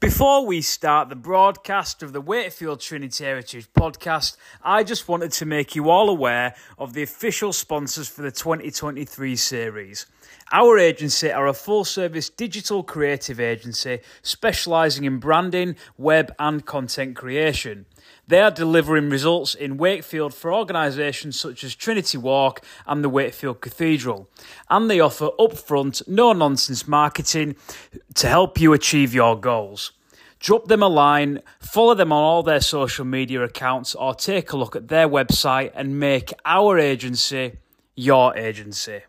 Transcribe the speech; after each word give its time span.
Before 0.00 0.46
we 0.46 0.60
start 0.60 1.08
the 1.08 1.16
broadcast 1.16 2.04
of 2.04 2.12
the 2.12 2.20
Wakefield 2.20 2.78
Trinity 2.78 3.24
Heritage 3.24 3.66
podcast, 3.72 4.36
I 4.62 4.84
just 4.84 5.08
wanted 5.08 5.32
to 5.32 5.44
make 5.44 5.74
you 5.74 5.90
all 5.90 6.08
aware 6.08 6.54
of 6.78 6.92
the 6.92 7.02
official 7.02 7.52
sponsors 7.52 8.08
for 8.08 8.22
the 8.22 8.30
2023 8.30 9.34
series. 9.34 10.06
Our 10.52 10.78
agency 10.78 11.32
are 11.32 11.48
a 11.48 11.52
full 11.52 11.84
service 11.84 12.30
digital 12.30 12.84
creative 12.84 13.40
agency 13.40 13.98
specialising 14.22 15.02
in 15.02 15.18
branding, 15.18 15.74
web, 15.96 16.32
and 16.38 16.64
content 16.64 17.16
creation. 17.16 17.84
They 18.28 18.40
are 18.40 18.50
delivering 18.50 19.08
results 19.08 19.54
in 19.54 19.78
Wakefield 19.78 20.34
for 20.34 20.52
organisations 20.52 21.40
such 21.40 21.64
as 21.64 21.74
Trinity 21.74 22.18
Walk 22.18 22.60
and 22.86 23.02
the 23.02 23.08
Wakefield 23.08 23.62
Cathedral. 23.62 24.28
And 24.68 24.90
they 24.90 25.00
offer 25.00 25.30
upfront, 25.38 26.06
no 26.06 26.34
nonsense 26.34 26.86
marketing 26.86 27.56
to 28.14 28.28
help 28.28 28.60
you 28.60 28.74
achieve 28.74 29.14
your 29.14 29.34
goals. 29.40 29.92
Drop 30.40 30.68
them 30.68 30.82
a 30.82 30.88
line, 30.88 31.40
follow 31.58 31.94
them 31.94 32.12
on 32.12 32.22
all 32.22 32.42
their 32.42 32.60
social 32.60 33.06
media 33.06 33.42
accounts, 33.42 33.94
or 33.94 34.14
take 34.14 34.52
a 34.52 34.58
look 34.58 34.76
at 34.76 34.88
their 34.88 35.08
website 35.08 35.72
and 35.74 35.98
make 35.98 36.32
our 36.44 36.78
agency 36.78 37.54
your 37.96 38.36
agency. 38.36 39.00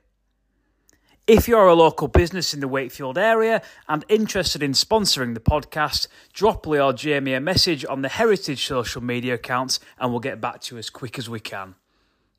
If 1.29 1.47
you're 1.47 1.67
a 1.67 1.75
local 1.75 2.07
business 2.07 2.55
in 2.55 2.59
the 2.59 2.67
Wakefield 2.67 3.15
area 3.15 3.61
and 3.87 4.03
interested 4.09 4.63
in 4.63 4.71
sponsoring 4.71 5.35
the 5.35 5.39
podcast, 5.39 6.07
drop 6.33 6.65
Lee 6.65 6.81
or 6.81 6.91
Jamie 6.91 7.35
a 7.35 7.39
message 7.39 7.85
on 7.85 8.01
the 8.01 8.09
Heritage 8.09 8.65
social 8.65 9.03
media 9.03 9.35
accounts 9.35 9.79
and 9.99 10.09
we'll 10.09 10.21
get 10.21 10.41
back 10.41 10.59
to 10.61 10.73
you 10.73 10.79
as 10.79 10.89
quick 10.89 11.19
as 11.19 11.29
we 11.29 11.39
can. 11.39 11.75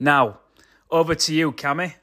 Now, 0.00 0.40
over 0.90 1.14
to 1.14 1.32
you, 1.32 1.52
Cammy. 1.52 1.94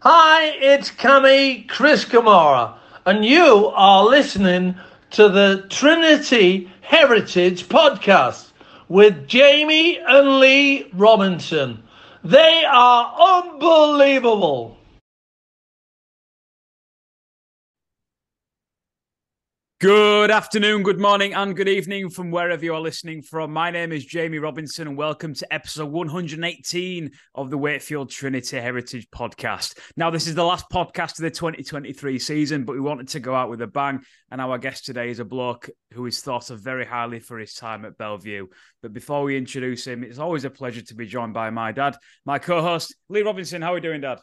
Hi, 0.00 0.46
it's 0.46 0.90
Cammy 0.90 1.68
Chris 1.68 2.04
Kamara, 2.04 2.76
and 3.06 3.24
you 3.24 3.68
are 3.68 4.04
listening 4.04 4.74
to 5.12 5.28
the 5.28 5.64
Trinity 5.70 6.68
Heritage 6.80 7.68
Podcast 7.68 8.50
with 8.88 9.28
Jamie 9.28 10.00
and 10.00 10.40
Lee 10.40 10.90
Robinson. 10.92 11.83
They 12.24 12.64
are 12.66 13.42
unbelievable. 13.44 14.78
Good 19.84 20.30
afternoon, 20.30 20.82
good 20.82 20.98
morning, 20.98 21.34
and 21.34 21.54
good 21.54 21.68
evening 21.68 22.08
from 22.08 22.30
wherever 22.30 22.64
you 22.64 22.74
are 22.74 22.80
listening 22.80 23.20
from. 23.20 23.52
My 23.52 23.70
name 23.70 23.92
is 23.92 24.06
Jamie 24.06 24.38
Robinson, 24.38 24.88
and 24.88 24.96
welcome 24.96 25.34
to 25.34 25.52
episode 25.52 25.92
118 25.92 27.10
of 27.34 27.50
the 27.50 27.58
Wakefield 27.58 28.08
Trinity 28.08 28.58
Heritage 28.58 29.06
Podcast. 29.14 29.78
Now, 29.94 30.08
this 30.08 30.26
is 30.26 30.34
the 30.34 30.42
last 30.42 30.70
podcast 30.70 31.18
of 31.18 31.24
the 31.24 31.30
2023 31.30 32.18
season, 32.18 32.64
but 32.64 32.72
we 32.72 32.80
wanted 32.80 33.08
to 33.08 33.20
go 33.20 33.34
out 33.34 33.50
with 33.50 33.60
a 33.60 33.66
bang. 33.66 34.00
And 34.30 34.40
our 34.40 34.56
guest 34.56 34.86
today 34.86 35.10
is 35.10 35.18
a 35.18 35.24
bloke 35.26 35.68
who 35.92 36.06
is 36.06 36.22
thought 36.22 36.48
of 36.48 36.60
very 36.60 36.86
highly 36.86 37.20
for 37.20 37.38
his 37.38 37.52
time 37.52 37.84
at 37.84 37.98
Belle 37.98 38.16
Vue. 38.16 38.48
But 38.80 38.94
before 38.94 39.22
we 39.24 39.36
introduce 39.36 39.86
him, 39.86 40.02
it's 40.02 40.18
always 40.18 40.46
a 40.46 40.50
pleasure 40.50 40.80
to 40.80 40.94
be 40.94 41.04
joined 41.04 41.34
by 41.34 41.50
my 41.50 41.72
dad, 41.72 41.98
my 42.24 42.38
co 42.38 42.62
host, 42.62 42.96
Lee 43.10 43.20
Robinson. 43.20 43.60
How 43.60 43.72
are 43.72 43.74
we 43.74 43.80
doing, 43.82 44.00
Dad? 44.00 44.20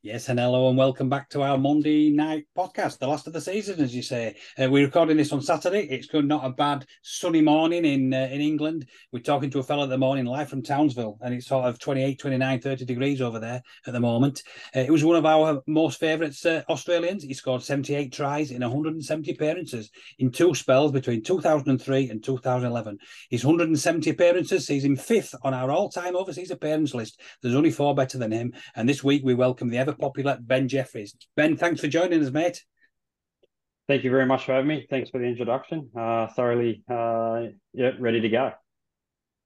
Yes, 0.00 0.28
and 0.28 0.38
hello, 0.38 0.68
and 0.68 0.78
welcome 0.78 1.08
back 1.08 1.28
to 1.30 1.42
our 1.42 1.58
Monday 1.58 2.10
night 2.10 2.46
podcast, 2.56 3.00
the 3.00 3.08
last 3.08 3.26
of 3.26 3.32
the 3.32 3.40
season, 3.40 3.80
as 3.80 3.92
you 3.92 4.00
say. 4.00 4.36
Uh, 4.56 4.70
we're 4.70 4.84
recording 4.84 5.16
this 5.16 5.32
on 5.32 5.42
Saturday. 5.42 5.88
It's 5.90 6.06
good, 6.06 6.24
not 6.24 6.46
a 6.46 6.50
bad 6.50 6.86
sunny 7.02 7.40
morning 7.40 7.84
in 7.84 8.14
uh, 8.14 8.28
in 8.30 8.40
England. 8.40 8.86
We're 9.10 9.24
talking 9.24 9.50
to 9.50 9.58
a 9.58 9.62
fellow 9.64 9.82
at 9.82 9.88
the 9.88 9.98
morning 9.98 10.24
live 10.24 10.50
from 10.50 10.62
Townsville, 10.62 11.18
and 11.20 11.34
it's 11.34 11.48
sort 11.48 11.64
of 11.64 11.80
28, 11.80 12.16
29, 12.16 12.60
30 12.60 12.84
degrees 12.84 13.20
over 13.20 13.40
there 13.40 13.60
at 13.88 13.92
the 13.92 13.98
moment. 13.98 14.44
Uh, 14.74 14.82
it 14.82 14.92
was 14.92 15.04
one 15.04 15.16
of 15.16 15.26
our 15.26 15.62
most 15.66 15.98
favourites 15.98 16.46
uh, 16.46 16.62
Australians. 16.68 17.24
He 17.24 17.34
scored 17.34 17.64
78 17.64 18.12
tries 18.12 18.52
in 18.52 18.62
170 18.62 19.32
appearances 19.32 19.90
in 20.20 20.30
two 20.30 20.54
spells 20.54 20.92
between 20.92 21.24
2003 21.24 22.08
and 22.08 22.22
2011. 22.22 22.98
His 23.30 23.44
170 23.44 24.10
appearances 24.10 24.64
sees 24.64 24.84
him 24.84 24.94
fifth 24.94 25.34
on 25.42 25.54
our 25.54 25.72
all 25.72 25.90
time 25.90 26.14
overseas 26.14 26.52
appearance 26.52 26.94
list. 26.94 27.20
There's 27.42 27.56
only 27.56 27.72
four 27.72 27.96
better 27.96 28.16
than 28.16 28.30
him. 28.30 28.52
And 28.76 28.88
this 28.88 29.02
week 29.02 29.22
we 29.24 29.34
welcome 29.34 29.70
the 29.70 29.87
ever 29.88 29.96
popular 29.96 30.38
Ben 30.40 30.68
Jeffries. 30.68 31.14
Ben, 31.36 31.56
thanks 31.56 31.80
for 31.80 31.88
joining 31.88 32.22
us, 32.22 32.30
mate. 32.30 32.62
Thank 33.88 34.04
you 34.04 34.10
very 34.10 34.26
much 34.26 34.44
for 34.44 34.52
having 34.52 34.68
me. 34.68 34.86
Thanks 34.90 35.08
for 35.08 35.18
the 35.18 35.24
introduction. 35.24 35.90
Uh, 35.96 36.26
thoroughly, 36.28 36.82
uh, 36.90 37.44
yeah, 37.72 37.92
ready 37.98 38.20
to 38.20 38.28
go. 38.28 38.52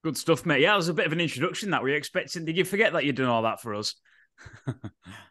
Good 0.02 0.16
stuff, 0.16 0.44
mate. 0.44 0.60
Yeah, 0.60 0.74
it 0.74 0.78
was 0.78 0.88
a 0.88 0.94
bit 0.94 1.06
of 1.06 1.12
an 1.12 1.20
introduction 1.20 1.70
that 1.70 1.82
were 1.82 1.90
you 1.90 1.94
expecting. 1.94 2.44
Did 2.44 2.56
you 2.56 2.64
forget 2.64 2.92
that 2.92 3.04
you'd 3.04 3.16
done 3.16 3.28
all 3.28 3.42
that 3.42 3.60
for 3.60 3.74
us? 3.74 3.94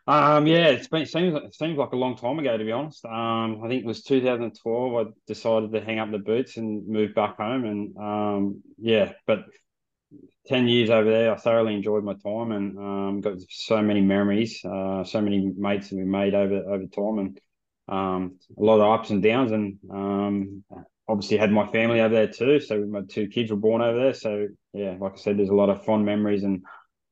um, 0.07 0.47
yeah, 0.47 0.67
it's 0.67 0.87
been 0.87 1.05
seems 1.05 1.35
it 1.35 1.53
seems 1.55 1.77
like 1.77 1.91
a 1.91 1.97
long 1.97 2.15
time 2.15 2.39
ago 2.39 2.57
to 2.57 2.63
be 2.63 2.71
honest. 2.71 3.03
Um, 3.03 3.61
I 3.61 3.67
think 3.67 3.83
it 3.83 3.87
was 3.87 4.03
2012. 4.03 5.07
I 5.07 5.09
decided 5.27 5.73
to 5.73 5.81
hang 5.81 5.99
up 5.99 6.11
the 6.11 6.19
boots 6.19 6.55
and 6.55 6.87
move 6.87 7.13
back 7.13 7.35
home, 7.35 7.65
and 7.65 7.97
um, 7.97 8.61
yeah, 8.77 9.11
but 9.27 9.39
10 10.47 10.67
years 10.67 10.89
over 10.89 11.09
there, 11.09 11.33
I 11.33 11.37
thoroughly 11.37 11.75
enjoyed 11.75 12.03
my 12.03 12.13
time 12.13 12.51
and 12.51 12.77
um, 12.77 13.21
got 13.21 13.37
so 13.49 13.81
many 13.81 14.01
memories, 14.01 14.59
uh, 14.65 15.03
so 15.03 15.21
many 15.21 15.51
mates 15.55 15.89
that 15.89 15.97
we 15.97 16.03
made 16.03 16.33
over 16.33 16.55
over 16.55 16.85
time, 16.87 17.19
and 17.19 17.39
um, 17.87 18.39
a 18.57 18.63
lot 18.63 18.79
of 18.79 18.99
ups 18.99 19.11
and 19.11 19.21
downs. 19.21 19.51
And 19.51 19.77
um, 19.91 20.63
obviously 21.07 21.37
had 21.37 21.51
my 21.51 21.67
family 21.67 21.99
over 22.01 22.13
there 22.13 22.27
too. 22.27 22.59
So 22.59 22.85
my 22.85 23.01
two 23.07 23.27
kids 23.27 23.51
were 23.51 23.57
born 23.57 23.81
over 23.81 23.99
there. 23.99 24.13
So 24.13 24.47
yeah, 24.73 24.95
like 24.99 25.13
I 25.13 25.17
said, 25.17 25.37
there's 25.37 25.49
a 25.49 25.53
lot 25.53 25.69
of 25.69 25.83
fond 25.85 26.05
memories, 26.05 26.43
and 26.43 26.63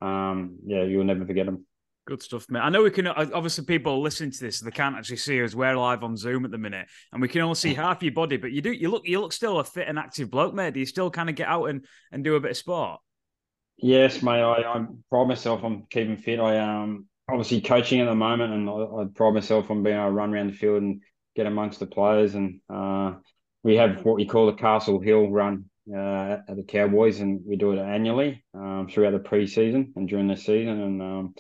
um, 0.02 0.58
yeah, 0.66 0.84
you'll 0.84 1.04
never 1.04 1.26
forget 1.26 1.46
them. 1.46 1.66
Good 2.08 2.24
stuff, 2.24 2.48
mate. 2.50 2.62
I 2.62 2.70
know 2.70 2.82
we 2.82 2.90
can. 2.90 3.06
Uh, 3.06 3.30
obviously, 3.34 3.66
people 3.66 4.02
listening 4.02 4.32
to 4.32 4.40
this, 4.40 4.62
they 4.62 4.72
can't 4.72 4.96
actually 4.96 5.18
see 5.18 5.44
us. 5.44 5.54
We're 5.54 5.76
live 5.76 6.04
on 6.04 6.18
Zoom 6.18 6.46
at 6.46 6.50
the 6.50 6.58
minute, 6.58 6.88
and 7.12 7.22
we 7.22 7.28
can 7.28 7.42
only 7.42 7.56
see 7.56 7.74
half 7.76 8.02
your 8.02 8.14
body. 8.14 8.38
But 8.38 8.52
you 8.52 8.62
do. 8.62 8.72
You 8.72 8.90
look. 8.90 9.04
You 9.06 9.20
look 9.20 9.34
still 9.34 9.60
a 9.60 9.64
fit 9.64 9.88
and 9.88 10.00
active 10.00 10.32
bloke, 10.32 10.56
mate. 10.56 10.74
Do 10.74 10.80
you 10.80 10.88
still 10.88 11.12
kind 11.12 11.30
of 11.30 11.36
get 11.36 11.48
out 11.48 11.66
and, 11.66 11.86
and 12.12 12.24
do 12.24 12.36
a 12.36 12.40
bit 12.40 12.52
of 12.52 12.58
sport? 12.58 13.02
Yes, 13.82 14.22
mate. 14.22 14.42
I, 14.42 14.62
I 14.62 14.86
pride 15.10 15.28
myself 15.28 15.64
on 15.64 15.86
keeping 15.90 16.18
fit. 16.18 16.40
I 16.40 16.60
um 16.60 17.08
obviously 17.30 17.62
coaching 17.62 18.02
at 18.02 18.06
the 18.06 18.16
moment, 18.16 18.54
and 18.54 18.70
I, 18.70 18.74
I 18.74 19.06
pride 19.14 19.34
myself 19.34 19.70
on 19.72 19.84
being 19.84 19.96
able 19.96 20.08
to 20.08 20.12
run 20.12 20.34
around 20.34 20.48
the 20.52 20.58
field 20.58 20.82
and 20.82 21.02
get 21.36 21.46
amongst 21.46 21.80
the 21.80 21.86
players. 21.86 22.36
And 22.36 22.60
uh, 22.70 23.14
we 23.64 23.76
have 23.76 24.04
what 24.04 24.16
we 24.16 24.26
call 24.26 24.48
the 24.48 24.54
Castle 24.54 25.00
Hill 25.00 25.30
Run 25.30 25.66
uh, 25.94 26.38
at 26.48 26.56
the 26.56 26.64
Cowboys, 26.64 27.20
and 27.20 27.42
we 27.46 27.56
do 27.56 27.72
it 27.72 27.80
annually 27.80 28.44
um, 28.54 28.88
throughout 28.92 29.12
the 29.12 29.20
pre-season 29.20 29.94
and 29.96 30.10
during 30.10 30.28
the 30.28 30.36
season. 30.36 30.82
And 30.82 31.02
um, 31.02 31.36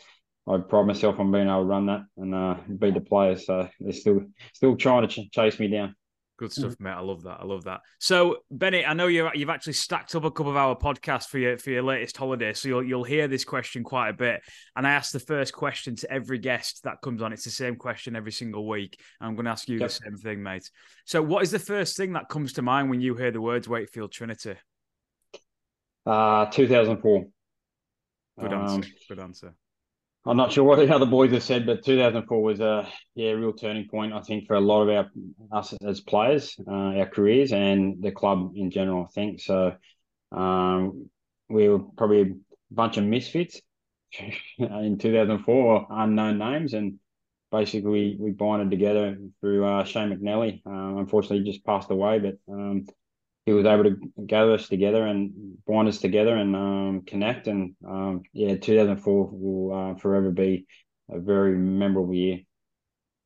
I 0.47 0.57
pride 0.59 0.88
myself 0.88 1.19
on 1.19 1.31
being 1.31 1.47
able 1.47 1.59
to 1.61 1.66
run 1.66 1.88
that 1.88 2.01
and 2.17 2.33
uh, 2.33 2.55
beat 2.78 2.94
the 2.94 3.01
players. 3.01 3.45
So 3.45 3.67
they're 3.79 3.91
still 3.94 4.22
still 4.53 4.78
trying 4.78 5.07
to 5.07 5.25
ch- 5.25 5.31
chase 5.31 5.59
me 5.59 5.67
down. 5.67 5.95
Good 6.39 6.53
stuff, 6.53 6.72
mm. 6.77 6.79
mate. 6.79 6.91
I 6.91 7.01
love 7.01 7.23
that. 7.23 7.39
I 7.41 7.44
love 7.44 7.66
that. 7.66 7.81
So, 8.00 8.38
Benny, 8.50 8.85
I 8.85 8.94
know 8.94 9.07
you 9.07 9.29
you've 9.33 9.50
actually 9.50 9.73
stacked 9.73 10.16
up 10.16 10.23
a 10.23 10.31
couple 10.31 10.50
of 10.50 10.55
our 10.55 10.73
podcasts 10.73 11.27
for 11.27 11.38
your 11.38 11.57
for 11.57 11.69
your 11.69 11.83
latest 11.83 12.16
holiday, 12.16 12.53
so 12.53 12.69
you'll 12.69 12.83
you'll 12.83 13.03
hear 13.03 13.27
this 13.27 13.44
question 13.44 13.83
quite 13.83 14.07
a 14.07 14.13
bit. 14.13 14.39
And 14.78 14.88
I 14.88 14.91
ask 14.91 15.11
the 15.11 15.19
first 15.19 15.51
question 15.51 15.97
to 15.97 16.09
every 16.09 16.38
guest 16.38 16.83
that 16.85 17.01
comes 17.01 17.22
on. 17.22 17.33
It's 17.33 17.44
the 17.44 17.49
same 17.49 17.75
question 17.75 18.16
every 18.16 18.31
single 18.31 18.66
week. 18.66 19.01
I'm 19.19 19.35
going 19.35 19.45
to 19.45 19.51
ask 19.51 19.67
you 19.67 19.79
yep. 19.79 19.89
the 19.89 19.95
same 19.95 20.16
thing, 20.16 20.41
mate. 20.41 20.72
So, 21.03 21.22
what 21.22 21.44
is 21.44 21.51
the 21.51 21.59
first 21.59 21.97
thing 21.97 22.13
that 22.13 22.29
comes 22.29 22.53
to 22.53 22.61
mind 22.61 22.89
when 22.89 23.01
you 23.01 23.16
hear 23.16 23.31
the 23.31 23.41
words 23.41 23.67
Wakefield 23.67 24.13
Trinity? 24.13 24.55
Uh, 26.05 26.45
2004. 26.45 27.28
Good 28.39 28.53
answer. 28.53 28.75
Um, 28.75 28.83
Good 29.09 29.19
answer. 29.19 29.53
I'm 30.25 30.38
not 30.38 30.52
sure 30.52 30.63
what 30.63 30.78
the 30.78 30.94
other 30.94 31.06
boys 31.06 31.31
have 31.31 31.44
said, 31.44 31.66
but 31.66 31.84
2004 31.84 32.41
was 32.41 32.59
a 32.59 32.88
yeah 33.16 33.31
real 33.31 33.53
turning 33.53 33.88
point. 33.88 34.13
I 34.13 34.22
think 34.22 34.47
for 34.47 34.56
a 34.56 34.62
lot 34.62 34.84
of 34.84 34.90
our 34.90 35.57
us 35.57 35.74
as 35.85 36.02
players, 36.02 36.56
uh, 36.68 36.72
our 36.72 37.07
careers, 37.07 37.53
and 37.53 38.02
the 38.02 38.12
club 38.12 38.52
in 38.56 38.69
general. 38.69 39.06
I 39.06 39.08
think 39.13 39.40
so. 39.40 39.75
Um, 40.31 41.09
we 41.50 41.69
were 41.69 41.79
probably 41.79 42.22
a 42.22 42.34
bunch 42.69 42.97
of 42.97 43.06
misfits 43.06 43.62
in 44.59 44.97
2004, 44.97 45.88
unknown 45.90 46.38
names, 46.38 46.74
and 46.74 47.00
basically 47.52 47.90
we, 47.90 48.18
we 48.19 48.31
bonded 48.31 48.69
together 48.69 49.18
through 49.40 49.66
uh, 49.66 49.84
Shane 49.85 50.09
McNally. 50.09 50.62
Uh, 50.66 51.00
unfortunately, 51.00 51.40
he 51.40 51.52
just 51.52 51.66
passed 51.66 51.90
away, 51.90 52.20
but 52.20 52.38
um, 52.52 52.85
he 53.46 53.53
was 53.53 53.66
able 53.66 53.86
to 53.86 53.97
gather 54.26 54.53
us 54.53 54.68
together 54.68 55.06
and 55.06 55.58
bind 55.68 55.88
us 55.88 55.97
together 55.97 56.36
and 56.36 56.56
um, 56.56 57.02
connect. 57.06 57.47
And 57.47 57.76
um, 57.88 58.22
yeah, 58.34 58.56
2004 58.56 59.30
will 59.32 59.74
uh, 59.74 59.96
forever 59.96 60.32
be 60.32 60.66
a 61.09 61.20
very 61.20 61.58
memorable 61.58 62.14
year. 62.14 62.40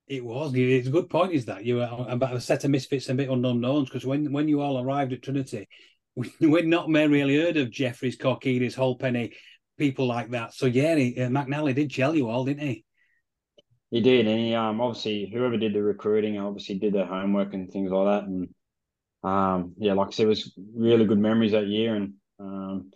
It 0.07 0.23
was. 0.23 0.53
It's 0.53 0.87
a 0.87 0.91
good 0.91 1.09
point. 1.09 1.33
Is 1.33 1.45
that 1.45 1.65
you 1.65 1.77
were 1.77 2.05
about 2.07 2.35
a 2.35 2.41
set 2.41 2.63
of 2.63 2.71
misfits 2.71 3.09
and 3.09 3.19
a 3.19 3.23
bit 3.23 3.31
unknowns? 3.31 3.89
Because 3.89 4.05
when 4.05 4.31
when 4.31 4.47
you 4.47 4.61
all 4.61 4.81
arrived 4.81 5.13
at 5.13 5.21
Trinity, 5.21 5.67
we, 6.15 6.29
we'd 6.41 6.67
not 6.67 6.87
really 6.87 7.37
heard 7.37 7.57
of 7.57 7.71
Jeffries, 7.71 8.17
Korkidis, 8.17 8.75
Halpenny, 8.75 9.33
people 9.77 10.05
like 10.05 10.31
that. 10.31 10.53
So 10.53 10.65
yeah, 10.65 10.95
he, 10.95 11.19
uh, 11.19 11.29
McNally 11.29 11.73
did 11.73 11.89
gel 11.89 12.15
you 12.15 12.29
all, 12.29 12.45
didn't 12.45 12.67
he? 12.67 12.85
He 13.91 14.01
did, 14.01 14.27
and 14.27 14.39
he 14.39 14.53
um 14.55 14.81
obviously 14.81 15.29
whoever 15.33 15.57
did 15.57 15.73
the 15.73 15.81
recruiting 15.81 16.37
obviously 16.39 16.79
did 16.79 16.93
their 16.93 17.05
homework 17.05 17.53
and 17.53 17.69
things 17.69 17.91
like 17.91 18.05
that, 18.05 18.27
and 18.27 18.49
um, 19.23 19.73
yeah, 19.77 19.93
like 19.93 20.07
I 20.07 20.11
said, 20.11 20.25
it 20.25 20.29
was 20.29 20.53
really 20.75 21.05
good 21.05 21.19
memories 21.19 21.53
that 21.53 21.67
year, 21.67 21.95
and 21.95 22.13
um, 22.39 22.91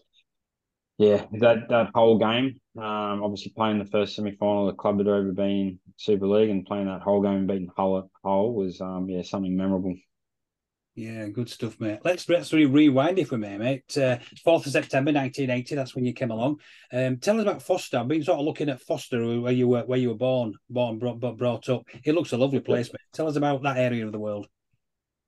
yeah, 0.98 1.26
that 1.40 1.70
that 1.70 1.92
whole 1.94 2.18
game, 2.18 2.60
um, 2.78 3.24
obviously 3.24 3.54
playing 3.56 3.80
the 3.80 3.86
first 3.86 4.16
semi 4.16 4.36
final 4.36 4.68
the 4.68 4.74
club 4.74 4.98
had 4.98 5.08
ever 5.08 5.32
been 5.32 5.80
Super 5.96 6.28
League 6.28 6.50
and 6.50 6.66
playing 6.66 6.88
that 6.88 7.02
whole 7.02 7.22
game 7.22 7.34
and 7.34 7.48
beating 7.48 7.72
Hull, 7.76 8.10
Hull 8.24 8.54
was 8.54 8.82
um, 8.82 9.10
yeah 9.10 9.22
something 9.22 9.56
memorable. 9.56 9.96
Yeah, 10.96 11.28
good 11.28 11.48
stuff, 11.48 11.80
mate. 11.80 12.00
Let's 12.04 12.28
let's 12.28 12.52
rewind 12.52 13.20
if 13.20 13.30
we 13.30 13.38
may, 13.38 13.56
mate. 13.60 13.96
Uh, 13.96 14.18
fourth 14.44 14.66
of 14.66 14.72
September, 14.72 15.12
nineteen 15.12 15.52
eighty. 15.52 15.76
That's 15.76 15.94
when 15.94 16.06
you 16.06 16.12
came 16.12 16.32
along. 16.32 16.60
Um, 16.92 17.18
tell 17.18 17.38
us 17.38 17.44
about 17.44 17.62
Forster. 17.62 18.00
I've 18.00 18.08
been 18.08 18.24
sort 18.24 18.40
of 18.40 18.46
looking 18.46 18.68
at 18.68 18.82
Forster, 18.82 19.40
where 19.40 19.54
you 19.54 19.68
were 19.68 19.84
where 19.84 20.00
you 20.00 20.10
were 20.10 20.16
born, 20.16 20.56
born, 20.72 20.98
brought, 20.98 21.20
brought 21.20 21.70
up. 21.70 21.84
It 22.04 22.16
looks 22.16 22.32
a 22.32 22.38
lovely 22.38 22.62
place, 22.62 22.92
mate. 22.92 23.00
Tell 23.14 23.28
us 23.28 23.36
about 23.36 23.62
that 23.62 23.78
area 23.78 24.08
of 24.08 24.12
the 24.12 24.18
world. 24.18 24.48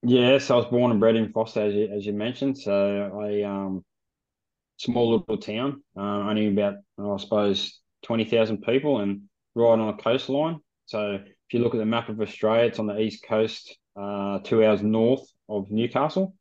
Yes, 0.02 0.50
I 0.50 0.56
was 0.56 0.66
born 0.66 0.92
and 0.92 1.00
bred 1.00 1.16
in 1.16 1.32
Forster, 1.32 1.62
as 1.62 1.74
you, 1.74 1.88
as 1.88 2.06
you 2.06 2.14
mentioned. 2.14 2.58
So 2.58 3.20
I 3.22 3.44
um, 3.44 3.84
small 4.78 5.12
little 5.12 5.38
town, 5.38 5.84
uh, 5.98 6.02
only 6.02 6.48
about 6.48 6.76
I 7.00 7.18
suppose 7.18 7.80
twenty 8.04 8.26
thousand 8.26 8.62
people, 8.64 9.00
and 9.02 9.24
right 9.56 9.80
on 9.80 9.90
a 9.90 9.98
coastline. 9.98 10.60
So 10.86 11.16
if 11.16 11.54
you 11.54 11.60
look 11.60 11.76
at 11.76 11.80
the 11.80 11.86
map 11.86 12.10
of 12.10 12.22
Australia, 12.22 12.66
it's 12.66 12.80
on 12.80 12.88
the 12.88 13.00
east 13.00 13.24
coast, 13.28 13.78
uh, 13.96 14.40
two 14.44 14.64
hours 14.66 14.82
north 14.84 15.28
of 15.50 15.72
Newcastle. 15.72 16.36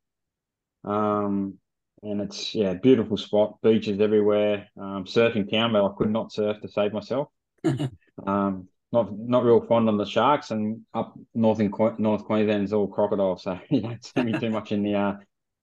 Um, 0.85 1.59
and 2.03 2.21
it's 2.21 2.55
yeah, 2.55 2.75
beautiful 2.75 3.17
spot, 3.17 3.59
beaches 3.63 4.01
everywhere, 4.01 4.69
um, 4.81 5.05
surfing 5.05 5.51
town, 5.51 5.73
but 5.73 5.85
I 5.85 5.91
could 5.97 6.11
not 6.11 6.33
surf 6.33 6.61
to 6.63 6.69
save 6.69 6.93
myself. 6.93 7.29
um, 8.27 8.69
not 8.93 9.17
not 9.19 9.45
real 9.45 9.61
fond 9.61 9.89
on 9.89 9.97
the 9.97 10.07
sharks, 10.07 10.51
and 10.51 10.83
up 10.95 11.15
north 11.35 11.61
in 11.61 11.71
North 11.99 12.25
Queensland 12.25 12.65
is 12.65 12.73
all 12.73 12.89
crocodiles, 12.89 13.43
so 13.43 13.59
you 13.71 13.81
don't 13.81 14.05
see 14.05 14.23
me 14.23 14.39
too 14.39 14.51
much 14.51 14.73
in 14.73 14.83
the 14.83 14.95
uh, 14.95 15.15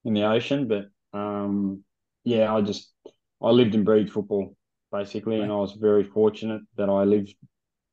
in 0.04 0.14
the 0.14 0.24
ocean. 0.24 0.68
But 0.68 0.86
um, 1.18 1.84
yeah, 2.24 2.54
I 2.54 2.62
just 2.62 2.92
I 3.42 3.50
lived 3.50 3.76
and 3.76 3.86
breathed 3.86 4.12
football 4.12 4.56
basically, 4.92 5.38
right. 5.38 5.44
and 5.44 5.52
I 5.52 5.56
was 5.56 5.74
very 5.74 6.04
fortunate 6.04 6.62
that 6.78 6.90
I 6.90 7.04
lived 7.04 7.36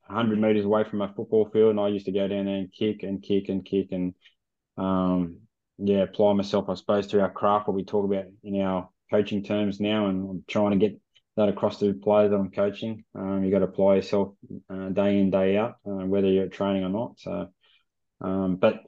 100 0.06 0.38
meters 0.38 0.64
away 0.64 0.84
from 0.84 1.00
a 1.00 1.12
football 1.14 1.48
field, 1.52 1.70
and 1.70 1.80
I 1.80 1.88
used 1.88 2.06
to 2.06 2.12
go 2.12 2.28
down 2.28 2.46
there 2.46 2.56
and 2.56 2.72
kick 2.72 3.02
and 3.02 3.22
kick 3.22 3.48
and 3.48 3.64
kick 3.64 3.88
and 3.92 4.14
um, 4.76 5.38
yeah, 5.78 6.02
apply 6.02 6.34
myself, 6.34 6.68
I 6.68 6.74
suppose, 6.74 7.06
to 7.08 7.20
our 7.20 7.30
craft, 7.30 7.68
what 7.68 7.74
we 7.74 7.84
talk 7.84 8.04
about 8.04 8.26
in 8.42 8.60
our 8.60 8.88
coaching 9.10 9.42
terms 9.42 9.80
now, 9.80 10.06
and 10.06 10.28
I'm 10.28 10.44
trying 10.46 10.72
to 10.72 10.76
get 10.76 10.98
that 11.36 11.48
across 11.48 11.78
the 11.78 11.92
players 11.94 12.30
that 12.30 12.36
I'm 12.36 12.50
coaching. 12.50 13.04
Um, 13.14 13.42
you 13.42 13.50
got 13.50 13.60
to 13.60 13.64
apply 13.66 13.96
yourself 13.96 14.34
uh, 14.68 14.90
day 14.90 15.18
in, 15.18 15.30
day 15.30 15.56
out, 15.56 15.76
uh, 15.86 16.04
whether 16.06 16.28
you're 16.28 16.48
training 16.48 16.84
or 16.84 16.90
not. 16.90 17.18
So, 17.18 17.48
um, 18.20 18.56
but 18.56 18.82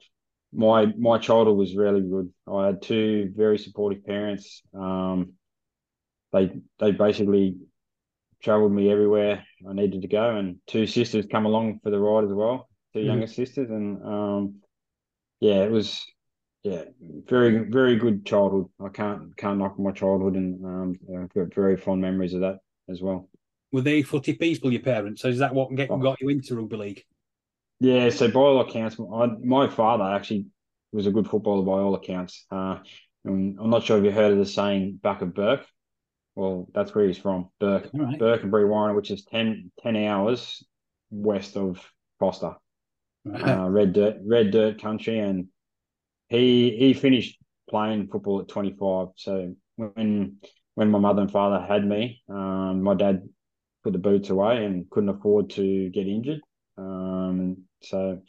my 0.53 0.85
my 0.97 1.17
childhood 1.17 1.57
was 1.57 1.75
really 1.75 2.01
good. 2.01 2.31
I 2.51 2.67
had 2.67 2.81
two 2.81 3.33
very 3.35 3.57
supportive 3.57 4.05
parents. 4.05 4.61
Um, 4.73 5.33
they 6.31 6.51
they 6.79 6.91
basically 6.91 7.57
travelled 8.41 8.71
me 8.71 8.91
everywhere 8.91 9.43
I 9.67 9.73
needed 9.73 10.03
to 10.03 10.07
go, 10.07 10.35
and 10.35 10.57
two 10.67 10.85
sisters 10.85 11.25
come 11.29 11.45
along 11.45 11.79
for 11.83 11.89
the 11.89 11.99
ride 11.99 12.25
as 12.25 12.33
well, 12.33 12.69
2 12.93 12.99
mm 12.99 13.05
younger 13.05 13.27
sisters, 13.27 13.69
and 13.69 14.03
um, 14.03 14.55
yeah, 15.39 15.63
it 15.63 15.71
was 15.71 16.05
yeah, 16.65 16.81
very 17.27 17.59
very 17.59 17.95
good 17.95 18.25
childhood. 18.25 18.65
I 18.83 18.89
can't 18.89 19.37
can't 19.37 19.59
knock 19.59 19.77
my 19.77 19.91
childhood, 19.91 20.33
and 20.33 20.65
um, 20.65 20.99
I've 21.15 21.33
got 21.33 21.53
very 21.53 21.77
fond 21.77 22.01
memories 22.01 22.33
of 22.33 22.41
that 22.41 22.57
as 22.89 23.03
well. 23.03 23.29
Were 23.71 23.81
they 23.81 24.01
footy 24.01 24.33
people, 24.33 24.71
your 24.71 24.81
parents? 24.81 25.21
So 25.21 25.27
is 25.27 25.37
that 25.37 25.53
what 25.53 25.73
get, 25.75 25.91
oh. 25.91 25.97
got 25.97 26.19
you 26.21 26.29
into 26.29 26.55
rugby 26.55 26.77
league? 26.77 27.03
Yeah, 27.79 28.09
so 28.09 28.29
by 28.29 28.39
all 28.39 28.61
accounts, 28.61 28.97
I, 28.99 29.27
my 29.43 29.67
father 29.67 30.05
actually 30.05 30.47
was 30.91 31.05
a 31.05 31.11
good 31.11 31.27
footballer 31.27 31.63
by 31.63 31.83
all 31.83 31.93
accounts. 31.93 32.47
Uh, 32.49 32.79
I'm 33.27 33.69
not 33.69 33.83
sure 33.83 33.99
if 33.99 34.03
you 34.03 34.11
heard 34.11 34.31
of 34.31 34.39
the 34.39 34.45
saying 34.45 34.99
"back 35.03 35.21
of 35.21 35.35
Bourke." 35.35 35.67
Well, 36.33 36.67
that's 36.73 36.95
where 36.95 37.05
he's 37.05 37.19
from, 37.19 37.49
Bourke, 37.59 37.91
right. 37.93 38.17
Bourke 38.17 38.41
and 38.41 38.51
Brewarrina, 38.51 38.95
which 38.95 39.11
is 39.11 39.23
10, 39.25 39.71
10 39.81 39.95
hours 39.95 40.65
west 41.11 41.57
of 41.57 41.79
Forster, 42.19 42.55
right. 43.23 43.59
uh, 43.59 43.69
red 43.69 43.93
dirt, 43.93 44.17
red 44.25 44.49
dirt 44.51 44.81
country, 44.81 45.19
and 45.19 45.47
he 46.29 46.75
he 46.77 46.93
finished 46.93 47.37
playing 47.69 48.07
football 48.07 48.41
at 48.41 48.47
25. 48.47 49.07
So 49.15 49.55
when 49.75 50.37
when 50.75 50.91
my 50.91 50.99
mother 50.99 51.21
and 51.21 51.31
father 51.31 51.65
had 51.65 51.85
me, 51.85 52.21
um, 52.29 52.81
my 52.81 52.93
dad 52.93 53.27
put 53.83 53.93
the 53.93 53.99
boots 53.99 54.29
away 54.29 54.65
and 54.65 54.89
couldn't 54.89 55.09
afford 55.09 55.49
to 55.51 55.89
get 55.89 56.07
injured. 56.07 56.41
Um, 56.77 57.63
so 57.81 58.21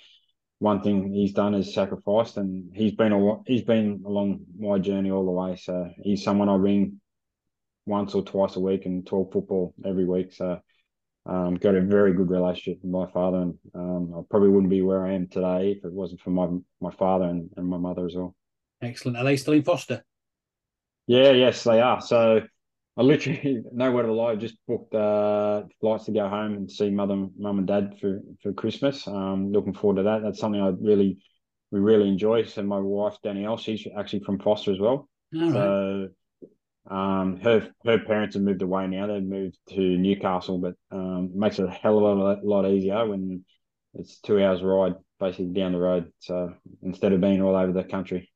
one 0.58 0.82
thing 0.82 1.12
he's 1.12 1.32
done 1.32 1.54
is 1.54 1.74
sacrificed, 1.74 2.36
and 2.36 2.74
he's 2.74 2.92
been 2.92 3.12
a, 3.12 3.42
he's 3.46 3.62
been 3.62 4.02
along 4.06 4.40
my 4.58 4.78
journey 4.78 5.10
all 5.10 5.24
the 5.24 5.30
way. 5.30 5.56
So 5.56 5.90
he's 5.98 6.22
someone 6.22 6.48
I 6.48 6.54
ring 6.54 7.00
once 7.86 8.14
or 8.14 8.22
twice 8.22 8.56
a 8.56 8.60
week 8.60 8.86
and 8.86 9.06
talk 9.06 9.32
football 9.32 9.74
every 9.84 10.04
week. 10.04 10.32
So 10.32 10.60
um, 11.26 11.54
got 11.56 11.74
a 11.74 11.80
very 11.80 12.12
good 12.12 12.30
relationship 12.30 12.80
with 12.82 12.90
my 12.90 13.10
father, 13.12 13.38
and 13.38 13.54
um, 13.74 14.14
I 14.16 14.20
probably 14.30 14.48
wouldn't 14.48 14.70
be 14.70 14.82
where 14.82 15.04
I 15.06 15.14
am 15.14 15.28
today 15.28 15.76
if 15.76 15.84
it 15.84 15.92
wasn't 15.92 16.20
for 16.20 16.30
my 16.30 16.48
my 16.80 16.90
father 16.90 17.24
and, 17.24 17.50
and 17.56 17.66
my 17.66 17.78
mother 17.78 18.06
as 18.06 18.14
well. 18.14 18.34
Excellent. 18.80 19.16
Are 19.16 19.24
they 19.24 19.36
still 19.36 19.54
in 19.54 19.62
Forster? 19.62 20.04
Yeah, 21.06 21.32
yes, 21.32 21.64
they 21.64 21.80
are. 21.80 22.00
So 22.00 22.42
I 22.96 23.02
literally, 23.02 23.62
nowhere 23.72 24.04
to 24.04 24.12
lie, 24.12 24.36
just 24.36 24.56
booked 24.66 24.94
uh, 24.94 25.62
flights 25.80 26.06
to 26.06 26.12
go 26.12 26.28
home 26.28 26.54
and 26.54 26.70
see 26.70 26.90
mother, 26.90 27.16
mum, 27.38 27.58
and 27.58 27.66
dad 27.66 27.96
for 28.00 28.20
for 28.42 28.52
Christmas. 28.52 29.06
Um, 29.06 29.52
looking 29.52 29.74
forward 29.74 29.96
to 29.96 30.02
that. 30.04 30.22
That's 30.22 30.38
something 30.38 30.60
I 30.60 30.68
really, 30.80 31.18
we 31.70 31.80
really 31.80 32.08
enjoy. 32.08 32.44
So 32.44 32.62
my 32.62 32.78
wife 32.78 33.16
Danielle, 33.22 33.56
she's 33.56 33.86
actually 33.98 34.20
from 34.20 34.38
Forster 34.38 34.72
as 34.72 34.80
well. 34.80 35.08
All 35.34 35.52
so. 35.52 36.00
Right 36.02 36.10
um, 36.88 37.40
her 37.42 37.68
her 37.84 37.98
parents 37.98 38.34
have 38.34 38.44
moved 38.44 38.62
away 38.62 38.86
now. 38.86 39.06
They've 39.06 39.22
moved 39.22 39.58
to 39.70 39.80
Newcastle, 39.80 40.58
but 40.58 40.74
um, 40.90 41.30
makes 41.38 41.58
it 41.58 41.66
a 41.66 41.70
hell 41.70 42.04
of 42.04 42.18
a 42.18 42.46
lot 42.46 42.68
easier 42.68 43.06
when 43.06 43.44
it's 43.94 44.20
two 44.20 44.42
hours 44.42 44.62
ride 44.62 44.94
basically 45.18 45.52
down 45.52 45.72
the 45.72 45.78
road. 45.78 46.12
So 46.20 46.54
instead 46.82 47.12
of 47.12 47.20
being 47.20 47.42
all 47.42 47.56
over 47.56 47.72
the 47.72 47.84
country. 47.84 48.30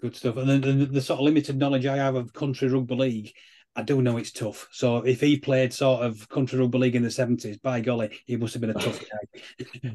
Good 0.00 0.16
stuff. 0.16 0.36
And 0.36 0.48
then 0.48 0.78
the, 0.78 0.86
the, 0.86 1.00
sort 1.00 1.20
of 1.20 1.24
limited 1.24 1.56
knowledge 1.56 1.86
I 1.86 1.96
have 1.96 2.16
of 2.16 2.32
country 2.32 2.68
rugby 2.68 2.94
league, 2.94 3.32
I 3.76 3.82
do 3.82 4.02
know 4.02 4.16
it's 4.16 4.32
tough. 4.32 4.66
So 4.72 4.98
if 4.98 5.20
he 5.20 5.38
played 5.38 5.72
sort 5.72 6.04
of 6.04 6.28
country 6.28 6.58
rugby 6.58 6.78
league 6.78 6.96
in 6.96 7.02
the 7.02 7.10
seventies, 7.10 7.58
by 7.58 7.80
golly, 7.80 8.18
he 8.26 8.36
must 8.36 8.54
have 8.54 8.60
been 8.60 8.70
a 8.70 8.74
tough 8.74 9.00
guy. 9.80 9.90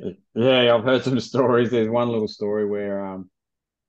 yeah, 0.34 0.74
I've 0.74 0.84
heard 0.84 1.04
some 1.04 1.20
stories. 1.20 1.70
There's 1.70 1.88
one 1.88 2.08
little 2.08 2.28
story 2.28 2.66
where 2.66 3.04
um, 3.06 3.30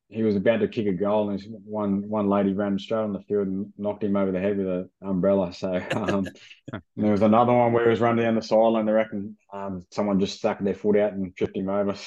he 0.09 0.23
was 0.23 0.35
about 0.35 0.61
to 0.61 0.67
kick 0.67 0.87
a 0.87 0.93
goal, 0.93 1.29
and 1.29 1.41
one 1.65 2.07
one 2.07 2.29
lady 2.29 2.53
ran 2.53 2.79
straight 2.79 2.99
on 2.99 3.13
the 3.13 3.21
field 3.21 3.47
and 3.47 3.73
knocked 3.77 4.03
him 4.03 4.15
over 4.15 4.31
the 4.31 4.39
head 4.39 4.57
with 4.57 4.67
an 4.67 4.89
umbrella. 5.01 5.53
So 5.53 5.81
um, 5.91 6.27
there 6.95 7.11
was 7.11 7.21
another 7.21 7.53
one 7.53 7.73
where 7.73 7.83
he 7.83 7.89
was 7.89 7.99
running 7.99 8.23
down 8.23 8.35
the 8.35 8.41
sideline. 8.41 8.87
I 8.87 8.93
reckon 8.93 9.37
um, 9.51 9.85
someone 9.91 10.19
just 10.19 10.37
stuck 10.37 10.59
their 10.59 10.73
foot 10.73 10.97
out 10.97 11.13
and 11.13 11.35
tripped 11.35 11.57
him 11.57 11.69
over. 11.69 11.95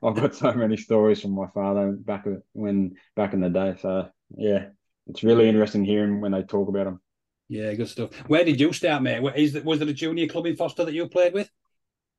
So 0.00 0.08
I've 0.08 0.14
got 0.14 0.34
so 0.34 0.52
many 0.52 0.76
stories 0.76 1.20
from 1.20 1.32
my 1.32 1.48
father 1.48 1.90
back 1.92 2.24
when 2.52 2.94
back 3.16 3.34
in 3.34 3.40
the 3.40 3.50
day. 3.50 3.74
So 3.82 4.08
yeah, 4.36 4.68
it's 5.08 5.24
really 5.24 5.48
interesting 5.48 5.84
hearing 5.84 6.20
when 6.20 6.32
they 6.32 6.42
talk 6.42 6.68
about 6.68 6.86
him. 6.86 7.00
Yeah, 7.48 7.74
good 7.74 7.88
stuff. 7.88 8.14
Where 8.28 8.44
did 8.44 8.60
you 8.60 8.72
start, 8.72 9.02
mate? 9.02 9.20
Is 9.36 9.54
was 9.62 9.80
there 9.80 9.88
a 9.88 9.92
junior 9.92 10.28
club 10.28 10.46
in 10.46 10.56
Forster 10.56 10.84
that 10.84 10.94
you 10.94 11.08
played 11.08 11.34
with? 11.34 11.50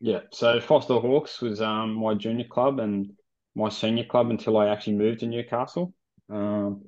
Yeah, 0.01 0.19
so 0.31 0.59
Forster 0.59 0.99
Hawks 0.99 1.41
was 1.41 1.61
um, 1.61 1.93
my 1.93 2.13
junior 2.13 2.45
club, 2.45 2.79
and 2.79 3.13
my 3.55 3.69
senior 3.69 4.05
club 4.05 4.29
until 4.29 4.57
I 4.57 4.67
actually 4.67 4.93
moved 4.93 5.19
to 5.21 5.27
Newcastle. 5.27 5.93
Um, 6.29 6.85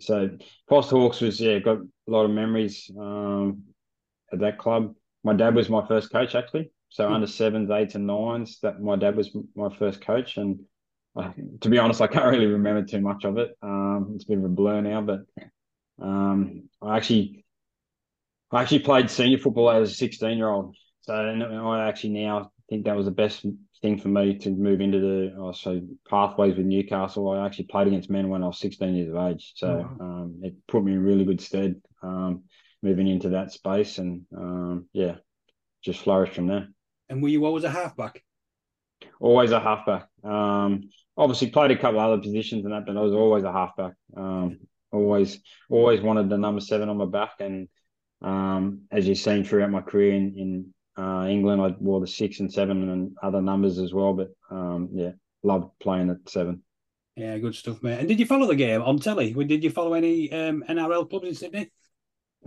so 0.00 0.30
Forster 0.68 0.96
Hawks 0.96 1.20
was 1.20 1.40
yeah 1.40 1.58
got 1.58 1.78
a 1.78 2.10
lot 2.10 2.24
of 2.24 2.30
memories 2.30 2.90
um, 2.98 3.64
at 4.32 4.38
that 4.40 4.58
club. 4.58 4.94
My 5.24 5.34
dad 5.34 5.54
was 5.54 5.68
my 5.68 5.86
first 5.86 6.10
coach 6.10 6.34
actually. 6.34 6.70
So 6.90 7.04
mm-hmm. 7.04 7.14
under 7.14 7.26
sevens, 7.26 7.70
eights, 7.70 7.94
and 7.94 8.06
nines, 8.06 8.60
that 8.62 8.80
my 8.80 8.96
dad 8.96 9.16
was 9.16 9.36
my 9.54 9.68
first 9.76 10.00
coach, 10.00 10.38
and 10.38 10.60
uh, 11.14 11.32
to 11.60 11.68
be 11.68 11.78
honest, 11.78 12.00
I 12.00 12.06
can't 12.06 12.30
really 12.30 12.46
remember 12.46 12.82
too 12.84 13.00
much 13.00 13.24
of 13.24 13.36
it. 13.36 13.50
Um, 13.62 14.12
it's 14.14 14.24
a 14.24 14.28
bit 14.28 14.38
of 14.38 14.44
a 14.44 14.48
blur 14.48 14.80
now, 14.80 15.02
but 15.02 15.20
um, 16.00 16.68
I 16.80 16.96
actually 16.96 17.44
I 18.50 18.62
actually 18.62 18.78
played 18.80 19.10
senior 19.10 19.38
football 19.38 19.70
as 19.70 19.90
a 19.90 19.94
sixteen 19.94 20.38
year 20.38 20.48
old. 20.48 20.76
So 21.02 21.14
I 21.14 21.88
actually 21.88 22.10
now 22.10 22.52
think 22.68 22.84
that 22.84 22.96
was 22.96 23.06
the 23.06 23.12
best 23.12 23.46
thing 23.80 23.98
for 23.98 24.08
me 24.08 24.36
to 24.38 24.50
move 24.50 24.80
into 24.80 25.00
the 25.00 25.40
also 25.40 25.80
pathways 26.08 26.56
with 26.56 26.66
Newcastle. 26.66 27.30
I 27.30 27.44
actually 27.44 27.66
played 27.66 27.86
against 27.86 28.10
men 28.10 28.28
when 28.28 28.42
I 28.42 28.46
was 28.46 28.58
16 28.58 28.94
years 28.94 29.14
of 29.14 29.16
age, 29.16 29.52
so 29.56 29.88
oh, 30.00 30.04
um, 30.04 30.40
it 30.42 30.54
put 30.66 30.84
me 30.84 30.92
in 30.92 31.02
really 31.02 31.24
good 31.24 31.40
stead 31.40 31.80
um, 32.02 32.44
moving 32.82 33.08
into 33.08 33.30
that 33.30 33.52
space, 33.52 33.98
and 33.98 34.22
um, 34.36 34.86
yeah, 34.92 35.16
just 35.82 36.00
flourished 36.00 36.34
from 36.34 36.46
there. 36.46 36.68
And 37.08 37.22
were 37.22 37.28
you 37.28 37.44
always 37.46 37.64
a 37.64 37.70
halfback? 37.70 38.22
Always 39.20 39.52
a 39.52 39.60
halfback. 39.60 40.08
Um, 40.22 40.90
obviously 41.16 41.50
played 41.50 41.70
a 41.70 41.78
couple 41.78 42.00
other 42.00 42.20
positions 42.20 42.64
and 42.64 42.74
that, 42.74 42.86
but 42.86 42.96
I 42.96 43.00
was 43.00 43.14
always 43.14 43.44
a 43.44 43.52
halfback. 43.52 43.94
Um, 44.16 44.60
always, 44.92 45.40
always 45.70 46.00
wanted 46.00 46.28
the 46.28 46.38
number 46.38 46.60
seven 46.60 46.88
on 46.88 46.98
my 46.98 47.06
back, 47.06 47.34
and 47.40 47.68
um, 48.20 48.82
as 48.90 49.06
you've 49.06 49.18
seen 49.18 49.44
throughout 49.44 49.70
my 49.70 49.80
career 49.80 50.14
in, 50.14 50.34
in 50.36 50.74
uh, 50.98 51.26
England, 51.28 51.62
I 51.62 51.74
wore 51.78 52.00
the 52.00 52.06
six 52.06 52.40
and 52.40 52.52
seven 52.52 52.88
and 52.88 53.16
other 53.22 53.40
numbers 53.40 53.78
as 53.78 53.94
well. 53.94 54.14
But 54.14 54.30
um, 54.50 54.88
yeah, 54.92 55.12
loved 55.42 55.70
playing 55.80 56.10
at 56.10 56.28
seven. 56.28 56.62
Yeah, 57.16 57.38
good 57.38 57.54
stuff, 57.54 57.82
mate. 57.82 57.98
And 57.98 58.08
did 58.08 58.20
you 58.20 58.26
follow 58.26 58.46
the 58.46 58.54
game 58.54 58.82
on 58.82 58.98
telly? 58.98 59.32
Did 59.32 59.64
you 59.64 59.70
follow 59.70 59.94
any 59.94 60.32
um, 60.32 60.64
NRL 60.68 61.08
clubs 61.08 61.26
in 61.26 61.34
Sydney? 61.34 61.70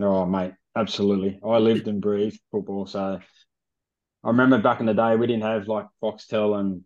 Oh, 0.00 0.24
mate, 0.24 0.54
absolutely. 0.74 1.38
I 1.44 1.58
lived 1.58 1.88
and 1.88 2.00
breathed 2.00 2.40
football. 2.50 2.86
So 2.86 3.20
I 4.24 4.28
remember 4.28 4.58
back 4.58 4.80
in 4.80 4.86
the 4.86 4.94
day, 4.94 5.16
we 5.16 5.26
didn't 5.26 5.42
have 5.42 5.68
like 5.68 5.86
Foxtel 6.02 6.58
and 6.58 6.84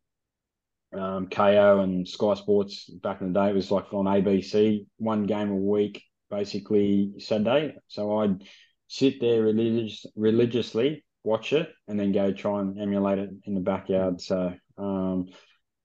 um, 1.00 1.28
Kayo 1.28 1.82
and 1.82 2.08
Sky 2.08 2.34
Sports 2.34 2.90
back 2.90 3.20
in 3.20 3.32
the 3.32 3.40
day. 3.40 3.50
It 3.50 3.54
was 3.54 3.70
like 3.70 3.92
on 3.92 4.06
ABC, 4.06 4.86
one 4.98 5.26
game 5.26 5.50
a 5.50 5.56
week, 5.56 6.02
basically 6.30 7.12
Sunday. 7.18 7.76
So 7.86 8.18
I'd 8.18 8.42
sit 8.88 9.20
there 9.20 9.42
religious, 9.42 10.06
religiously, 10.16 11.04
watch 11.26 11.52
it, 11.52 11.68
and 11.88 11.98
then 11.98 12.12
go 12.12 12.32
try 12.32 12.60
and 12.60 12.80
emulate 12.80 13.18
it 13.18 13.30
in 13.44 13.54
the 13.54 13.60
backyard. 13.60 14.20
So, 14.20 14.54
um, 14.78 15.26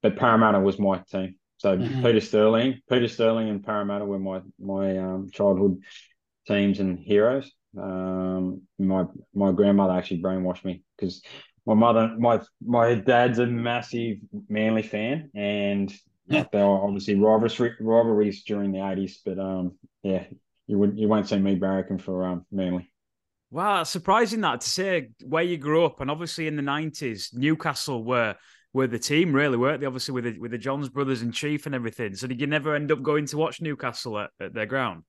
but 0.02 0.16
Parramatta 0.16 0.60
was 0.60 0.80
my 0.80 1.00
team. 1.12 1.36
So 1.58 1.78
mm-hmm. 1.78 2.04
Peter 2.04 2.22
Sterling, 2.22 2.80
Peter 2.90 3.08
Sterling, 3.08 3.50
and 3.50 3.64
Parramatta 3.64 4.06
were 4.06 4.20
my 4.20 4.42
my 4.60 4.98
um, 4.98 5.30
childhood 5.32 5.82
teams 6.48 6.80
and 6.80 6.98
heroes. 7.00 7.52
Um, 7.78 8.62
my 8.78 9.06
my 9.34 9.52
grandmother 9.52 9.94
actually 9.94 10.22
brainwashed 10.22 10.64
me 10.64 10.84
because 10.96 11.22
my 11.66 11.74
mother, 11.74 12.16
my 12.18 12.42
my 12.64 12.96
dad's 12.96 13.40
a 13.40 13.48
massive 13.48 14.18
Manly 14.50 14.84
fan, 14.84 15.32
and 15.36 15.94
yeah. 16.28 16.46
there 16.52 16.66
were 16.66 16.84
obviously 16.86 17.16
rivalries 17.16 17.60
rivalries 17.80 18.44
during 18.44 18.72
the 18.72 18.88
eighties. 18.88 19.22
But 19.26 19.40
um, 19.40 19.78
yeah, 20.04 20.26
you 20.68 20.78
would 20.78 20.98
you 20.98 21.08
won't 21.08 21.30
see 21.30 21.38
me 21.38 21.56
barracking 21.56 22.02
for 22.02 22.26
um 22.26 22.46
Manly. 22.52 22.92
Wow, 23.52 23.84
surprising 23.84 24.40
that 24.42 24.62
to 24.62 24.70
say 24.70 25.10
where 25.26 25.44
you 25.44 25.58
grew 25.58 25.84
up, 25.84 26.00
and 26.00 26.10
obviously 26.10 26.48
in 26.48 26.56
the 26.56 26.62
nineties, 26.62 27.32
Newcastle 27.34 28.02
were 28.02 28.38
were 28.72 28.88
the 28.88 28.98
team, 28.98 29.34
really, 29.34 29.58
weren't 29.58 29.82
they? 29.82 29.86
Obviously 29.88 30.14
with 30.14 30.24
the, 30.24 30.40
with 30.40 30.52
the 30.52 30.58
Johns 30.58 30.88
brothers 30.88 31.22
and 31.22 31.34
Chief 31.34 31.66
and 31.66 31.76
everything. 31.76 32.16
So 32.16 32.28
did 32.28 32.40
you 32.40 32.48
never 32.48 32.74
end 32.74 32.90
up 32.94 33.04
going 33.04 33.26
to 33.26 33.38
watch 33.38 33.62
Newcastle 33.62 34.18
at, 34.18 34.30
at 34.40 34.54
their 34.54 34.66
ground? 34.66 35.04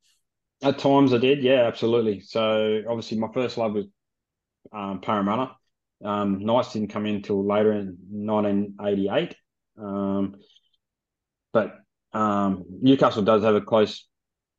At 0.61 0.81
times 0.81 1.15
I 1.15 1.19
did, 1.19 1.45
yeah, 1.45 1.63
absolutely. 1.69 2.19
So 2.21 2.83
obviously 2.89 3.19
my 3.19 3.29
first 3.33 3.57
love 3.57 3.75
was 3.75 3.87
um, 4.73 5.01
Parramatta. 5.01 5.53
Um, 6.05 6.45
Knights 6.45 6.73
didn't 6.73 6.89
come 6.89 7.07
in 7.07 7.17
until 7.17 7.47
later 7.47 7.73
in 7.73 7.97
1988. 8.11 9.37
Um, 9.79 10.35
but 11.53 11.77
um, 12.13 12.65
Newcastle 12.69 13.23
does 13.23 13.45
have 13.45 13.55
a 13.55 13.61
close 13.61 14.09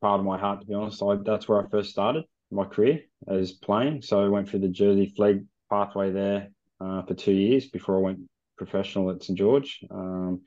part 0.00 0.20
of 0.20 0.24
my 0.24 0.38
heart, 0.38 0.62
to 0.62 0.66
be 0.66 0.72
honest. 0.72 1.02
I, 1.02 1.16
that's 1.22 1.46
where 1.46 1.62
I 1.62 1.68
first 1.68 1.90
started 1.90 2.24
my 2.50 2.64
career 2.64 3.00
as 3.28 3.52
playing. 3.52 4.02
So 4.02 4.24
I 4.24 4.28
went 4.28 4.48
through 4.48 4.60
the 4.60 4.68
Jersey 4.68 5.12
Flegg 5.16 5.44
pathway 5.70 6.10
there 6.10 6.48
uh, 6.80 7.02
for 7.02 7.14
two 7.14 7.32
years 7.32 7.68
before 7.68 7.96
I 7.96 8.00
went 8.00 8.20
professional 8.56 9.10
at 9.10 9.22
St 9.22 9.38
George. 9.38 9.80
Um, 9.90 10.42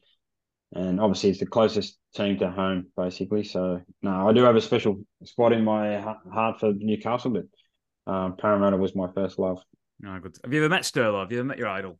and 0.76 1.00
obviously, 1.00 1.30
it's 1.30 1.40
the 1.40 1.46
closest 1.46 1.98
team 2.14 2.38
to 2.40 2.52
home, 2.52 2.88
basically. 2.98 3.44
So, 3.44 3.82
no, 4.02 4.28
I 4.28 4.34
do 4.34 4.44
have 4.44 4.56
a 4.56 4.62
special 4.62 5.02
spot 5.24 5.54
in 5.54 5.64
my 5.64 6.00
heart 6.00 6.60
for 6.60 6.74
Newcastle, 6.74 7.32
but 7.32 8.12
um, 8.12 8.36
Parramatta 8.36 8.76
was 8.76 8.94
my 8.96 9.10
first 9.14 9.40
love. 9.40 9.62
No, 10.00 10.20
good. 10.20 10.36
Have 10.44 10.54
you 10.54 10.60
ever 10.60 10.70
met 10.70 10.84
Sterlo? 10.84 11.22
Have 11.22 11.32
you 11.32 11.40
ever 11.40 11.48
met 11.48 11.58
your 11.58 11.70
idol? 11.70 12.00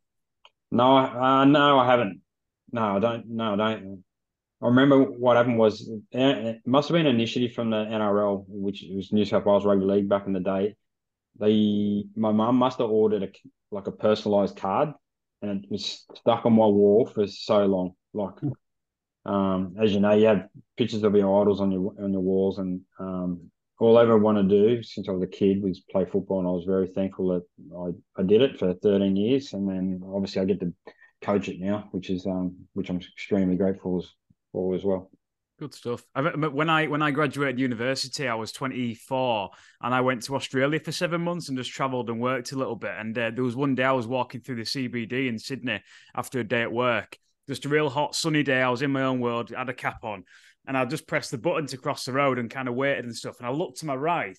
No, 0.70 0.96
uh, 0.96 1.44
no, 1.46 1.78
I 1.78 1.86
haven't. 1.86 2.20
No, 2.70 2.96
I 2.96 2.98
don't. 2.98 3.26
No, 3.26 3.54
I 3.54 3.56
don't. 3.56 4.04
I 4.60 4.66
remember 4.66 5.02
what 5.02 5.36
happened 5.36 5.58
was 5.58 5.88
it 6.10 6.60
must 6.66 6.88
have 6.88 6.96
been 6.96 7.06
an 7.06 7.14
initiative 7.14 7.52
from 7.52 7.70
the 7.70 7.76
NRL, 7.76 8.44
which 8.48 8.84
was 8.90 9.12
New 9.12 9.24
South 9.24 9.44
Wales 9.44 9.64
Rugby 9.64 9.84
League 9.84 10.08
back 10.08 10.26
in 10.26 10.32
the 10.32 10.40
day. 10.40 10.74
They, 11.38 12.04
my 12.16 12.32
mum 12.32 12.56
must 12.56 12.78
have 12.78 12.90
ordered 12.90 13.22
a 13.22 13.28
like 13.70 13.86
a 13.86 13.92
personalised 13.92 14.56
card, 14.56 14.90
and 15.42 15.62
it 15.64 15.70
was 15.70 16.04
stuck 16.16 16.44
on 16.44 16.54
my 16.54 16.66
wall 16.66 17.06
for 17.06 17.26
so 17.28 17.66
long. 17.66 17.92
Like, 18.12 18.34
um, 19.24 19.76
as 19.80 19.92
you 19.94 20.00
know, 20.00 20.14
you 20.14 20.26
have 20.26 20.48
pictures 20.76 21.04
of 21.04 21.14
your 21.14 21.40
idols 21.40 21.60
on 21.60 21.70
your 21.70 21.94
on 22.02 22.12
your 22.12 22.22
walls, 22.22 22.58
and 22.58 22.80
um, 22.98 23.52
all 23.78 23.96
I 23.96 24.02
ever 24.02 24.18
want 24.18 24.38
to 24.38 24.42
do 24.42 24.82
since 24.82 25.08
I 25.08 25.12
was 25.12 25.22
a 25.22 25.28
kid 25.28 25.62
was 25.62 25.84
play 25.88 26.04
football, 26.04 26.40
and 26.40 26.48
I 26.48 26.50
was 26.50 26.64
very 26.64 26.88
thankful 26.88 27.28
that 27.28 27.94
I, 28.16 28.20
I 28.20 28.24
did 28.24 28.42
it 28.42 28.58
for 28.58 28.74
13 28.74 29.14
years, 29.14 29.52
and 29.52 29.68
then 29.68 30.02
obviously 30.04 30.42
I 30.42 30.46
get 30.46 30.58
to 30.60 30.74
coach 31.22 31.48
it 31.48 31.60
now, 31.60 31.88
which 31.92 32.10
is 32.10 32.26
um, 32.26 32.56
which 32.72 32.90
I'm 32.90 32.96
extremely 32.96 33.56
grateful 33.56 34.04
for 34.52 34.74
as 34.74 34.84
well. 34.84 35.10
Good 35.58 35.74
stuff. 35.74 36.04
When 36.14 36.70
I 36.70 36.86
when 36.86 37.02
I 37.02 37.10
graduated 37.10 37.58
university, 37.58 38.28
I 38.28 38.36
was 38.36 38.52
24, 38.52 39.50
and 39.82 39.92
I 39.92 40.00
went 40.00 40.22
to 40.22 40.36
Australia 40.36 40.78
for 40.78 40.92
seven 40.92 41.20
months 41.22 41.48
and 41.48 41.58
just 41.58 41.72
travelled 41.72 42.10
and 42.10 42.20
worked 42.20 42.52
a 42.52 42.56
little 42.56 42.76
bit. 42.76 42.92
And 42.96 43.18
uh, 43.18 43.32
there 43.34 43.42
was 43.42 43.56
one 43.56 43.74
day 43.74 43.82
I 43.82 43.90
was 43.90 44.06
walking 44.06 44.40
through 44.40 44.56
the 44.56 44.62
CBD 44.62 45.28
in 45.28 45.36
Sydney 45.36 45.82
after 46.14 46.38
a 46.38 46.44
day 46.44 46.62
at 46.62 46.70
work, 46.70 47.18
just 47.48 47.64
a 47.64 47.68
real 47.68 47.90
hot 47.90 48.14
sunny 48.14 48.44
day. 48.44 48.62
I 48.62 48.70
was 48.70 48.82
in 48.82 48.92
my 48.92 49.02
own 49.02 49.18
world, 49.18 49.50
had 49.50 49.68
a 49.68 49.74
cap 49.74 50.04
on, 50.04 50.22
and 50.64 50.78
I 50.78 50.84
just 50.84 51.08
pressed 51.08 51.32
the 51.32 51.38
button 51.38 51.66
to 51.66 51.76
cross 51.76 52.04
the 52.04 52.12
road 52.12 52.38
and 52.38 52.48
kind 52.48 52.68
of 52.68 52.76
waited 52.76 53.04
and 53.04 53.16
stuff. 53.16 53.38
And 53.38 53.48
I 53.48 53.50
looked 53.50 53.78
to 53.78 53.86
my 53.86 53.96
right, 53.96 54.38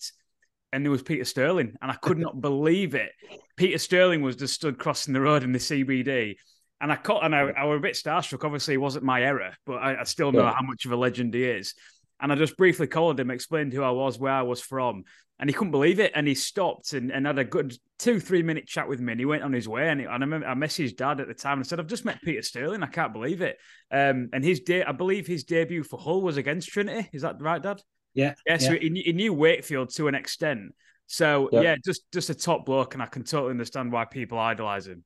and 0.72 0.86
there 0.86 0.92
was 0.92 1.04
Peter 1.04 1.26
Sterling, 1.26 1.76
and 1.82 1.92
I 1.92 1.96
could 1.96 2.18
not 2.18 2.40
believe 2.42 2.96
it. 2.96 3.12
Peter 3.58 3.78
Sterling 3.78 4.22
was 4.22 4.38
just 4.38 4.54
stood 4.54 4.80
crossing 4.80 5.14
the 5.14 5.20
road 5.20 5.44
in 5.44 5.52
the 5.52 5.60
CBD. 5.60 6.36
And 6.82 6.92
I 6.92 6.96
caught, 6.96 7.26
and 7.26 7.36
I, 7.36 7.50
I 7.50 7.66
was 7.66 7.78
a 7.78 7.82
bit 7.82 7.96
starstruck. 7.96 8.46
Obviously, 8.46 8.74
it 8.74 8.78
wasn't 8.78 9.04
my 9.04 9.22
error, 9.22 9.54
but 9.66 9.76
I, 9.76 10.02
I 10.02 10.04
still 10.04 10.32
know 10.32 10.44
yeah. 10.44 10.54
how 10.54 10.62
much 10.62 10.86
of 10.86 10.92
a 10.92 10.96
legend 10.96 11.34
he 11.34 11.44
is. 11.44 11.74
And 12.22 12.32
I 12.32 12.36
just 12.36 12.58
briefly 12.58 12.88
called 12.88 13.20
him, 13.20 13.32
explained 13.32 13.74
who 13.74 13.84
I 13.84 13.92
was, 13.92 14.20
where 14.20 14.34
I 14.34 14.42
was 14.42 14.62
from, 14.62 15.04
and 15.40 15.50
he 15.50 15.54
couldn't 15.54 15.72
believe 15.72 16.00
it. 16.00 16.12
And 16.16 16.28
he 16.28 16.36
stopped 16.36 16.94
and, 16.94 17.12
and 17.12 17.26
had 17.26 17.40
a 17.40 17.46
good 17.46 17.74
two, 17.98 18.20
three 18.20 18.44
minute 18.44 18.68
chat 18.68 18.90
with 18.90 19.00
me. 19.00 19.14
And 19.14 19.20
he 19.20 19.26
went 19.26 19.44
on 19.44 19.54
his 19.54 19.70
way. 19.70 19.90
And, 19.90 20.02
he, 20.02 20.06
and 20.06 20.16
I 20.16 20.18
remember 20.26 20.48
I 20.48 20.54
messaged 20.54 20.98
dad 20.98 21.22
at 21.22 21.28
the 21.28 21.34
time 21.34 21.60
and 21.60 21.68
said, 21.68 21.80
I've 21.80 21.88
just 21.88 22.04
met 22.04 22.22
Peter 22.22 22.42
Sterling. 22.42 22.84
I 22.84 22.88
can't 22.88 23.14
believe 23.14 23.42
it. 23.42 23.58
Um, 23.90 24.30
and 24.34 24.44
his 24.44 24.60
day, 24.60 24.84
I 24.84 24.92
believe 24.92 25.28
his 25.28 25.46
debut 25.46 25.84
for 25.84 25.98
Hull 25.98 26.22
was 26.22 26.36
against 26.36 26.70
Trinity. 26.70 27.10
Is 27.14 27.22
that 27.22 27.42
right, 27.42 27.62
dad? 27.62 27.82
Yeah. 28.14 28.34
Yeah. 28.46 28.58
So 28.58 28.74
yeah. 28.74 28.80
He, 28.82 29.02
he, 29.02 29.14
knew 29.14 29.34
Wakefield 29.34 29.94
to 29.96 30.10
an 30.10 30.16
extent. 30.16 30.74
So 31.08 31.50
yeah. 31.52 31.62
yeah, 31.62 31.76
just 31.84 32.04
just 32.12 32.30
a 32.30 32.36
top 32.36 32.66
bloke, 32.66 32.94
and 32.94 33.02
I 33.02 33.08
can 33.08 33.24
totally 33.24 33.52
understand 33.52 33.92
why 33.92 34.06
people 34.06 34.38
idolise 34.38 34.88
him. 34.88 35.04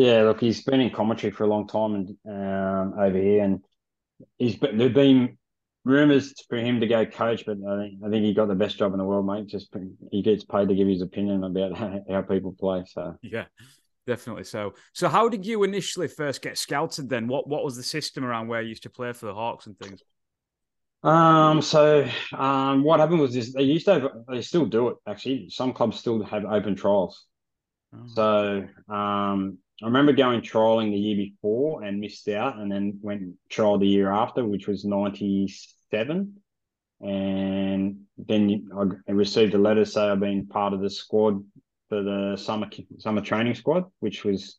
Yeah, 0.00 0.22
look, 0.22 0.40
he's 0.40 0.62
been 0.62 0.80
in 0.80 0.88
commentary 0.88 1.30
for 1.30 1.44
a 1.44 1.46
long 1.46 1.68
time 1.68 1.94
and 1.94 2.08
um, 2.26 2.98
over 2.98 3.18
here, 3.18 3.44
and 3.44 3.62
he's 4.38 4.56
been, 4.56 4.78
there've 4.78 4.94
been 4.94 5.36
rumors 5.84 6.32
for 6.48 6.56
him 6.56 6.80
to 6.80 6.86
go 6.86 7.04
coach, 7.04 7.44
but 7.44 7.58
I 7.68 7.76
think 7.76 8.00
I 8.02 8.08
think 8.08 8.24
he 8.24 8.32
got 8.32 8.48
the 8.48 8.54
best 8.54 8.78
job 8.78 8.92
in 8.92 8.98
the 8.98 9.04
world, 9.04 9.26
mate. 9.26 9.46
Just 9.46 9.76
he 10.10 10.22
gets 10.22 10.42
paid 10.42 10.68
to 10.68 10.74
give 10.74 10.88
his 10.88 11.02
opinion 11.02 11.44
about 11.44 11.76
how, 11.76 12.00
how 12.10 12.22
people 12.22 12.56
play. 12.58 12.82
So 12.86 13.14
yeah, 13.20 13.44
definitely. 14.06 14.44
So 14.44 14.72
so 14.94 15.06
how 15.06 15.28
did 15.28 15.44
you 15.44 15.64
initially 15.64 16.08
first 16.08 16.40
get 16.40 16.56
scouted? 16.56 17.10
Then 17.10 17.28
what 17.28 17.46
what 17.46 17.62
was 17.62 17.76
the 17.76 17.82
system 17.82 18.24
around 18.24 18.48
where 18.48 18.62
you 18.62 18.70
used 18.70 18.84
to 18.84 18.90
play 18.90 19.12
for 19.12 19.26
the 19.26 19.34
Hawks 19.34 19.66
and 19.66 19.78
things? 19.78 20.00
Um, 21.02 21.60
so 21.60 22.08
um, 22.32 22.84
what 22.84 23.00
happened 23.00 23.20
was 23.20 23.34
this: 23.34 23.52
they 23.52 23.64
used 23.64 23.84
to 23.84 24.00
have, 24.00 24.08
they 24.28 24.40
still 24.40 24.64
do 24.64 24.88
it 24.88 24.96
actually. 25.06 25.50
Some 25.50 25.74
clubs 25.74 25.98
still 25.98 26.22
have 26.22 26.46
open 26.46 26.74
trials. 26.74 27.26
Oh. 27.94 28.06
So 28.14 28.94
um, 28.94 29.58
I 29.82 29.86
remember 29.86 30.12
going 30.12 30.42
trialing 30.42 30.90
the 30.90 30.98
year 30.98 31.16
before 31.16 31.82
and 31.82 32.00
missed 32.00 32.28
out, 32.28 32.58
and 32.58 32.70
then 32.70 32.98
went 33.02 33.34
trial 33.48 33.78
the 33.78 33.86
year 33.86 34.10
after, 34.10 34.44
which 34.44 34.68
was 34.68 34.84
'97. 34.84 36.36
And 37.00 38.00
then 38.18 38.68
I 39.08 39.12
received 39.12 39.54
a 39.54 39.58
letter 39.58 39.86
say 39.86 40.02
I've 40.02 40.20
been 40.20 40.46
part 40.46 40.74
of 40.74 40.80
the 40.80 40.90
squad 40.90 41.42
for 41.88 42.02
the 42.02 42.36
summer 42.36 42.68
summer 42.98 43.22
training 43.22 43.54
squad, 43.54 43.84
which 44.00 44.22
was 44.22 44.58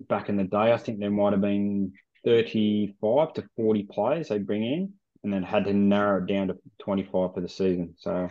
back 0.00 0.28
in 0.28 0.36
the 0.36 0.44
day. 0.44 0.72
I 0.72 0.76
think 0.76 0.98
there 0.98 1.10
might 1.10 1.32
have 1.32 1.40
been 1.40 1.92
35 2.24 3.34
to 3.34 3.44
40 3.56 3.82
players 3.84 4.28
they 4.28 4.38
bring 4.38 4.64
in, 4.64 4.92
and 5.22 5.32
then 5.32 5.42
had 5.42 5.64
to 5.64 5.72
narrow 5.72 6.22
it 6.22 6.26
down 6.26 6.48
to 6.48 6.58
25 6.80 7.34
for 7.34 7.40
the 7.40 7.48
season. 7.48 7.94
So 7.98 8.28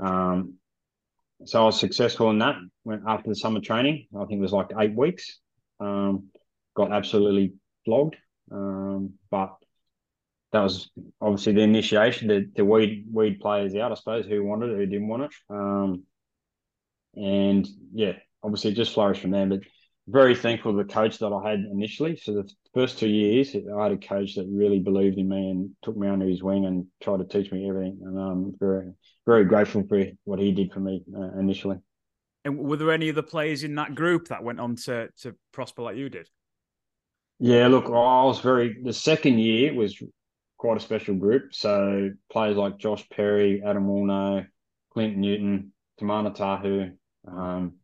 um, 0.00 0.54
so 1.44 1.62
I 1.62 1.64
was 1.64 1.78
successful 1.78 2.30
in 2.30 2.38
that. 2.38 2.56
Went 2.84 3.02
after 3.06 3.28
the 3.28 3.36
summer 3.36 3.60
training. 3.60 4.06
I 4.16 4.24
think 4.24 4.38
it 4.38 4.42
was 4.42 4.52
like 4.52 4.70
eight 4.78 4.94
weeks. 4.94 5.38
Um, 5.80 6.28
got 6.74 6.92
absolutely 6.92 7.54
flogged, 7.84 8.16
um, 8.50 9.14
but 9.30 9.54
that 10.52 10.60
was 10.60 10.90
obviously 11.20 11.54
the 11.54 11.62
initiation 11.62 12.52
to, 12.56 12.64
weed 12.64 13.06
weed 13.12 13.40
players 13.40 13.74
out. 13.74 13.92
I 13.92 13.94
suppose 13.94 14.26
who 14.26 14.44
wanted 14.44 14.70
it, 14.70 14.76
who 14.76 14.86
didn't 14.86 15.08
want 15.08 15.24
it, 15.24 15.32
um, 15.50 16.02
and 17.14 17.68
yeah, 17.92 18.12
obviously 18.42 18.70
it 18.70 18.74
just 18.74 18.94
flourished 18.94 19.22
from 19.22 19.30
there. 19.32 19.46
But 19.46 19.60
very 20.08 20.34
thankful 20.34 20.72
to 20.72 20.78
the 20.78 20.92
coach 20.92 21.18
that 21.18 21.32
I 21.32 21.50
had 21.50 21.60
initially. 21.60 22.16
So 22.16 22.32
the 22.32 22.50
first 22.74 22.98
two 22.98 23.08
years, 23.08 23.54
I 23.54 23.82
had 23.82 23.92
a 23.92 23.96
coach 23.96 24.34
that 24.34 24.46
really 24.50 24.80
believed 24.80 25.18
in 25.18 25.28
me 25.28 25.50
and 25.50 25.70
took 25.82 25.96
me 25.96 26.08
under 26.08 26.26
his 26.26 26.42
wing 26.42 26.66
and 26.66 26.86
tried 27.00 27.18
to 27.18 27.24
teach 27.24 27.52
me 27.52 27.68
everything. 27.68 28.00
And 28.02 28.18
I'm 28.18 28.54
very, 28.58 28.92
very 29.26 29.44
grateful 29.44 29.84
for 29.88 30.04
what 30.24 30.40
he 30.40 30.52
did 30.52 30.72
for 30.72 30.80
me 30.80 31.04
uh, 31.16 31.38
initially. 31.38 31.78
And 32.44 32.58
were 32.58 32.76
there 32.76 32.90
any 32.90 33.10
other 33.10 33.22
players 33.22 33.62
in 33.62 33.76
that 33.76 33.94
group 33.94 34.28
that 34.28 34.42
went 34.42 34.58
on 34.58 34.74
to 34.76 35.08
to 35.20 35.36
prosper 35.52 35.82
like 35.82 35.96
you 35.96 36.08
did? 36.08 36.28
Yeah, 37.38 37.68
look, 37.68 37.86
I 37.86 38.24
was 38.24 38.40
very. 38.40 38.78
The 38.82 38.92
second 38.92 39.38
year 39.38 39.72
was 39.74 40.02
quite 40.58 40.76
a 40.76 40.80
special 40.80 41.14
group. 41.14 41.54
So 41.54 42.10
players 42.30 42.56
like 42.56 42.78
Josh 42.78 43.08
Perry, 43.10 43.62
Adam 43.64 43.86
Woolnough, 43.86 44.46
Clint 44.92 45.16
Newton, 45.16 45.72
Timana 46.00 46.34
Tahu. 46.34 46.90
Um, 47.28 47.74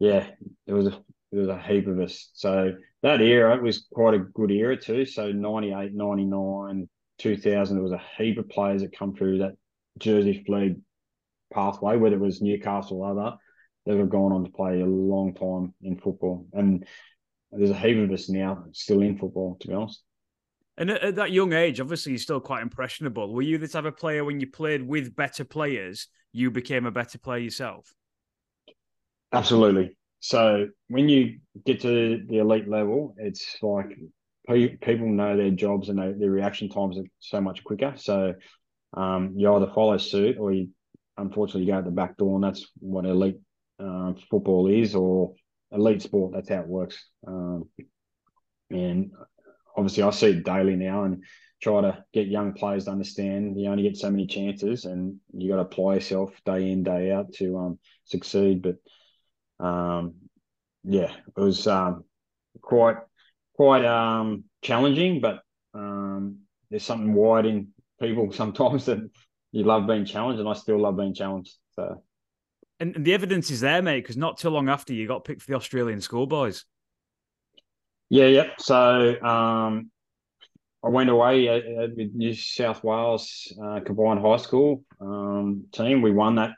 yeah, 0.00 0.28
it 0.66 0.72
was 0.72 0.88
a 0.88 0.98
there 1.34 1.40
was 1.40 1.50
a 1.50 1.60
heap 1.60 1.88
of 1.88 1.98
us. 1.98 2.30
So 2.34 2.74
that 3.02 3.20
era 3.20 3.60
was 3.60 3.88
quite 3.92 4.14
a 4.14 4.20
good 4.20 4.52
era 4.52 4.76
too. 4.76 5.04
So 5.04 5.32
98, 5.32 5.92
99, 5.92 6.88
2000, 7.18 7.76
there 7.76 7.82
was 7.82 7.92
a 7.92 8.02
heap 8.16 8.38
of 8.38 8.48
players 8.48 8.82
that 8.82 8.96
come 8.96 9.16
through 9.16 9.38
that 9.38 9.56
Jersey 9.98 10.44
Flegg 10.46 10.80
pathway, 11.52 11.96
whether 11.96 12.14
it 12.14 12.20
was 12.20 12.40
Newcastle 12.40 13.02
or 13.02 13.10
other, 13.10 13.36
that 13.86 13.98
have 13.98 14.10
gone 14.10 14.32
on 14.32 14.44
to 14.44 14.50
play 14.50 14.80
a 14.80 14.86
long 14.86 15.34
time 15.34 15.74
in 15.82 15.98
football. 15.98 16.46
And 16.52 16.86
there's 17.50 17.70
a 17.70 17.78
heap 17.78 17.98
of 17.98 18.12
us 18.12 18.28
now 18.28 18.66
still 18.72 19.02
in 19.02 19.18
football, 19.18 19.56
to 19.60 19.68
be 19.68 19.74
honest. 19.74 20.02
And 20.76 20.90
at 20.90 21.16
that 21.16 21.32
young 21.32 21.52
age, 21.52 21.80
obviously, 21.80 22.12
you're 22.12 22.18
still 22.20 22.40
quite 22.40 22.62
impressionable. 22.62 23.32
Were 23.32 23.42
you 23.42 23.58
the 23.58 23.68
type 23.68 23.84
of 23.86 23.96
player 23.96 24.24
when 24.24 24.38
you 24.38 24.46
played 24.48 24.86
with 24.86 25.16
better 25.16 25.44
players, 25.44 26.06
you 26.32 26.52
became 26.52 26.86
a 26.86 26.92
better 26.92 27.18
player 27.18 27.40
yourself? 27.40 27.92
Absolutely. 29.32 29.96
So 30.24 30.68
when 30.88 31.10
you 31.10 31.40
get 31.66 31.82
to 31.82 32.24
the 32.26 32.38
elite 32.38 32.66
level, 32.66 33.14
it's 33.18 33.58
like 33.60 33.94
people 34.48 35.06
know 35.06 35.36
their 35.36 35.50
jobs 35.50 35.90
and 35.90 35.98
their 35.98 36.30
reaction 36.30 36.70
times 36.70 36.96
are 36.96 37.04
so 37.18 37.42
much 37.42 37.62
quicker. 37.62 37.92
So 37.98 38.32
um, 38.96 39.34
you 39.36 39.52
either 39.52 39.70
follow 39.74 39.98
suit 39.98 40.38
or 40.38 40.50
you, 40.50 40.70
unfortunately, 41.18 41.64
you 41.64 41.72
go 41.72 41.76
out 41.76 41.84
the 41.84 41.90
back 41.90 42.16
door, 42.16 42.36
and 42.36 42.42
that's 42.42 42.66
what 42.78 43.04
elite 43.04 43.38
uh, 43.78 44.14
football 44.30 44.68
is, 44.68 44.94
or 44.94 45.34
elite 45.70 46.00
sport. 46.00 46.32
That's 46.32 46.48
how 46.48 46.60
it 46.60 46.68
works. 46.68 47.04
Um, 47.26 47.68
and 48.70 49.10
obviously, 49.76 50.04
I 50.04 50.10
see 50.10 50.28
it 50.28 50.44
daily 50.46 50.76
now, 50.76 51.04
and 51.04 51.22
try 51.60 51.82
to 51.82 52.02
get 52.14 52.28
young 52.28 52.54
players 52.54 52.86
to 52.86 52.92
understand 52.92 53.60
you 53.60 53.68
only 53.68 53.82
get 53.82 53.98
so 53.98 54.10
many 54.10 54.26
chances, 54.26 54.86
and 54.86 55.20
you 55.34 55.50
got 55.50 55.56
to 55.56 55.62
apply 55.68 55.96
yourself 55.96 56.32
day 56.46 56.70
in 56.70 56.82
day 56.82 57.12
out 57.12 57.30
to 57.34 57.58
um, 57.58 57.78
succeed. 58.06 58.62
But 58.62 58.76
um, 59.60 60.14
yeah, 60.84 61.12
it 61.36 61.40
was 61.40 61.66
um, 61.66 62.04
quite 62.60 62.96
quite 63.54 63.84
um, 63.84 64.44
challenging, 64.62 65.20
but 65.20 65.40
um, 65.72 66.38
there's 66.70 66.84
something 66.84 67.14
wide 67.14 67.46
in 67.46 67.68
people 68.00 68.32
sometimes 68.32 68.86
that 68.86 68.98
you 69.52 69.64
love 69.64 69.86
being 69.86 70.04
challenged, 70.04 70.40
and 70.40 70.48
I 70.48 70.54
still 70.54 70.80
love 70.80 70.96
being 70.96 71.14
challenged. 71.14 71.54
So 71.74 72.02
and, 72.80 72.96
and 72.96 73.04
the 73.04 73.14
evidence 73.14 73.50
is 73.50 73.60
there, 73.60 73.82
mate, 73.82 74.02
because 74.02 74.16
not 74.16 74.38
too 74.38 74.50
long 74.50 74.68
after 74.68 74.92
you 74.92 75.06
got 75.06 75.24
picked 75.24 75.42
for 75.42 75.52
the 75.52 75.56
Australian 75.56 76.00
schoolboys. 76.00 76.64
Yeah, 78.10 78.26
yeah. 78.26 78.48
So 78.58 79.20
um, 79.22 79.90
I 80.84 80.88
went 80.88 81.08
away 81.08 81.48
at, 81.48 81.64
at 81.64 81.96
New 81.96 82.34
South 82.34 82.84
Wales 82.84 83.52
uh, 83.62 83.80
combined 83.80 84.20
high 84.20 84.36
school 84.36 84.84
um, 85.00 85.64
team. 85.72 86.02
We 86.02 86.10
won 86.10 86.34
that 86.36 86.50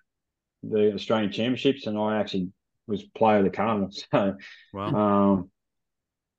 the 0.63 0.95
Australian 0.95 1.31
Championships, 1.31 1.87
and 1.87 1.97
I 1.99 2.19
actually 2.19 2.49
was 2.87 3.03
player 3.03 3.39
of 3.39 3.45
the 3.45 3.51
carnival. 3.51 3.91
So, 4.13 4.37
wow. 4.73 4.95
um, 4.95 5.51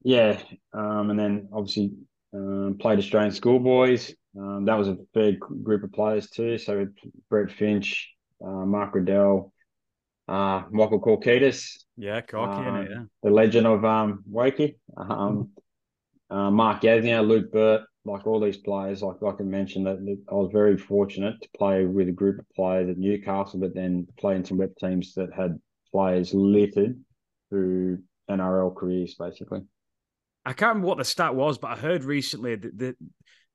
yeah, 0.03 0.39
um, 0.73 1.09
and 1.09 1.19
then 1.19 1.49
obviously 1.51 1.93
um, 2.33 2.77
played 2.79 2.99
Australian 2.99 3.31
schoolboys. 3.31 4.13
Um, 4.37 4.65
that 4.65 4.77
was 4.77 4.87
a 4.87 4.97
big 5.13 5.39
group 5.39 5.83
of 5.83 5.91
players 5.91 6.29
too. 6.29 6.57
So 6.57 6.87
Brett 7.29 7.51
Finch, 7.51 8.09
uh, 8.43 8.65
Mark 8.65 8.93
Riddell, 8.93 9.51
uh, 10.27 10.63
Michael 10.69 11.01
Korkidis. 11.01 11.83
Yeah, 11.97 12.21
Corky, 12.21 12.67
uh, 12.67 12.81
yeah. 12.81 13.03
The 13.23 13.31
legend 13.31 13.65
of 13.65 13.83
um, 13.83 14.23
Wakey. 14.31 14.75
Um, 14.95 15.49
uh, 16.29 16.51
Mark 16.51 16.81
Gasnier, 16.81 17.25
Luke 17.25 17.51
Burt, 17.51 17.81
like 18.05 18.27
all 18.27 18.39
these 18.39 18.57
players, 18.57 19.01
like 19.01 19.21
like 19.21 19.39
I 19.39 19.43
mentioned, 19.43 19.87
that, 19.87 20.03
that, 20.05 20.23
I 20.29 20.33
was 20.35 20.49
very 20.51 20.77
fortunate 20.77 21.41
to 21.41 21.49
play 21.57 21.85
with 21.85 22.09
a 22.09 22.11
group 22.11 22.39
of 22.39 22.49
players 22.55 22.89
at 22.89 22.97
Newcastle, 22.97 23.59
but 23.59 23.73
then 23.73 24.07
play 24.17 24.35
in 24.35 24.45
some 24.45 24.59
rep 24.59 24.75
teams 24.77 25.13
that 25.15 25.33
had 25.33 25.59
players 25.91 26.33
littered 26.33 26.99
through 27.49 27.99
NRL 28.29 28.75
careers, 28.75 29.15
basically. 29.15 29.61
I 30.45 30.53
can't 30.53 30.69
remember 30.69 30.87
what 30.87 30.97
the 30.97 31.05
stat 31.05 31.35
was, 31.35 31.57
but 31.57 31.71
I 31.71 31.75
heard 31.75 32.03
recently 32.03 32.55
that 32.55 32.77
the, 32.77 32.95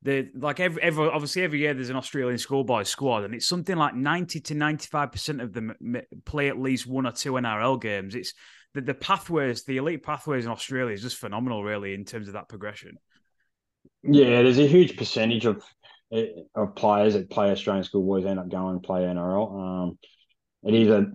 the 0.03 0.29
like 0.35 0.61
every, 0.61 0.83
every 0.83 1.09
obviously 1.09 1.43
every 1.43 1.61
year 1.61 1.73
there's 1.73 1.91
an 1.91 1.97
Australian 1.97 2.39
schoolboy 2.39 2.83
squad, 2.83 3.25
and 3.25 3.35
it's 3.35 3.47
something 3.47 3.77
like 3.77 3.95
ninety 3.95 4.41
to 4.41 4.55
ninety 4.55 4.87
five 4.87 5.11
percent 5.11 5.41
of 5.41 5.53
them 5.53 5.73
play 6.25 6.49
at 6.49 6.61
least 6.61 6.87
one 6.87 7.07
or 7.07 7.13
two 7.13 7.33
NRL 7.33 7.81
games. 7.81 8.15
It's 8.15 8.35
the, 8.75 8.81
the 8.81 8.95
pathways, 8.95 9.65
the 9.65 9.77
elite 9.77 10.03
pathways 10.03 10.45
in 10.45 10.51
Australia 10.51 10.93
is 10.93 11.03
just 11.03 11.17
phenomenal, 11.17 11.63
really, 11.63 11.95
in 11.95 12.05
terms 12.05 12.27
of 12.27 12.35
that 12.35 12.49
progression. 12.49 12.97
Yeah, 14.03 14.43
there's 14.43 14.59
a 14.59 14.67
huge 14.67 14.97
percentage 14.97 15.47
of 15.47 15.63
eh, 16.13 16.27
of 16.55 16.75
players 16.75 17.15
that 17.15 17.31
play 17.31 17.51
Australian 17.51 17.85
schoolboys 17.85 18.27
end 18.27 18.39
up 18.39 18.49
going 18.49 18.75
and 18.75 18.83
play 18.83 19.03
NRL. 19.03 19.61
Um, 19.61 19.99
it 20.65 20.75
is 20.75 20.89
a 20.89 21.07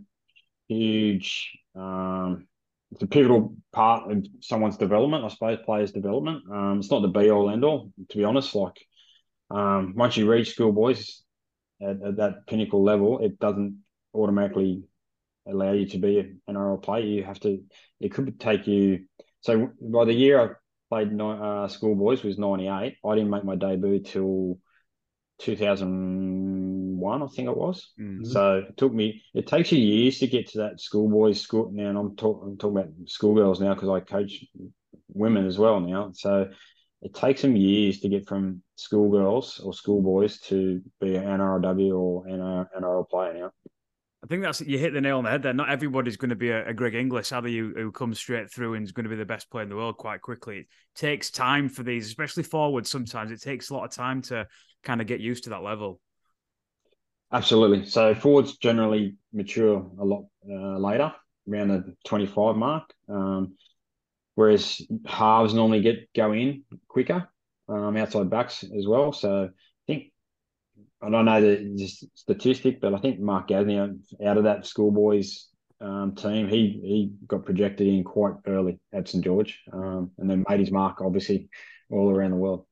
huge, 0.68 1.58
um, 1.76 2.48
it's 2.92 3.04
a 3.04 3.08
pivotal 3.08 3.56
part 3.74 4.12
of 4.12 4.26
someone's 4.40 4.78
development, 4.78 5.26
I 5.26 5.28
suppose, 5.28 5.60
players' 5.66 5.92
development. 5.92 6.44
Um, 6.52 6.80
it's 6.80 6.90
not 6.90 7.02
the 7.02 7.10
be 7.10 7.30
all 7.30 7.50
end 7.50 7.66
all, 7.66 7.92
to 8.10 8.18
be 8.18 8.24
honest. 8.24 8.56
Like 8.56 8.78
um, 9.50 9.94
once 9.96 10.16
you 10.16 10.30
reach 10.30 10.52
schoolboys 10.52 11.22
at, 11.82 12.02
at 12.02 12.18
that 12.18 12.48
pinnacle 12.48 12.84
level, 12.84 13.20
it 13.20 13.40
doesn't 13.40 13.84
automatically 14.14 14.84
allow 15.48 15.72
you 15.72 15.86
to 15.88 15.98
be 15.98 16.20
an 16.20 16.42
NRL 16.50 16.82
player. 16.82 17.04
You 17.04 17.24
have 17.24 17.40
to. 17.42 17.62
It 18.00 18.14
could 18.14 18.40
take 18.40 18.68
you. 18.68 19.06
So 19.42 19.70
by 19.82 20.06
the 20.06 20.14
year 20.14 20.40
I 20.40 20.50
played 20.90 21.20
uh, 21.20 21.68
schoolboys 21.68 22.24
was 22.24 22.38
ninety 22.38 22.68
eight. 22.68 22.98
I 23.06 23.16
didn't 23.16 23.30
make 23.30 23.44
my 23.44 23.56
debut 23.56 24.00
till 24.00 24.60
two 25.40 25.56
thousand 25.58 26.47
one, 26.98 27.24
I 27.24 27.28
think 27.28 27.48
it 27.48 27.58
was. 27.58 27.94
Mm-hmm. 28.00 28.26
So 28.26 28.66
it 28.68 28.78
took 28.78 28.94
me. 28.94 29.22
It 29.34 29.48
takes 29.48 29.72
you 29.72 29.80
years 29.80 30.20
to 30.20 30.28
get 30.28 30.48
to 30.50 30.60
that 30.60 30.80
schoolboys 30.80 31.42
school. 31.42 31.70
Now 31.72 31.90
and 31.90 31.98
I'm, 31.98 32.16
talk, 32.16 32.42
I'm 32.44 32.58
talking 32.58 32.78
about 32.78 32.94
schoolgirls 33.06 33.60
now 33.60 33.74
because 33.74 33.90
I 33.90 34.00
coach 34.00 34.46
women 35.10 35.46
as 35.46 35.58
well 35.58 35.80
now. 35.80 36.12
So 36.14 36.50
it 37.02 37.14
takes 37.14 37.42
them 37.42 37.56
years 37.56 38.00
to 38.00 38.10
get 38.10 38.28
from 38.28 38.62
schoolgirls 38.76 39.60
or 39.60 39.74
schoolboys 39.74 40.40
to 40.42 40.82
be 41.00 41.16
an 41.16 41.24
NRLW 41.24 41.98
or 41.98 42.28
an 42.28 42.40
NRL 42.82 43.10
player 43.10 43.34
now. 43.34 43.52
I 44.24 44.28
think 44.28 44.42
that's 44.42 44.62
you 44.62 44.80
hit 44.80 44.94
the 44.94 45.02
nail 45.02 45.20
on 45.20 45.24
the 45.24 45.30
head 45.30 45.44
there. 45.44 45.54
Not 45.54 45.70
everybody's 45.70 46.18
going 46.18 46.32
to 46.32 46.36
be 46.36 46.50
a, 46.50 46.68
a 46.68 46.74
Greg 46.74 46.96
Inglis, 46.96 47.32
either 47.32 47.48
you 47.48 47.74
who 47.76 47.92
comes 47.92 48.18
straight 48.18 48.52
through 48.52 48.74
and 48.74 48.84
is 48.84 48.92
going 48.92 49.04
to 49.04 49.10
be 49.10 49.16
the 49.16 49.26
best 49.26 49.50
player 49.52 49.64
in 49.64 49.70
the 49.70 49.76
world 49.76 49.98
quite 49.98 50.22
quickly. 50.22 50.60
It 50.60 50.68
takes 50.96 51.30
time 51.30 51.70
for 51.70 51.84
these, 51.84 52.08
especially 52.08 52.44
forwards. 52.44 52.90
Sometimes 52.90 53.32
it 53.32 53.42
takes 53.42 53.70
a 53.70 53.76
lot 53.76 53.86
of 53.86 53.92
time 53.92 54.24
to 54.24 54.48
kind 54.84 55.02
of 55.02 55.08
get 55.08 55.20
used 55.20 55.44
to 55.44 55.52
that 55.52 55.62
level. 55.62 56.02
Absolutely. 57.32 57.86
So 57.86 58.16
forwards 58.16 58.58
generally 58.58 59.16
mature 59.34 59.86
a 60.00 60.06
lot 60.06 60.26
uh, 60.50 60.78
later, 60.78 61.14
around 61.50 61.68
the 61.70 61.96
twenty-five 62.06 62.56
mark, 62.56 62.94
um, 63.10 63.56
whereas 64.36 64.82
halves 65.06 65.54
normally 65.54 65.82
get 65.82 66.10
go 66.16 66.34
in 66.34 66.64
quicker. 66.88 67.28
Um, 67.70 67.98
outside 67.98 68.30
backs 68.30 68.64
as 68.64 68.88
well. 68.88 69.12
So 69.12 69.44
I 69.44 69.50
think, 69.88 70.14
I 71.02 71.10
don't 71.10 71.26
know 71.26 71.42
the 71.42 71.88
statistic, 72.14 72.80
but 72.80 72.94
I 72.94 72.98
think 73.00 73.20
Mark 73.20 73.50
Gasnier 73.50 73.98
out 74.26 74.38
of 74.38 74.46
that 74.46 74.66
schoolboys 74.66 75.50
um, 75.82 76.16
team, 76.16 76.48
he 76.48 76.80
he 76.82 77.12
got 77.28 77.44
projected 77.44 77.88
in 77.88 78.06
quite 78.06 78.36
early 78.46 78.80
at 78.94 79.10
St 79.10 79.22
George, 79.22 79.60
um, 79.74 80.12
and 80.18 80.30
then 80.30 80.46
made 80.48 80.62
his 80.62 80.72
mark 80.72 81.02
obviously 81.02 81.50
all 81.90 82.10
around 82.10 82.32
the 82.32 82.38
world. 82.38 82.67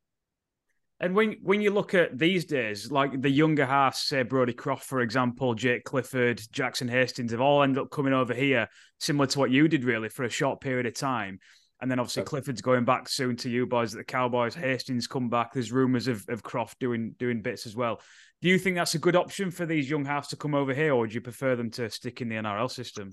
And 1.00 1.14
when 1.14 1.36
when 1.42 1.62
you 1.62 1.72
look 1.72 1.94
at 1.94 2.18
these 2.18 2.46
days, 2.46 2.90
like 2.90 3.22
the 3.22 3.30
younger 3.30 3.66
halves, 3.66 4.00
say 4.00 4.24
Brodie 4.24 4.54
Croft, 4.54 4.86
for 4.86 5.02
example, 5.02 5.54
Jake 5.54 5.84
Clifford, 5.84 6.42
Jackson 6.52 6.88
Hastings, 6.88 7.32
have 7.32 7.42
all 7.42 7.64
ended 7.64 7.84
up 7.84 7.92
coming 7.92 8.14
over 8.14 8.34
here, 8.34 8.70
similar 9.00 9.28
to 9.28 9.40
what 9.40 9.52
you 9.52 9.68
did, 9.68 9.84
really, 9.84 10.08
for 10.08 10.24
a 10.24 10.30
short 10.30 10.62
period 10.62 10.86
of 10.86 10.94
time. 10.94 11.40
And 11.82 11.92
then 11.92 12.00
obviously 12.00 12.24
Clifford's 12.24 12.62
going 12.62 12.86
back 12.86 13.10
soon 13.10 13.36
to 13.38 13.50
you 13.50 13.66
boys 13.66 13.94
at 13.94 13.98
the 13.98 14.06
Cowboys. 14.06 14.56
Hastings 14.56 15.08
come 15.08 15.30
back. 15.30 15.52
There's 15.52 15.74
rumours 15.74 16.08
of, 16.08 16.24
of 16.30 16.42
Croft 16.42 16.80
doing 16.80 17.14
doing 17.20 17.42
bits 17.42 17.66
as 17.66 17.76
well. 17.76 18.00
Do 18.42 18.48
you 18.48 18.58
think 18.58 18.78
that's 18.78 18.96
a 18.96 19.00
good 19.00 19.18
option 19.18 19.52
for 19.52 19.66
these 19.66 19.90
young 19.90 20.06
halves 20.06 20.30
to 20.30 20.38
come 20.38 20.56
over 20.56 20.74
here, 20.74 20.94
or 20.94 21.00
would 21.00 21.14
you 21.14 21.22
prefer 21.22 21.58
them 21.58 21.72
to 21.72 21.90
stick 21.90 22.22
in 22.22 22.30
the 22.30 22.36
NRL 22.36 22.72
system? 22.72 23.12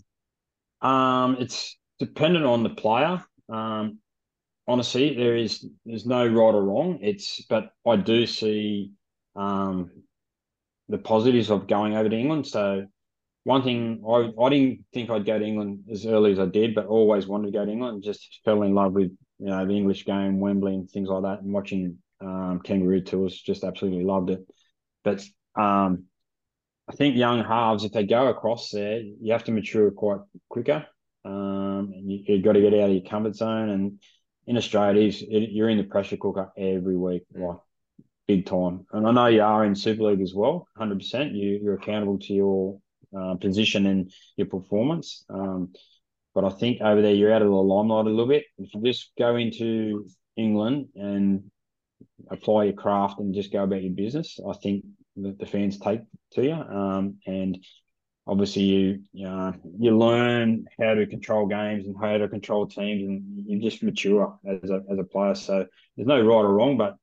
Um, 0.81 1.37
it's 1.41 1.77
dependent 1.99 2.45
on 2.45 2.63
the 2.63 2.71
player. 2.71 3.25
Um, 3.49 3.99
honestly, 4.67 5.15
there 5.15 5.37
is 5.37 5.67
there's 5.85 6.07
no 6.07 6.27
right 6.27 6.55
or 6.55 6.63
wrong. 6.63 6.99
It's 7.03 7.45
but 7.49 7.71
I 7.87 7.97
do 7.97 8.27
see 8.27 8.93
um, 9.37 9.91
the 10.89 10.99
positives 10.99 11.51
of 11.51 11.67
going 11.67 11.97
over 11.97 12.09
to 12.09 12.17
England. 12.17 12.47
So 12.47 12.87
one 13.45 13.63
thing 13.63 14.03
I, 14.09 14.31
I 14.41 14.49
didn't 14.51 14.85
think 14.93 15.11
I'd 15.11 15.27
go 15.27 15.39
to 15.39 15.45
England 15.45 15.85
as 15.91 16.07
early 16.07 16.33
as 16.33 16.39
I 16.39 16.47
did, 16.47 16.75
but 16.75 16.87
always 16.87 17.27
wanted 17.27 17.47
to 17.47 17.59
go 17.59 17.65
to 17.65 17.71
England. 17.71 18.03
Just 18.03 18.41
fell 18.45 18.63
in 18.63 18.75
love 18.75 18.93
with 18.93 19.11
you 19.39 19.47
know 19.47 19.67
the 19.67 19.77
English 19.77 20.05
game, 20.05 20.41
Wembley, 20.41 20.75
and 20.75 20.91
things 20.91 21.09
like 21.09 21.23
that, 21.23 21.43
and 21.43 21.53
watching 21.53 21.99
um, 22.21 22.61
Kangaroo 22.63 23.03
tours. 23.03 23.41
Just 23.41 23.65
absolutely 23.65 24.05
loved 24.05 24.31
it. 24.31 24.47
But 25.05 25.25
um, 25.57 26.05
I 26.89 26.93
think 26.95 27.17
young 27.17 27.43
halves, 27.45 27.85
if 27.85 27.93
they 27.93 28.05
go 28.05 28.29
across 28.29 28.71
there, 28.71 29.01
you 29.01 29.33
have 29.33 29.45
to 29.45 29.53
mature 29.53 29.91
quite 29.91 30.21
quicker. 30.49 30.87
Um, 31.25 31.93
you, 31.95 32.37
have 32.37 32.45
got 32.45 32.53
to 32.53 32.61
get 32.61 32.75
out 32.75 32.91
of 32.91 32.93
your 32.93 33.09
comfort 33.09 33.37
zone. 33.37 33.69
And 33.69 34.01
in 34.47 34.57
Australia, 34.57 35.13
you're 35.29 35.69
in 35.69 35.79
the 35.79 35.85
pressure 35.85 36.17
cooker 36.17 36.51
every 36.57 36.97
week, 36.97 37.25
like 37.35 37.59
big 38.27 38.47
time. 38.47 38.87
And 38.93 39.07
I 39.07 39.13
know 39.13 39.27
you 39.27 39.43
are 39.43 39.65
in 39.65 39.75
Super 39.75 40.05
League 40.05 40.21
as 40.21 40.35
well, 40.35 40.67
100%. 40.79 41.35
You, 41.35 41.61
you're 41.63 41.75
accountable 41.75 42.19
to 42.19 42.33
your 42.33 42.79
uh, 43.17 43.35
position 43.35 43.87
and 43.87 44.13
your 44.37 44.47
performance. 44.47 45.25
Um, 45.29 45.73
but 46.35 46.45
I 46.45 46.51
think 46.51 46.81
over 46.81 47.03
there 47.03 47.15
you're 47.15 47.33
out 47.33 47.43
of 47.43 47.49
the 47.49 47.55
limelight 47.55 48.07
a 48.07 48.11
little 48.11 48.27
bit. 48.27 48.45
If 48.59 48.75
you 48.75 48.83
just 48.83 49.13
go 49.19 49.37
into 49.37 50.07
England 50.37 50.89
and 50.95 51.51
apply 52.31 52.65
your 52.65 52.73
craft 52.73 53.21
and 53.21 53.35
just 53.35 53.53
go 53.53 53.63
about 53.65 53.83
your 53.83 53.93
business, 53.93 54.39
I 54.49 54.55
think 54.55 54.85
that 55.17 55.39
the 55.39 55.47
fans 55.47 55.79
take 55.79 56.01
to 56.33 56.43
you. 56.43 56.55
Um, 56.55 57.19
and 57.27 57.59
obviously 58.27 58.63
you 58.63 59.03
you, 59.13 59.25
know, 59.27 59.55
you 59.79 59.97
learn 59.97 60.67
how 60.81 60.95
to 60.95 61.07
control 61.07 61.47
games 61.47 61.87
and 61.87 61.97
how 62.01 62.17
to 62.19 62.29
control 62.29 62.67
teams, 62.67 63.09
and 63.09 63.45
you 63.47 63.61
just 63.61 63.83
mature 63.83 64.39
as 64.47 64.71
a 64.71 64.83
as 64.91 64.99
a 64.99 65.05
player. 65.05 65.35
So 65.35 65.67
there's 65.97 66.09
no 66.09 66.21
right 66.21 66.45
or 66.45 66.55
wrong, 66.55 66.77
but 66.77 66.97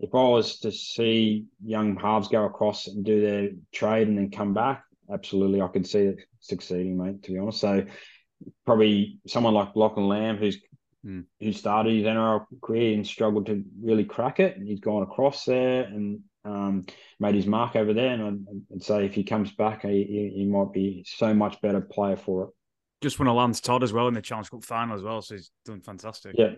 if 0.00 0.14
I 0.14 0.22
was 0.22 0.58
to 0.60 0.72
see 0.72 1.46
young 1.64 1.96
halves 1.96 2.28
go 2.28 2.44
across 2.44 2.88
and 2.88 3.04
do 3.04 3.20
their 3.20 3.50
trade 3.72 4.08
and 4.08 4.18
then 4.18 4.30
come 4.30 4.52
back, 4.52 4.84
absolutely, 5.12 5.62
I 5.62 5.68
could 5.68 5.86
see 5.86 6.00
it 6.00 6.18
succeeding, 6.40 6.98
mate. 6.98 7.22
To 7.22 7.32
be 7.32 7.38
honest, 7.38 7.60
so 7.60 7.84
probably 8.66 9.18
someone 9.26 9.54
like 9.54 9.76
Lachlan 9.76 10.08
Lam, 10.08 10.36
who's 10.36 10.58
mm. 11.06 11.24
who 11.40 11.52
started 11.52 11.94
his 11.94 12.04
NRL 12.04 12.46
career 12.62 12.94
and 12.94 13.06
struggled 13.06 13.46
to 13.46 13.64
really 13.80 14.04
crack 14.04 14.40
it, 14.40 14.56
and 14.56 14.66
he's 14.66 14.80
gone 14.80 15.02
across 15.02 15.44
there 15.44 15.84
and 15.84 16.20
um, 16.44 16.86
made 17.20 17.34
his 17.34 17.46
mark 17.46 17.76
over 17.76 17.92
there. 17.92 18.12
And 18.14 18.22
I'd, 18.22 18.76
I'd 18.76 18.82
say 18.82 19.06
if 19.06 19.14
he 19.14 19.24
comes 19.24 19.52
back, 19.52 19.82
he, 19.82 20.32
he, 20.34 20.44
might 20.44 20.72
be 20.72 21.04
so 21.06 21.34
much 21.34 21.60
better 21.60 21.80
player 21.80 22.16
for 22.16 22.44
it. 22.44 22.50
Just 23.02 23.18
won 23.18 23.28
a 23.28 23.34
Lance 23.34 23.60
Todd 23.60 23.82
as 23.82 23.92
well 23.92 24.08
in 24.08 24.14
the 24.14 24.22
Challenge 24.22 24.50
Cup 24.50 24.64
final 24.64 24.94
as 24.94 25.02
well, 25.02 25.20
so 25.20 25.34
he's 25.34 25.50
doing 25.64 25.80
fantastic. 25.80 26.34
Yeah, 26.38 26.54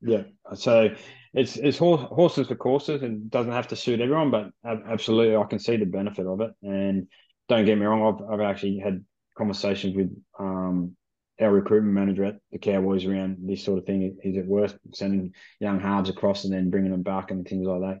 yeah. 0.00 0.22
So 0.54 0.94
it's 1.34 1.56
it's 1.56 1.78
horses 1.78 2.48
for 2.48 2.56
courses, 2.56 3.02
and 3.02 3.30
doesn't 3.30 3.52
have 3.52 3.68
to 3.68 3.76
suit 3.76 4.00
everyone, 4.00 4.32
but 4.32 4.50
absolutely, 4.64 5.36
I 5.36 5.44
can 5.44 5.60
see 5.60 5.76
the 5.76 5.84
benefit 5.84 6.26
of 6.26 6.40
it. 6.40 6.50
And 6.62 7.06
don't 7.48 7.64
get 7.64 7.78
me 7.78 7.86
wrong, 7.86 8.02
I've 8.02 8.40
I've 8.40 8.50
actually 8.50 8.78
had 8.78 9.04
conversations 9.36 9.94
with 9.94 10.10
um, 10.40 10.96
our 11.40 11.52
recruitment 11.52 11.94
manager 11.94 12.24
at 12.24 12.40
the 12.50 12.58
Cowboys 12.58 13.04
around 13.04 13.36
this 13.40 13.64
sort 13.64 13.78
of 13.78 13.86
thing. 13.86 14.18
Is 14.24 14.36
it 14.36 14.46
worth 14.46 14.76
sending 14.92 15.32
young 15.60 15.80
halves 15.80 16.10
across 16.10 16.44
and 16.44 16.52
then 16.52 16.70
bringing 16.70 16.90
them 16.90 17.02
back 17.02 17.30
and 17.30 17.46
things 17.46 17.66
like 17.66 17.80
that? 17.82 18.00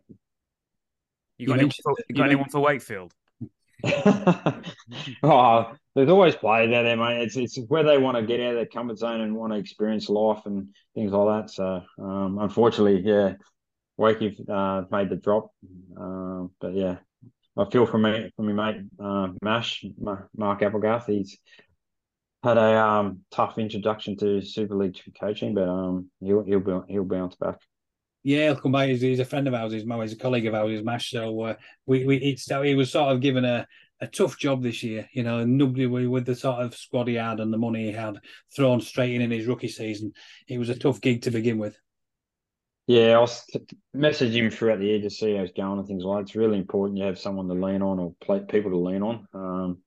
You 1.38 1.46
got, 1.46 1.54
you 1.54 1.58
anyone, 1.60 1.70
for, 1.82 1.94
you 2.08 2.14
got 2.16 2.26
anyone 2.26 2.48
for 2.48 2.60
Wakefield? 2.60 3.14
oh, 5.22 5.72
there's 5.94 6.08
always 6.08 6.34
players 6.34 6.74
out 6.74 6.82
there, 6.82 6.96
mate. 6.96 7.22
It's 7.22 7.36
it's 7.36 7.58
where 7.68 7.84
they 7.84 7.96
want 7.96 8.16
to 8.16 8.24
get 8.24 8.40
out 8.40 8.50
of 8.50 8.54
their 8.56 8.66
comfort 8.66 8.98
zone 8.98 9.20
and 9.20 9.36
want 9.36 9.52
to 9.52 9.58
experience 9.58 10.08
life 10.08 10.42
and 10.46 10.68
things 10.96 11.12
like 11.12 11.46
that. 11.46 11.50
So, 11.50 11.82
um, 12.02 12.38
unfortunately, 12.40 13.02
yeah, 13.04 13.34
Wakey 13.98 14.48
uh, 14.48 14.84
made 14.90 15.10
the 15.10 15.16
drop. 15.16 15.52
Uh, 15.96 16.46
but 16.60 16.74
yeah, 16.74 16.96
I 17.56 17.70
feel 17.70 17.86
for 17.86 17.98
me 17.98 18.32
for 18.34 18.42
me 18.42 18.52
mate 18.52 18.82
uh, 18.98 19.28
Mash 19.42 19.84
Mark 20.36 20.62
Applegarth. 20.62 21.06
He's 21.06 21.38
had 22.42 22.58
a 22.58 22.78
um, 22.80 23.20
tough 23.30 23.58
introduction 23.58 24.16
to 24.18 24.42
Super 24.42 24.74
League 24.74 24.98
coaching, 25.20 25.54
but 25.54 25.68
um, 25.68 26.10
he'll 26.20 26.42
he'll 26.42 26.84
he'll 26.88 27.04
bounce 27.04 27.36
back. 27.36 27.58
Yeah, 28.28 28.44
he'll 28.48 28.56
come 28.56 28.72
back. 28.72 28.90
He's, 28.90 29.00
he's, 29.00 29.20
a 29.20 29.24
friend 29.24 29.48
of 29.48 29.54
ours. 29.54 29.72
He's, 29.72 29.84
he's 29.84 30.12
a 30.12 30.16
colleague 30.16 30.44
of 30.44 30.52
ours. 30.52 30.70
He's 30.70 30.84
Mash. 30.84 31.12
So 31.12 31.40
uh, 31.40 31.54
we 31.86 32.04
we 32.04 32.18
it's, 32.18 32.44
he 32.44 32.74
was 32.74 32.92
sort 32.92 33.10
of 33.10 33.22
given 33.22 33.46
a, 33.46 33.66
a 34.02 34.06
tough 34.06 34.38
job 34.38 34.62
this 34.62 34.82
year. 34.82 35.08
You 35.14 35.22
know, 35.22 35.46
nobody 35.46 35.86
with 35.86 36.26
the 36.26 36.34
sort 36.34 36.60
of 36.60 36.74
squad 36.74 37.08
he 37.08 37.14
had 37.14 37.40
and 37.40 37.50
the 37.50 37.56
money 37.56 37.86
he 37.86 37.92
had 37.92 38.18
thrown 38.54 38.82
straight 38.82 39.14
in 39.14 39.22
in 39.22 39.30
his 39.30 39.46
rookie 39.46 39.68
season. 39.68 40.12
It 40.46 40.58
was 40.58 40.68
a 40.68 40.78
tough 40.78 41.00
gig 41.00 41.22
to 41.22 41.30
begin 41.30 41.56
with. 41.56 41.78
Yeah, 42.86 43.16
I 43.16 43.20
was 43.20 43.42
messaging 43.96 44.44
him 44.44 44.50
throughout 44.50 44.80
the 44.80 44.84
year 44.88 45.00
to 45.00 45.08
see 45.08 45.34
how 45.34 45.40
he's 45.40 45.52
going 45.52 45.78
and 45.78 45.88
things 45.88 46.04
like. 46.04 46.18
that. 46.18 46.22
It's 46.24 46.36
really 46.36 46.58
important 46.58 46.98
you 46.98 47.04
have 47.04 47.18
someone 47.18 47.48
to 47.48 47.54
lean 47.54 47.80
on 47.80 47.98
or 47.98 48.14
play, 48.20 48.40
people 48.40 48.72
to 48.72 48.78
lean 48.78 49.02
on. 49.02 49.26
Um, 49.32 49.78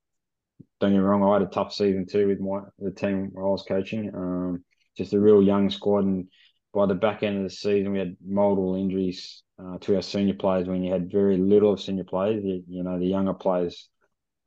don't 0.79 0.93
get 0.93 0.97
me 0.97 1.03
wrong, 1.03 1.21
I 1.23 1.33
had 1.33 1.47
a 1.47 1.51
tough 1.51 1.73
season 1.73 2.07
too 2.07 2.27
with 2.27 2.39
my 2.39 2.61
the 2.79 2.89
team 2.89 3.33
I 3.37 3.41
was 3.41 3.65
coaching. 3.67 4.09
Um, 4.15 4.63
just 4.97 5.13
a 5.13 5.19
real 5.19 5.43
young 5.43 5.69
squad, 5.69 6.05
and 6.05 6.27
by 6.73 6.85
the 6.85 6.95
back 6.95 7.23
end 7.23 7.37
of 7.37 7.43
the 7.43 7.49
season, 7.49 7.91
we 7.91 7.99
had 7.99 8.15
multiple 8.25 8.75
injuries 8.75 9.43
uh, 9.59 9.77
to 9.79 9.95
our 9.95 10.01
senior 10.01 10.33
players. 10.33 10.67
When 10.67 10.83
you 10.83 10.91
had 10.91 11.11
very 11.11 11.37
little 11.37 11.73
of 11.73 11.81
senior 11.81 12.03
players, 12.03 12.43
you, 12.43 12.63
you 12.67 12.83
know 12.83 12.99
the 12.99 13.05
younger 13.05 13.33
players 13.33 13.89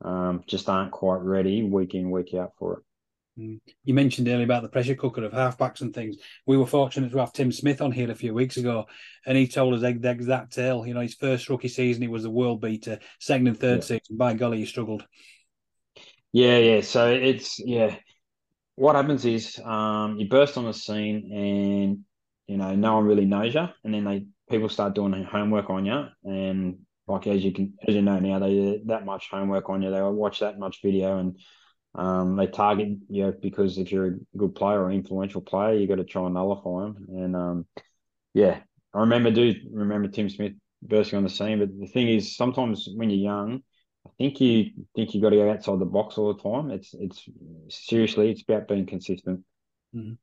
um, 0.03 0.43
just 0.47 0.69
aren't 0.69 0.91
quite 0.91 1.21
ready 1.21 1.63
week 1.63 1.93
in 1.93 2.11
week 2.11 2.33
out 2.33 2.51
for 2.57 2.73
it. 2.73 2.79
Mm. 3.39 3.59
You 3.83 3.93
mentioned 3.93 4.27
earlier 4.27 4.45
about 4.45 4.63
the 4.63 4.69
pressure 4.69 4.95
cooker 4.95 5.23
of 5.23 5.33
halfbacks 5.33 5.81
and 5.81 5.93
things. 5.93 6.15
We 6.45 6.57
were 6.57 6.65
fortunate 6.65 7.11
to 7.11 7.17
have 7.17 7.33
Tim 7.33 7.51
Smith 7.51 7.81
on 7.81 7.91
here 7.91 8.09
a 8.09 8.15
few 8.15 8.33
weeks 8.33 8.57
ago, 8.57 8.85
and 9.25 9.37
he 9.37 9.47
told 9.47 9.73
us 9.73 9.81
the 9.81 10.09
exact 10.09 10.53
tale. 10.53 10.85
You 10.85 10.93
know, 10.93 11.01
his 11.01 11.15
first 11.15 11.49
rookie 11.49 11.67
season, 11.67 12.01
he 12.01 12.07
was 12.07 12.25
a 12.25 12.29
world 12.29 12.61
beater. 12.61 12.99
Second 13.19 13.47
and 13.47 13.59
third 13.59 13.79
yeah. 13.79 13.99
season, 13.99 14.17
by 14.17 14.33
golly, 14.33 14.59
he 14.59 14.65
struggled. 14.65 15.05
Yeah, 16.31 16.57
yeah. 16.57 16.81
So 16.81 17.11
it's 17.11 17.59
yeah. 17.59 17.95
What 18.75 18.95
happens 18.95 19.25
is 19.25 19.59
um, 19.63 20.17
you 20.17 20.27
burst 20.27 20.57
on 20.57 20.65
the 20.65 20.73
scene, 20.73 21.31
and 21.33 22.05
you 22.47 22.57
know 22.57 22.75
no 22.75 22.95
one 22.95 23.05
really 23.05 23.25
knows 23.25 23.53
you, 23.53 23.67
and 23.83 23.93
then 23.93 24.03
they 24.03 24.25
people 24.49 24.69
start 24.69 24.95
doing 24.95 25.23
homework 25.23 25.69
on 25.69 25.85
you, 25.85 26.05
and 26.23 26.79
like 27.07 27.27
as 27.27 27.43
you 27.43 27.51
can 27.51 27.73
as 27.87 27.95
you 27.95 28.01
know 28.01 28.19
now, 28.19 28.39
they 28.39 28.53
do 28.53 28.81
that 28.85 29.05
much 29.05 29.29
homework 29.29 29.69
on 29.69 29.81
you. 29.81 29.91
They 29.91 30.01
watch 30.01 30.39
that 30.39 30.59
much 30.59 30.81
video, 30.81 31.17
and 31.19 31.39
um, 31.95 32.35
they 32.35 32.47
target 32.47 32.89
you 33.09 33.33
because 33.41 33.77
if 33.77 33.91
you're 33.91 34.07
a 34.07 34.37
good 34.37 34.55
player 34.55 34.83
or 34.83 34.91
influential 34.91 35.41
player, 35.41 35.73
you 35.73 35.87
got 35.87 35.95
to 35.95 36.03
try 36.03 36.25
and 36.25 36.33
nullify 36.33 36.83
them. 36.83 37.05
And 37.09 37.35
um, 37.35 37.65
yeah, 38.33 38.59
I 38.93 38.99
remember 38.99 39.31
do 39.31 39.53
remember 39.71 40.07
Tim 40.07 40.29
Smith 40.29 40.53
bursting 40.81 41.17
on 41.17 41.23
the 41.23 41.29
scene, 41.29 41.59
but 41.59 41.69
the 41.79 41.87
thing 41.87 42.07
is, 42.09 42.35
sometimes 42.35 42.87
when 42.95 43.09
you're 43.09 43.19
young 43.19 43.61
I 44.05 44.09
think 44.17 44.39
you 44.39 44.71
think 44.95 45.13
you 45.13 45.21
got 45.21 45.31
to 45.31 45.37
go 45.37 45.51
outside 45.51 45.79
the 45.79 45.85
box 45.85 46.17
all 46.17 46.33
the 46.33 46.41
time. 46.41 46.69
It's 46.71 46.93
it's 46.93 47.27
seriously, 47.69 48.31
it's 48.31 48.43
about 48.43 48.67
being 48.67 48.85
consistent. 48.85 49.43
Mm-hmm. 49.95 50.13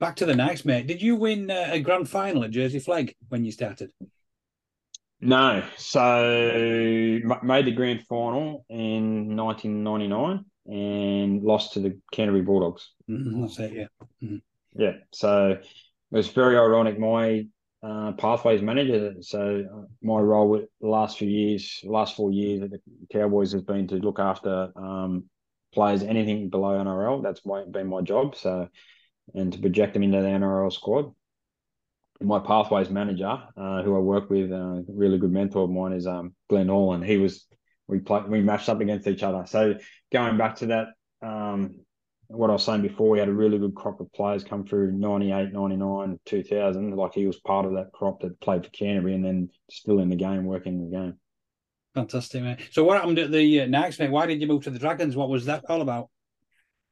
Back 0.00 0.16
to 0.16 0.26
the 0.26 0.34
next, 0.34 0.64
mate. 0.64 0.86
Did 0.86 1.02
you 1.02 1.16
win 1.16 1.50
uh, 1.50 1.68
a 1.70 1.80
grand 1.80 2.08
final 2.08 2.44
at 2.44 2.50
Jersey 2.50 2.80
Flegg 2.80 3.14
when 3.28 3.44
you 3.44 3.52
started? 3.52 3.92
No. 5.20 5.62
So 5.76 7.20
made 7.42 7.66
the 7.66 7.72
grand 7.72 8.04
final 8.06 8.64
in 8.68 9.36
1999 9.36 10.44
and 10.66 11.42
lost 11.42 11.74
to 11.74 11.80
the 11.80 11.98
Canterbury 12.12 12.42
Bulldogs. 12.42 12.90
Mm-hmm, 13.08 13.42
that's 13.42 13.58
it, 13.58 13.72
yeah. 13.72 13.86
Mm-hmm. 14.22 14.36
Yeah. 14.74 14.92
So 15.12 15.50
it 15.52 15.66
was 16.10 16.28
very 16.28 16.56
ironic. 16.56 16.98
My 16.98 17.46
uh, 17.82 18.12
pathways 18.12 18.62
manager. 18.62 19.14
So 19.20 19.64
uh, 19.72 19.86
my 20.02 20.20
role 20.20 20.48
with 20.48 20.64
the 20.80 20.88
last 20.88 21.18
few 21.18 21.28
years, 21.28 21.80
last 21.84 22.16
four 22.16 22.30
years 22.30 22.62
at 22.62 22.70
the 22.70 22.80
Cowboys 23.12 23.52
has 23.52 23.62
been 23.62 23.88
to 23.88 23.96
look 23.96 24.18
after 24.18 24.70
um, 24.76 25.24
players 25.72 26.02
anything 26.02 26.48
below 26.48 26.78
NRL. 26.82 27.22
That's 27.22 27.44
my, 27.44 27.64
been 27.64 27.88
my 27.88 28.02
job. 28.02 28.36
So 28.36 28.68
and 29.34 29.52
to 29.52 29.58
project 29.58 29.94
them 29.94 30.02
into 30.02 30.20
the 30.20 30.28
NRL 30.28 30.72
squad. 30.72 31.12
My 32.20 32.38
pathways 32.38 32.88
manager, 32.88 33.42
uh, 33.56 33.82
who 33.82 33.96
I 33.96 33.98
work 33.98 34.30
with, 34.30 34.52
uh, 34.52 34.54
a 34.54 34.84
really 34.88 35.18
good 35.18 35.32
mentor 35.32 35.64
of 35.64 35.70
mine 35.70 35.92
is 35.92 36.06
um, 36.06 36.34
Glenn 36.48 36.68
Hall, 36.68 36.94
and 36.94 37.04
he 37.04 37.16
was 37.16 37.46
we 37.88 37.98
played 37.98 38.28
we 38.28 38.40
matched 38.40 38.68
up 38.68 38.80
against 38.80 39.08
each 39.08 39.22
other. 39.22 39.44
So 39.46 39.74
going 40.12 40.36
back 40.36 40.56
to 40.56 40.66
that 40.66 40.88
um, 41.20 41.80
what 42.32 42.50
I 42.50 42.54
was 42.54 42.64
saying 42.64 42.82
before, 42.82 43.10
we 43.10 43.18
had 43.18 43.28
a 43.28 43.32
really 43.32 43.58
good 43.58 43.74
crop 43.74 44.00
of 44.00 44.12
players 44.12 44.42
come 44.42 44.64
through 44.64 44.92
98, 44.92 45.52
99, 45.52 46.20
2000. 46.24 46.96
Like 46.96 47.14
he 47.14 47.26
was 47.26 47.38
part 47.40 47.66
of 47.66 47.72
that 47.74 47.92
crop 47.92 48.20
that 48.20 48.40
played 48.40 48.64
for 48.64 48.70
Canterbury 48.70 49.14
and 49.14 49.24
then 49.24 49.50
still 49.70 49.98
in 49.98 50.08
the 50.08 50.16
game, 50.16 50.44
working 50.44 50.90
the 50.90 50.96
game. 50.96 51.14
Fantastic, 51.94 52.42
man. 52.42 52.58
So 52.70 52.84
what 52.84 52.98
happened 52.98 53.18
at 53.18 53.30
the 53.30 53.62
uh, 53.62 53.66
next, 53.66 53.98
mate? 53.98 54.10
Why 54.10 54.26
did 54.26 54.40
you 54.40 54.46
move 54.46 54.64
to 54.64 54.70
the 54.70 54.78
Dragons? 54.78 55.14
What 55.14 55.28
was 55.28 55.44
that 55.44 55.64
all 55.68 55.82
about? 55.82 56.08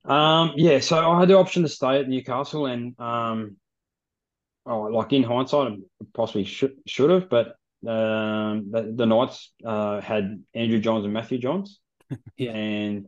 Um, 0.05 0.53
yeah, 0.57 0.81
so 0.81 1.11
I 1.11 1.21
had 1.21 1.29
the 1.29 1.39
option 1.39 1.63
to 1.63 1.69
stay 1.69 2.01
at 2.01 2.09
Newcastle 2.09 2.67
and, 2.67 2.99
um, 2.99 3.57
oh, 4.67 4.83
like 4.83 5.13
in 5.13 5.23
hindsight, 5.23 5.73
I 5.73 6.07
possibly 6.15 6.45
should, 6.45 6.77
should 6.87 7.11
have, 7.11 7.29
but 7.29 7.57
um, 7.87 8.71
the, 8.71 8.93
the 8.95 9.07
Knights 9.07 9.53
uh, 9.65 10.01
had 10.01 10.43
Andrew 10.55 10.81
Johns 10.81 11.05
and 11.05 11.15
Matthew 11.15 11.39
Johns. 11.39 11.79
yeah. 12.37 12.53
And 12.53 13.07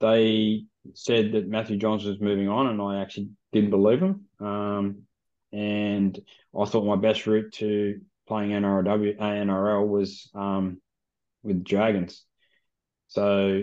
they 0.00 0.64
said 0.94 1.32
that 1.32 1.48
Matthew 1.48 1.76
Johns 1.76 2.04
was 2.04 2.20
moving 2.20 2.48
on, 2.48 2.66
and 2.66 2.80
I 2.80 3.00
actually 3.00 3.30
didn't 3.52 3.70
believe 3.70 4.00
him. 4.00 4.26
Um, 4.40 5.02
and 5.52 6.18
I 6.58 6.64
thought 6.64 6.84
my 6.84 6.96
best 6.96 7.26
route 7.26 7.52
to 7.54 8.00
playing 8.26 8.50
NRLW, 8.50 9.18
NRL 9.18 9.86
was 9.86 10.30
um, 10.34 10.80
with 11.42 11.64
Dragons. 11.64 12.24
So 13.08 13.62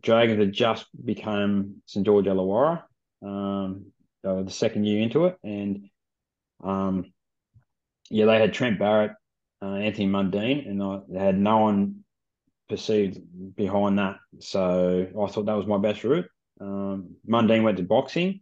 Dragons 0.00 0.38
had 0.38 0.52
just 0.52 0.86
become 1.04 1.82
St 1.86 2.04
George 2.04 2.26
Illawarra, 2.26 2.82
um, 3.22 3.86
the 4.22 4.48
second 4.48 4.84
year 4.84 5.02
into 5.02 5.26
it, 5.26 5.38
and 5.42 5.88
um, 6.62 7.12
yeah, 8.10 8.26
they 8.26 8.38
had 8.38 8.52
Trent 8.52 8.78
Barrett, 8.78 9.12
uh, 9.62 9.74
Anthony 9.74 10.06
Mundine, 10.06 10.68
and 10.68 10.82
I, 10.82 11.00
they 11.08 11.18
had 11.18 11.38
no 11.38 11.58
one 11.58 12.04
perceived 12.68 13.20
behind 13.54 13.98
that. 13.98 14.16
So 14.40 15.06
I 15.08 15.26
thought 15.30 15.46
that 15.46 15.56
was 15.56 15.66
my 15.66 15.78
best 15.78 16.04
route. 16.04 16.26
Um, 16.60 17.16
Mundine 17.28 17.62
went 17.62 17.76
to 17.76 17.82
boxing, 17.82 18.40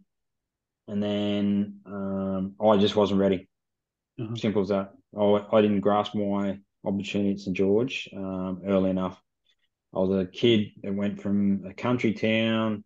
and 0.87 1.01
then 1.01 1.79
um, 1.85 2.55
I 2.63 2.77
just 2.77 2.95
wasn't 2.95 3.19
ready. 3.19 3.47
Uh-huh. 4.19 4.35
Simple 4.35 4.61
as 4.61 4.69
that. 4.69 4.93
I, 5.17 5.45
I 5.51 5.61
didn't 5.61 5.81
grasp 5.81 6.15
my 6.15 6.59
opportunity 6.85 7.31
at 7.31 7.39
St 7.39 7.55
George 7.55 8.09
um, 8.15 8.61
early 8.65 8.89
enough. 8.89 9.21
I 9.95 9.99
was 9.99 10.21
a 10.21 10.25
kid 10.25 10.71
that 10.83 10.93
went 10.93 11.21
from 11.21 11.65
a 11.65 11.73
country 11.73 12.13
town, 12.13 12.83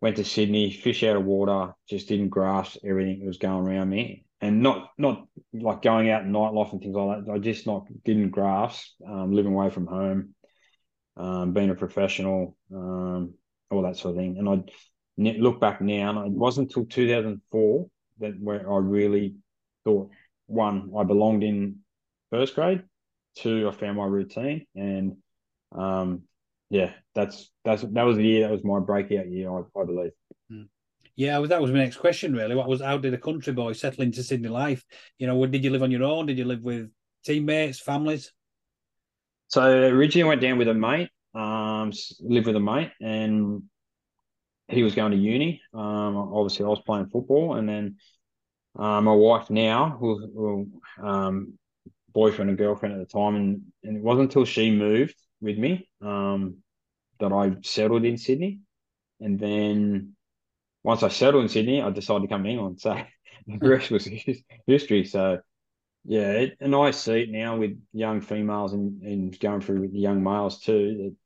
went 0.00 0.16
to 0.16 0.24
Sydney, 0.24 0.70
fish 0.70 1.02
out 1.02 1.16
of 1.16 1.24
water, 1.24 1.74
just 1.88 2.08
didn't 2.08 2.28
grasp 2.28 2.78
everything 2.84 3.20
that 3.20 3.26
was 3.26 3.38
going 3.38 3.66
around 3.66 3.88
me, 3.88 4.24
and 4.40 4.62
not 4.62 4.90
not 4.96 5.26
like 5.52 5.82
going 5.82 6.10
out 6.10 6.22
in 6.22 6.32
nightlife 6.32 6.72
and 6.72 6.80
things 6.80 6.94
like 6.94 7.24
that. 7.24 7.32
I 7.32 7.38
just 7.38 7.66
not 7.66 7.86
didn't 8.04 8.30
grasp 8.30 8.86
um, 9.06 9.32
living 9.32 9.52
away 9.52 9.70
from 9.70 9.86
home 9.86 10.34
um, 11.16 11.52
being 11.52 11.70
a 11.70 11.74
professional, 11.74 12.56
um, 12.74 13.34
all 13.70 13.82
that 13.82 13.96
sort 13.96 14.14
of 14.14 14.20
thing. 14.20 14.36
And 14.38 14.48
I 14.48 15.32
look 15.38 15.60
back 15.60 15.80
now, 15.80 16.22
and 16.22 16.32
it 16.32 16.38
wasn't 16.38 16.68
until 16.68 16.86
2004 16.86 17.86
that 18.20 18.40
where 18.40 18.70
I 18.72 18.78
really 18.78 19.34
thought 19.84 20.10
one, 20.46 20.92
I 20.96 21.04
belonged 21.04 21.42
in 21.42 21.78
first 22.30 22.54
grade. 22.54 22.82
Two, 23.36 23.68
I 23.68 23.72
found 23.72 23.96
my 23.96 24.06
routine, 24.06 24.66
and 24.74 25.16
um, 25.72 26.22
yeah, 26.70 26.92
that's 27.14 27.50
that's 27.64 27.82
that 27.82 28.02
was 28.02 28.16
the 28.16 28.24
year 28.24 28.42
that 28.42 28.52
was 28.52 28.64
my 28.64 28.78
breakout 28.78 29.28
year, 29.28 29.50
I, 29.50 29.62
I 29.78 29.84
believe. 29.84 30.12
Hmm. 30.48 30.62
Yeah, 31.16 31.40
that 31.40 31.60
was 31.60 31.70
my 31.70 31.78
next 31.78 31.96
question. 31.96 32.32
Really, 32.32 32.54
what 32.54 32.68
was 32.68 32.80
how 32.80 32.96
did 32.98 33.12
a 33.12 33.18
country 33.18 33.52
boy 33.52 33.72
settle 33.72 34.04
into 34.04 34.22
Sydney 34.22 34.48
life? 34.48 34.84
You 35.18 35.26
know, 35.26 35.46
did 35.46 35.64
you 35.64 35.70
live 35.70 35.82
on 35.82 35.90
your 35.90 36.04
own? 36.04 36.26
Did 36.26 36.38
you 36.38 36.44
live 36.44 36.62
with 36.62 36.90
teammates, 37.24 37.80
families? 37.80 38.32
So 39.48 39.62
originally, 39.62 40.24
I 40.24 40.28
went 40.28 40.40
down 40.40 40.58
with 40.58 40.68
a 40.68 40.74
mate, 40.74 41.10
um, 41.34 41.92
lived 42.20 42.46
with 42.46 42.54
a 42.54 42.60
mate, 42.60 42.92
and 43.00 43.64
he 44.68 44.84
was 44.84 44.94
going 44.94 45.10
to 45.10 45.18
uni. 45.18 45.60
Um, 45.74 46.16
obviously, 46.16 46.64
I 46.64 46.68
was 46.68 46.80
playing 46.86 47.08
football, 47.08 47.56
and 47.56 47.68
then 47.68 47.96
uh, 48.78 49.00
my 49.00 49.12
wife 49.12 49.50
now, 49.50 49.96
who, 49.98 50.68
who 51.00 51.04
um, 51.04 51.58
boyfriend 52.12 52.48
and 52.48 52.58
girlfriend 52.58 52.94
at 52.94 53.00
the 53.00 53.12
time, 53.12 53.34
and, 53.34 53.62
and 53.82 53.96
it 53.96 54.02
wasn't 54.04 54.28
until 54.28 54.44
she 54.44 54.70
moved 54.70 55.16
with 55.40 55.58
me 55.58 55.88
um, 56.02 56.58
that 57.18 57.32
I 57.32 57.56
settled 57.62 58.04
in 58.04 58.16
Sydney, 58.16 58.60
and 59.20 59.38
then 59.38 60.14
once 60.82 61.02
I 61.02 61.08
settled 61.08 61.42
in 61.42 61.48
Sydney, 61.48 61.82
I 61.82 61.90
decided 61.90 62.22
to 62.22 62.28
come 62.28 62.44
to 62.44 62.50
England. 62.50 62.80
So 62.80 63.00
the 63.46 63.68
rest 63.68 63.90
was 63.90 64.08
history. 64.66 65.04
So 65.04 65.40
yeah, 66.04 66.32
it, 66.32 66.56
and 66.60 66.74
I 66.74 66.92
see 66.92 67.22
it 67.22 67.30
now 67.30 67.56
with 67.56 67.78
young 67.92 68.20
females 68.20 68.72
and, 68.72 69.02
and 69.02 69.38
going 69.38 69.60
through 69.60 69.82
with 69.82 69.92
young 69.92 70.22
males 70.22 70.60
too. 70.60 71.16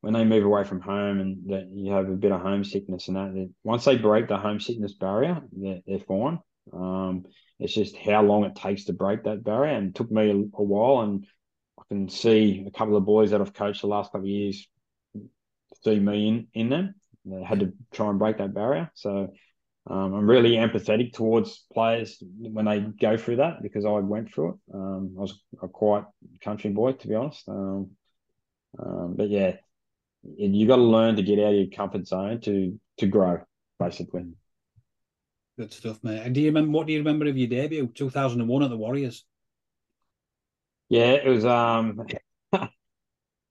When 0.00 0.12
they 0.12 0.24
move 0.24 0.44
away 0.44 0.64
from 0.64 0.80
home 0.80 1.18
and 1.20 1.48
that 1.50 1.70
you 1.72 1.92
have 1.92 2.10
a 2.10 2.12
bit 2.12 2.32
of 2.32 2.42
homesickness 2.42 3.08
and 3.08 3.16
that, 3.16 3.32
that 3.32 3.50
once 3.62 3.86
they 3.86 3.96
break 3.96 4.28
the 4.28 4.36
homesickness 4.36 4.92
barrier, 4.94 5.40
they're, 5.52 5.80
they're 5.86 5.98
fine. 6.00 6.40
Um, 6.72 7.24
it's 7.58 7.74
just 7.74 7.96
how 7.96 8.22
long 8.22 8.44
it 8.44 8.56
takes 8.56 8.84
to 8.84 8.92
break 8.92 9.24
that 9.24 9.44
barrier, 9.44 9.74
and 9.74 9.94
took 9.94 10.10
me 10.10 10.30
a, 10.30 10.34
a, 10.34 10.62
while. 10.62 11.02
And 11.02 11.26
I 11.90 11.94
can 11.94 12.08
see 12.08 12.64
a 12.66 12.70
couple 12.70 12.96
of 12.96 13.04
boys 13.04 13.30
that 13.30 13.40
I've 13.40 13.52
coached 13.52 13.82
the 13.82 13.88
last 13.88 14.12
couple 14.12 14.22
of 14.22 14.26
years 14.28 14.66
see 15.84 15.98
me 15.98 16.28
in 16.28 16.48
in 16.54 16.68
them. 16.68 16.94
They 17.24 17.42
had 17.42 17.60
to 17.60 17.72
try 17.92 18.10
and 18.10 18.18
break 18.18 18.38
that 18.38 18.54
barrier. 18.54 18.90
So 18.94 19.32
um, 19.88 20.14
I'm 20.14 20.28
really 20.28 20.52
empathetic 20.52 21.12
towards 21.12 21.64
players 21.72 22.22
when 22.38 22.66
they 22.66 22.80
go 22.80 23.16
through 23.16 23.36
that 23.36 23.62
because 23.62 23.84
I 23.84 23.90
went 23.90 24.32
through 24.32 24.50
it. 24.50 24.74
Um, 24.74 25.14
I 25.16 25.20
was 25.20 25.40
a 25.62 25.68
quiet 25.68 26.04
country 26.42 26.70
boy, 26.70 26.92
to 26.92 27.08
be 27.08 27.14
honest. 27.14 27.48
Um, 27.48 27.90
um 28.78 29.14
but 29.16 29.28
yeah, 29.28 29.56
you 30.36 30.66
got 30.66 30.76
to 30.76 30.82
learn 30.82 31.16
to 31.16 31.22
get 31.22 31.38
out 31.38 31.52
of 31.52 31.54
your 31.54 31.66
comfort 31.68 32.06
zone 32.06 32.40
to 32.42 32.78
to 32.98 33.06
grow, 33.06 33.40
basically. 33.78 34.24
Good 35.58 35.72
stuff, 35.72 36.02
mate. 36.02 36.20
And 36.24 36.34
do 36.34 36.40
you 36.40 36.48
remember 36.48 36.76
what 36.76 36.86
do 36.86 36.92
you 36.92 36.98
remember 36.98 37.26
of 37.26 37.38
your 37.38 37.48
debut, 37.48 37.86
two 37.86 38.10
thousand 38.10 38.40
and 38.40 38.48
one 38.48 38.62
at 38.62 38.70
the 38.70 38.76
Warriors? 38.76 39.24
Yeah, 40.94 41.10
it 41.10 41.26
was. 41.26 41.44
Um, 41.44 42.06
I 42.52 42.68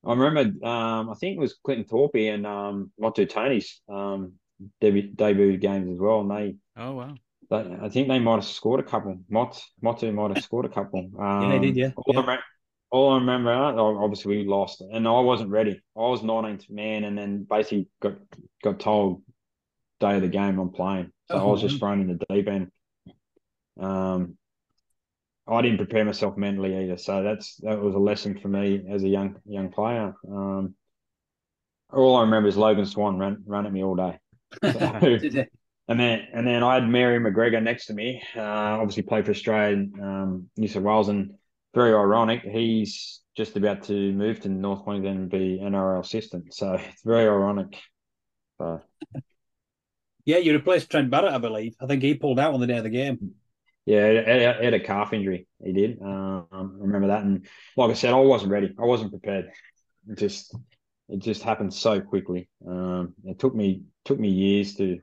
remember. 0.06 0.66
Um, 0.66 1.10
I 1.10 1.14
think 1.16 1.36
it 1.36 1.42
was 1.42 1.56
Clinton 1.62 1.86
Toopi 1.86 2.34
and 2.34 2.48
um, 2.48 2.92
Motu 2.98 3.26
Tony's 3.26 3.82
um 3.90 4.34
debut, 4.80 5.12
debut 5.14 5.58
games 5.58 5.92
as 5.92 6.00
well, 6.00 6.22
and 6.22 6.32
they. 6.32 6.56
Oh 6.78 6.94
wow. 6.94 7.16
They, 7.50 7.78
I 7.82 7.90
think 7.90 8.08
they 8.08 8.20
might 8.20 8.36
have 8.36 8.46
scored 8.46 8.80
a 8.80 8.84
couple. 8.84 9.20
Mot 9.30 9.62
Motu 9.82 10.14
might 10.14 10.34
have 10.34 10.44
scored 10.44 10.66
a 10.66 10.70
couple. 10.70 11.12
Um, 11.20 11.44
yeah, 11.44 11.50
they 11.50 11.60
did. 11.60 11.76
Yeah. 11.76 11.92
All, 11.98 12.14
yeah. 12.14 12.22
I, 12.22 12.38
all 12.92 13.12
I 13.12 13.16
remember, 13.16 13.52
obviously 13.52 14.38
we 14.38 14.48
lost, 14.48 14.80
and 14.80 15.06
I 15.06 15.20
wasn't 15.20 15.50
ready. 15.50 15.82
I 15.98 16.00
was 16.00 16.22
19th 16.22 16.70
man, 16.70 17.04
and 17.04 17.18
then 17.18 17.46
basically 17.50 17.90
got 18.02 18.14
got 18.64 18.80
told 18.80 19.22
day 20.00 20.16
of 20.16 20.22
the 20.22 20.30
game 20.30 20.60
I'm 20.60 20.72
playing, 20.72 21.12
so 21.30 21.36
oh, 21.36 21.42
I 21.42 21.52
was 21.52 21.62
just 21.62 21.80
thrown 21.80 22.00
in 22.00 22.08
the 22.08 22.26
deep 22.34 22.48
end. 22.48 22.72
Um, 23.78 24.38
I 25.48 25.62
didn't 25.62 25.78
prepare 25.78 26.06
myself 26.06 26.38
mentally 26.38 26.76
either, 26.84 26.98
so 26.98 27.22
that's 27.22 27.58
that 27.58 27.80
was 27.80 27.96
a 27.96 28.00
lesson 28.00 28.40
for 28.40 28.48
me 28.48 28.84
as 28.90 29.04
a 29.04 29.10
young 29.10 29.36
young 29.46 29.72
player. 29.72 30.14
Um, 30.28 30.76
all 31.92 32.16
I 32.16 32.22
remember 32.22 32.48
is 32.50 32.58
Logan 32.58 32.86
Swann 32.86 33.18
ran 33.18 33.44
ran 33.46 33.66
at 33.66 33.74
me 33.74 33.84
all 33.84 33.96
day. 33.96 34.20
So, 35.86 35.90
and 35.90 36.00
then 36.00 36.28
and 36.34 36.48
then 36.48 36.64
I 36.64 36.76
had 36.76 36.88
Mary 36.88 37.20
McGregor 37.20 37.62
next 37.62 37.88
to 37.88 37.94
me. 37.94 38.22
Uh, 38.36 38.42
obviously 38.42 39.04
played 39.04 39.26
for 39.26 39.32
Australia, 39.32 39.86
um, 40.02 40.50
New 40.56 40.68
South 40.70 40.84
Wales, 40.84 41.10
and 41.10 41.32
very 41.76 41.94
ironic. 41.94 42.42
He's 42.44 43.22
just 43.36 43.58
about 43.58 43.84
to 43.84 44.14
move 44.14 44.40
to 44.42 44.50
North 44.50 44.84
Queensland 44.84 45.20
and 45.20 45.30
be 45.30 45.60
NRL 45.62 46.00
assistant. 46.00 46.54
So 46.54 46.76
it's 46.76 47.04
very 47.04 47.28
ironic. 47.28 47.78
So. 48.60 48.82
Yeah, 50.26 50.38
you 50.38 50.54
replaced 50.54 50.90
Trent 50.90 51.10
Barrett, 51.10 51.34
I 51.34 51.38
believe. 51.38 51.76
I 51.82 51.86
think 51.86 52.02
he 52.02 52.14
pulled 52.14 52.40
out 52.40 52.54
on 52.54 52.62
the 52.62 52.68
day 52.68 52.78
of 52.78 52.84
the 52.84 52.90
game. 52.90 53.34
Yeah, 53.86 54.12
he 54.12 54.66
had 54.66 54.74
a 54.74 54.80
calf 54.80 55.12
injury. 55.12 55.48
He 55.64 55.74
did. 55.74 56.02
Um, 56.02 56.48
I 56.52 56.62
remember 56.80 57.08
that. 57.08 57.24
And 57.24 57.46
like 57.76 57.92
I 57.92 57.94
said, 57.94 58.14
I 58.14 58.18
wasn't 58.18 58.52
ready. 58.52 58.74
I 58.80 58.86
wasn't 58.86 59.12
prepared. 59.12 59.52
It 60.10 60.18
just 60.18 60.56
it 61.10 61.20
just 61.20 61.44
happened 61.44 61.74
so 61.74 62.00
quickly. 62.00 62.50
Um, 62.66 63.14
it 63.26 63.40
took 63.40 63.54
me 63.54 63.84
took 64.06 64.20
me 64.20 64.30
years 64.30 64.76
to 64.76 65.00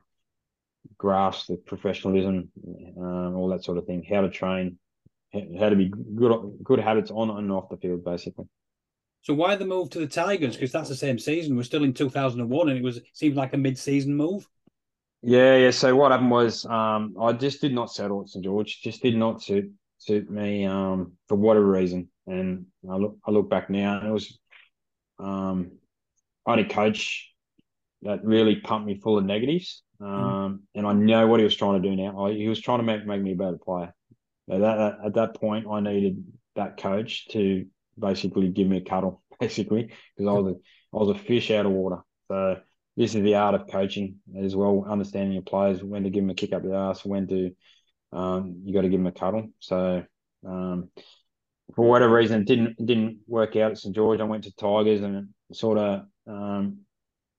grasp 0.97 1.47
the 1.47 1.57
professionalism, 1.57 2.51
um, 2.97 3.35
all 3.35 3.49
that 3.49 3.63
sort 3.63 3.77
of 3.77 3.85
thing, 3.85 4.03
how 4.09 4.21
to 4.21 4.29
train, 4.29 4.79
how 5.33 5.69
to 5.69 5.75
be 5.75 5.91
good 6.15 6.59
good 6.63 6.79
habits 6.79 7.11
on 7.11 7.29
and 7.29 7.51
off 7.51 7.69
the 7.69 7.77
field, 7.77 8.03
basically. 8.03 8.45
So 9.21 9.35
why 9.35 9.55
the 9.55 9.65
move 9.65 9.91
to 9.91 9.99
the 9.99 10.07
Tigers? 10.07 10.55
Because 10.55 10.71
that's 10.71 10.89
the 10.89 10.95
same 10.95 11.19
season. 11.19 11.55
We're 11.55 11.63
still 11.63 11.83
in 11.83 11.93
two 11.93 12.09
thousand 12.09 12.41
and 12.41 12.49
one, 12.49 12.69
and 12.69 12.77
it 12.77 12.83
was 12.83 12.99
seemed 13.13 13.35
like 13.35 13.53
a 13.53 13.57
mid 13.57 13.77
season 13.77 14.15
move. 14.15 14.49
Yeah, 15.23 15.55
yeah. 15.57 15.71
So 15.71 15.95
what 15.95 16.11
happened 16.11 16.31
was, 16.31 16.65
um, 16.65 17.15
I 17.19 17.33
just 17.33 17.61
did 17.61 17.73
not 17.73 17.91
settle 17.91 18.21
at 18.21 18.29
St 18.29 18.43
George. 18.43 18.81
Just 18.81 19.01
did 19.01 19.15
not 19.15 19.41
suit 19.41 19.71
suit 19.97 20.29
me 20.31 20.65
um, 20.65 21.13
for 21.27 21.35
whatever 21.35 21.65
reason. 21.65 22.09
And 22.25 22.65
I 22.89 22.95
look 22.95 23.17
I 23.25 23.31
look 23.31 23.49
back 23.49 23.69
now, 23.69 23.99
and 23.99 24.07
it 24.07 24.11
was 24.11 24.39
um, 25.19 25.71
I 26.45 26.57
had 26.57 26.65
a 26.65 26.69
coach 26.69 27.31
that 28.01 28.25
really 28.25 28.55
pumped 28.55 28.87
me 28.87 28.99
full 28.99 29.17
of 29.17 29.25
negatives. 29.25 29.83
Mm. 30.01 30.07
Um, 30.07 30.53
mm. 30.53 30.59
and 30.75 30.87
I 30.87 30.93
know 30.93 31.27
what 31.27 31.39
he 31.39 31.43
was 31.43 31.55
trying 31.55 31.81
to 31.81 31.87
do 31.87 31.95
now. 31.95 32.25
I, 32.25 32.33
he 32.33 32.47
was 32.47 32.59
trying 32.59 32.79
to 32.79 32.83
make 32.83 33.05
make 33.05 33.21
me 33.21 33.33
a 33.33 33.35
better 33.35 33.59
player. 33.63 33.93
At 34.49 34.59
that, 34.59 34.97
at 35.05 35.13
that 35.13 35.35
point, 35.35 35.67
I 35.71 35.79
needed 35.79 36.23
that 36.55 36.77
coach 36.77 37.27
to 37.29 37.65
basically 37.97 38.49
give 38.49 38.67
me 38.67 38.77
a 38.77 38.81
cuddle, 38.81 39.21
basically, 39.39 39.93
because 40.17 40.29
I 40.29 40.33
was 40.33 40.53
a, 40.53 40.55
I 40.95 40.99
was 40.99 41.09
a 41.09 41.19
fish 41.19 41.51
out 41.51 41.65
of 41.65 41.71
water. 41.71 41.99
So 42.27 42.59
this 42.97 43.15
is 43.15 43.23
the 43.23 43.35
art 43.35 43.55
of 43.55 43.67
coaching 43.67 44.17
as 44.37 44.55
well, 44.55 44.85
understanding 44.87 45.33
your 45.33 45.43
players, 45.43 45.83
when 45.83 46.03
to 46.03 46.09
give 46.09 46.23
them 46.23 46.29
a 46.29 46.35
kick 46.35 46.53
up 46.53 46.63
the 46.63 46.75
ass, 46.75 47.05
when 47.05 47.27
to 47.27 47.55
um, 48.13 48.61
you 48.65 48.73
got 48.73 48.81
to 48.81 48.89
give 48.89 48.99
them 48.99 49.07
a 49.07 49.11
cuddle. 49.11 49.47
So 49.59 50.03
um, 50.45 50.89
for 51.75 51.87
whatever 51.87 52.15
reason, 52.15 52.41
it 52.41 52.47
didn't 52.47 52.85
didn't 52.85 53.19
work 53.27 53.55
out 53.55 53.71
at 53.71 53.77
St 53.77 53.95
George. 53.95 54.19
I 54.19 54.25
went 54.25 54.43
to 54.43 54.55
Tigers 54.55 55.01
and 55.01 55.29
it 55.49 55.55
sort 55.55 55.77
of 55.77 56.03
um, 56.27 56.79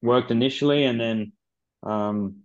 worked 0.01 0.31
initially, 0.31 0.85
and 0.85 1.01
then 1.01 1.33
um, 1.83 2.39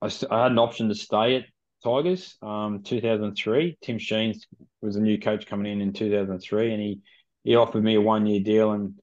I, 0.00 0.06
I, 0.30 0.42
had 0.42 0.52
an 0.52 0.58
option 0.58 0.88
to 0.88 0.94
stay 0.94 1.36
at 1.36 1.44
Tigers. 1.82 2.36
Um, 2.42 2.82
2003, 2.82 3.78
Tim 3.80 3.98
Sheens 3.98 4.46
was 4.80 4.96
a 4.96 5.00
new 5.00 5.18
coach 5.18 5.46
coming 5.46 5.72
in 5.72 5.80
in 5.80 5.92
2003, 5.92 6.72
and 6.72 6.82
he 6.82 7.00
he 7.44 7.56
offered 7.56 7.82
me 7.82 7.94
a 7.94 8.00
one 8.00 8.26
year 8.26 8.40
deal. 8.40 8.72
And 8.72 8.94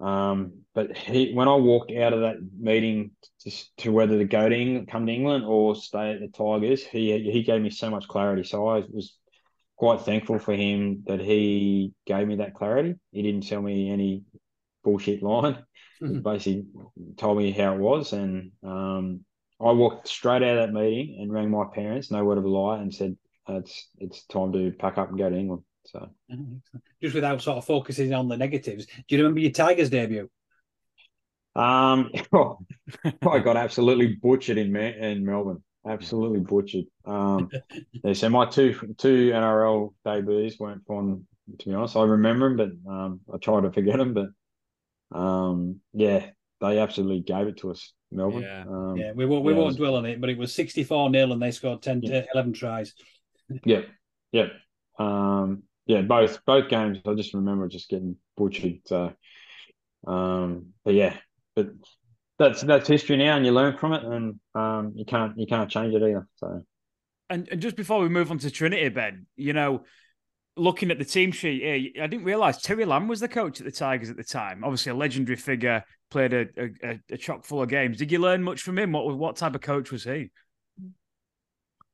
um, 0.00 0.62
but 0.78 0.96
he 0.96 1.32
when 1.32 1.48
I 1.48 1.56
walked 1.56 1.90
out 1.90 2.12
of 2.12 2.20
that 2.20 2.36
meeting 2.56 3.10
to, 3.40 3.50
to 3.78 3.90
whether 3.90 4.16
to 4.16 4.24
go 4.24 4.48
to 4.48 4.56
England, 4.56 4.86
come 4.86 5.06
to 5.06 5.12
England, 5.12 5.44
or 5.44 5.74
stay 5.74 6.12
at 6.12 6.20
the 6.20 6.28
Tigers, 6.28 6.84
he 6.84 7.28
he 7.32 7.42
gave 7.42 7.60
me 7.60 7.70
so 7.70 7.90
much 7.90 8.06
clarity. 8.06 8.44
So 8.44 8.68
I 8.68 8.84
was 8.88 9.18
quite 9.74 10.02
thankful 10.02 10.38
for 10.38 10.54
him 10.54 11.02
that 11.08 11.18
he 11.18 11.94
gave 12.06 12.28
me 12.28 12.36
that 12.36 12.54
clarity. 12.54 12.94
He 13.10 13.22
didn't 13.22 13.48
tell 13.48 13.60
me 13.60 13.90
any 13.90 14.22
bullshit 14.84 15.20
line. 15.20 15.64
Mm-hmm. 16.00 16.20
Basically, 16.20 16.66
told 17.16 17.38
me 17.38 17.50
how 17.50 17.74
it 17.74 17.80
was, 17.80 18.12
and 18.12 18.52
um, 18.62 19.24
I 19.60 19.72
walked 19.72 20.06
straight 20.06 20.44
out 20.44 20.58
of 20.58 20.68
that 20.68 20.72
meeting 20.72 21.18
and 21.20 21.32
rang 21.32 21.50
my 21.50 21.64
parents, 21.74 22.12
no 22.12 22.24
word 22.24 22.38
of 22.38 22.44
a 22.44 22.48
lie, 22.48 22.78
and 22.78 22.94
said 22.94 23.16
it's 23.48 23.88
it's 23.98 24.24
time 24.26 24.52
to 24.52 24.70
pack 24.78 24.96
up 24.96 25.08
and 25.08 25.18
go 25.18 25.28
to 25.28 25.36
England. 25.36 25.64
So 25.86 26.08
just 27.02 27.16
without 27.16 27.42
sort 27.42 27.58
of 27.58 27.64
focusing 27.64 28.14
on 28.14 28.28
the 28.28 28.36
negatives, 28.36 28.86
do 28.86 29.16
you 29.16 29.18
remember 29.18 29.40
your 29.40 29.50
Tigers 29.50 29.90
debut? 29.90 30.30
Um, 31.54 32.10
oh, 32.32 32.58
I 33.04 33.38
got 33.38 33.56
absolutely 33.64 34.16
butchered 34.22 34.58
in 34.58 34.74
in 34.76 35.24
Melbourne. 35.24 35.62
Absolutely 35.86 36.40
butchered. 36.40 36.84
Um, 37.04 37.50
yeah, 38.04 38.12
so 38.12 38.28
my 38.28 38.46
two 38.46 38.94
two 38.98 39.30
NRL 39.30 39.94
debuts 40.04 40.58
weren't 40.58 40.86
fun. 40.86 41.26
To 41.58 41.68
be 41.68 41.74
honest, 41.74 41.96
I 41.96 42.02
remember 42.02 42.54
them, 42.54 42.80
but 42.84 42.92
um, 42.92 43.20
I 43.32 43.38
try 43.38 43.60
to 43.60 43.72
forget 43.72 43.96
them. 43.96 44.14
But 44.14 45.18
um, 45.18 45.80
yeah, 45.92 46.26
they 46.60 46.78
absolutely 46.78 47.20
gave 47.20 47.46
it 47.46 47.58
to 47.58 47.70
us. 47.70 47.92
Melbourne. 48.10 48.42
Yeah, 48.42 48.64
um, 48.68 48.96
yeah. 48.96 49.12
We 49.12 49.26
won't 49.26 49.44
we 49.44 49.52
yeah, 49.52 49.58
won't 49.58 49.76
dwell 49.76 49.96
on 49.96 50.06
it, 50.06 50.20
but 50.20 50.30
it 50.30 50.38
was 50.38 50.54
sixty 50.54 50.84
four 50.84 51.10
0 51.10 51.32
and 51.32 51.42
they 51.42 51.50
scored 51.50 51.82
10 51.82 52.02
yeah. 52.02 52.22
11 52.34 52.52
tries. 52.54 52.94
yeah, 53.64 53.82
yeah, 54.32 54.48
um, 54.98 55.62
yeah. 55.86 56.02
Both 56.02 56.44
both 56.44 56.68
games, 56.68 56.98
I 57.06 57.14
just 57.14 57.34
remember 57.34 57.68
just 57.68 57.88
getting 57.88 58.16
butchered. 58.36 58.80
So, 58.86 59.12
Um, 60.06 60.72
but 60.84 60.94
yeah, 60.94 61.16
but 61.58 61.74
that's 62.38 62.62
that's 62.62 62.88
history 62.88 63.16
now, 63.16 63.36
and 63.36 63.44
you 63.44 63.52
learn 63.52 63.76
from 63.76 63.92
it, 63.92 64.04
and 64.04 64.38
um, 64.54 64.92
you 64.94 65.04
can't 65.04 65.36
you 65.36 65.46
can't 65.46 65.68
change 65.70 65.94
it 65.94 66.02
either. 66.02 66.26
So, 66.36 66.64
and, 67.28 67.48
and 67.50 67.60
just 67.60 67.76
before 67.76 68.00
we 68.00 68.08
move 68.08 68.30
on 68.30 68.38
to 68.38 68.50
Trinity, 68.50 68.88
Ben, 68.90 69.26
you 69.36 69.52
know, 69.52 69.82
looking 70.56 70.90
at 70.90 70.98
the 70.98 71.04
team 71.04 71.32
sheet 71.32 71.62
here, 71.62 72.04
I 72.04 72.06
didn't 72.06 72.24
realize 72.24 72.62
Terry 72.62 72.84
Lamb 72.84 73.08
was 73.08 73.20
the 73.20 73.28
coach 73.28 73.60
at 73.60 73.66
the 73.66 73.72
Tigers 73.72 74.08
at 74.08 74.16
the 74.16 74.24
time. 74.24 74.62
Obviously, 74.62 74.92
a 74.92 74.94
legendary 74.94 75.36
figure, 75.36 75.84
played 76.10 76.32
a, 76.32 76.46
a, 76.84 77.00
a 77.10 77.16
chock 77.16 77.44
full 77.44 77.62
of 77.62 77.68
games. 77.68 77.98
Did 77.98 78.12
you 78.12 78.20
learn 78.20 78.42
much 78.42 78.62
from 78.62 78.78
him? 78.78 78.92
What 78.92 79.18
what 79.18 79.36
type 79.36 79.56
of 79.56 79.60
coach 79.60 79.90
was 79.90 80.04
he? 80.04 80.30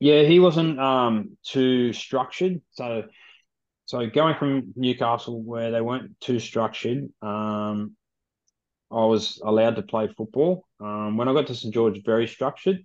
Yeah, 0.00 0.22
he 0.24 0.40
wasn't 0.40 0.78
um, 0.78 1.38
too 1.42 1.94
structured. 1.94 2.60
So, 2.72 3.04
so 3.86 4.06
going 4.10 4.34
from 4.36 4.74
Newcastle, 4.76 5.40
where 5.40 5.70
they 5.70 5.80
weren't 5.80 6.20
too 6.20 6.38
structured, 6.38 7.08
um, 7.22 7.96
I 8.90 9.04
was 9.04 9.40
allowed 9.44 9.76
to 9.76 9.82
play 9.82 10.08
football. 10.08 10.66
Um, 10.80 11.16
when 11.16 11.28
I 11.28 11.32
got 11.32 11.46
to 11.48 11.54
St 11.54 11.72
George, 11.72 12.02
very 12.04 12.26
structured. 12.26 12.84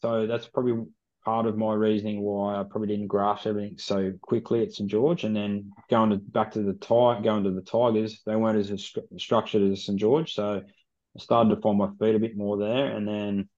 So 0.00 0.26
that's 0.26 0.46
probably 0.46 0.84
part 1.24 1.46
of 1.46 1.56
my 1.56 1.72
reasoning 1.72 2.20
why 2.20 2.56
I 2.56 2.62
probably 2.62 2.88
didn't 2.88 3.06
grasp 3.06 3.46
everything 3.46 3.78
so 3.78 4.12
quickly 4.20 4.62
at 4.62 4.72
St 4.72 4.90
George. 4.90 5.24
And 5.24 5.34
then 5.34 5.72
going 5.90 6.10
to, 6.10 6.16
back 6.16 6.52
to 6.52 6.62
the 6.62 6.74
tie, 6.74 7.20
going 7.22 7.44
to 7.44 7.50
the 7.50 7.62
Tigers, 7.62 8.20
they 8.26 8.36
weren't 8.36 8.58
as 8.58 8.68
st- 8.84 9.06
structured 9.18 9.70
as 9.70 9.86
St 9.86 9.98
George. 9.98 10.34
So 10.34 10.62
I 10.62 11.18
started 11.22 11.54
to 11.54 11.60
find 11.60 11.78
my 11.78 11.88
feet 11.98 12.14
a 12.14 12.18
bit 12.18 12.36
more 12.36 12.56
there. 12.56 12.86
And 12.86 13.06
then 13.08 13.48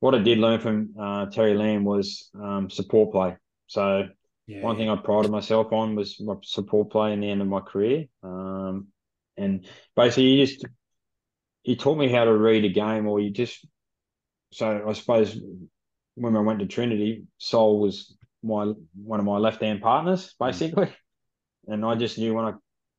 what 0.00 0.14
I 0.14 0.18
did 0.18 0.38
learn 0.38 0.60
from 0.60 0.94
uh, 0.98 1.26
Terry 1.26 1.54
Lamb 1.54 1.84
was 1.84 2.30
um, 2.34 2.70
support 2.70 3.12
play. 3.12 3.36
So 3.66 4.08
yeah. 4.46 4.62
one 4.62 4.76
thing 4.76 4.88
I 4.88 4.96
prided 4.96 5.30
myself 5.30 5.72
on 5.72 5.94
was 5.94 6.20
my 6.20 6.34
support 6.42 6.90
play 6.90 7.12
in 7.12 7.20
the 7.20 7.30
end 7.30 7.42
of 7.42 7.48
my 7.48 7.60
career. 7.60 8.06
Um, 8.22 8.88
and 9.36 9.66
basically, 9.96 10.24
you 10.24 10.46
just 10.46 10.64
he 11.62 11.76
taught 11.76 11.98
me 11.98 12.08
how 12.08 12.24
to 12.24 12.36
read 12.36 12.64
a 12.64 12.68
game, 12.68 13.06
or 13.06 13.20
you 13.20 13.30
just 13.30 13.64
so 14.52 14.84
I 14.86 14.92
suppose 14.92 15.38
when 16.14 16.36
I 16.36 16.40
went 16.40 16.60
to 16.60 16.66
Trinity, 16.66 17.24
Sol 17.38 17.80
was 17.80 18.14
my 18.42 18.72
one 18.94 19.20
of 19.20 19.26
my 19.26 19.38
left 19.38 19.62
hand 19.62 19.80
partners, 19.80 20.34
basically. 20.38 20.92
And 21.66 21.84
I 21.84 21.94
just 21.94 22.18
knew 22.18 22.34
when 22.34 22.44
I 22.44 22.54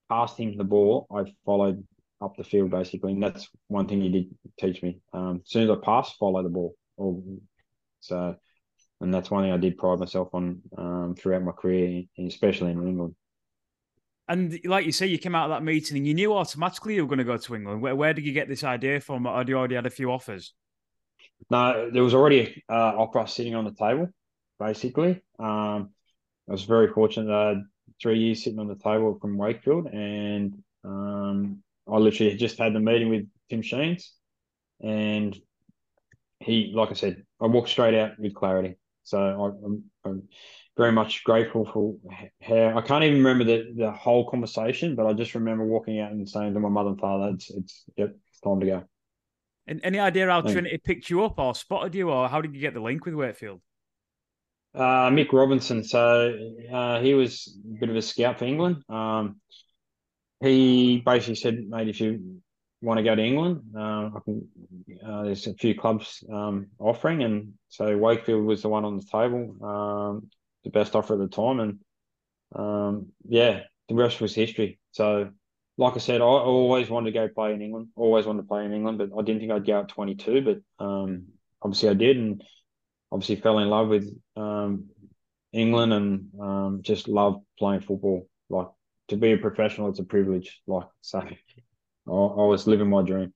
passed 0.10 0.38
him 0.38 0.58
the 0.58 0.63
ball, 0.63 1.08
I 1.13 1.26
followed 1.45 1.86
up 2.21 2.38
the 2.38 2.43
field 2.43 2.71
basically. 2.71 3.12
And 3.12 3.21
that's 3.21 3.47
one 3.67 3.88
thing 3.88 4.02
he 4.02 4.10
did 4.10 4.36
teach 4.60 4.82
me. 4.82 4.99
Um, 5.12 5.41
as 5.43 5.52
soon 5.52 5.63
as 5.63 5.69
I 5.69 5.76
pass, 5.84 6.13
follow 6.13 6.41
the 6.41 6.49
ball. 6.49 6.76
Or, 6.95 7.21
so 7.99 8.36
and 9.02 9.13
that's 9.13 9.30
one 9.30 9.43
thing 9.43 9.52
I 9.52 9.58
did 9.58 9.78
pride 9.78 9.99
myself 9.99 10.30
on 10.34 10.62
um, 10.78 11.15
throughout 11.17 11.43
my 11.43 11.52
career, 11.52 12.04
especially 12.17 12.71
in 12.71 12.88
England. 12.88 13.15
And 14.28 14.58
like 14.66 14.86
you 14.86 14.92
say, 14.92 15.08
you 15.08 15.18
came 15.18 15.36
out 15.36 15.52
of 15.52 15.56
that 15.56 15.64
meeting 15.64 15.98
and 15.98 16.08
you 16.08 16.14
knew 16.14 16.34
automatically 16.34 16.96
you 16.96 17.04
were 17.04 17.10
going 17.10 17.18
to 17.20 17.26
go 17.26 17.38
to 17.38 17.56
England. 17.56 17.82
Where, 17.82 17.96
where 17.96 18.14
did 18.14 18.26
you 18.26 18.32
get 18.32 18.48
this 18.48 18.64
idea 18.64 19.02
from? 19.02 19.26
Or 19.26 19.38
had 19.38 19.50
you 19.50 19.58
already 19.58 19.76
had 19.76 19.86
a 19.86 19.90
few 19.90 20.12
offers? 20.12 20.54
No, 21.50 21.90
there 21.92 22.04
was 22.04 22.14
already 22.14 22.64
uh, 22.70 22.94
offer 22.96 23.28
sitting 23.28 23.56
on 23.56 23.66
the 23.66 23.74
table, 23.74 24.08
basically. 24.60 25.22
Um, 25.40 25.90
I 26.48 26.52
was 26.52 26.64
very 26.64 26.88
fortunate. 26.88 27.34
I 27.34 27.50
had 27.50 27.64
three 28.02 28.20
years 28.20 28.44
sitting 28.44 28.60
on 28.60 28.68
the 28.68 28.76
table 28.76 29.18
from 29.20 29.38
Wakefield, 29.38 29.88
and 29.88 30.56
um, 30.86 31.62
I 31.88 31.98
literally 31.98 32.36
just 32.36 32.58
had 32.58 32.74
the 32.74 32.80
meeting 32.80 33.10
with 33.10 33.28
Tim 33.50 33.62
Sheens, 33.62 34.14
and 34.82 35.38
he, 36.40 36.72
like 36.74 36.92
I 36.92 36.94
said, 36.94 37.24
I 37.42 37.48
walked 37.48 37.70
straight 37.70 37.94
out 37.94 38.20
with 38.20 38.34
clarity. 38.34 38.76
So 39.04 39.20
I, 39.20 39.66
I'm, 39.66 39.84
I'm 40.06 40.24
very 40.76 40.92
much 40.92 41.24
grateful 41.24 41.66
for 41.66 41.96
how 42.42 42.78
I 42.78 42.82
can't 42.82 43.04
even 43.04 43.24
remember 43.24 43.44
the, 43.44 43.74
the 43.76 43.92
whole 43.92 44.30
conversation, 44.30 44.96
but 44.96 45.06
I 45.06 45.14
just 45.14 45.36
remember 45.36 45.66
walking 45.66 46.00
out 46.00 46.12
and 46.12 46.28
saying 46.28 46.54
to 46.54 46.60
my 46.60 46.70
mother 46.70 46.90
and 46.90 47.00
father, 47.00 47.32
"It's 47.34 47.50
it's 47.50 47.84
yep, 47.96 48.16
it's 48.30 48.40
time 48.40 48.60
to 48.60 48.66
go." 48.66 48.84
And 49.68 49.80
any 49.84 50.00
idea 50.00 50.28
how 50.28 50.42
Trinity 50.42 50.78
picked 50.84 51.10
you 51.10 51.24
up 51.24 51.40
or 51.40 51.56
spotted 51.56 51.96
you, 51.96 52.10
or 52.10 52.28
how 52.28 52.42
did 52.42 52.54
you 52.54 52.62
get 52.62 52.74
the 52.74 52.82
link 52.82 53.06
with 53.06 53.14
Wakefield? 53.14 53.62
Uh, 54.76 55.10
Mick 55.10 55.32
Robinson. 55.32 55.84
So 55.84 56.38
uh, 56.72 57.00
he 57.00 57.14
was 57.14 57.56
a 57.76 57.80
bit 57.80 57.90
of 57.90 57.96
a 57.96 58.02
scout 58.02 58.40
for 58.40 58.46
England. 58.46 58.84
Um, 58.90 59.40
he 60.42 61.02
basically 61.06 61.36
said, 61.36 61.64
"Mate, 61.70 61.88
if 61.88 62.02
you 62.02 62.42
want 62.82 62.98
to 62.98 63.04
go 63.04 63.16
to 63.16 63.24
England, 63.24 63.62
uh, 63.76 64.10
I 64.16 64.20
can, 64.26 64.48
uh, 65.06 65.24
there's 65.24 65.48
a 65.48 65.54
few 65.54 65.74
clubs 65.74 66.24
um, 66.32 66.68
offering, 66.80 67.24
and 67.24 67.54
so 67.70 67.98
Wakefield 67.98 68.44
was 68.44 68.62
the 68.64 68.70
one 68.70 68.84
on 68.84 68.98
the 68.98 69.04
table, 69.04 69.56
um, 69.64 70.30
the 70.63 70.69
best 70.69 70.95
offer 70.95 71.13
at 71.13 71.19
the 71.19 71.28
time, 71.28 71.60
and 71.60 71.80
um, 72.56 73.08
yeah, 73.28 73.62
the 73.89 73.95
rest 73.95 74.21
was 74.21 74.34
history. 74.34 74.80
So 74.91 75.32
like 75.78 75.95
I 75.95 75.99
said, 75.99 76.21
I 76.21 76.26
always 76.26 76.89
wanted 76.89 77.12
to 77.12 77.19
go 77.19 77.28
play 77.28 77.54
in 77.54 77.62
England. 77.62 77.88
Always 77.95 78.26
wanted 78.26 78.43
to 78.43 78.47
play 78.47 78.65
in 78.65 78.73
England, 78.73 78.99
but 78.99 79.10
I 79.17 79.23
didn't 79.23 79.41
think 79.41 79.52
I'd 79.52 79.65
go 79.65 79.80
at 79.80 79.89
22. 79.89 80.41
But 80.41 80.86
um, 80.86 81.26
obviously, 81.62 81.89
I 81.89 81.93
did, 81.93 82.17
and 82.17 82.43
obviously 83.12 83.38
fell 83.38 83.60
in 83.60 83.69
love 83.69 83.88
with 83.88 84.13
um, 84.36 84.89
England 85.52 85.93
and 85.93 86.28
um, 86.39 86.80
just 86.84 87.08
love 87.08 87.41
playing 87.58 87.82
football. 87.82 88.28
Like 88.49 88.67
to 89.08 89.17
be 89.17 89.32
a 89.32 89.38
professional, 89.38 89.89
it's 89.89 89.99
a 89.99 90.04
privilege. 90.04 90.62
Like 90.67 90.88
so, 91.02 91.19
I, 91.19 91.32
I 92.08 92.12
was 92.12 92.67
living 92.67 92.89
my 92.89 93.02
dream. 93.02 93.34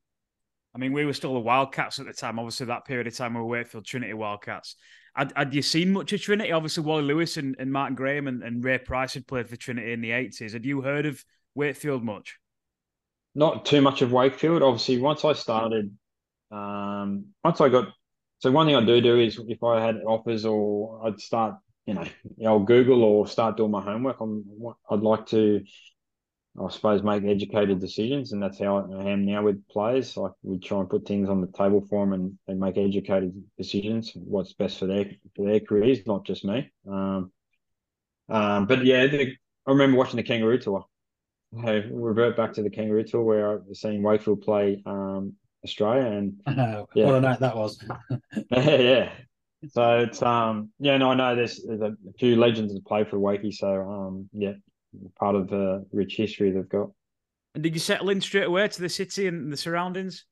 I 0.76 0.80
mean, 0.80 0.94
we 0.94 1.06
were 1.06 1.14
still 1.14 1.34
the 1.34 1.40
Wildcats 1.40 1.98
at 2.00 2.06
the 2.06 2.14
time. 2.14 2.38
Obviously, 2.38 2.68
that 2.68 2.86
period 2.86 3.08
of 3.08 3.16
time 3.16 3.34
we 3.34 3.40
were 3.40 3.48
Wakefield 3.48 3.86
Trinity 3.86 4.14
Wildcats. 4.14 4.76
Had, 5.18 5.34
had 5.36 5.54
you 5.56 5.64
seen 5.64 5.94
much 5.94 6.14
of 6.14 6.22
Trinity? 6.22 6.52
Obviously, 6.52 6.84
Wally 6.84 7.02
Lewis 7.02 7.38
and, 7.38 7.56
and 7.58 7.72
Martin 7.72 7.96
Graham 7.96 8.28
and, 8.28 8.44
and 8.44 8.64
Ray 8.64 8.78
Price 8.78 9.16
had 9.16 9.26
played 9.26 9.50
for 9.50 9.56
Trinity 9.56 9.92
in 9.92 10.02
the 10.02 10.12
80s. 10.12 10.54
Had 10.54 10.64
you 10.64 10.82
heard 10.82 11.08
of 11.08 11.26
Wakefield 11.56 12.04
much? 12.04 12.38
Not 13.34 13.66
too 13.66 13.82
much 13.82 14.04
of 14.04 14.12
Wakefield. 14.12 14.62
Obviously, 14.62 15.00
once 15.00 15.26
I 15.26 15.34
started, 15.34 15.92
um, 16.52 17.26
once 17.44 17.60
I 17.60 17.70
got, 17.70 17.88
so 18.38 18.52
one 18.52 18.68
thing 18.68 18.76
I 18.76 18.86
do 18.86 19.02
do 19.02 19.20
is 19.20 19.42
if 19.48 19.64
I 19.64 19.84
had 19.84 20.02
offers 20.06 20.46
or 20.46 21.02
I'd 21.08 21.20
start, 21.20 21.56
you 21.88 21.96
know, 21.96 22.06
I'll 22.46 22.60
Google 22.60 23.04
or 23.04 23.28
start 23.28 23.58
doing 23.58 23.72
my 23.72 23.82
homework. 23.82 24.22
I'm, 24.22 24.46
I'd 24.92 25.00
like 25.00 25.26
to, 25.28 25.64
I 26.60 26.70
suppose, 26.70 27.04
make 27.04 27.24
educated 27.24 27.80
decisions, 27.80 28.32
and 28.32 28.42
that's 28.42 28.60
how 28.60 28.78
I 28.78 29.10
am 29.10 29.26
now 29.26 29.44
with 29.44 29.68
players. 29.68 30.18
Like 30.18 30.32
we 30.42 30.58
try 30.58 30.80
and 30.80 30.90
put 30.90 31.08
things 31.08 31.30
on 31.30 31.42
the 31.42 31.48
table 31.48 31.86
for 31.88 32.06
them 32.06 32.38
and, 32.48 32.60
make 32.60 32.78
educated 32.78 33.34
decisions. 33.58 34.12
What's 34.16 34.54
best 34.54 34.80
for 34.80 34.88
their 34.88 35.06
for 35.36 35.46
their 35.46 35.60
careers, 35.60 36.06
not 36.08 36.26
just 36.26 36.44
me. 36.44 36.72
Um, 36.90 37.32
um, 38.30 38.66
but 38.66 38.84
yeah, 38.84 39.06
the, 39.06 39.36
I 39.68 39.72
remember 39.72 39.98
watching 39.98 40.18
the 40.18 40.24
Kangaroo 40.24 40.58
Tour 40.58 40.86
hey, 41.62 41.86
revert 41.92 42.36
back 42.36 42.54
to 42.54 42.64
the 42.64 42.70
Kangaroo 42.70 43.04
Tour 43.04 43.24
where 43.24 43.52
I 43.52 43.56
was 43.68 43.82
seeing 43.82 44.04
Wakefield 44.04 44.42
play 44.42 44.82
um, 44.86 45.34
Australia, 45.64 46.08
and 46.08 46.42
yeah. 46.48 46.84
what 47.06 47.16
a 47.16 47.22
night 47.22 47.40
that 47.40 47.56
was. 47.56 47.84
yeah, 48.52 49.12
so 49.70 50.00
it's 50.00 50.22
um 50.22 50.70
yeah 50.80 50.98
no 50.98 51.12
I 51.12 51.16
know 51.16 51.36
there's, 51.36 51.64
there's 51.64 51.82
a 51.82 51.96
few 52.20 52.36
legends 52.36 52.74
that 52.74 52.86
play 52.86 53.04
for 53.04 53.18
Wakey, 53.18 53.54
so 53.54 53.82
um 53.82 54.30
yeah 54.34 54.54
part 55.20 55.36
of 55.36 55.50
the 55.50 55.86
rich 55.92 56.16
history 56.16 56.52
they've 56.52 56.68
got. 56.68 56.90
And 57.54 57.64
did 57.64 57.74
you 57.74 57.80
settle 57.80 58.10
in 58.10 58.22
straight 58.22 58.46
away 58.46 58.68
to 58.68 58.82
the 58.82 58.90
city 58.90 59.28
and 59.28 59.52
the 59.52 59.58
surroundings? 59.58 60.26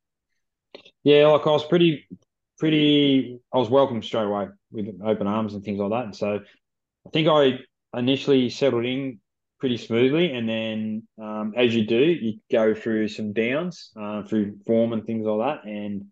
Yeah, 1.03 1.27
like 1.27 1.47
I 1.47 1.51
was 1.51 1.65
pretty 1.65 2.07
pretty 2.57 3.39
I 3.53 3.57
was 3.57 3.69
welcomed 3.69 4.05
straight 4.05 4.23
away 4.23 4.47
with 4.71 4.87
open 5.03 5.27
arms 5.27 5.53
and 5.53 5.63
things 5.63 5.79
like 5.79 5.91
that, 5.91 6.05
and 6.05 6.15
so 6.15 6.39
I 7.05 7.09
think 7.11 7.27
I 7.27 7.59
initially 7.97 8.49
settled 8.49 8.85
in 8.85 9.19
pretty 9.59 9.77
smoothly. 9.77 10.33
And 10.33 10.47
then, 10.47 11.07
um, 11.21 11.53
as 11.55 11.75
you 11.75 11.85
do, 11.85 11.97
you 11.97 12.39
go 12.51 12.73
through 12.73 13.07
some 13.07 13.33
downs 13.33 13.91
uh, 13.99 14.23
through 14.23 14.59
form 14.65 14.93
and 14.93 15.05
things 15.05 15.25
like 15.25 15.63
that. 15.63 15.69
And 15.69 16.05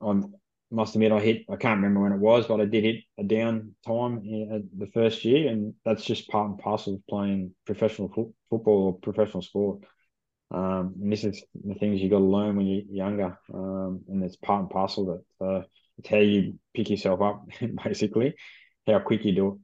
I 0.00 0.20
must 0.74 0.94
admit, 0.94 1.12
I 1.12 1.20
hit, 1.20 1.44
I 1.50 1.56
can't 1.56 1.78
remember 1.78 2.00
when 2.00 2.12
it 2.12 2.18
was, 2.18 2.46
but 2.46 2.60
I 2.60 2.64
did 2.64 2.84
hit 2.84 2.96
a 3.18 3.24
down 3.24 3.74
time 3.86 4.18
in, 4.18 4.68
the 4.76 4.86
first 4.88 5.24
year. 5.24 5.50
And 5.50 5.74
that's 5.84 6.04
just 6.04 6.28
part 6.28 6.50
and 6.50 6.58
parcel 6.58 6.94
of 6.94 7.06
playing 7.08 7.54
professional 7.66 8.08
fo- 8.08 8.34
football 8.50 8.86
or 8.86 8.98
professional 8.98 9.42
sport. 9.42 9.80
Um, 10.50 10.94
and 11.00 11.12
this 11.12 11.24
is 11.24 11.42
the 11.64 11.74
things 11.74 12.00
you 12.00 12.10
got 12.10 12.18
to 12.18 12.24
learn 12.24 12.56
when 12.56 12.66
you're 12.66 12.82
younger. 12.90 13.38
Um, 13.52 14.02
and 14.08 14.22
it's 14.22 14.36
part 14.36 14.60
and 14.60 14.70
parcel 14.70 15.10
of 15.10 15.18
it. 15.18 15.26
So 15.38 15.64
it's 15.98 16.08
how 16.08 16.18
you 16.18 16.58
pick 16.74 16.90
yourself 16.90 17.22
up, 17.22 17.46
basically, 17.84 18.34
how 18.86 18.98
quick 19.00 19.24
you 19.24 19.32
do 19.32 19.48
it. 19.48 19.54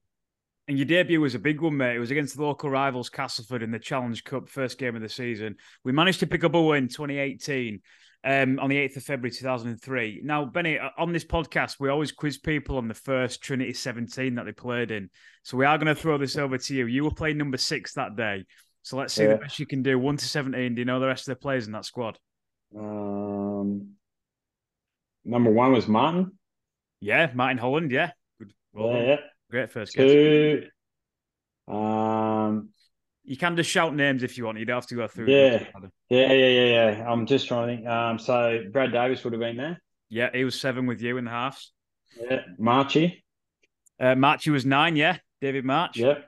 And 0.69 0.79
your 0.79 0.87
debut 0.87 1.21
was 1.21 1.35
a 1.35 1.41
big 1.41 1.61
one, 1.61 1.77
mate. 1.77 1.97
It 1.97 1.99
was 1.99 2.13
against 2.13 2.37
the 2.37 2.45
local 2.45 2.71
rivals 2.71 3.11
Castleford 3.11 3.63
in 3.63 3.73
the 3.73 3.79
Challenge 3.81 4.23
Cup, 4.23 4.49
first 4.49 4.79
game 4.79 4.95
of 4.95 5.03
the 5.03 5.09
season. 5.09 5.57
We 5.83 5.91
managed 5.91 6.21
to 6.21 6.29
pick 6.29 6.45
up 6.45 6.55
a 6.55 6.63
win 6.63 6.87
2018 6.87 7.81
um, 8.25 8.59
on 8.59 8.69
the 8.69 8.77
8th 8.77 8.99
of 8.99 9.03
February 9.05 9.31
2003. 9.31 10.21
Now, 10.25 10.45
Benny, 10.45 10.79
uh, 10.79 10.91
on 10.99 11.13
this 11.13 11.25
podcast, 11.25 11.77
we 11.81 11.89
always 11.89 12.13
quiz 12.13 12.39
people 12.39 12.77
on 12.77 12.89
the 12.89 12.95
first 12.95 13.43
Trinity 13.43 13.73
17 13.73 14.35
that 14.35 14.45
they 14.45 14.53
played 14.53 14.91
in. 14.91 15.09
So 15.43 15.57
we 15.57 15.65
are 15.65 15.79
going 15.79 15.95
to 15.95 15.95
throw 15.95 16.19
this 16.19 16.37
over 16.37 16.59
to 16.59 16.75
you. 16.75 16.87
You 16.87 17.05
were 17.05 17.11
playing 17.11 17.39
number 17.39 17.57
six 17.57 17.95
that 17.95 18.17
day. 18.17 18.45
So 18.83 18.97
let's 18.97 19.15
see 19.15 19.25
yeah. 19.25 19.35
the 19.35 19.37
best 19.37 19.59
you 19.59 19.67
can 19.67 19.83
do. 19.83 19.99
1 19.99 20.17
to 20.19 20.25
17. 20.25 20.75
Do 20.75 20.81
you 20.81 20.85
know 20.85 21.01
the 21.01 21.07
rest 21.07 21.29
of 21.29 21.37
the 21.37 21.41
players 21.41 21.67
in 21.67 21.73
that 21.73 21.85
squad? 21.85 22.19
Um, 22.79 23.91
number 25.25 25.51
one 25.51 25.73
was 25.73 25.89
Martin. 25.89 26.33
Yeah, 27.01 27.31
Martin 27.35 27.59
Holland. 27.59 27.91
Yeah. 27.91 28.11
Good. 28.39 28.53
Well 28.73 28.93
yeah, 28.93 29.03
yeah. 29.03 29.17
Great 29.51 29.73
first 29.73 29.95
Two. 29.95 30.65
Um, 31.67 32.70
You 33.31 33.37
can 33.37 33.55
just 33.55 33.71
shout 33.71 33.95
names 33.95 34.25
if 34.25 34.37
you 34.37 34.45
want. 34.45 34.59
You 34.59 34.65
don't 34.65 34.79
have 34.79 34.89
to 34.89 34.97
go 34.97 35.07
through. 35.07 35.29
Yeah. 35.29 35.65
Yeah, 36.09 36.33
yeah, 36.33 36.49
yeah, 36.49 36.91
yeah. 36.91 37.09
I'm 37.09 37.27
just 37.27 37.47
trying 37.47 37.69
to 37.69 37.77
think. 37.77 37.87
Um, 37.87 38.19
so 38.19 38.65
Brad 38.73 38.91
Davis 38.91 39.23
would 39.23 39.33
have 39.33 39.39
been 39.39 39.57
there. 39.57 39.81
Yeah, 40.09 40.31
he 40.35 40.43
was 40.43 40.61
seven 40.61 40.85
with 40.87 41.01
you 41.01 41.17
in 41.17 41.27
the 41.27 41.31
halves. 41.31 41.71
Yeah, 42.21 42.41
Marchie. 42.61 43.23
Uh, 44.01 44.17
Marchie 44.17 44.51
was 44.51 44.67
nine. 44.67 44.97
Yeah, 44.97 45.19
David 45.41 45.65
March. 45.65 45.97
Yep. 45.97 46.27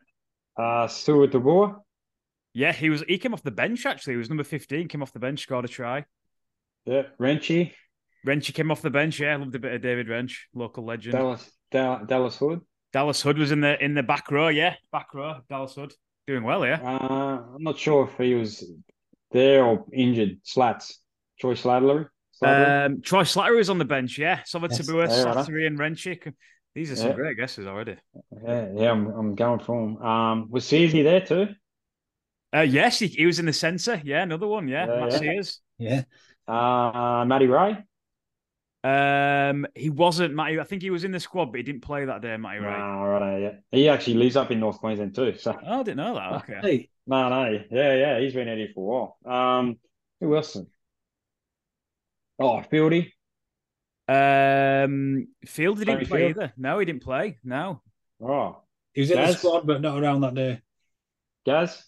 Uh, 0.56 0.86
Stuart 0.86 1.32
DeBoer. 1.32 1.80
Yeah, 2.54 2.70
he 2.72 2.88
was. 2.88 3.02
He 3.08 3.18
came 3.18 3.34
off 3.34 3.42
the 3.42 3.50
bench 3.50 3.84
actually. 3.84 4.12
He 4.12 4.18
was 4.18 4.28
number 4.28 4.44
fifteen. 4.44 4.86
Came 4.86 5.02
off 5.02 5.12
the 5.12 5.18
bench, 5.18 5.40
scored 5.40 5.64
a 5.64 5.68
try. 5.68 6.04
Yeah, 6.84 7.02
Wrenchy. 7.18 7.72
Wrenchy 8.24 8.52
came 8.52 8.70
off 8.70 8.80
the 8.80 8.90
bench. 8.90 9.18
Yeah, 9.18 9.34
loved 9.38 9.56
a 9.56 9.58
bit 9.58 9.72
of 9.72 9.82
David 9.82 10.08
Wrench, 10.08 10.46
local 10.54 10.84
legend. 10.84 11.14
Dallas, 11.14 11.50
Dallas, 11.72 12.06
Dallas 12.06 12.36
Hood. 12.36 12.60
Dallas 12.92 13.20
Hood 13.20 13.38
was 13.38 13.50
in 13.50 13.60
the 13.60 13.82
in 13.84 13.94
the 13.94 14.04
back 14.04 14.30
row. 14.30 14.46
Yeah, 14.46 14.76
back 14.92 15.12
row. 15.14 15.40
Dallas 15.48 15.74
Hood 15.74 15.92
doing 16.26 16.44
well. 16.44 16.64
Yeah. 16.66 16.80
Uh, 16.82 17.42
I'm 17.54 17.62
not 17.62 17.78
sure 17.78 18.08
if 18.08 18.16
he 18.18 18.34
was 18.34 18.64
there 19.30 19.64
or 19.64 19.84
injured. 19.92 20.38
Slats. 20.44 20.98
Troy 21.40 21.54
Slattery. 21.54 22.06
Um, 22.42 23.02
Troy 23.02 23.22
Slattery 23.22 23.56
was 23.56 23.70
on 23.70 23.78
the 23.78 23.84
bench. 23.84 24.18
Yeah, 24.18 24.40
Sova 24.40 24.68
Yes. 24.70 24.80
Tabua, 24.80 25.08
Yeah, 25.08 25.22
right. 25.22 25.36
Slattery, 25.36 25.66
and 25.66 25.78
Wrenchy. 25.78 26.20
These 26.74 26.90
are 26.90 26.96
some 26.96 27.08
Yeah. 27.10 27.14
great 27.14 27.36
guesses 27.36 27.66
already. 27.66 27.96
Yeah, 28.44 28.68
yeah, 28.74 28.90
I'm, 28.90 29.06
I'm 29.08 29.34
going 29.34 29.60
for 29.60 29.78
him. 29.80 29.96
Um, 29.98 30.50
was 30.50 30.64
Seasy 30.66 31.02
there 31.02 31.20
too? 31.20 31.48
Uh, 32.54 32.60
yes, 32.60 32.98
he, 32.98 33.06
he 33.06 33.26
was 33.26 33.38
in 33.38 33.46
the 33.46 33.52
centre. 33.52 34.00
Yeah, 34.04 34.22
another 34.22 34.46
one. 34.46 34.68
Yeah, 34.68 34.86
Yeah, 34.86 35.00
Matt 35.00 35.12
yeah. 35.12 35.18
Seers. 35.18 35.60
Yeah. 35.78 36.02
Uh, 36.48 37.24
Matty 37.26 37.46
Ray. 37.46 37.78
Um, 38.84 39.66
he 39.74 39.90
wasn't 39.90 40.34
Matty. 40.34 40.58
I 40.58 40.64
think 40.64 40.82
he 40.82 40.90
was 40.90 41.04
in 41.04 41.12
the 41.12 41.20
squad, 41.20 41.46
but 41.46 41.58
he 41.58 41.62
didn't 41.62 41.82
play 41.82 42.04
that 42.04 42.20
day. 42.20 42.36
Matty 42.36 42.58
Ray. 42.60 42.74
Ah, 42.76 43.02
right, 43.02 43.38
yeah. 43.40 43.52
He 43.70 43.88
actually 43.88 44.14
lives 44.14 44.36
up 44.36 44.50
in 44.50 44.58
North 44.58 44.78
Queensland 44.78 45.14
too. 45.14 45.36
So 45.36 45.56
Oh, 45.64 45.80
I 45.80 45.82
didn't 45.82 45.98
know 45.98 46.14
that. 46.14 46.32
Okay. 46.42 46.58
Hey, 46.62 46.88
no, 47.06 47.28
no, 47.28 47.50
yeah, 47.70 47.94
yeah. 47.94 48.20
He's 48.20 48.32
been 48.32 48.48
out 48.48 48.56
here 48.56 48.68
for 48.74 48.80
a 48.80 49.26
while. 49.26 49.58
Um, 49.58 49.78
who 50.20 50.36
else? 50.36 50.56
Oh, 52.38 52.62
Fieldy. 52.70 53.12
Um, 54.08 55.28
Field 55.46 55.78
didn't 55.78 55.94
Tony 55.94 56.06
play 56.06 56.18
Field? 56.20 56.30
either. 56.38 56.52
No, 56.56 56.78
he 56.78 56.84
didn't 56.84 57.02
play. 57.02 57.38
No. 57.44 57.82
Oh, 58.20 58.62
he 58.92 59.00
was 59.02 59.10
in 59.10 59.16
the 59.16 59.32
squad, 59.32 59.66
but 59.66 59.80
not 59.80 59.98
around 60.00 60.20
that 60.22 60.34
day. 60.34 60.60
Gaz. 61.46 61.84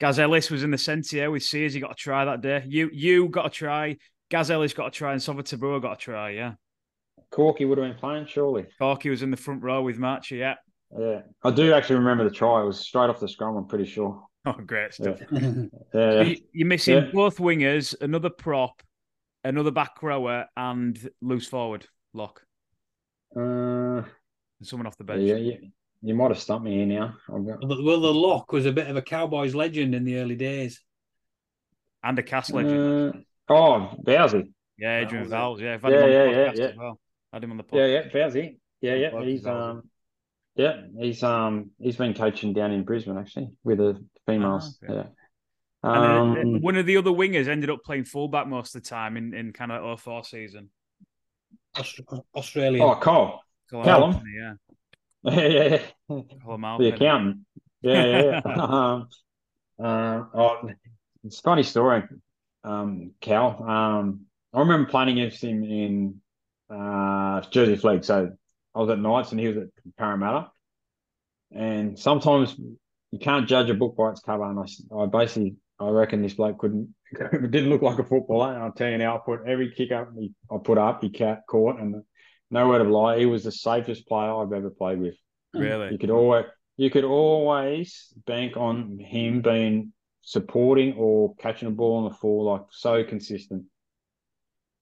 Gaz 0.00 0.18
Ellis 0.18 0.50
was 0.50 0.62
in 0.64 0.70
the 0.70 0.78
centre 0.78 1.16
yeah, 1.16 1.28
with 1.28 1.42
Seers. 1.42 1.74
He 1.74 1.80
got 1.80 1.92
a 1.92 1.94
try 1.94 2.24
that 2.24 2.40
day. 2.40 2.64
You 2.66 2.90
you 2.92 3.28
got 3.28 3.46
a 3.46 3.50
try. 3.50 3.96
Gaz 4.32 4.50
Ellis 4.50 4.72
got 4.72 4.92
to 4.92 4.98
try, 4.98 5.12
and 5.12 5.20
Sovatabua 5.20 5.82
got 5.82 5.98
to 5.98 6.04
try. 6.04 6.30
Yeah. 6.30 6.54
Corky 7.30 7.66
would 7.66 7.76
have 7.76 7.86
been 7.86 7.98
playing, 7.98 8.26
surely. 8.26 8.64
Corky 8.78 9.10
was 9.10 9.22
in 9.22 9.30
the 9.30 9.36
front 9.36 9.62
row 9.62 9.82
with 9.82 9.98
Marchie. 9.98 10.38
Yeah. 10.38 10.54
Yeah, 10.98 11.20
I 11.44 11.50
do 11.50 11.72
actually 11.74 11.96
remember 11.96 12.24
the 12.24 12.34
try. 12.34 12.62
It 12.62 12.66
was 12.66 12.80
straight 12.80 13.10
off 13.10 13.20
the 13.20 13.28
scrum. 13.28 13.56
I'm 13.56 13.66
pretty 13.68 13.86
sure. 13.86 14.24
Oh, 14.44 14.54
great 14.54 14.92
stuff. 14.92 15.20
Yeah, 15.30 15.66
yeah. 15.94 16.22
You- 16.22 16.36
You're 16.52 16.66
missing 16.66 16.94
Yeah. 16.96 17.10
both 17.12 17.36
wingers, 17.38 17.94
another 18.00 18.28
prop, 18.30 18.82
another 19.44 19.70
back 19.70 20.02
rower, 20.02 20.46
and 20.56 20.98
loose 21.20 21.46
forward 21.46 21.86
lock, 22.12 22.42
Uh, 23.36 24.02
and 24.02 24.06
someone 24.64 24.86
off 24.88 24.96
the 24.98 25.04
bench. 25.04 25.22
yeah, 25.22 25.36
yeah. 25.36 25.56
You 26.02 26.14
might 26.16 26.32
have 26.32 26.40
stumped 26.40 26.64
me 26.64 26.74
here 26.78 26.86
now. 26.86 27.14
I'm 27.28 27.44
well, 27.44 28.00
the 28.00 28.12
lock 28.12 28.50
was 28.50 28.66
a 28.66 28.72
bit 28.72 28.88
of 28.88 28.96
a 28.96 29.02
Cowboys 29.02 29.54
legend 29.54 29.94
in 29.94 30.02
the 30.04 30.16
early 30.18 30.34
days. 30.36 30.80
And 32.02 32.18
a 32.18 32.22
cast 32.24 32.52
legend. 32.52 33.14
Uh, 33.14 33.18
oh, 33.48 33.90
Bowsy. 34.02 34.52
yeah, 34.78 35.00
Adrian 35.00 35.24
was. 35.24 35.32
Vowles. 35.32 35.60
Yeah, 35.60 35.74
I've 35.74 35.82
had 35.82 35.92
Yeah, 35.92 35.98
him 35.98 36.04
on 36.04 36.10
yeah, 36.10 36.24
the 36.24 36.30
yeah, 36.30 36.36
podcast 36.52 36.56
yeah. 36.58 36.64
as 36.66 36.76
well. 36.76 37.00
Had 37.32 37.44
him 37.44 37.50
on 37.52 37.56
the 37.56 37.64
Yeah, 37.72 37.80
podcast. 37.80 37.92
yeah, 37.92 38.00
yeah, 38.00 38.26
Bowsy. 38.28 38.56
Yeah, 38.80 38.94
yeah. 38.94 39.22
He's 39.24 39.46
um, 39.46 39.82
yeah, 40.56 40.82
he's 40.98 41.22
um, 41.22 41.70
he's 41.78 41.96
been 41.96 42.14
coaching 42.14 42.52
down 42.52 42.72
in 42.72 42.84
Brisbane 42.84 43.16
actually 43.18 43.50
with 43.64 43.78
the 43.78 44.04
females. 44.26 44.78
Ah, 44.82 44.86
okay. 44.86 44.94
Yeah. 44.94 45.06
And 45.84 46.36
then, 46.36 46.46
uh, 46.54 46.56
Um, 46.56 46.62
one 46.62 46.76
of 46.76 46.86
the 46.86 46.96
other 46.96 47.10
wingers 47.10 47.48
ended 47.48 47.68
up 47.70 47.80
playing 47.84 48.04
fullback 48.04 48.46
most 48.46 48.74
of 48.76 48.82
the 48.82 48.88
time 48.88 49.16
in, 49.16 49.34
in 49.34 49.52
kind 49.52 49.72
of 49.72 50.00
04 50.00 50.24
season. 50.24 50.70
Aust- 51.76 52.00
Australia. 52.36 52.82
oh, 52.84 52.94
Cole. 52.96 53.40
Colin 53.70 53.84
Callum? 53.84 54.12
Halpenny, 54.12 54.30
Yeah, 55.24 55.32
Yeah, 55.32 55.46
yeah, 55.46 55.80
yeah. 56.08 56.22
Colin 56.44 56.60
The 56.78 56.94
accountant. 56.94 57.38
Yeah, 57.80 58.04
yeah. 58.04 58.40
yeah. 58.46 58.52
um, 58.62 59.08
uh, 59.82 60.22
oh, 60.34 60.70
it's 61.24 61.38
a 61.38 61.42
funny 61.42 61.62
story, 61.62 62.02
um, 62.64 63.12
Cal. 63.20 63.62
Um, 63.62 64.22
I 64.52 64.60
remember 64.60 64.90
playing 64.90 65.18
against 65.18 65.42
him 65.42 65.64
in 65.64 66.20
uh, 66.70 67.40
Jersey 67.50 67.76
Flegg. 67.76 68.04
So 68.04 68.32
I 68.74 68.78
was 68.78 68.90
at 68.90 68.98
Knights 68.98 69.30
and 69.32 69.40
he 69.40 69.48
was 69.48 69.56
at 69.58 69.68
Parramatta. 69.98 70.50
And 71.50 71.98
sometimes 71.98 72.56
you 72.58 73.18
can't 73.18 73.48
judge 73.48 73.68
a 73.70 73.74
book 73.74 73.96
by 73.96 74.10
its 74.10 74.20
cover. 74.20 74.44
And 74.48 74.58
I, 74.58 74.62
s- 74.62 74.82
I 74.96 75.06
basically, 75.06 75.56
I 75.78 75.88
reckon 75.88 76.22
this 76.22 76.34
bloke 76.34 76.58
couldn't, 76.58 76.94
didn't 77.32 77.70
look 77.70 77.82
like 77.82 77.98
a 77.98 78.04
footballer. 78.04 78.54
And 78.54 78.62
I'll 78.62 78.72
tell 78.72 78.90
you 78.90 78.98
now, 78.98 79.16
I 79.16 79.20
put 79.24 79.46
every 79.46 79.72
kick 79.72 79.92
up 79.92 80.10
he, 80.18 80.32
I 80.50 80.56
put 80.62 80.78
up, 80.78 81.02
he 81.02 81.10
ca- 81.10 81.40
caught. 81.48 81.78
And 81.80 82.02
no 82.50 82.68
word 82.68 82.80
of 82.80 82.88
lie, 82.88 83.18
he 83.18 83.26
was 83.26 83.44
the 83.44 83.52
safest 83.52 84.06
player 84.06 84.32
I've 84.34 84.52
ever 84.52 84.70
played 84.70 84.98
with. 85.00 85.14
Really? 85.54 85.68
You 85.70 85.70
Really? 85.70 85.98
could 85.98 86.10
always 86.10 86.44
you 86.78 86.88
could 86.90 87.04
always 87.04 88.12
bank 88.26 88.56
on 88.56 88.98
him 88.98 89.42
being 89.42 89.92
supporting 90.22 90.94
or 90.94 91.34
catching 91.36 91.68
a 91.68 91.70
ball 91.70 91.98
on 91.98 92.04
the 92.10 92.16
floor, 92.16 92.52
like 92.52 92.62
so 92.70 93.04
consistent. 93.04 93.64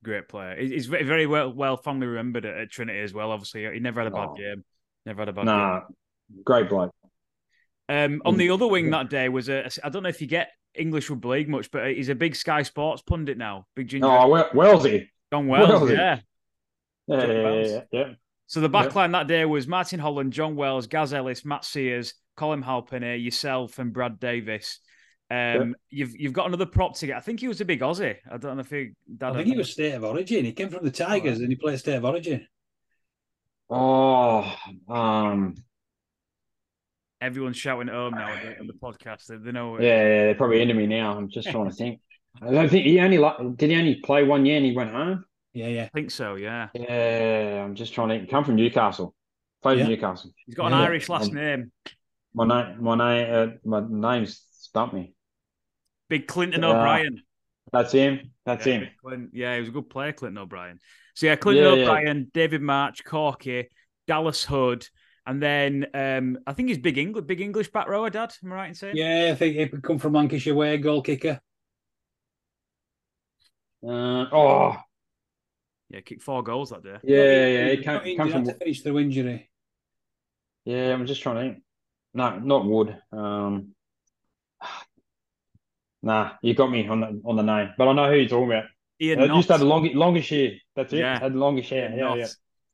Great 0.03 0.29
player. 0.29 0.57
He's 0.59 0.87
very, 0.87 1.27
well, 1.27 1.53
well 1.53 1.77
fondly 1.77 2.07
remembered 2.07 2.47
at, 2.47 2.71
Trinity 2.71 3.01
as 3.01 3.13
well. 3.13 3.33
Obviously, 3.33 3.71
he 3.73 3.81
never 3.81 4.01
had 4.01 4.13
a 4.13 4.15
bad 4.15 4.29
Oh. 4.31 4.35
game. 4.35 4.65
Never 5.05 5.23
had 5.23 5.29
a 5.29 5.33
bad 5.33 5.47
game. 5.47 5.47
Nah, 5.47 5.81
great 6.45 6.69
bloke. 6.69 6.95
Um, 7.89 8.23
on 8.25 8.37
the 8.37 8.51
other 8.51 8.67
wing 8.69 8.91
that 8.91 9.11
day 9.11 9.29
was 9.29 9.49
a. 9.49 9.69
I 9.83 9.89
don't 9.89 10.03
know 10.05 10.09
if 10.09 10.21
you 10.21 10.27
get 10.27 10.53
English 10.75 11.11
Rugby 11.11 11.29
League 11.29 11.49
much, 11.49 11.71
but 11.71 11.91
he's 11.91 12.09
a 12.09 12.15
big 12.15 12.37
Sky 12.37 12.63
Sports 12.63 13.03
pundit 13.03 13.37
now. 13.37 13.67
Big 13.75 13.89
ginger. 13.89 14.07
Oh, 14.07 14.29
well, 14.29 14.49
Wellesley. 14.55 15.11
John 15.33 15.49
Wells, 15.49 15.91
yeah. 15.91 16.21
Yeah, 17.07 17.27
yeah, 17.27 17.51
yeah, 17.65 17.81
yeah. 17.91 18.09
So 18.47 18.61
the 18.61 18.71
Yeah. 18.71 18.85
backline 18.85 19.13
that 19.13 19.27
day 19.27 19.45
was 19.45 19.67
Martin 19.67 20.01
Holland, 20.01 20.33
John 20.33 20.55
Wells, 20.57 20.87
Gaz 20.87 21.13
Ellis, 21.13 21.45
Matt 21.45 21.65
Seers, 21.65 22.15
Colin 22.37 22.63
Halpenny, 22.63 23.17
yourself, 23.17 23.79
and 23.79 23.93
Brad 23.93 24.21
Davis. 24.21 24.79
Um, 25.31 25.77
you've 25.91 26.17
you've 26.19 26.33
got 26.33 26.47
another 26.49 26.67
prop 26.67 26.97
to 26.97 27.07
get. 27.07 27.17
I 27.17 27.21
think 27.21 27.39
he 27.41 27.47
was 27.49 27.61
a 27.61 27.65
big 27.65 27.81
Aussie. 27.81 28.17
I 28.31 28.37
don't 28.37 28.57
know 28.57 28.61
if 28.63 28.71
he. 28.71 28.91
I 29.23 29.33
think 29.33 29.47
he 29.47 29.57
was 29.57 29.71
State 29.71 29.93
of 29.95 30.03
Origin. 30.05 30.45
He 30.45 30.53
came 30.53 30.71
from 30.71 30.85
the 30.85 30.91
Tigers 30.91 31.39
and 31.39 31.49
he 31.49 31.55
played 31.57 31.79
State 31.79 31.97
of 31.97 32.05
Origin. 32.05 32.47
Oh, 33.71 34.53
um, 34.89 35.55
Everyone's 37.21 37.57
shouting 37.57 37.89
at 37.89 37.95
home 37.95 38.15
now 38.15 38.33
on 38.59 38.67
the, 38.67 38.73
podcast. 38.73 39.27
They, 39.27 39.37
they 39.37 39.53
know. 39.53 39.79
yeah, 39.79 39.87
yeah, 39.87 40.03
they're 40.25 40.35
probably 40.35 40.63
into 40.63 40.75
me 40.75 40.87
now. 40.87 41.17
I'm 41.17 41.29
just 41.29 41.49
trying 41.49 41.69
to 41.69 41.75
think. 41.75 42.01
I 42.43 42.51
don't 42.51 42.69
think 42.69 42.87
he 42.87 42.99
only 42.99 43.19
did 43.57 43.71
he 43.71 43.77
only 43.77 43.97
play 43.97 44.25
one 44.25 44.47
year 44.47 44.57
and 44.57 44.65
he 44.67 44.73
went 44.73 44.91
home. 44.91 45.25
Yeah, 45.53 45.67
yeah. 45.67 45.85
I 45.85 45.89
think 45.89 46.11
so. 46.11 46.37
Yeah, 46.37 46.69
Yeah, 46.75 47.63
I'm 47.65 47.75
just 47.75 47.93
trying 47.93 48.09
to 48.21 48.27
come 48.27 48.45
from 48.45 48.57
Newcastle. 48.57 49.15
Played 49.63 49.79
Yeah. 49.79 49.85
in 49.85 49.91
Newcastle. 49.91 50.31
he's 50.47 50.55
got 50.55 50.67
an 50.67 50.79
Yeah. 50.79 50.85
Irish 50.85 51.09
last 51.09 51.29
Um, 51.31 51.35
name. 51.37 51.73
My 52.33 52.47
name, 52.47 52.83
my 52.83 52.97
name, 52.97 53.59
uh, 53.65 53.81
my 53.81 54.17
name's 54.17 54.43
stumped 54.53 54.95
me. 54.95 55.13
Big 56.11 56.27
Clinton 56.27 56.61
Yeah. 56.63 56.69
O'Brien. 56.69 57.23
That's 57.73 57.93
him. 57.93 58.33
That's 58.45 58.67
yeah, 58.67 58.73
him. 58.81 58.89
Clint- 59.01 59.31
yeah, 59.33 59.55
he 59.55 59.61
was 59.61 59.69
a 59.71 59.73
good 59.73 59.89
player, 59.89 60.13
Clinton 60.13 60.39
O'Brien. 60.43 60.79
So 61.15 61.27
yeah, 61.27 61.37
Clinton 61.37 61.65
Yeah, 61.65 61.75
yeah. 61.75 61.83
O'Brien, 61.85 62.31
David 62.35 62.61
March, 62.61 63.05
Corky, 63.05 63.69
Dallas 64.07 64.45
Hood, 64.45 64.87
and 65.25 65.41
then 65.41 65.87
um, 65.95 66.39
I 66.47 66.53
think 66.53 66.69
he's 66.69 66.79
big 66.79 66.99
English, 66.99 67.25
big 67.27 67.41
English 67.41 67.71
back 67.71 67.87
rower. 67.89 68.11
Dad, 68.11 68.35
am 68.45 68.53
I 68.53 68.55
right 68.57 68.69
in 68.69 68.75
saying? 68.75 68.97
Yeah, 68.97 69.31
I 69.33 69.37
think 69.37 69.57
he 69.57 69.67
could 69.69 69.83
come 69.83 69.99
from 69.99 70.13
Lancashire 70.15 70.55
way, 70.55 70.77
goal 70.79 71.01
kicker. 71.03 71.41
Uh, 73.83 74.27
oh, 74.33 74.77
Yeah, 75.91 76.01
kicked 76.01 76.23
four 76.23 76.43
goals 76.43 76.71
that 76.71 76.83
day. 76.83 76.97
yeah, 77.05 77.17
yeah, 77.23 77.47
yeah. 77.47 77.65
He 77.71 77.77
He 77.77 77.83
got 77.85 78.03
came, 78.03 78.11
injured, 78.13 78.17
come 78.19 78.31
from. 78.33 78.45
to 78.47 78.55
finish 78.55 78.81
through 78.83 78.99
injury. 78.99 79.51
Yeah, 80.65 80.93
I'm 80.93 81.07
just 81.07 81.23
trying 81.23 81.37
to 81.37 81.41
think. 81.43 81.63
No, 82.15 82.39
not 82.41 82.67
Wood. 82.67 82.97
Um, 83.13 83.75
nah, 86.03 86.33
you 86.43 86.55
got 86.55 86.71
me 86.71 86.87
on 86.89 87.01
the 87.01 87.21
on 87.25 87.37
the 87.37 87.43
name, 87.43 87.71
but 87.77 87.89
I 87.89 87.93
know 87.93 88.09
who 88.11 88.17
you're 88.17 88.29
talking 88.29 88.53
about. 88.53 88.65
Ian 89.01 89.21
Uh, 89.21 89.27
Knott, 89.27 89.37
used 89.37 89.49
to 89.49 89.55
have 89.55 89.61
the 89.61 89.67
longest 89.67 89.95
longest 89.95 90.31
hair. 90.31 90.53
That's 90.77 90.93
it. 90.93 90.99
Yeah. 90.99 91.19
Had 91.19 91.33
the 91.35 91.39
longest 91.39 91.71
hair. 91.71 91.89
Ian 91.89 91.99
Yeah, 91.99 92.05
Knott, 92.05 92.19
yeah. 92.19 92.27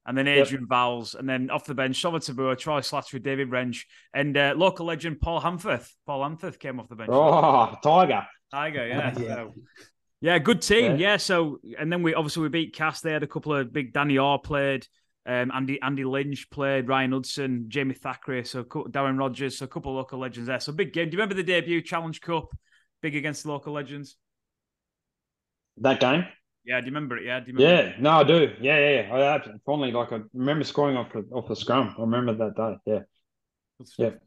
and 0.07 0.19
then 0.19 0.27
Yep. 0.27 0.47
Adrian 0.47 0.67
Vowles, 0.67 1.15
and 1.15 1.29
then 1.29 1.51
off 1.51 1.65
the 1.65 1.75
bench, 1.75 2.01
Sovatabua, 2.03 2.59
Troy 2.59 2.81
Slattery, 2.81 3.23
David 3.23 3.51
Wrench, 3.51 3.87
and 4.13 4.37
uh, 4.37 4.55
local 4.57 4.87
legend 4.87 5.21
Paul 5.21 5.41
Handforth. 5.41 5.89
Paul 6.07 6.23
Handforth 6.23 6.59
came 6.59 6.81
off 6.81 6.89
the 6.89 6.97
bench. 6.97 7.11
Oh, 7.13 7.75
Tiger. 7.83 8.27
Tiger, 8.51 8.87
yeah. 8.87 9.15
Yeah. 9.19 9.25
So, 9.35 9.55
yeah, 10.21 10.39
good 10.39 10.63
team. 10.63 10.93
Yeah. 10.93 11.13
Yeah. 11.13 11.17
So, 11.19 11.59
and 11.79 11.93
then 11.93 12.03
we 12.03 12.15
obviously 12.15 12.43
we 12.43 12.49
beat 12.49 12.75
Cass. 12.75 13.01
They 13.01 13.13
had 13.13 13.23
a 13.23 13.27
couple 13.29 13.55
of 13.55 13.73
big. 13.73 13.93
Danny 13.93 14.19
Orr 14.19 14.39
played. 14.39 14.87
Um, 15.27 15.51
Andy 15.53 15.81
Andy 15.83 16.05
Lynch 16.05 16.49
played. 16.51 16.89
Ryan 16.89 17.13
Hudson, 17.13 17.67
Jamie 17.69 17.95
Thackray. 17.95 18.47
So 18.47 18.65
Darren 18.65 19.19
Rogers. 19.19 19.59
So 19.59 19.65
a 19.65 19.69
couple 19.69 19.93
of 19.93 19.97
local 19.97 20.19
legends 20.21 20.47
there. 20.47 20.61
So 20.61 20.73
big 20.73 20.93
game. 20.93 21.11
Do 21.11 21.17
you 21.17 21.19
remember 21.19 21.35
the 21.35 21.43
debut 21.43 21.83
Challenge 21.83 22.21
Cup? 22.21 22.49
Big 23.07 23.15
against 23.15 23.47
local 23.47 23.73
legends. 23.73 24.17
That 25.77 26.01
game. 26.01 26.25
Yeah. 26.65 26.81
Do 26.81 26.87
you 26.87 26.91
remember 26.91 27.17
it? 27.17 27.25
Yeah. 27.25 27.39
Do 27.39 27.53
you 27.53 27.57
remember? 27.57 27.91
Yeah, 27.91 28.01
no, 28.01 28.11
I 28.11 28.25
do. 28.25 28.53
Yeah, 28.61 28.79
yeah, 28.79 29.03
yeah. 29.03 29.15
I 29.15 29.23
absolutely 29.37 29.61
fondly 29.65 29.93
like 29.93 30.11
I 30.13 30.23
remember 30.35 30.65
scoring 30.65 30.97
off 30.97 31.13
the 31.13 31.21
off 31.33 31.47
the 31.47 31.55
scrum. 31.55 31.95
I 31.97 32.01
remember 32.01 32.35
that 32.35 32.57
day. 32.57 32.77
Yeah, 32.85 32.99
Good 33.79 33.87
stuff. 33.87 34.13
Yeah. 34.13 34.19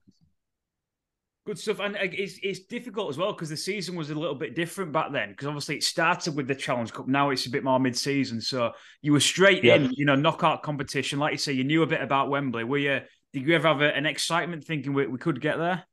Good 1.45 1.59
stuff, 1.59 1.81
and 1.81 1.97
it's 1.99 2.39
it's 2.41 2.61
difficult 2.67 3.09
as 3.09 3.17
well 3.17 3.33
because 3.33 3.49
the 3.49 3.57
season 3.57 3.97
was 3.97 4.11
a 4.11 4.15
little 4.15 4.33
bit 4.33 4.55
different 4.55 4.93
back 4.93 5.11
then. 5.11 5.31
Because 5.31 5.47
obviously 5.47 5.75
it 5.75 5.83
started 5.83 6.37
with 6.37 6.47
the 6.47 6.55
Challenge 6.55 6.93
Cup. 6.93 7.09
Now 7.09 7.31
it's 7.31 7.47
a 7.47 7.49
bit 7.49 7.65
more 7.65 7.81
mid-season, 7.81 8.39
so 8.39 8.71
you 9.01 9.11
were 9.11 9.19
straight 9.19 9.61
yeah. 9.61 9.75
in, 9.75 9.91
you 9.91 10.05
know, 10.05 10.15
knockout 10.15 10.63
competition. 10.63 11.19
Like 11.19 11.33
you 11.33 11.37
say, 11.37 11.51
you 11.51 11.65
knew 11.65 11.83
a 11.83 11.87
bit 11.87 12.01
about 12.01 12.29
Wembley. 12.29 12.63
Were 12.63 12.77
you? 12.77 13.01
Did 13.33 13.45
you 13.45 13.55
ever 13.55 13.67
have 13.67 13.81
a, 13.81 13.93
an 13.93 14.05
excitement 14.05 14.63
thinking 14.63 14.93
we, 14.93 15.05
we 15.05 15.17
could 15.17 15.41
get 15.41 15.57
there? 15.57 15.83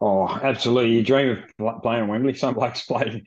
Oh, 0.00 0.28
absolutely! 0.28 0.92
You 0.92 1.02
dream 1.02 1.44
of 1.58 1.82
playing 1.82 2.04
in 2.04 2.08
Wembley. 2.08 2.34
Some 2.34 2.54
blokes 2.54 2.82
play, 2.84 3.22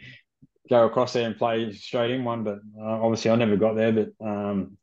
go 0.69 0.85
across 0.85 1.13
there 1.13 1.25
and 1.25 1.37
play 1.37 1.71
straight 1.73 2.11
in 2.11 2.23
one, 2.23 2.43
but 2.43 2.59
uh, 2.79 3.01
obviously 3.01 3.31
I 3.31 3.35
never 3.35 3.57
got 3.57 3.75
there. 3.75 3.91
But 3.91 4.25
um, 4.25 4.77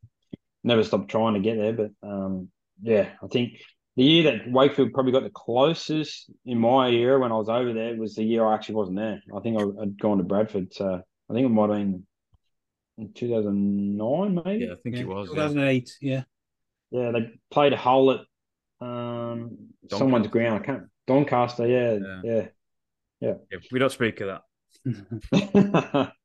never 0.63 0.83
stopped 0.83 1.11
trying 1.11 1.35
to 1.35 1.41
get 1.41 1.57
there. 1.57 1.73
But 1.73 1.91
um, 2.03 2.49
yeah, 2.83 3.11
I 3.23 3.27
think 3.29 3.61
the 3.97 4.03
year 4.03 4.23
that 4.25 4.51
Wakefield 4.51 4.93
probably 4.93 5.13
got 5.13 5.23
the 5.23 5.31
closest 5.31 6.31
in 6.45 6.59
my 6.59 6.89
era 6.89 7.21
when 7.21 7.31
I 7.31 7.37
was 7.37 7.49
over 7.49 7.73
there 7.73 7.95
was 7.97 8.17
the 8.17 8.25
year 8.25 8.45
I 8.45 8.55
actually 8.55 8.77
wasn't 8.77 8.99
there. 8.99 9.23
I 9.35 9.41
think 9.41 9.61
I'd 9.61 9.99
gone 9.99 10.19
to 10.19 10.25
Bradford. 10.25 10.75
So 10.75 11.01
I 11.31 11.33
think 11.33 11.47
it 11.47 11.51
might 11.51 11.71
have 11.71 11.79
been 11.79 12.07
in 12.99 13.13
2009, 13.13 14.43
maybe. 14.45 14.65
Yeah, 14.65 14.73
I 14.73 14.77
think 14.83 14.97
yeah, 14.97 15.03
it 15.03 15.09
was. 15.09 15.29
2008, 15.29 15.97
yeah. 16.01 16.23
Yeah, 16.91 17.11
they 17.13 17.31
played 17.51 17.73
a 17.73 17.77
hole 17.77 18.13
at 18.13 18.21
um, 18.81 19.69
someone's 19.91 20.29
ground. 20.29 20.63
I 20.63 20.67
can't. 20.67 20.85
Doncaster, 21.07 21.67
yeah, 21.67 21.95
yeah, 21.95 22.21
yeah. 22.25 22.47
yeah. 23.21 23.35
yeah 23.51 23.59
we 23.71 23.79
don't 23.79 23.93
speak 23.93 24.21
of 24.21 24.41
that. 24.85 26.13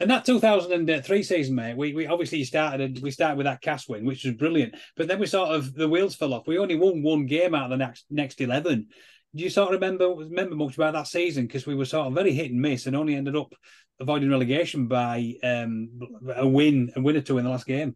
And 0.00 0.10
that 0.10 0.24
2003 0.24 1.22
season, 1.22 1.54
mate, 1.54 1.76
we, 1.76 1.92
we 1.92 2.06
obviously 2.06 2.42
started 2.44 3.02
we 3.02 3.10
started 3.10 3.36
with 3.36 3.44
that 3.44 3.60
cast 3.60 3.86
win, 3.86 4.06
which 4.06 4.24
was 4.24 4.34
brilliant. 4.34 4.74
But 4.96 5.08
then 5.08 5.18
we 5.18 5.26
sort 5.26 5.50
of 5.50 5.74
the 5.74 5.88
wheels 5.88 6.16
fell 6.16 6.32
off. 6.32 6.46
We 6.46 6.56
only 6.56 6.76
won 6.76 7.02
one 7.02 7.26
game 7.26 7.54
out 7.54 7.64
of 7.64 7.70
the 7.70 7.76
next 7.76 8.06
next 8.08 8.40
eleven. 8.40 8.88
Do 9.34 9.44
you 9.44 9.50
sort 9.50 9.74
of 9.74 9.80
remember 9.80 10.08
remember 10.08 10.56
much 10.56 10.74
about 10.76 10.94
that 10.94 11.06
season? 11.06 11.46
Because 11.46 11.66
we 11.66 11.74
were 11.74 11.84
sort 11.84 12.06
of 12.06 12.14
very 12.14 12.32
hit 12.32 12.50
and 12.50 12.62
miss, 12.62 12.86
and 12.86 12.96
only 12.96 13.14
ended 13.14 13.36
up 13.36 13.52
avoiding 14.00 14.30
relegation 14.30 14.88
by 14.88 15.34
um, 15.42 15.90
a 16.34 16.48
win, 16.48 16.90
a 16.96 17.02
win 17.02 17.18
or 17.18 17.20
two 17.20 17.36
in 17.36 17.44
the 17.44 17.50
last 17.50 17.66
game. 17.66 17.94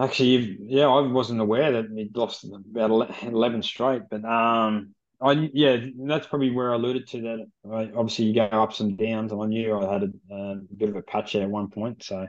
Actually, 0.00 0.58
yeah, 0.60 0.86
I 0.86 1.00
wasn't 1.00 1.40
aware 1.40 1.72
that 1.72 1.90
we 1.90 2.08
lost 2.14 2.44
about 2.44 3.10
eleven 3.22 3.62
straight, 3.62 4.02
but 4.08 4.24
um, 4.24 4.94
I 5.20 5.50
yeah, 5.52 5.78
that's 6.06 6.28
probably 6.28 6.50
where 6.50 6.72
I 6.72 6.76
alluded 6.76 7.08
to 7.08 7.20
that. 7.22 7.46
I, 7.72 7.90
obviously, 7.96 8.26
you 8.26 8.34
go 8.34 8.44
ups 8.44 8.78
and 8.78 8.96
downs, 8.96 9.32
and 9.32 9.42
I 9.42 9.46
knew 9.46 9.76
I 9.76 9.92
had 9.92 10.02
a, 10.04 10.34
a 10.34 10.56
bit 10.76 10.90
of 10.90 10.96
a 10.96 11.02
patch 11.02 11.34
at 11.34 11.50
one 11.50 11.70
point. 11.70 12.04
So, 12.04 12.28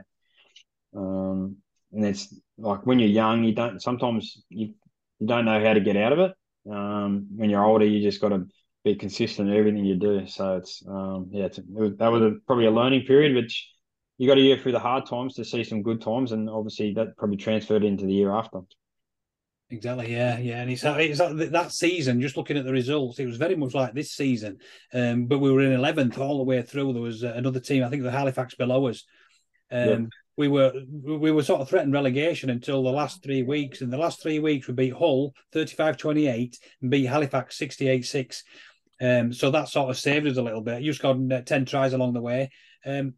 um, 0.96 1.58
and 1.92 2.04
it's 2.04 2.34
like 2.58 2.86
when 2.86 2.98
you're 2.98 3.08
young, 3.08 3.44
you 3.44 3.54
don't 3.54 3.80
sometimes 3.80 4.42
you 4.48 4.74
you 5.20 5.26
don't 5.28 5.44
know 5.44 5.64
how 5.64 5.74
to 5.74 5.80
get 5.80 5.96
out 5.96 6.12
of 6.12 6.18
it. 6.18 6.32
Um, 6.68 7.28
when 7.36 7.50
you're 7.50 7.64
older, 7.64 7.84
you 7.84 8.02
just 8.02 8.20
got 8.20 8.30
to 8.30 8.48
be 8.82 8.96
consistent 8.96 9.48
in 9.48 9.56
everything 9.56 9.84
you 9.84 9.94
do. 9.94 10.26
So 10.26 10.56
it's 10.56 10.82
um, 10.88 11.28
yeah, 11.30 11.44
it's, 11.44 11.58
it 11.58 11.64
was, 11.68 11.92
that 11.98 12.08
was 12.08 12.22
a, 12.22 12.32
probably 12.48 12.66
a 12.66 12.72
learning 12.72 13.06
period, 13.06 13.36
which 13.36 13.70
you 14.20 14.26
got 14.28 14.34
to 14.34 14.42
hear 14.42 14.58
through 14.58 14.72
the 14.72 14.78
hard 14.78 15.06
times 15.06 15.32
to 15.32 15.46
see 15.46 15.64
some 15.64 15.82
good 15.82 16.02
times, 16.02 16.32
and 16.32 16.50
obviously 16.50 16.92
that 16.92 17.16
probably 17.16 17.38
transferred 17.38 17.82
into 17.82 18.04
the 18.04 18.12
year 18.12 18.30
after. 18.30 18.60
Exactly. 19.70 20.12
Yeah, 20.12 20.38
yeah, 20.38 20.60
and 20.60 20.70
it's, 20.70 20.82
it's 20.84 21.18
that 21.52 21.72
season. 21.72 22.20
Just 22.20 22.36
looking 22.36 22.58
at 22.58 22.66
the 22.66 22.72
results, 22.72 23.18
it 23.18 23.24
was 23.24 23.38
very 23.38 23.56
much 23.56 23.72
like 23.72 23.94
this 23.94 24.12
season. 24.12 24.58
Um, 24.92 25.24
but 25.24 25.38
we 25.38 25.50
were 25.50 25.62
in 25.62 25.72
eleventh 25.72 26.18
all 26.18 26.36
the 26.36 26.44
way 26.44 26.60
through. 26.60 26.92
There 26.92 27.00
was 27.00 27.24
uh, 27.24 27.32
another 27.34 27.60
team, 27.60 27.82
I 27.82 27.88
think, 27.88 28.02
the 28.02 28.10
Halifax 28.10 28.54
below 28.54 28.88
us. 28.88 29.06
Um, 29.72 29.88
yeah. 29.88 29.98
We 30.36 30.48
were 30.48 30.74
we 31.02 31.32
were 31.32 31.42
sort 31.42 31.62
of 31.62 31.70
threatened 31.70 31.94
relegation 31.94 32.50
until 32.50 32.82
the 32.82 32.90
last 32.90 33.22
three 33.22 33.42
weeks. 33.42 33.80
In 33.80 33.88
the 33.88 33.96
last 33.96 34.20
three 34.20 34.38
weeks, 34.38 34.68
we 34.68 34.74
beat 34.74 34.92
Hull 34.92 35.32
35-28 35.54 36.58
and 36.82 36.90
beat 36.90 37.06
Halifax 37.06 37.58
68-6. 37.58 38.42
Um, 39.00 39.32
so 39.32 39.50
that 39.50 39.68
sort 39.68 39.88
of 39.88 39.98
saved 39.98 40.26
us 40.26 40.36
a 40.36 40.42
little 40.42 40.60
bit. 40.60 40.82
You 40.82 40.92
scored 40.92 41.32
uh, 41.32 41.40
ten 41.40 41.64
tries 41.64 41.94
along 41.94 42.12
the 42.12 42.20
way. 42.20 42.50
Um, 42.84 43.14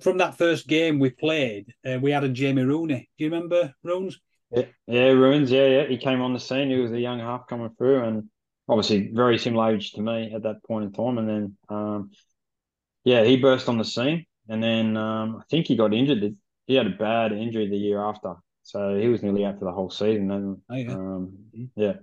from 0.00 0.18
that 0.18 0.36
first 0.36 0.68
game 0.68 0.98
we 0.98 1.10
played, 1.10 1.72
uh, 1.88 1.98
we 2.00 2.10
had 2.10 2.24
a 2.24 2.28
Jamie 2.28 2.62
Rooney. 2.62 3.08
Do 3.16 3.24
you 3.24 3.30
remember 3.30 3.74
Runes? 3.82 4.18
Yeah, 4.50 4.64
yeah, 4.86 5.08
Ruins. 5.08 5.50
Yeah, 5.50 5.66
yeah. 5.66 5.86
He 5.86 5.96
came 5.96 6.20
on 6.20 6.34
the 6.34 6.40
scene. 6.40 6.70
He 6.70 6.76
was 6.76 6.92
a 6.92 7.00
young 7.00 7.18
half 7.18 7.46
coming 7.46 7.70
through, 7.78 8.04
and 8.04 8.28
obviously 8.68 9.10
very 9.12 9.38
similar 9.38 9.74
age 9.74 9.92
to 9.92 10.02
me 10.02 10.32
at 10.34 10.42
that 10.42 10.62
point 10.64 10.84
in 10.84 10.92
time. 10.92 11.18
And 11.18 11.28
then, 11.28 11.56
um, 11.68 12.10
yeah, 13.04 13.24
he 13.24 13.36
burst 13.36 13.68
on 13.68 13.78
the 13.78 13.84
scene, 13.84 14.26
and 14.48 14.62
then 14.62 14.96
um, 14.96 15.36
I 15.40 15.44
think 15.50 15.66
he 15.66 15.76
got 15.76 15.94
injured. 15.94 16.36
He 16.66 16.74
had 16.74 16.86
a 16.86 16.90
bad 16.90 17.32
injury 17.32 17.68
the 17.68 17.76
year 17.76 18.02
after, 18.02 18.34
so 18.62 18.96
he 18.96 19.08
was 19.08 19.22
nearly 19.22 19.44
out 19.44 19.58
for 19.58 19.64
the 19.64 19.72
whole 19.72 19.90
season. 19.90 20.30
And 20.30 20.58
oh, 20.68 20.74
yeah. 20.74 20.92
Um, 20.92 21.38
yeah. 21.74 21.94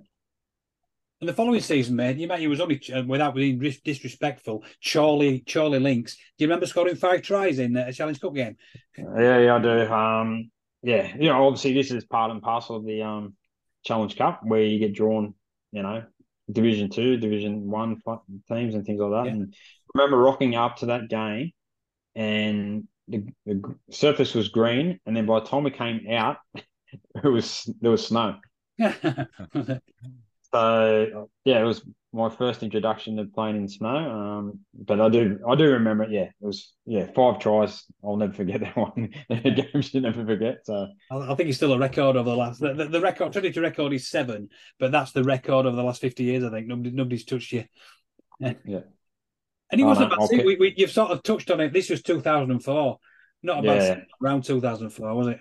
And 1.19 1.27
the 1.27 1.33
following 1.33 1.61
season, 1.61 1.95
mate, 1.95 2.17
you 2.17 2.27
mean 2.27 2.39
he 2.39 2.47
was 2.47 2.59
only 2.59 2.79
uh, 2.93 3.03
without 3.03 3.33
being 3.33 3.57
disrespectful. 3.83 4.63
Charlie, 4.81 5.39
Charlie 5.39 5.79
Links. 5.79 6.15
Do 6.15 6.43
you 6.43 6.47
remember 6.47 6.67
scoring 6.67 6.95
five 6.95 7.23
tries 7.23 7.57
in 7.57 7.75
a 7.75 7.91
Challenge 7.91 8.19
Cup 8.19 8.35
game? 8.35 8.55
Yeah, 8.97 9.39
yeah, 9.39 9.55
I 9.55 9.59
do. 9.59 9.91
Um, 9.91 10.51
yeah, 10.83 11.15
you 11.15 11.29
know, 11.29 11.47
obviously 11.47 11.73
this 11.73 11.89
is 11.89 12.05
part 12.05 12.29
and 12.29 12.41
parcel 12.41 12.75
of 12.75 12.85
the 12.85 13.01
um, 13.01 13.35
Challenge 13.83 14.15
Cup 14.15 14.41
where 14.43 14.61
you 14.61 14.77
get 14.77 14.93
drawn, 14.93 15.33
you 15.71 15.81
know, 15.81 16.03
Division 16.51 16.91
Two, 16.91 17.17
Division 17.17 17.67
One 17.67 17.99
teams 18.47 18.75
and 18.75 18.85
things 18.85 18.99
like 18.99 19.11
that. 19.11 19.25
Yeah. 19.25 19.31
And 19.31 19.55
I 19.55 19.99
remember 19.99 20.17
rocking 20.17 20.55
up 20.55 20.77
to 20.77 20.87
that 20.87 21.09
game, 21.09 21.51
and 22.15 22.87
the, 23.07 23.25
the 23.47 23.75
surface 23.89 24.35
was 24.35 24.49
green, 24.49 24.99
and 25.07 25.17
then 25.17 25.25
by 25.25 25.39
the 25.39 25.47
time 25.47 25.63
we 25.63 25.71
came 25.71 26.05
out, 26.11 26.37
it 26.53 27.27
was 27.27 27.67
there 27.81 27.91
was 27.91 28.05
snow. 28.05 28.35
so 30.53 31.29
yeah, 31.45 31.59
it 31.59 31.63
was 31.63 31.83
my 32.13 32.29
first 32.29 32.63
introduction 32.63 33.17
to 33.17 33.25
playing 33.25 33.57
in 33.57 33.67
snow. 33.67 33.89
Um, 33.89 34.59
but 34.73 34.99
I 34.99 35.09
do 35.09 35.39
I 35.47 35.55
do 35.55 35.71
remember 35.71 36.03
it. 36.03 36.11
Yeah, 36.11 36.23
it 36.23 36.33
was 36.39 36.73
yeah 36.85 37.07
five 37.13 37.39
tries. 37.39 37.83
I'll 38.03 38.17
never 38.17 38.33
forget 38.33 38.61
that 38.61 38.77
one. 38.77 39.09
Games 39.29 39.93
you 39.93 40.01
never 40.01 40.25
forget. 40.25 40.59
So 40.63 40.87
I 41.11 41.35
think 41.35 41.49
it's 41.49 41.57
still 41.57 41.73
a 41.73 41.79
record 41.79 42.15
of 42.15 42.25
the 42.25 42.35
last. 42.35 42.59
The, 42.59 42.73
the, 42.73 43.01
record 43.01 43.33
Trinity 43.33 43.59
record 43.59 43.93
is 43.93 44.09
seven, 44.09 44.49
but 44.79 44.91
that's 44.91 45.11
the 45.11 45.23
record 45.23 45.65
of 45.65 45.75
the 45.75 45.83
last 45.83 46.01
fifty 46.01 46.23
years. 46.23 46.43
I 46.43 46.49
think 46.49 46.67
nobody 46.67 46.91
nobody's 46.91 47.25
touched 47.25 47.51
you. 47.51 47.65
Yeah. 48.39 48.53
yeah. 48.65 48.79
And 49.71 49.79
he 49.79 49.85
oh, 49.85 49.87
wasn't. 49.87 50.13
No, 50.17 50.27
we, 50.31 50.55
we, 50.55 50.73
you've 50.77 50.91
sort 50.91 51.11
of 51.11 51.23
touched 51.23 51.51
on 51.51 51.59
it. 51.59 51.73
This 51.73 51.89
was 51.89 52.01
two 52.01 52.21
thousand 52.21 52.51
and 52.51 52.63
four. 52.63 52.99
Not 53.43 53.59
about 53.59 53.77
yeah. 53.77 53.99
around 54.23 54.43
two 54.43 54.61
thousand 54.61 54.89
four, 54.91 55.13
was 55.13 55.27
it? 55.27 55.39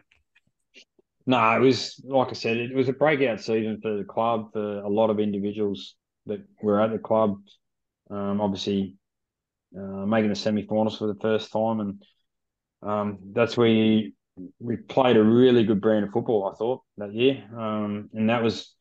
No, 1.27 1.57
it 1.57 1.61
was 1.61 2.01
like 2.05 2.29
I 2.29 2.35
said, 2.35 2.57
it 2.57 2.74
was 2.74 2.89
a 2.89 2.93
breakout 2.93 3.41
season 3.41 3.81
for 3.83 3.97
the 3.97 4.05
club 4.05 4.53
for 4.53 4.79
a 4.79 4.89
lot 4.89 5.11
of 5.11 5.18
individuals 5.18 5.97
that 6.27 6.41
were 6.62 6.81
at 6.81 6.93
the 6.93 6.99
club. 6.99 7.41
Um, 8.11 8.41
obviously, 8.41 8.95
uh, 9.77 10.07
making 10.07 10.31
the 10.31 10.37
semi-finals 10.37 10.99
for 10.99 11.09
the 11.09 11.18
first 11.20 11.53
time, 11.53 11.81
and 11.81 12.03
um, 12.83 13.18
that's 13.33 13.57
where 13.57 13.66
you, 13.66 14.12
we 14.61 14.77
played 14.77 15.16
a 15.16 15.24
really 15.24 15.64
good 15.64 15.81
brand 15.81 16.05
of 16.05 16.12
football. 16.12 16.49
I 16.49 16.57
thought 16.57 16.83
that 16.99 17.12
year, 17.12 17.45
um, 17.57 18.09
and 18.14 18.31
that 18.31 18.45
was 18.45 18.72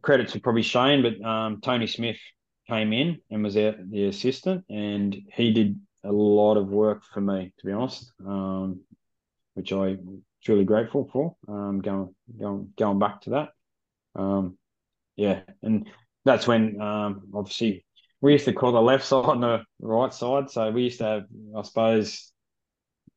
credit 0.00 0.28
to 0.28 0.40
probably 0.40 0.62
Shane, 0.62 1.02
but 1.02 1.22
um, 1.22 1.60
Tony 1.60 1.86
Smith 1.86 2.18
came 2.68 2.94
in 2.94 3.18
and 3.30 3.42
was 3.42 3.56
our, 3.56 3.74
the 3.90 4.06
assistant, 4.06 4.64
and 4.70 5.14
he 5.34 5.52
did 5.52 5.78
a 6.04 6.12
lot 6.12 6.56
of 6.56 6.68
work 6.68 7.02
for 7.12 7.20
me, 7.20 7.52
to 7.58 7.66
be 7.66 7.72
honest, 7.72 8.10
um, 8.26 8.80
which 9.54 9.72
I 9.72 9.98
truly 10.44 10.64
grateful 10.64 11.08
for. 11.12 11.36
Um, 11.48 11.80
going 11.80 12.14
going 12.38 12.72
going 12.78 12.98
back 12.98 13.22
to 13.22 13.30
that, 13.30 13.48
um, 14.14 14.58
yeah, 15.16 15.40
and 15.62 15.88
that's 16.24 16.46
when 16.46 16.80
um, 16.80 17.22
obviously 17.34 17.84
we 18.20 18.32
used 18.32 18.44
to 18.44 18.52
call 18.52 18.72
the 18.72 18.80
left 18.80 19.04
side 19.04 19.28
and 19.28 19.42
the 19.42 19.64
right 19.80 20.14
side. 20.14 20.50
So 20.50 20.70
we 20.70 20.84
used 20.84 20.98
to 20.98 21.04
have, 21.04 21.24
I 21.56 21.62
suppose, 21.62 22.32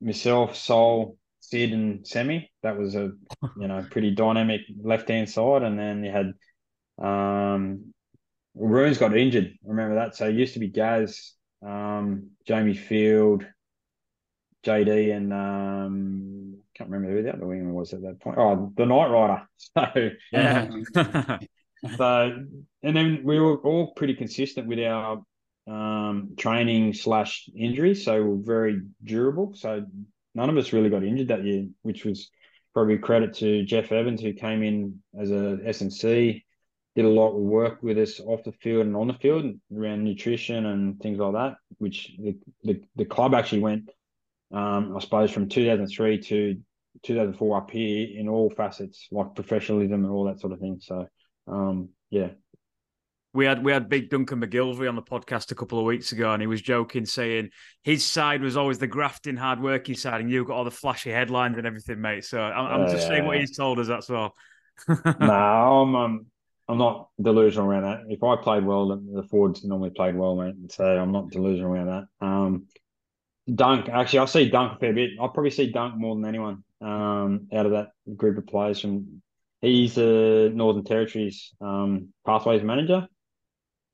myself, 0.02 0.56
Sol, 0.56 1.18
Sid, 1.42 1.74
and 1.74 2.06
Semi. 2.06 2.50
That 2.64 2.78
was 2.78 2.96
a 2.96 3.12
you 3.60 3.68
know 3.68 3.86
pretty 3.90 4.12
dynamic 4.12 4.62
left 4.82 5.10
hand 5.10 5.30
side, 5.30 5.64
and 5.64 5.78
then 5.78 6.04
you 6.04 6.12
had 6.12 6.34
um, 7.06 7.94
Runes 8.56 8.98
got 8.98 9.16
injured. 9.16 9.54
Remember 9.64 9.96
that? 9.96 10.16
So 10.16 10.28
it 10.28 10.36
used 10.36 10.54
to 10.54 10.60
be 10.60 10.70
Gaz, 10.70 11.34
um, 11.66 12.32
Jamie 12.48 12.74
Field, 12.74 13.46
JD, 14.66 15.16
and 15.16 15.34
um, 15.34 16.35
can't 16.76 16.90
remember 16.90 17.16
who 17.16 17.24
the 17.24 17.34
other 17.34 17.48
winger 17.48 17.74
was 17.74 17.94
at 17.94 18.02
that 18.02 18.20
point. 18.20 18.38
Oh, 18.38 18.72
the 18.76 18.86
Night 18.86 19.08
Rider. 19.08 19.48
So 19.58 20.10
yeah. 20.32 20.70
so 21.98 22.46
and 22.84 22.96
then 22.96 23.22
we 23.24 23.40
were 23.40 23.58
all 23.58 23.94
pretty 23.94 24.16
consistent 24.16 24.68
with 24.68 24.80
our 24.80 25.22
um, 25.68 26.36
training 26.38 26.94
slash 26.94 27.50
injuries, 27.56 28.06
so 28.06 28.22
we 28.22 28.40
are 28.40 28.44
very 28.44 28.82
durable. 29.04 29.54
So 29.56 29.86
none 30.34 30.50
of 30.50 30.58
us 30.58 30.74
really 30.74 30.90
got 30.90 31.04
injured 31.04 31.30
that 31.30 31.44
year, 31.44 31.68
which 31.82 32.06
was 32.06 32.30
probably 32.74 32.98
credit 32.98 33.34
to 33.36 33.64
Jeff 33.64 33.92
Evans 33.92 34.22
who 34.22 34.34
came 34.34 34.62
in 34.62 35.02
as 35.20 35.32
a 35.32 35.58
SNC, 35.66 36.44
did 36.96 37.06
a 37.06 37.10
lot 37.10 37.36
of 37.36 37.42
work 37.42 37.82
with 37.82 37.98
us 37.98 38.20
off 38.20 38.44
the 38.44 38.52
field 38.52 38.86
and 38.86 38.96
on 38.96 39.08
the 39.08 39.14
field 39.14 39.46
around 39.76 40.04
nutrition 40.04 40.66
and 40.66 41.00
things 41.00 41.20
like 41.20 41.34
that, 41.34 41.56
which 41.78 42.12
the 42.20 42.38
the, 42.64 42.82
the 42.96 43.06
club 43.06 43.34
actually 43.34 43.62
went, 43.62 43.90
um, 44.52 44.96
I 44.96 45.00
suppose, 45.00 45.32
from 45.32 45.50
2003 45.50 46.22
to 46.22 46.56
2004 47.04 47.58
up 47.58 47.72
here 47.72 48.08
in 48.20 48.30
all 48.30 48.50
facets, 48.50 49.08
like 49.12 49.36
professionalism 49.36 50.04
and 50.04 50.12
all 50.12 50.26
that 50.26 50.40
sort 50.40 50.54
of 50.54 50.60
thing. 50.60 50.80
So 50.82 51.08
um, 51.48 51.90
yeah. 52.10 52.30
we 53.34 53.46
had 53.46 53.64
we 53.64 53.72
had 53.72 53.90
big 53.90 54.10
Duncan 54.10 54.42
MacGillivray 54.42 54.88
on 54.88 54.96
the 54.96 55.02
podcast 55.02 55.52
a 55.52 55.56
couple 55.56 55.80
of 55.80 55.86
weeks 55.86 56.12
ago, 56.12 56.32
and 56.32 56.42
he 56.42 56.48
was 56.48 56.62
joking, 56.62 57.06
saying 57.06 57.50
his 57.84 58.06
side 58.06 58.42
was 58.42 58.58
always 58.58 58.80
the 58.80 58.88
grafting, 58.88 59.36
hard 59.36 59.62
working 59.62 59.96
side, 59.96 60.22
and 60.22 60.32
you 60.32 60.46
got 60.46 60.56
all 60.56 60.64
the 60.64 60.72
flashy 60.72 61.12
headlines 61.12 61.58
and 61.58 61.68
everything, 61.68 62.02
mate. 62.02 62.24
So 62.24 62.40
I'm, 62.40 62.82
I'm 62.82 62.92
just 62.92 63.08
saying 63.08 63.26
what 63.26 63.40
he's 63.40 63.56
told 63.56 63.80
us. 63.80 63.88
That's 63.88 64.10
all. 64.10 64.36
no, 64.88 64.96
I'm 65.20 65.96
um, 65.96 66.26
I'm 66.68 66.78
not 66.78 67.10
delusional 67.22 67.70
around 67.70 67.84
that. 67.84 68.00
If 68.10 68.24
I 68.24 68.36
played 68.38 68.66
well, 68.66 68.88
the 68.88 69.24
forwards 69.30 69.64
normally 69.64 69.92
played 69.92 70.16
well, 70.16 70.36
mate. 70.36 70.56
So 70.72 70.84
I'm 70.84 71.12
not 71.12 71.30
delusional 71.30 71.72
around 71.72 71.88
that. 71.88 72.26
Um, 72.26 72.68
Dunk, 73.54 73.90
actually, 73.90 74.20
I 74.20 74.26
see 74.26 74.50
Dunk 74.50 74.74
a 74.74 74.80
fair 74.80 74.94
bit. 74.94 75.12
I 75.22 75.28
probably 75.28 75.52
see 75.52 75.72
Dunk 75.72 75.96
more 75.98 76.16
than 76.16 76.26
anyone 76.26 76.64
um, 76.82 77.48
out 77.54 77.66
of 77.66 77.74
that 77.74 77.90
group 78.16 78.38
of 78.38 78.48
players. 78.48 78.80
From 78.82 79.22
he's 79.62 79.96
the 79.96 80.52
Northern 80.54 80.84
Territories 80.84 81.54
um, 81.62 82.10
pathways 82.26 82.64
manager, 82.64 83.08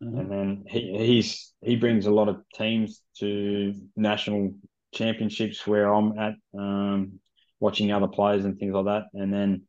mm-hmm. 0.01 0.19
and 0.19 0.31
then 0.31 0.63
he 0.67 0.97
he's 0.97 1.53
he 1.61 1.75
brings 1.75 2.05
a 2.05 2.11
lot 2.11 2.29
of 2.29 2.41
teams 2.55 3.01
to 3.19 3.73
national 3.95 4.53
championships 4.93 5.67
where 5.67 5.93
I'm 5.93 6.17
at, 6.17 6.35
um, 6.57 7.19
watching 7.59 7.91
other 7.91 8.07
players 8.07 8.45
and 8.45 8.57
things 8.57 8.73
like 8.73 8.85
that, 8.85 9.03
and 9.13 9.33
then 9.33 9.63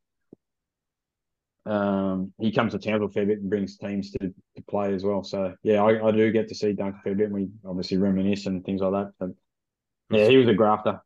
um, 1.64 2.32
he 2.40 2.52
comes 2.52 2.72
to 2.72 2.78
Townsville 2.78 3.08
a 3.08 3.10
fair 3.10 3.26
bit 3.26 3.38
and 3.38 3.50
brings 3.50 3.76
teams 3.76 4.10
to, 4.12 4.18
to 4.28 4.62
play 4.68 4.94
as 4.94 5.04
well. 5.04 5.22
So 5.22 5.54
yeah, 5.62 5.82
I, 5.82 6.08
I 6.08 6.10
do 6.10 6.30
get 6.32 6.48
to 6.48 6.54
see 6.54 6.72
Dunk 6.72 6.96
a 6.96 7.02
fair 7.02 7.14
bit. 7.14 7.26
And 7.26 7.34
we 7.34 7.48
obviously 7.64 7.98
reminisce 7.98 8.46
and 8.46 8.64
things 8.64 8.80
like 8.80 8.92
that. 8.92 9.12
But 9.18 9.30
yeah, 10.12 10.28
he 10.28 10.36
was 10.36 10.48
a 10.48 10.54
grafter. 10.54 11.00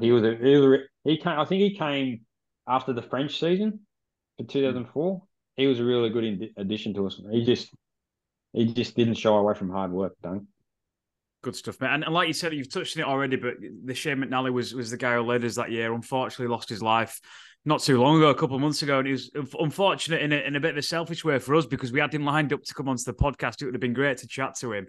He 0.00 0.10
was 0.10 0.24
a 0.24 0.36
he 0.36 0.56
was 0.56 0.80
a, 0.80 0.84
he 1.04 1.16
came. 1.16 1.38
I 1.38 1.44
think 1.44 1.62
he 1.62 1.76
came 1.76 2.22
after 2.66 2.92
the 2.92 3.02
French 3.02 3.38
season 3.38 3.80
for 4.36 4.44
2004. 4.44 5.22
He 5.56 5.66
was 5.66 5.80
a 5.80 5.84
really 5.84 6.10
good 6.10 6.24
in, 6.24 6.50
addition 6.56 6.94
to 6.94 7.06
us. 7.06 7.20
He 7.30 7.44
just 7.44 7.72
he 8.52 8.66
just 8.72 8.96
didn't 8.96 9.14
shy 9.14 9.30
away 9.30 9.54
from 9.54 9.70
hard 9.70 9.92
work. 9.92 10.14
Dunk. 10.22 10.44
Good 11.42 11.54
stuff, 11.54 11.80
mate. 11.80 11.90
And, 11.92 12.02
and, 12.02 12.12
like 12.12 12.26
you 12.26 12.34
said, 12.34 12.52
you've 12.52 12.72
touched 12.72 12.96
on 12.96 13.02
it 13.02 13.06
already, 13.06 13.36
but 13.36 13.54
the 13.84 13.94
Shane 13.94 14.18
McNally 14.18 14.52
was 14.52 14.74
was 14.74 14.90
the 14.90 14.96
guy 14.96 15.14
who 15.14 15.22
led 15.22 15.44
us 15.44 15.54
that 15.54 15.70
year. 15.70 15.92
Unfortunately, 15.92 16.52
lost 16.52 16.68
his 16.68 16.82
life 16.82 17.20
not 17.64 17.80
too 17.80 18.00
long 18.00 18.16
ago, 18.16 18.30
a 18.30 18.34
couple 18.34 18.56
of 18.56 18.62
months 18.62 18.82
ago, 18.82 18.98
and 18.98 19.06
it 19.06 19.12
was 19.12 19.30
unfortunate 19.60 20.22
in 20.22 20.32
a, 20.32 20.36
in 20.36 20.56
a 20.56 20.60
bit 20.60 20.72
of 20.72 20.78
a 20.78 20.82
selfish 20.82 21.24
way 21.24 21.38
for 21.38 21.54
us 21.54 21.66
because 21.66 21.92
we 21.92 22.00
had 22.00 22.12
him 22.12 22.24
lined 22.24 22.52
up 22.52 22.62
to 22.64 22.74
come 22.74 22.88
onto 22.88 23.04
the 23.04 23.12
podcast. 23.12 23.60
It 23.60 23.66
would 23.66 23.74
have 23.74 23.80
been 23.80 23.92
great 23.92 24.18
to 24.18 24.26
chat 24.26 24.56
to 24.60 24.72
him. 24.72 24.86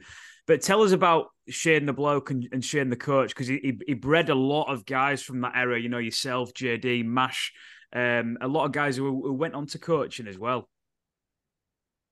But 0.49 0.63
tell 0.63 0.81
us 0.81 0.93
about 0.93 1.27
Shane 1.47 1.85
the 1.85 1.93
bloke 1.93 2.31
and, 2.31 2.49
and 2.51 2.65
Shane 2.65 2.89
the 2.89 2.95
coach 2.95 3.29
because 3.29 3.45
he, 3.45 3.59
he, 3.61 3.79
he 3.85 3.93
bred 3.93 4.29
a 4.29 4.35
lot 4.35 4.63
of 4.63 4.83
guys 4.83 5.21
from 5.21 5.41
that 5.41 5.51
era. 5.55 5.79
You 5.79 5.89
know, 5.89 5.99
yourself, 5.99 6.55
JD, 6.55 7.05
Mash, 7.05 7.53
um, 7.93 8.35
a 8.41 8.47
lot 8.47 8.65
of 8.65 8.71
guys 8.71 8.97
who, 8.97 9.05
who 9.21 9.31
went 9.33 9.53
on 9.53 9.67
to 9.67 9.77
coaching 9.77 10.27
as 10.27 10.39
well. 10.39 10.67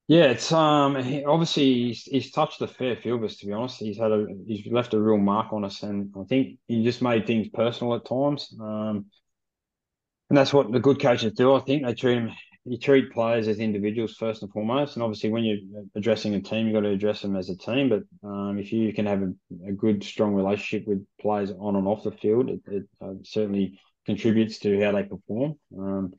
Yeah, 0.08 0.26
it's 0.26 0.52
um 0.52 0.96
obviously 1.26 1.88
he's, 1.88 2.04
he's 2.04 2.32
touched 2.32 2.62
a 2.62 2.68
fair 2.68 2.96
few 2.96 3.16
of 3.16 3.24
us 3.24 3.38
to 3.38 3.48
be 3.48 3.54
honest. 3.54 3.80
He's 3.80 3.98
had 3.98 4.12
a 4.12 4.28
he's 4.46 4.68
left 4.68 4.94
a 4.94 5.00
real 5.00 5.18
mark 5.18 5.52
on 5.52 5.66
us, 5.66 5.82
and 5.82 6.14
I 6.16 6.24
think 6.26 6.60
he 6.68 6.84
just 6.84 7.02
made 7.02 7.26
things 7.26 7.48
personal 7.52 7.96
at 7.96 8.06
times. 8.06 8.56
Um, 8.62 9.08
and 10.30 10.38
that's 10.38 10.54
what 10.54 10.72
the 10.72 10.80
good 10.80 11.02
coaches 11.02 11.34
do. 11.34 11.56
I 11.56 11.60
think 11.62 11.84
they 11.84 11.96
treat 11.96 12.14
them. 12.14 12.32
You 12.68 12.78
treat 12.78 13.14
players 13.14 13.48
as 13.48 13.60
individuals 13.60 14.18
first 14.18 14.42
and 14.42 14.52
foremost, 14.52 14.96
and 14.96 15.04
obviously 15.04 15.30
when 15.30 15.46
you're 15.46 15.84
addressing 15.96 16.36
a 16.36 16.42
team, 16.42 16.66
you've 16.68 16.74
got 16.74 16.82
to 16.82 16.90
address 16.90 17.22
them 17.22 17.38
as 17.38 17.50
a 17.50 17.56
team. 17.56 17.88
But 17.88 18.04
um, 18.28 18.58
if 18.60 18.74
you 18.74 18.92
can 18.94 19.06
have 19.06 19.22
a, 19.22 19.32
a, 19.70 19.72
good, 19.72 20.04
strong 20.04 20.34
relationship 20.34 20.86
with 20.86 21.06
players 21.22 21.52
on 21.58 21.78
and 21.78 21.88
off 21.88 22.04
the 22.04 22.12
field, 22.12 22.50
it, 22.50 22.60
it 22.68 22.84
uh, 23.02 23.14
certainly 23.24 23.80
contributes 24.06 24.60
to 24.60 24.84
how 24.84 24.92
they 24.92 25.04
perform. 25.04 25.56
Um, 25.78 26.14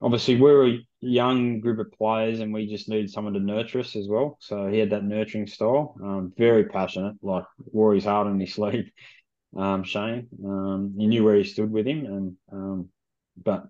obviously, 0.00 0.40
we're 0.40 0.68
a 0.68 0.78
young 1.00 1.60
group 1.60 1.78
of 1.78 1.92
players, 1.92 2.40
and 2.40 2.54
we 2.54 2.66
just 2.66 2.88
need 2.88 3.10
someone 3.10 3.34
to 3.34 3.40
nurture 3.40 3.80
us 3.80 3.94
as 3.94 4.08
well. 4.08 4.38
So 4.40 4.68
he 4.68 4.78
had 4.78 4.90
that 4.90 5.04
nurturing 5.04 5.46
style. 5.46 5.96
Um, 6.02 6.32
very 6.38 6.64
passionate, 6.64 7.16
like 7.20 7.44
wore 7.58 7.94
his 7.94 8.04
heart 8.04 8.26
on 8.26 8.40
his 8.40 8.54
sleeve. 8.54 8.90
Um, 9.54 9.84
Shane, 9.84 10.28
um, 10.44 10.94
he 10.98 11.06
knew 11.06 11.24
where 11.24 11.36
he 11.36 11.44
stood 11.44 11.70
with 11.70 11.86
him, 11.86 12.06
and 12.06 12.36
um, 12.50 12.88
but 13.36 13.66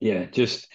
yeah, 0.00 0.26
just 0.26 0.68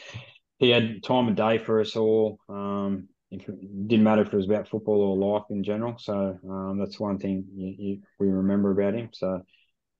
he 0.59 0.69
had 0.69 1.01
time 1.03 1.27
of 1.27 1.35
day 1.35 1.57
for 1.57 1.79
us 1.79 1.95
all. 1.95 2.37
Um, 2.47 3.07
it 3.31 3.45
didn't 3.87 4.03
matter 4.03 4.21
if 4.21 4.33
it 4.33 4.35
was 4.35 4.45
about 4.45 4.67
football 4.67 5.01
or 5.01 5.17
life 5.17 5.45
in 5.49 5.63
general. 5.63 5.97
So 5.97 6.37
um, 6.47 6.77
that's 6.79 6.99
one 6.99 7.17
thing 7.17 7.45
you, 7.55 7.75
you, 7.77 8.01
we 8.19 8.27
remember 8.27 8.71
about 8.71 8.95
him. 8.95 9.09
So 9.13 9.41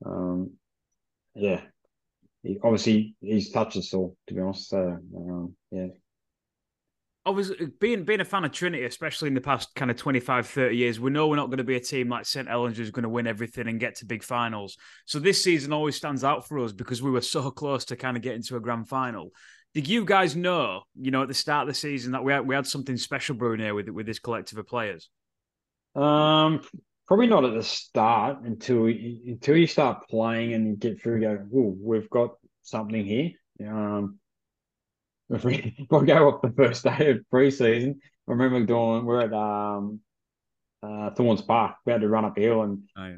um, 0.05 0.51
yeah, 1.35 1.61
he, 2.43 2.59
obviously 2.63 3.15
he's 3.21 3.51
touched 3.51 3.77
us 3.77 3.93
all 3.93 4.17
to 4.27 4.33
be 4.33 4.41
honest. 4.41 4.69
So 4.69 4.99
um, 5.15 5.55
yeah 5.71 5.87
obviously 7.29 7.67
being 7.79 8.03
being 8.03 8.21
a 8.21 8.25
fan 8.25 8.43
of 8.43 8.51
Trinity, 8.51 8.83
especially 8.85 9.27
in 9.27 9.33
the 9.33 9.41
past 9.41 9.73
kind 9.75 9.91
of 9.91 9.97
25, 9.97 10.47
30 10.47 10.75
years, 10.75 10.99
we 10.99 11.11
know 11.11 11.27
we're 11.27 11.35
not 11.35 11.47
going 11.47 11.59
to 11.59 11.63
be 11.63 11.75
a 11.75 11.79
team 11.79 12.09
like 12.09 12.25
St. 12.25 12.47
Helens 12.47 12.77
who's 12.77 12.91
going 12.91 13.03
to 13.03 13.09
win 13.09 13.27
everything 13.27 13.67
and 13.67 13.79
get 13.79 13.95
to 13.95 14.05
big 14.05 14.23
finals. 14.23 14.77
So 15.05 15.19
this 15.19 15.41
season 15.41 15.71
always 15.71 15.95
stands 15.95 16.23
out 16.23 16.47
for 16.47 16.59
us 16.59 16.71
because 16.71 17.01
we 17.01 17.11
were 17.11 17.21
so 17.21 17.51
close 17.51 17.85
to 17.85 17.95
kind 17.95 18.17
of 18.17 18.23
getting 18.23 18.43
to 18.43 18.57
a 18.57 18.59
grand 18.59 18.89
final. 18.89 19.31
Did 19.73 19.87
you 19.87 20.03
guys 20.03 20.35
know, 20.35 20.81
you 20.99 21.11
know, 21.11 21.21
at 21.21 21.27
the 21.27 21.33
start 21.33 21.63
of 21.63 21.67
the 21.67 21.79
season 21.79 22.13
that 22.13 22.23
we 22.23 22.33
had, 22.33 22.47
we 22.47 22.55
had 22.55 22.65
something 22.65 22.97
special 22.97 23.35
brewing 23.35 23.59
here 23.59 23.75
with 23.75 23.89
with 23.89 24.05
this 24.05 24.19
collective 24.19 24.57
of 24.57 24.67
players? 24.67 25.09
Um, 25.95 26.61
probably 27.07 27.27
not 27.27 27.45
at 27.45 27.53
the 27.53 27.63
start 27.63 28.41
until 28.43 28.85
until 28.85 29.57
you 29.57 29.67
start 29.67 30.07
playing 30.09 30.53
and 30.53 30.79
get 30.79 31.01
through. 31.01 31.21
Go, 31.21 31.45
oh, 31.55 31.77
we've 31.79 32.09
got 32.09 32.31
something 32.63 33.05
here. 33.05 33.31
Um, 33.67 34.19
if 35.29 35.43
we, 35.43 35.75
if 35.77 35.93
I 35.93 36.05
go 36.05 36.29
off 36.29 36.41
the 36.41 36.51
first 36.51 36.83
day 36.83 37.11
of 37.11 37.19
preseason, 37.31 37.95
I 38.27 38.31
remember 38.31 38.65
doing 38.65 39.05
we're 39.05 39.21
at 39.21 39.33
um 39.33 39.99
uh 40.81 41.11
Thornes 41.11 41.41
Park. 41.41 41.75
We 41.85 41.91
had 41.91 42.01
to 42.01 42.09
run 42.09 42.25
up 42.25 42.37
hill 42.37 42.63
and 42.63 42.83
oh, 42.97 43.15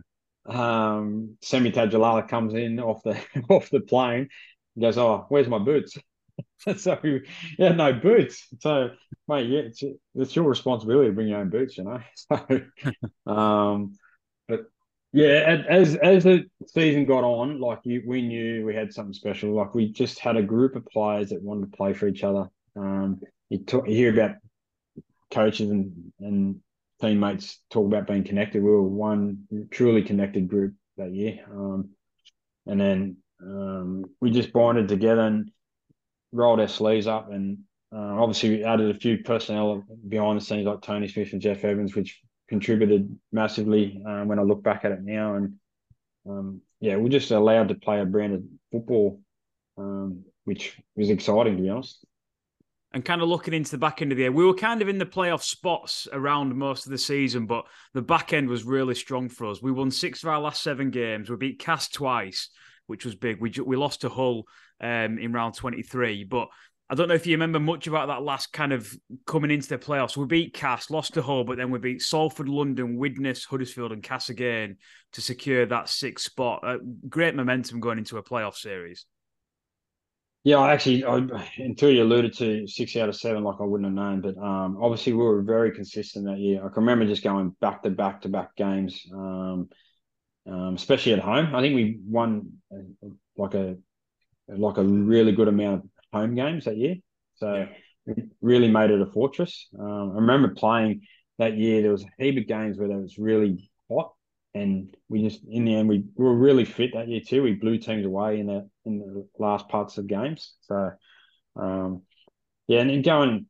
yeah. 0.50 0.94
um 0.94 1.38
Semi 1.42 1.72
Tadulala 1.72 2.28
comes 2.28 2.54
in 2.54 2.80
off 2.80 3.04
the 3.04 3.18
off 3.50 3.70
the 3.70 3.82
plane 3.82 4.28
and 4.76 4.82
goes, 4.82 4.98
Oh, 4.98 5.26
where's 5.30 5.48
my 5.48 5.60
boots? 5.60 5.98
so 6.78 7.00
yeah, 7.58 7.70
no 7.74 7.94
boots. 7.94 8.48
So 8.60 8.92
mate, 9.28 9.50
yeah, 9.50 9.60
it's 9.62 9.84
it's 10.16 10.36
your 10.36 10.46
responsibility 10.46 11.10
to 11.10 11.14
bring 11.14 11.28
your 11.28 11.40
own 11.40 11.50
boots, 11.50 11.78
you 11.78 11.84
know. 11.84 12.00
So 13.28 13.32
um 13.32 13.94
but 14.48 14.62
yeah, 15.14 15.64
as 15.70 15.96
as 15.96 16.24
the 16.26 16.46
season 16.68 17.06
got 17.06 17.24
on, 17.24 17.60
like 17.60 17.80
you, 17.84 18.04
we 18.06 18.22
knew 18.22 18.66
we 18.66 18.76
had 18.76 18.94
something 18.94 19.14
special. 19.14 19.52
Like 19.54 19.76
we 19.76 19.92
just 19.92 20.20
had 20.20 20.38
a 20.38 20.44
group 20.44 20.76
of 20.76 20.86
players 20.86 21.30
that 21.30 21.42
wanted 21.44 21.72
to 21.72 21.78
play 21.78 21.94
for 21.94 22.08
each 22.08 22.24
other. 22.24 22.50
Um, 22.76 23.22
you, 23.50 23.60
talk, 23.60 23.88
you 23.88 23.96
hear 23.96 24.14
about 24.14 24.38
coaches 25.32 25.70
and 25.70 26.12
and 26.20 26.60
teammates 27.02 27.60
talk 27.70 27.86
about 27.86 28.08
being 28.08 28.24
connected. 28.24 28.62
We 28.64 28.70
were 28.70 28.84
one 28.84 29.48
truly 29.72 30.04
connected 30.04 30.48
group 30.48 30.74
that 30.98 31.14
year. 31.14 31.40
Um, 31.52 31.90
and 32.68 32.80
then 32.80 33.18
um, 33.42 34.06
we 34.22 34.32
just 34.32 34.54
bonded 34.54 34.88
together 34.88 35.22
and 35.22 35.52
rolled 36.32 36.60
our 36.60 36.68
sleeves 36.68 37.08
up. 37.08 37.32
And 37.32 37.60
uh, 37.94 38.16
obviously, 38.22 38.50
we 38.50 38.64
added 38.64 38.96
a 38.96 39.00
few 39.00 39.20
personnel 39.20 39.84
behind 40.08 40.40
the 40.40 40.46
scenes 40.46 40.66
like 40.66 40.82
Tony 40.82 41.08
Smith 41.08 41.34
and 41.34 41.42
Jeff 41.42 41.64
Evans, 41.64 41.96
which 41.96 42.22
contributed 42.48 43.18
massively 43.32 44.04
um, 44.06 44.28
when 44.28 44.40
I 44.40 44.44
look 44.44 44.62
back 44.64 44.86
at 44.86 44.92
it 44.92 45.02
now. 45.02 45.36
And 45.36 45.54
um, 46.28 46.62
yeah, 46.80 46.96
we're 46.98 47.10
just 47.10 47.32
allowed 47.32 47.70
to 47.70 47.76
play 47.76 48.00
a 48.02 48.06
brand 48.06 48.34
of 48.34 48.44
football, 48.72 49.22
um, 49.78 50.24
which 50.46 50.78
was 50.96 51.10
exciting 51.10 51.58
to 51.58 51.64
be 51.64 51.70
honest. 51.70 52.04
And 52.94 53.06
kind 53.06 53.22
of 53.22 53.30
looking 53.30 53.54
into 53.54 53.72
the 53.72 53.78
back 53.78 54.02
end 54.02 54.12
of 54.12 54.18
the 54.18 54.24
year, 54.24 54.32
we 54.34 54.46
were 54.46 54.54
kind 54.54 54.82
of 54.82 54.90
in 54.90 54.98
the 54.98 55.06
playoff 55.06 55.44
spots 55.44 56.10
around 56.12 56.54
most 56.56 56.86
of 56.86 56.92
the 56.92 56.98
season, 56.98 57.46
but 57.46 57.66
the 57.94 58.02
back 58.02 58.34
end 58.34 58.50
was 58.50 58.66
really 58.66 58.96
strong 58.96 59.30
for 59.30 59.48
us. 59.48 59.62
We 59.62 59.72
won 59.72 59.92
six 59.92 60.24
of 60.24 60.30
our 60.30 60.42
last 60.42 60.62
seven 60.62 60.90
games. 60.90 61.30
We 61.30 61.38
beat 61.38 61.60
Castres 61.60 61.96
twice, 61.96 62.50
which 62.88 63.06
was 63.06 63.16
big. 63.16 63.40
We 63.40 63.52
we 63.66 63.76
lost 63.76 64.02
to 64.02 64.10
Hull 64.10 64.44
um, 64.82 65.18
in 65.20 65.34
round 65.34 65.56
twenty 65.56 65.84
three, 65.84 66.24
but 66.24 66.48
I 66.90 66.96
don't 66.96 67.08
know 67.08 67.16
if 67.16 67.26
you 67.26 67.36
remember 67.36 67.60
much 67.60 67.88
about 67.88 68.08
that 68.08 68.22
last 68.22 68.52
kind 68.52 68.74
of 68.74 68.94
coming 69.26 69.50
into 69.50 69.70
the 69.70 69.78
playoffs. 69.78 70.18
We 70.18 70.26
beat 70.26 70.54
Cass, 70.54 70.90
lost 70.90 71.14
to 71.14 71.22
Hull, 71.22 71.46
but 71.46 71.56
then 71.56 71.72
we 71.72 71.80
beat 71.80 72.02
Salford, 72.02 72.50
London, 72.50 72.98
Widnes, 72.98 73.46
Huddersfield, 73.46 73.94
and 73.94 74.04
Cass 74.04 74.28
again 74.28 74.76
to 75.14 75.22
secure 75.22 75.66
that 75.66 75.88
sixth 75.88 76.26
spot. 76.26 76.60
Uh, 76.64 76.80
great 77.08 77.34
momentum 77.34 77.80
going 77.80 77.98
into 77.98 78.18
a 78.18 78.24
playoff 78.24 78.56
series. 78.56 79.06
Yeah, 80.44 80.58
I 80.58 80.74
actually, 80.74 81.06
I, 81.06 81.22
until 81.60 81.92
you 81.92 82.04
alluded 82.04 82.36
to 82.40 82.68
six 82.68 82.96
out 82.98 83.08
of 83.08 83.16
seven, 83.16 83.44
like 83.44 83.62
I 83.62 83.64
wouldn't 83.64 83.86
have 83.86 83.94
known. 83.94 84.22
But 84.22 84.38
um, 84.38 84.78
obviously, 84.82 85.14
we 85.14 85.24
were 85.24 85.44
very 85.44 85.72
consistent 85.72 86.26
that 86.26 86.40
year. 86.40 86.60
I 86.60 86.68
can 86.68 86.84
remember 86.84 87.06
just 87.06 87.24
going 87.24 87.56
back 87.62 87.84
to 87.84 87.90
back 87.92 88.22
to 88.24 88.30
back 88.30 88.56
games, 88.56 89.06
um, 89.14 89.70
um, 90.48 90.76
especially 90.76 91.14
at 91.14 91.20
home. 91.20 91.56
I 91.56 91.62
think 91.62 91.76
we 91.76 92.00
won 92.06 92.54
uh, 92.74 93.08
like 93.38 93.54
a 93.54 93.78
like 94.48 94.78
a 94.78 94.84
really 94.84 95.32
good 95.32 95.48
amount 95.48 95.84
of 95.84 95.90
home 96.12 96.36
games 96.36 96.66
that 96.66 96.78
year. 96.78 96.96
So 97.36 97.68
it 98.08 98.26
really 98.42 98.70
made 98.70 98.92
it 98.92 99.02
a 99.02 99.06
fortress. 99.06 99.68
Um, 99.80 100.12
I 100.12 100.16
remember 100.16 100.50
playing 100.50 101.02
that 101.38 101.58
year. 101.58 101.82
There 101.82 101.92
was 101.92 102.04
a 102.04 102.24
heap 102.24 102.38
of 102.38 102.48
games 102.48 102.78
where 102.78 102.92
it 102.92 103.02
was 103.02 103.18
really 103.18 103.70
hot, 103.90 104.14
and 104.54 104.96
we 105.10 105.24
just 105.24 105.42
in 105.50 105.66
the 105.66 105.76
end 105.76 105.90
we, 105.90 106.04
we 106.16 106.26
were 106.26 106.36
really 106.36 106.66
fit 106.66 106.94
that 106.94 107.08
year 107.08 107.22
too. 107.26 107.44
We 107.44 107.54
blew 107.54 107.78
teams 107.78 108.06
away 108.06 108.40
in 108.40 108.48
the 108.48 108.70
in 108.86 109.00
the 109.00 109.28
last 109.40 109.70
parts 109.70 109.98
of 109.98 110.08
games. 110.08 110.54
So 110.62 110.92
um, 111.56 112.04
yeah, 112.68 112.80
and 112.80 112.90
then 112.90 113.02
going 113.02 113.46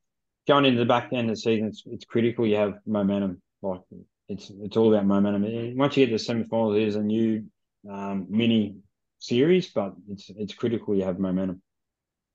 going 0.47 0.65
into 0.65 0.79
the 0.79 0.85
back 0.85 1.13
end 1.13 1.29
of 1.29 1.35
the 1.35 1.41
season, 1.41 1.67
it's, 1.67 1.83
it's 1.85 2.05
critical 2.05 2.45
you 2.45 2.57
have 2.57 2.75
momentum. 2.85 3.41
Like 3.61 3.81
it's 4.31 4.51
it's 4.61 4.77
all 4.77 4.93
about 4.93 5.05
momentum. 5.05 5.77
Once 5.77 5.97
you 5.97 6.05
get 6.05 6.11
to 6.11 6.15
the 6.15 6.23
semi-finals, 6.23 6.77
it 6.77 6.83
is 6.83 6.95
a 6.95 7.01
new 7.03 7.45
um, 7.89 8.27
mini 8.29 8.77
series, 9.19 9.69
but 9.69 9.93
it's 10.09 10.29
it's 10.35 10.53
critical 10.53 10.95
you 10.95 11.03
have 11.03 11.19
momentum. 11.19 11.61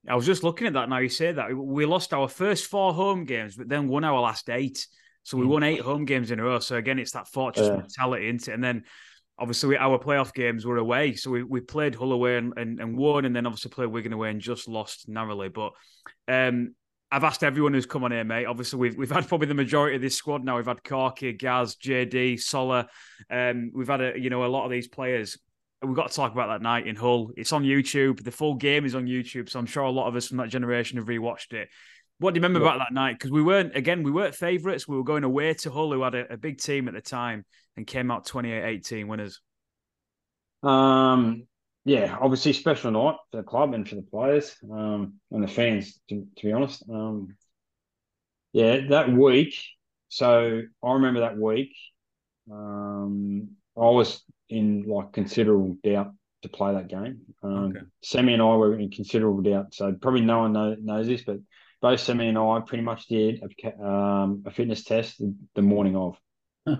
I 0.07 0.15
was 0.15 0.25
just 0.25 0.43
looking 0.43 0.67
at 0.67 0.73
that 0.73 0.89
now. 0.89 0.99
You 0.99 1.09
say 1.09 1.31
that 1.33 1.53
we 1.53 1.85
lost 1.85 2.13
our 2.13 2.29
first 2.29 2.67
four 2.67 2.93
home 2.93 3.25
games, 3.25 3.55
but 3.55 3.67
then 3.67 3.87
won 3.87 4.03
our 4.03 4.21
last 4.21 4.49
eight. 4.49 4.87
So 5.23 5.37
we 5.37 5.43
hmm. 5.43 5.51
won 5.51 5.63
eight 5.63 5.81
home 5.81 6.05
games 6.05 6.31
in 6.31 6.39
a 6.39 6.43
row. 6.43 6.59
So 6.59 6.77
again, 6.77 6.99
it's 6.99 7.11
that 7.11 7.27
fortress 7.27 7.67
yeah. 7.67 7.77
mentality, 7.77 8.27
isn't 8.27 8.47
it? 8.47 8.53
And 8.53 8.63
then 8.63 8.83
obviously 9.37 9.77
our 9.77 9.99
playoff 9.99 10.33
games 10.33 10.65
were 10.65 10.77
away. 10.77 11.15
So 11.15 11.31
we, 11.31 11.43
we 11.43 11.59
played 11.59 11.95
Hull 11.95 12.13
away 12.13 12.37
and, 12.37 12.53
and, 12.57 12.79
and 12.79 12.97
won, 12.97 13.25
and 13.25 13.35
then 13.35 13.45
obviously 13.45 13.71
played 13.71 13.89
Wigan 13.89 14.13
away 14.13 14.29
and 14.29 14.39
just 14.39 14.67
lost 14.67 15.09
narrowly. 15.09 15.49
But 15.49 15.73
um, 16.27 16.75
I've 17.11 17.23
asked 17.23 17.43
everyone 17.43 17.73
who's 17.73 17.85
come 17.85 18.03
on 18.03 18.11
here, 18.11 18.23
mate. 18.23 18.45
Obviously, 18.45 18.79
we've 18.79 18.97
we've 18.97 19.11
had 19.11 19.27
probably 19.27 19.47
the 19.47 19.53
majority 19.53 19.95
of 19.95 20.01
this 20.01 20.15
squad 20.15 20.43
now. 20.43 20.57
We've 20.57 20.65
had 20.65 20.83
Corky, 20.83 21.31
Gaz, 21.33 21.75
JD, 21.75 22.39
Sola. 22.41 22.87
Um, 23.29 23.71
we've 23.73 23.87
had 23.87 24.01
a 24.01 24.19
you 24.19 24.29
know 24.29 24.43
a 24.43 24.47
lot 24.47 24.65
of 24.65 24.71
these 24.71 24.87
players. 24.87 25.37
We've 25.81 25.95
got 25.95 26.09
to 26.09 26.15
talk 26.15 26.33
about 26.33 26.47
that 26.47 26.61
night 26.61 26.87
in 26.87 26.95
Hull. 26.95 27.31
It's 27.37 27.53
on 27.53 27.63
YouTube. 27.63 28.23
The 28.23 28.31
full 28.31 28.55
game 28.55 28.83
is 28.83 28.95
on 28.95 29.05
YouTube, 29.05 29.49
so 29.49 29.59
I'm 29.59 29.67
sure 29.67 29.83
a 29.83 29.91
lot 29.91 30.07
of 30.07 30.15
us 30.15 30.27
from 30.27 30.37
that 30.37 30.49
generation 30.49 30.97
have 30.97 31.07
rewatched 31.07 31.53
it. 31.53 31.69
What 32.19 32.33
do 32.33 32.39
you 32.39 32.41
remember 32.41 32.59
yeah. 32.59 32.73
about 32.73 32.79
that 32.79 32.93
night? 32.93 33.13
Because 33.13 33.31
we 33.31 33.43
weren't 33.43 33.75
again, 33.75 34.03
we 34.03 34.11
weren't 34.11 34.35
favourites. 34.35 34.87
We 34.87 34.97
were 34.97 35.03
going 35.03 35.23
away 35.23 35.53
to 35.53 35.71
Hull, 35.71 35.93
who 35.93 36.01
had 36.01 36.15
a, 36.15 36.33
a 36.33 36.37
big 36.37 36.59
team 36.59 36.87
at 36.87 36.93
the 36.93 37.01
time, 37.01 37.45
and 37.77 37.87
came 37.87 38.11
out 38.11 38.25
28-18 38.25 39.07
winners. 39.07 39.39
Um, 40.63 41.47
yeah, 41.87 42.17
obviously 42.19 42.51
special 42.51 42.91
night 42.91 43.15
for 43.31 43.37
the 43.37 43.43
club 43.43 43.73
and 43.73 43.87
for 43.87 43.95
the 43.95 44.01
players 44.01 44.53
um, 44.69 45.13
and 45.31 45.41
the 45.41 45.47
fans. 45.47 45.97
To, 46.09 46.27
to 46.35 46.45
be 46.45 46.51
honest, 46.51 46.83
um, 46.89 47.37
yeah, 48.51 48.87
that 48.89 49.09
week. 49.09 49.55
So 50.09 50.63
I 50.83 50.93
remember 50.93 51.21
that 51.21 51.37
week. 51.37 51.73
Um, 52.51 53.51
I 53.77 53.89
was 53.89 54.21
in 54.49 54.83
like 54.85 55.13
considerable 55.13 55.77
doubt 55.81 56.11
to 56.41 56.49
play 56.49 56.73
that 56.73 56.89
game. 56.89 57.21
Um, 57.41 57.71
okay. 57.71 57.79
Sammy 58.03 58.33
and 58.33 58.41
I 58.41 58.55
were 58.55 58.77
in 58.77 58.91
considerable 58.91 59.41
doubt. 59.41 59.73
So 59.73 59.93
probably 59.93 60.21
no 60.21 60.39
one 60.39 60.51
know, 60.51 60.75
knows 60.81 61.07
this, 61.07 61.23
but 61.23 61.37
both 61.81 62.01
Sammy 62.01 62.27
and 62.27 62.37
I 62.37 62.59
pretty 62.65 62.83
much 62.83 63.07
did 63.07 63.41
a, 63.63 63.81
um, 63.81 64.43
a 64.45 64.51
fitness 64.51 64.83
test 64.83 65.21
the 65.55 65.61
morning 65.61 65.95
of. 65.95 66.17
Huh. 66.67 66.77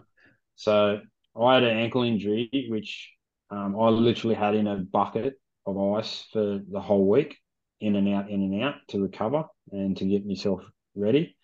So 0.57 0.99
I 1.41 1.53
had 1.53 1.63
an 1.63 1.77
ankle 1.77 2.03
injury, 2.03 2.67
which 2.69 3.09
um, 3.49 3.75
I 3.79 3.89
literally 3.89 4.35
had 4.35 4.55
in 4.55 4.67
a 4.67 4.77
bucket 4.77 5.35
of 5.65 5.77
ice 5.77 6.25
for 6.31 6.59
the 6.69 6.81
whole 6.81 7.07
week, 7.07 7.37
in 7.81 7.95
and 7.95 8.07
out, 8.13 8.29
in 8.29 8.41
and 8.41 8.63
out 8.63 8.75
to 8.89 9.01
recover 9.01 9.45
and 9.71 9.95
to 9.97 10.05
get 10.05 10.25
myself 10.25 10.61
ready. 10.95 11.37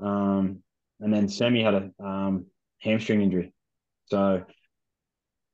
Um, 0.00 0.62
and 1.00 1.12
then 1.12 1.28
Sammy 1.28 1.62
had 1.62 1.74
a 1.74 1.90
um, 2.04 2.46
hamstring 2.80 3.22
injury, 3.22 3.52
so 4.06 4.44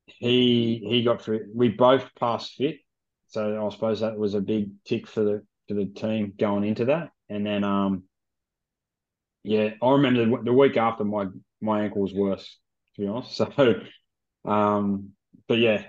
he 0.07 0.85
he 0.87 1.03
got 1.03 1.23
through. 1.23 1.47
We 1.55 1.69
both 1.69 2.09
passed 2.19 2.55
fit, 2.55 2.77
so 3.29 3.67
I 3.67 3.71
suppose 3.71 4.01
that 4.01 4.17
was 4.17 4.35
a 4.35 4.41
big 4.41 4.71
tick 4.85 5.07
for 5.07 5.25
the 5.25 5.43
for 5.69 5.75
the 5.75 5.87
team 5.87 6.35
going 6.39 6.65
into 6.65 6.87
that. 6.87 7.11
And 7.29 7.47
then 7.47 7.65
um, 7.65 8.05
yeah, 9.43 9.71
I 9.83 9.91
remember 9.93 10.25
the, 10.25 10.43
the 10.45 10.53
week 10.53 10.77
after 10.77 11.05
my 11.05 11.27
my 11.61 11.83
ankle 11.83 12.03
was 12.03 12.15
worse, 12.15 12.59
to 12.95 13.01
be 13.01 13.09
honest. 13.09 13.41
So 14.45 14.51
um, 14.51 15.11
but 15.49 15.59
yeah, 15.59 15.85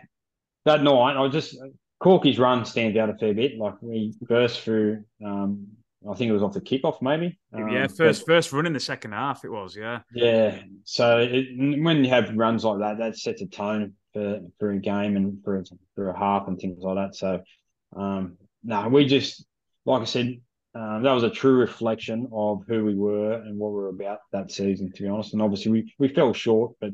that 0.65 0.83
night 0.83 1.17
I 1.17 1.27
just 1.27 1.57
Corky's 1.99 2.39
run 2.39 2.65
stands 2.65 2.97
out 2.97 3.09
a 3.09 3.15
fair 3.15 3.33
bit. 3.33 3.57
Like 3.57 3.75
we 3.81 4.13
burst 4.21 4.61
through. 4.61 5.03
Um, 5.25 5.67
I 6.09 6.15
think 6.15 6.29
it 6.29 6.33
was 6.33 6.43
off 6.43 6.53
the 6.53 6.59
kickoff, 6.59 7.01
maybe. 7.01 7.39
Um, 7.53 7.69
yeah, 7.69 7.87
first 7.87 8.25
but, 8.25 8.33
first 8.33 8.51
run 8.51 8.65
in 8.65 8.73
the 8.73 8.79
second 8.79 9.13
half. 9.13 9.45
It 9.45 9.49
was, 9.49 9.73
yeah. 9.73 9.99
Yeah. 10.13 10.59
So 10.83 11.19
it, 11.19 11.47
when 11.81 12.03
you 12.03 12.09
have 12.09 12.35
runs 12.35 12.65
like 12.65 12.79
that, 12.79 12.97
that 12.97 13.17
sets 13.17 13.41
a 13.41 13.45
tone 13.45 13.93
for 14.11 14.41
for 14.59 14.71
a 14.71 14.79
game 14.79 15.15
and 15.15 15.41
for 15.43 15.63
for 15.95 16.09
a 16.09 16.17
half 16.17 16.47
and 16.47 16.59
things 16.59 16.79
like 16.81 16.95
that. 16.95 17.15
So, 17.15 17.41
um, 17.95 18.37
no, 18.63 18.89
we 18.89 19.05
just 19.05 19.45
like 19.85 20.01
I 20.01 20.05
said, 20.05 20.41
um, 20.75 21.03
that 21.03 21.11
was 21.11 21.23
a 21.23 21.29
true 21.29 21.55
reflection 21.55 22.27
of 22.33 22.63
who 22.67 22.83
we 22.83 22.95
were 22.95 23.33
and 23.33 23.57
what 23.57 23.71
we 23.71 23.77
were 23.77 23.89
about 23.89 24.19
that 24.31 24.51
season, 24.51 24.91
to 24.91 25.03
be 25.03 25.07
honest. 25.07 25.33
And 25.33 25.41
obviously, 25.41 25.71
we 25.71 25.93
we 25.99 26.07
fell 26.09 26.33
short, 26.33 26.73
but 26.81 26.91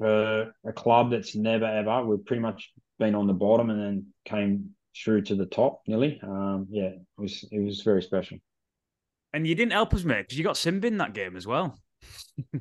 for 0.00 0.54
a 0.66 0.72
club 0.72 1.10
that's 1.10 1.36
never 1.36 1.66
ever, 1.66 2.04
we've 2.04 2.24
pretty 2.24 2.40
much 2.40 2.72
been 2.98 3.14
on 3.14 3.26
the 3.26 3.34
bottom 3.34 3.68
and 3.68 3.80
then 3.80 4.06
came 4.24 4.70
through 4.96 5.22
to 5.22 5.34
the 5.34 5.44
top 5.44 5.82
nearly. 5.86 6.18
Um, 6.22 6.66
yeah, 6.70 6.84
it 6.84 7.00
was 7.18 7.44
it 7.52 7.60
was 7.60 7.82
very 7.82 8.02
special. 8.02 8.38
And 9.34 9.46
you 9.46 9.54
didn't 9.54 9.72
help 9.72 9.92
us, 9.92 10.02
mate, 10.02 10.22
because 10.22 10.38
you 10.38 10.44
got 10.44 10.56
sin 10.56 10.80
binned 10.80 11.00
that 11.00 11.12
game 11.12 11.36
as 11.36 11.46
well. 11.46 11.78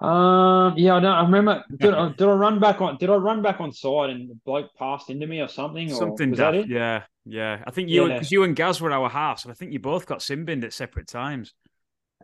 um, 0.00 0.74
yeah, 0.76 0.94
I 0.94 1.00
don't. 1.00 1.04
I 1.06 1.22
remember. 1.22 1.64
Did 1.76 1.94
I, 1.94 2.08
did 2.10 2.28
I 2.28 2.32
run 2.32 2.60
back 2.60 2.80
on? 2.80 2.96
Did 2.96 3.10
I 3.10 3.16
run 3.16 3.42
back 3.42 3.60
on 3.60 3.72
side 3.72 4.10
and 4.10 4.30
the 4.30 4.38
bloke 4.46 4.70
passed 4.78 5.10
into 5.10 5.26
me 5.26 5.40
or 5.40 5.48
something? 5.48 5.90
Something. 5.90 6.28
Or, 6.28 6.30
was 6.30 6.38
that 6.38 6.54
it? 6.54 6.68
Yeah, 6.68 7.02
yeah. 7.26 7.64
I 7.66 7.72
think 7.72 7.88
you 7.88 8.06
because 8.06 8.30
yeah. 8.30 8.36
you 8.36 8.44
and 8.44 8.54
Gaz 8.54 8.80
were 8.80 8.92
our 8.92 9.10
halves, 9.10 9.44
and 9.44 9.50
I 9.50 9.54
think 9.54 9.72
you 9.72 9.80
both 9.80 10.06
got 10.06 10.22
sin 10.22 10.44
binned 10.44 10.64
at 10.64 10.72
separate 10.72 11.08
times. 11.08 11.54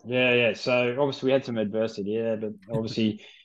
Yeah, 0.07 0.33
yeah. 0.33 0.53
So 0.55 0.97
obviously 0.99 1.27
we 1.27 1.33
had 1.33 1.45
some 1.45 1.59
adversity, 1.59 2.13
yeah, 2.13 2.37
but 2.37 2.53
obviously 2.71 3.21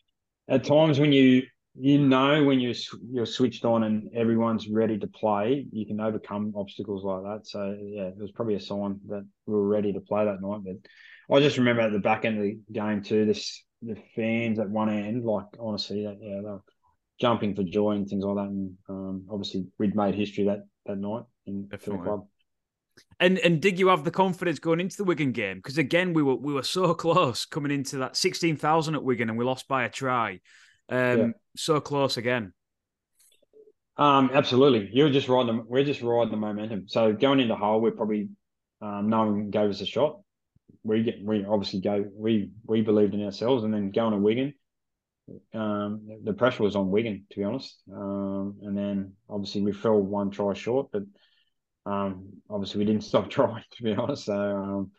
at 0.49 0.63
times 0.63 0.99
when 0.99 1.11
you 1.11 1.43
you 1.75 1.99
know 1.99 2.43
when 2.43 2.59
you're 2.59 2.75
you're 3.09 3.25
switched 3.25 3.63
on 3.63 3.83
and 3.83 4.09
everyone's 4.15 4.67
ready 4.67 4.97
to 4.97 5.07
play, 5.07 5.65
you 5.71 5.85
can 5.85 6.01
overcome 6.01 6.53
obstacles 6.55 7.03
like 7.03 7.23
that. 7.23 7.47
So 7.47 7.77
yeah, 7.81 8.07
it 8.07 8.17
was 8.17 8.31
probably 8.31 8.55
a 8.55 8.59
sign 8.59 8.99
that 9.07 9.25
we 9.45 9.53
were 9.53 9.67
ready 9.67 9.93
to 9.93 10.01
play 10.01 10.25
that 10.25 10.41
night. 10.41 10.61
But 10.65 11.35
I 11.35 11.39
just 11.39 11.57
remember 11.57 11.81
at 11.83 11.93
the 11.93 11.99
back 11.99 12.25
end 12.25 12.37
of 12.37 12.43
the 12.43 12.59
game 12.71 13.03
too, 13.03 13.25
this 13.25 13.63
the 13.81 13.95
fans 14.15 14.59
at 14.59 14.69
one 14.69 14.89
end, 14.89 15.23
like 15.23 15.45
honestly, 15.59 16.03
that 16.03 16.17
yeah, 16.21 16.37
they 16.37 16.41
were 16.41 16.61
jumping 17.21 17.55
for 17.55 17.63
joy 17.63 17.91
and 17.91 18.07
things 18.07 18.25
like 18.25 18.35
that. 18.35 18.51
And 18.51 18.73
um, 18.89 19.25
obviously, 19.29 19.67
we'd 19.77 19.95
made 19.95 20.15
history 20.15 20.45
that 20.45 20.63
that 20.85 20.97
night 20.97 21.23
in 21.45 21.67
Definitely. 21.67 21.97
the 21.97 22.03
club. 22.03 22.27
And 23.19 23.37
and 23.39 23.61
did 23.61 23.79
you 23.79 23.87
have 23.89 24.03
the 24.03 24.11
confidence 24.11 24.59
going 24.59 24.79
into 24.79 24.97
the 24.97 25.03
Wigan 25.03 25.31
game? 25.31 25.57
Because 25.57 25.77
again, 25.77 26.13
we 26.13 26.23
were 26.23 26.35
we 26.35 26.53
were 26.53 26.63
so 26.63 26.93
close 26.95 27.45
coming 27.45 27.71
into 27.71 27.97
that 27.97 28.15
sixteen 28.15 28.55
thousand 28.55 28.95
at 28.95 29.03
Wigan, 29.03 29.29
and 29.29 29.37
we 29.37 29.45
lost 29.45 29.67
by 29.67 29.83
a 29.83 29.89
try. 29.89 30.39
Um, 30.89 31.19
yeah. 31.19 31.27
so 31.55 31.79
close 31.79 32.17
again. 32.17 32.53
Um, 33.97 34.31
absolutely. 34.33 34.89
You're 34.93 35.09
just 35.09 35.27
riding. 35.27 35.57
The, 35.57 35.63
we're 35.63 35.83
just 35.83 36.01
riding 36.01 36.31
the 36.31 36.37
momentum. 36.37 36.87
So 36.87 37.13
going 37.13 37.39
into 37.41 37.55
Hull, 37.55 37.81
we're 37.81 37.91
probably 37.91 38.29
um, 38.81 39.09
no 39.09 39.25
one 39.25 39.49
gave 39.49 39.69
us 39.69 39.81
a 39.81 39.85
shot. 39.85 40.21
We 40.83 41.03
get 41.03 41.23
we 41.23 41.45
obviously 41.45 41.81
go. 41.81 42.05
We 42.15 42.51
we 42.65 42.81
believed 42.81 43.13
in 43.13 43.23
ourselves, 43.23 43.63
and 43.63 43.73
then 43.73 43.91
going 43.91 44.13
to 44.13 44.17
Wigan, 44.17 44.53
um, 45.53 46.07
the 46.23 46.33
pressure 46.33 46.63
was 46.63 46.75
on 46.75 46.89
Wigan 46.89 47.25
to 47.29 47.37
be 47.37 47.43
honest. 47.43 47.77
Um, 47.93 48.55
and 48.63 48.77
then 48.77 49.13
obviously 49.29 49.61
we 49.61 49.73
fell 49.73 49.99
one 49.99 50.31
try 50.31 50.53
short, 50.53 50.87
but 50.91 51.03
um, 51.89 52.41
obviously, 52.49 52.79
we 52.79 52.85
didn't 52.85 53.03
stop 53.11 53.29
trying, 53.29 53.63
to 53.71 53.83
be 53.83 53.93
honest. 53.93 54.25
So, 54.25 54.33
um, 54.33 54.91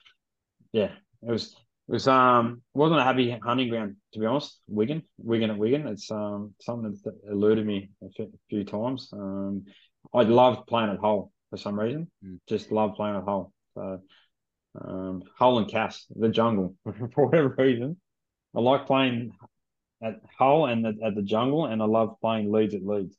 yeah, 0.72 0.92
it 1.22 1.30
was 1.30 1.54
it 1.88 1.92
was 1.92 2.06
um 2.06 2.62
wasn't 2.72 3.00
a 3.00 3.04
happy 3.04 3.36
hunting 3.42 3.68
ground 3.68 3.96
to 4.12 4.20
be 4.20 4.26
honest. 4.26 4.60
Wigan, 4.68 5.02
Wigan 5.18 5.50
at 5.50 5.58
Wigan, 5.58 5.86
it's 5.88 6.10
um 6.10 6.54
something 6.60 6.96
that 7.04 7.14
eluded 7.28 7.66
me 7.66 7.90
a 8.02 8.26
few 8.48 8.64
times. 8.64 9.10
Um, 9.12 9.64
I 10.14 10.22
love 10.22 10.66
playing 10.66 10.90
at 10.90 10.98
Hull 10.98 11.32
for 11.50 11.56
some 11.56 11.78
reason. 11.78 12.10
Mm. 12.24 12.38
Just 12.48 12.70
love 12.70 12.94
playing 12.94 13.16
at 13.16 13.24
Hull. 13.24 13.52
So, 13.74 14.00
um, 14.80 15.22
Hull 15.36 15.58
and 15.58 15.70
Cass, 15.70 16.06
the 16.14 16.28
jungle 16.28 16.76
for 17.14 17.26
whatever 17.26 17.54
reason. 17.58 17.96
I 18.54 18.60
like 18.60 18.86
playing 18.86 19.32
at 20.02 20.20
Hull 20.38 20.66
and 20.66 20.86
at, 20.86 20.94
at 21.04 21.14
the 21.14 21.22
jungle, 21.22 21.66
and 21.66 21.82
I 21.82 21.86
love 21.86 22.16
playing 22.20 22.50
Leeds 22.50 22.74
at 22.74 22.86
Leeds. 22.86 23.16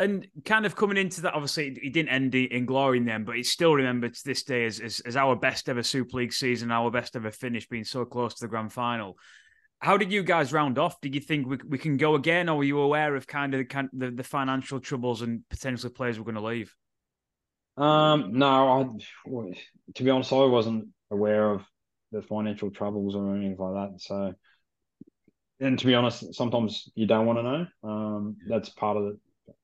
And 0.00 0.28
kind 0.44 0.64
of 0.64 0.76
coming 0.76 0.96
into 0.96 1.22
that, 1.22 1.34
obviously, 1.34 1.76
he 1.82 1.90
didn't 1.90 2.10
end 2.10 2.34
in 2.34 2.66
glory 2.66 2.98
in 2.98 3.04
them, 3.04 3.24
but 3.24 3.34
he's 3.34 3.50
still 3.50 3.74
remembered 3.74 4.14
to 4.14 4.24
this 4.24 4.44
day 4.44 4.64
as, 4.64 4.78
as, 4.78 5.00
as 5.00 5.16
our 5.16 5.34
best 5.34 5.68
ever 5.68 5.82
Super 5.82 6.18
League 6.18 6.32
season, 6.32 6.70
our 6.70 6.90
best 6.90 7.16
ever 7.16 7.32
finish, 7.32 7.66
being 7.66 7.82
so 7.82 8.04
close 8.04 8.34
to 8.34 8.44
the 8.44 8.48
grand 8.48 8.72
final. 8.72 9.18
How 9.80 9.96
did 9.96 10.12
you 10.12 10.22
guys 10.22 10.52
round 10.52 10.78
off? 10.78 11.00
Did 11.00 11.16
you 11.16 11.20
think 11.20 11.48
we, 11.48 11.58
we 11.68 11.78
can 11.78 11.96
go 11.96 12.14
again, 12.14 12.48
or 12.48 12.58
were 12.58 12.64
you 12.64 12.78
aware 12.78 13.16
of 13.16 13.26
kind 13.26 13.54
of 13.54 13.66
the, 13.68 13.88
the, 13.92 14.10
the 14.12 14.22
financial 14.22 14.78
troubles 14.78 15.22
and 15.22 15.42
potentially 15.50 15.92
players 15.92 16.16
were 16.16 16.24
going 16.24 16.36
to 16.36 16.42
leave? 16.42 16.72
Um, 17.76 18.38
no, 18.38 18.80
I, 19.26 19.52
to 19.94 20.04
be 20.04 20.10
honest, 20.10 20.32
I 20.32 20.44
wasn't 20.44 20.88
aware 21.10 21.50
of 21.50 21.62
the 22.12 22.22
financial 22.22 22.70
troubles 22.70 23.16
or 23.16 23.34
anything 23.34 23.56
like 23.58 23.90
that. 23.90 24.00
So, 24.00 24.34
and 25.60 25.78
to 25.78 25.86
be 25.86 25.94
honest, 25.94 26.34
sometimes 26.34 26.88
you 26.94 27.06
don't 27.06 27.26
want 27.26 27.38
to 27.38 27.42
know. 27.42 27.66
Um, 27.82 28.36
that's 28.48 28.68
part 28.68 28.96
of 28.96 29.04
the 29.04 29.18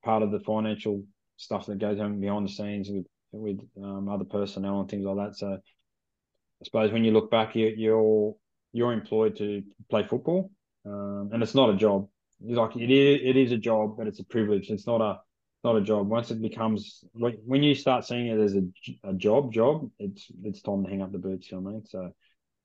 part 0.04 0.22
of 0.22 0.30
the 0.30 0.40
financial 0.40 1.04
stuff 1.36 1.66
that 1.66 1.78
goes 1.78 2.00
on 2.00 2.20
behind 2.20 2.46
the 2.46 2.52
scenes 2.52 2.88
with 2.90 3.06
with 3.32 3.60
um, 3.82 4.08
other 4.08 4.24
personnel 4.24 4.80
and 4.80 4.88
things 4.88 5.04
like 5.04 5.16
that. 5.16 5.36
So 5.36 5.48
I 5.54 6.64
suppose 6.64 6.92
when 6.92 7.04
you 7.04 7.12
look 7.12 7.30
back, 7.30 7.54
you, 7.56 7.72
you're 7.76 8.34
you're 8.72 8.92
employed 8.92 9.36
to 9.36 9.62
play 9.90 10.02
football, 10.04 10.50
um, 10.86 11.30
and 11.32 11.42
it's 11.42 11.54
not 11.54 11.70
a 11.70 11.76
job. 11.76 12.08
It's 12.44 12.58
like 12.58 12.76
it 12.76 12.90
is 12.90 13.20
it 13.24 13.36
is 13.36 13.52
a 13.52 13.58
job, 13.58 13.96
but 13.96 14.06
it's 14.06 14.20
a 14.20 14.24
privilege. 14.24 14.70
It's 14.70 14.86
not 14.86 15.00
a 15.00 15.20
not 15.64 15.76
a 15.76 15.80
job. 15.80 16.08
Once 16.08 16.30
it 16.30 16.42
becomes 16.42 17.04
when 17.14 17.62
you 17.62 17.74
start 17.74 18.04
seeing 18.04 18.28
it 18.28 18.38
as 18.38 18.54
a, 18.54 18.62
a 19.08 19.14
job, 19.14 19.52
job, 19.52 19.90
it's 19.98 20.26
it's 20.42 20.62
time 20.62 20.84
to 20.84 20.90
hang 20.90 21.02
up 21.02 21.12
the 21.12 21.18
boots. 21.18 21.50
You 21.50 21.58
know 21.58 21.62
what 21.62 21.70
I 21.70 21.72
mean? 21.74 21.86
So 21.86 22.12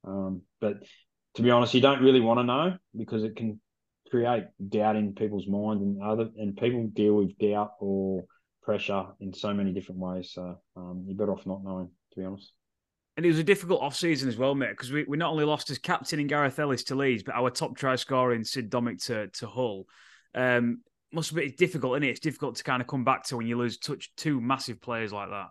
Um, 0.05 0.41
but 0.61 0.84
to 1.36 1.41
be 1.41 1.51
honest, 1.51 1.74
you 1.74 1.82
don't 1.82 2.01
really 2.01 2.22
want 2.22 2.39
to 2.39 2.43
know 2.43 2.78
because 2.95 3.24
it 3.24 3.36
can 3.36 3.59
create 4.10 4.45
doubt 4.70 4.95
in 4.95 5.14
people's 5.14 5.47
minds 5.47 5.84
and 5.84 6.01
other 6.01 6.30
and 6.38 6.57
people 6.57 6.88
deal 6.93 7.16
with 7.16 7.38
doubt 7.38 7.74
or 7.80 8.26
pressure 8.62 9.05
in 9.20 9.34
so 9.34 9.53
many 9.53 9.72
different 9.72 9.99
ways. 9.99 10.32
So 10.34 10.60
um, 10.76 11.03
you're 11.07 11.18
better 11.18 11.34
off 11.34 11.45
not 11.45 11.64
knowing, 11.64 11.89
to 12.14 12.20
be 12.20 12.26
honest. 12.26 12.51
And 13.18 13.26
it 13.26 13.30
was 13.30 13.39
a 13.39 13.43
difficult 13.43 13.82
off 13.82 13.95
season 13.95 14.30
as 14.30 14.38
well, 14.38 14.55
mate, 14.55 14.70
because 14.70 14.91
we, 14.91 15.03
we 15.03 15.18
not 15.18 15.32
only 15.32 15.43
lost 15.43 15.70
as 15.72 15.78
captain 15.78 16.20
in 16.20 16.28
Gareth 16.28 16.57
Ellis 16.57 16.84
to 16.86 16.95
Leeds, 16.95 17.24
but 17.24 17.36
our 17.36 17.49
top 17.49 17.76
try 17.76 17.95
scorer 17.95 18.34
in 18.34 18.45
Sid 18.45 18.70
Domic 18.70 19.03
to, 19.07 19.28
to 19.28 19.47
Hull. 19.47 19.86
Um, 20.34 20.82
must 21.12 21.34
be 21.36 21.49
difficult, 21.51 21.95
isn't 21.95 22.03
it? 22.03 22.12
It's 22.12 22.20
difficult 22.20 22.55
to 22.57 22.64
kind 22.64 22.82
of 22.82 22.88
come 22.88 23.03
back 23.03 23.24
to 23.26 23.38
when 23.38 23.47
you 23.47 23.57
lose 23.57 23.78
touch 23.78 24.12
two 24.16 24.39
massive 24.39 24.80
players 24.80 25.12
like 25.12 25.30
that. 25.30 25.47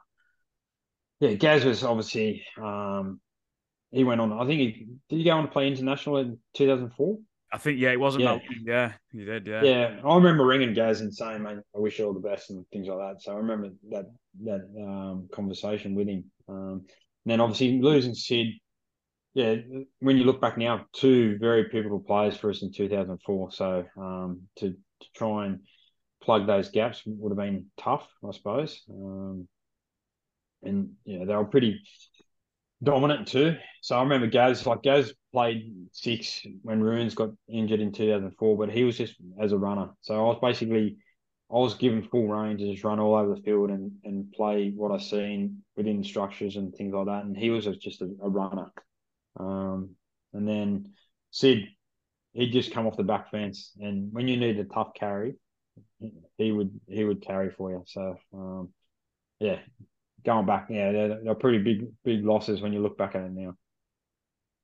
Yeah, 1.20 1.32
Gaz 1.34 1.64
was 1.64 1.82
obviously 1.82 2.44
um, 2.62 3.20
he 3.90 4.04
went 4.04 4.20
on. 4.20 4.32
I 4.32 4.46
think 4.46 4.60
he 4.60 4.70
did. 4.70 4.98
He 5.08 5.24
go 5.24 5.32
on 5.32 5.44
to 5.44 5.50
play 5.50 5.66
international 5.66 6.18
in 6.18 6.38
two 6.54 6.68
thousand 6.68 6.92
four. 6.94 7.18
I 7.52 7.58
think 7.58 7.78
yeah, 7.78 7.90
it 7.90 8.00
wasn't. 8.00 8.24
Yeah, 8.24 8.34
that, 8.34 8.42
yeah, 8.64 8.92
he 9.12 9.24
did. 9.24 9.46
Yeah, 9.46 9.62
yeah. 9.62 10.00
I 10.04 10.14
remember 10.14 10.44
ringing 10.44 10.74
Gaz 10.74 11.00
and 11.00 11.14
saying, 11.14 11.42
"Man, 11.42 11.62
I 11.74 11.78
wish 11.78 11.98
you 11.98 12.06
all 12.06 12.12
the 12.12 12.20
best" 12.20 12.50
and 12.50 12.64
things 12.72 12.88
like 12.88 12.98
that. 12.98 13.22
So 13.22 13.32
I 13.32 13.36
remember 13.36 13.70
that 13.90 14.06
that 14.44 14.68
um, 14.80 15.28
conversation 15.32 15.94
with 15.94 16.08
him. 16.08 16.24
Um, 16.48 16.86
then 17.24 17.40
obviously 17.40 17.80
losing 17.80 18.14
Sid. 18.14 18.48
Yeah, 19.34 19.56
when 20.00 20.16
you 20.16 20.24
look 20.24 20.40
back 20.40 20.58
now, 20.58 20.86
two 20.92 21.38
very 21.38 21.68
pivotal 21.68 22.00
players 22.00 22.36
for 22.36 22.50
us 22.50 22.62
in 22.62 22.72
2004. 22.72 23.52
So 23.52 23.84
um, 23.96 24.42
to, 24.56 24.70
to 24.70 25.06
try 25.14 25.46
and 25.46 25.60
plug 26.22 26.46
those 26.46 26.70
gaps 26.70 27.02
would 27.06 27.30
have 27.30 27.38
been 27.38 27.66
tough, 27.78 28.08
I 28.26 28.32
suppose. 28.32 28.82
Um, 28.90 29.46
and 30.62 30.90
yeah, 31.04 31.24
they 31.24 31.36
were 31.36 31.44
pretty 31.44 31.80
dominant 32.82 33.28
too. 33.28 33.56
So 33.82 33.96
I 33.96 34.02
remember 34.02 34.26
Gaz, 34.26 34.66
like 34.66 34.82
Gaz 34.82 35.12
played 35.32 35.72
six 35.92 36.42
when 36.62 36.80
Ruins 36.80 37.14
got 37.14 37.30
injured 37.48 37.80
in 37.80 37.92
2004, 37.92 38.56
but 38.56 38.70
he 38.70 38.84
was 38.84 38.96
just 38.96 39.14
as 39.40 39.52
a 39.52 39.58
runner. 39.58 39.90
So 40.00 40.14
I 40.14 40.22
was 40.22 40.38
basically, 40.40 40.96
I 41.50 41.54
was 41.54 41.74
given 41.74 42.02
full 42.02 42.28
range 42.28 42.60
to 42.60 42.70
just 42.70 42.84
run 42.84 43.00
all 43.00 43.14
over 43.14 43.34
the 43.34 43.42
field 43.42 43.70
and, 43.70 43.92
and 44.04 44.30
play 44.32 44.70
what 44.74 44.92
I 44.92 44.98
seen 44.98 45.62
within 45.76 46.04
structures 46.04 46.56
and 46.56 46.74
things 46.74 46.94
like 46.94 47.06
that. 47.06 47.24
And 47.24 47.36
he 47.36 47.50
was 47.50 47.66
just 47.78 48.02
a, 48.02 48.10
a 48.22 48.28
runner. 48.28 48.70
Um, 49.38 49.90
and 50.32 50.46
then 50.46 50.92
Sid, 51.30 51.68
he'd 52.32 52.52
just 52.52 52.72
come 52.72 52.86
off 52.86 52.96
the 52.96 53.02
back 53.02 53.30
fence, 53.30 53.72
and 53.80 54.12
when 54.12 54.28
you 54.28 54.36
need 54.36 54.58
a 54.58 54.64
tough 54.64 54.94
carry, 54.94 55.34
he 56.36 56.52
would 56.52 56.80
he 56.88 57.04
would 57.04 57.22
carry 57.22 57.50
for 57.50 57.70
you. 57.70 57.84
So 57.86 58.16
um, 58.32 58.68
yeah, 59.40 59.58
going 60.24 60.46
back, 60.46 60.66
yeah, 60.70 60.92
they're, 60.92 61.20
they're 61.22 61.34
pretty 61.34 61.58
big 61.58 61.88
big 62.04 62.24
losses 62.24 62.60
when 62.60 62.72
you 62.72 62.80
look 62.80 62.98
back 62.98 63.14
at 63.14 63.22
it 63.22 63.32
now. 63.32 63.54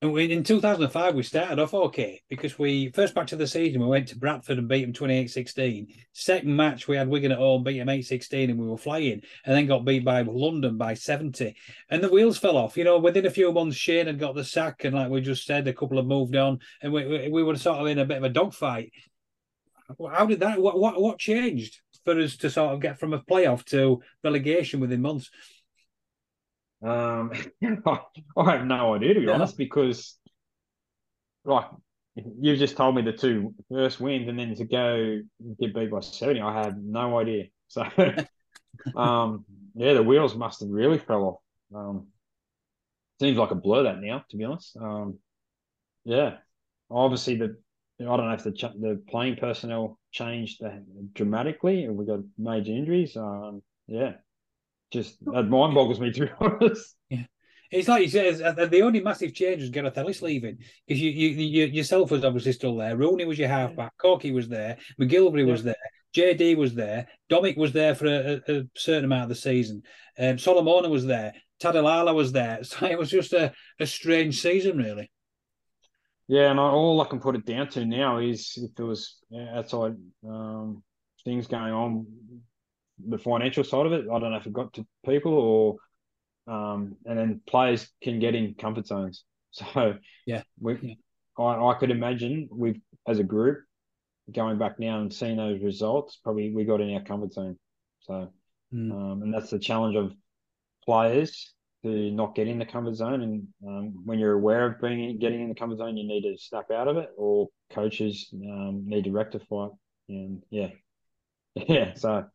And 0.03 0.13
we, 0.13 0.31
in 0.31 0.43
2005, 0.43 1.15
we 1.15 1.23
started 1.23 1.59
off 1.59 1.73
okay 1.73 2.21
because 2.29 2.59
we 2.59 2.91
first 2.91 3.15
back 3.15 3.27
to 3.29 3.37
the 3.37 3.47
season, 3.47 3.81
we 3.81 3.87
went 3.87 4.09
to 4.09 4.19
Bradford 4.19 4.59
and 4.59 4.69
beat 4.69 4.83
them 4.83 4.93
28 4.93 5.31
16. 5.31 5.87
Second 6.13 6.55
match, 6.55 6.87
we 6.87 6.97
had 6.97 7.09
Wigan 7.09 7.33
at 7.33 7.39
home, 7.39 7.65
beat 7.65 7.79
them 7.79 7.89
8 7.89 8.03
16, 8.03 8.51
and 8.51 8.59
we 8.59 8.67
were 8.67 8.77
flying, 8.77 9.23
and 9.47 9.57
then 9.57 9.67
got 9.67 9.87
beat 9.87 10.05
by 10.05 10.21
London 10.21 10.77
by 10.77 10.93
70. 10.93 11.57
And 11.89 12.05
the 12.05 12.11
wheels 12.11 12.37
fell 12.37 12.59
off. 12.59 12.77
You 12.77 12.85
know, 12.85 12.99
within 12.99 13.25
a 13.25 13.31
few 13.31 13.51
months, 13.51 13.79
Shane 13.79 14.07
had 14.07 14.19
got 14.19 14.35
the 14.35 14.45
sack, 14.45 14.85
and 14.85 14.95
like 14.95 15.09
we 15.09 15.23
just 15.23 15.47
said, 15.47 15.67
a 15.69 15.73
couple 15.73 15.97
have 15.97 16.07
moved 16.07 16.37
on, 16.37 16.59
and 16.83 16.93
we, 16.93 17.07
we, 17.07 17.29
we 17.31 17.43
were 17.43 17.57
sort 17.57 17.79
of 17.79 17.87
in 17.87 17.99
a 17.99 18.05
bit 18.05 18.19
of 18.19 18.25
a 18.25 18.29
dogfight. 18.29 18.93
How 20.11 20.27
did 20.27 20.41
that, 20.41 20.61
what, 20.61 20.79
what, 20.79 21.01
what 21.01 21.19
changed 21.19 21.81
for 22.05 22.19
us 22.21 22.37
to 22.39 22.51
sort 22.51 22.75
of 22.75 22.81
get 22.81 22.99
from 22.99 23.13
a 23.13 23.21
playoff 23.21 23.65
to 23.67 24.01
relegation 24.23 24.81
within 24.81 25.03
months? 25.03 25.31
Um, 26.85 27.33
I 28.37 28.51
have 28.51 28.67
no 28.67 28.95
idea 28.95 29.15
to 29.15 29.21
be 29.21 29.27
yeah. 29.27 29.33
honest, 29.33 29.57
because 29.57 30.19
like 31.45 31.67
you've 32.15 32.59
just 32.59 32.77
told 32.77 32.95
me 32.95 33.03
the 33.03 33.13
two 33.13 33.55
first 33.71 34.01
wins, 34.01 34.29
and 34.29 34.39
then 34.39 34.55
to 34.55 34.65
go 34.65 35.21
get 35.61 35.75
beat 35.75 35.91
by 35.91 36.01
seventy, 36.01 36.41
I 36.41 36.63
have 36.63 36.77
no 36.77 37.19
idea. 37.19 37.45
So, 37.69 37.83
um, 38.97 39.45
yeah, 39.75 39.95
the 39.95 40.03
wheels 40.03 40.35
must 40.35 40.61
have 40.61 40.69
really 40.69 40.99
fell 40.99 41.25
off. 41.73 41.79
Um, 41.79 42.09
seems 43.21 43.39
like 43.39 43.51
a 43.51 43.57
blur 43.57 43.85
that 43.85 44.01
now, 44.01 44.25
to 44.29 44.37
be 44.37 44.45
honest. 44.45 44.77
Um, 44.77 45.19
yeah, 46.05 46.37
obviously 46.91 47.37
the 47.37 47.57
I 48.01 48.05
don't 48.05 48.27
know 48.27 48.33
if 48.33 48.43
the 48.43 48.51
the 48.51 49.03
playing 49.09 49.37
personnel 49.37 49.99
changed 50.11 50.63
dramatically, 51.13 51.85
and 51.85 51.97
we 51.97 52.07
got 52.07 52.21
major 52.37 52.73
injuries. 52.73 53.17
Um, 53.17 53.63
yeah, 53.87 54.15
just 54.91 55.25
that 55.27 55.45
mind 55.45 55.75
boggles 55.75 56.01
me 56.01 56.13
to 56.13 56.21
be 56.27 56.31
honest. 56.41 56.97
Yeah. 57.09 57.25
It's 57.71 57.89
like 57.89 58.03
you 58.03 58.09
says, 58.09 58.41
uh, 58.41 58.53
the 58.53 58.83
only 58.83 59.01
massive 59.01 59.35
change 59.35 59.61
was 59.61 59.71
Gareth 59.71 59.99
Ellis 59.99 60.23
leaving 60.23 60.59
because 60.87 61.01
you, 61.01 61.11
you, 61.11 61.29
you, 61.31 61.65
yourself 61.67 62.11
was 62.13 62.25
obviously 62.25 62.53
still 62.53 62.77
there. 62.77 62.97
Rooney 62.97 63.25
was 63.25 63.39
your 63.39 63.49
halfback, 63.49 63.97
Corky 63.99 64.31
was 64.31 64.49
there, 64.49 64.77
MacGillivray 65.01 65.45
was 65.45 65.65
there, 65.65 65.75
JD 66.15 66.57
was 66.57 66.75
there, 66.75 67.09
Domic 67.29 67.57
was 67.57 67.73
there 67.73 67.97
for 67.97 68.07
a, 68.07 68.41
a 68.49 68.63
certain 68.77 69.07
amount 69.07 69.25
of 69.25 69.29
the 69.31 69.35
season, 69.35 69.83
um, 70.19 70.39
Solomona 70.39 70.89
was 70.89 71.05
there, 71.05 71.33
Tadulala 71.61 72.15
was 72.15 72.33
there. 72.33 72.61
So 72.65 72.87
it 72.87 72.99
was 72.99 73.11
just 73.11 73.33
a, 73.33 73.53
a 73.81 73.87
strange 73.87 74.41
season, 74.41 74.79
really. 74.79 75.11
Yeah, 76.29 76.51
and 76.51 76.59
I, 76.59 76.65
all 76.65 77.01
I 77.01 77.07
can 77.07 77.21
put 77.21 77.37
it 77.37 77.45
down 77.45 77.69
to 77.71 77.85
now 77.85 78.19
is 78.19 78.53
if 78.57 78.75
there 78.75 78.87
was 78.87 79.19
outside 79.53 79.97
um, 80.27 80.83
things 81.25 81.47
going 81.47 81.73
on 81.73 82.07
the 83.07 83.19
financial 83.19 83.65
side 83.65 83.87
of 83.87 83.93
it. 83.93 84.07
I 84.11 84.19
don't 84.19 84.31
know 84.31 84.37
if 84.37 84.47
it 84.47 84.53
got 84.53 84.73
to 84.75 84.87
people 85.05 85.35
or, 85.35 85.77
um, 86.53 86.97
and 87.05 87.19
then 87.19 87.41
players 87.47 87.89
can 88.03 88.19
get 88.21 88.35
in 88.35 88.55
comfort 88.55 88.87
zones. 88.87 89.25
So 89.57 89.95
yeah, 90.27 90.43
we, 90.59 90.77
yeah. 90.83 90.95
I, 91.39 91.71
I 91.71 91.75
could 91.79 91.93
imagine 91.93 92.49
we 92.51 92.81
as 93.07 93.21
a 93.21 93.23
group 93.23 93.61
going 94.33 94.59
back 94.59 94.81
now 94.81 95.01
and 95.01 95.15
seeing 95.15 95.37
those 95.37 95.63
results. 95.63 96.19
Probably 96.25 96.53
we 96.53 96.65
got 96.65 96.81
in 96.81 96.93
our 96.93 97.05
comfort 97.05 97.33
zone. 97.33 97.57
So, 98.01 98.33
mm. 98.75 98.91
um, 98.91 99.23
and 99.23 99.33
that's 99.33 99.51
the 99.51 99.61
challenge 99.61 99.95
of 99.95 100.13
players 100.85 101.54
to 101.85 102.11
not 102.11 102.35
get 102.35 102.49
in 102.49 102.59
the 102.59 102.67
comfort 102.67 102.97
zone. 102.97 103.23
And 103.23 103.47
um, 103.67 104.03
when 104.05 104.19
you're 104.19 104.33
aware 104.33 104.67
of 104.67 104.81
being 104.81 105.19
getting 105.19 105.43
in 105.43 105.49
the 105.49 105.55
comfort 105.55 105.79
zone, 105.79 105.97
you 105.97 106.07
need 106.07 106.23
to 106.23 106.37
snap 106.37 106.71
out 106.71 106.89
of 106.89 106.97
it, 106.97 107.11
or 107.17 107.49
coaches 107.73 108.29
um, 108.35 108.83
need 108.87 109.05
to 109.05 109.13
rectify 109.13 109.67
it. 109.67 109.73
And 110.09 110.43
yeah, 110.51 110.71
yeah. 111.55 111.95
So 111.95 112.27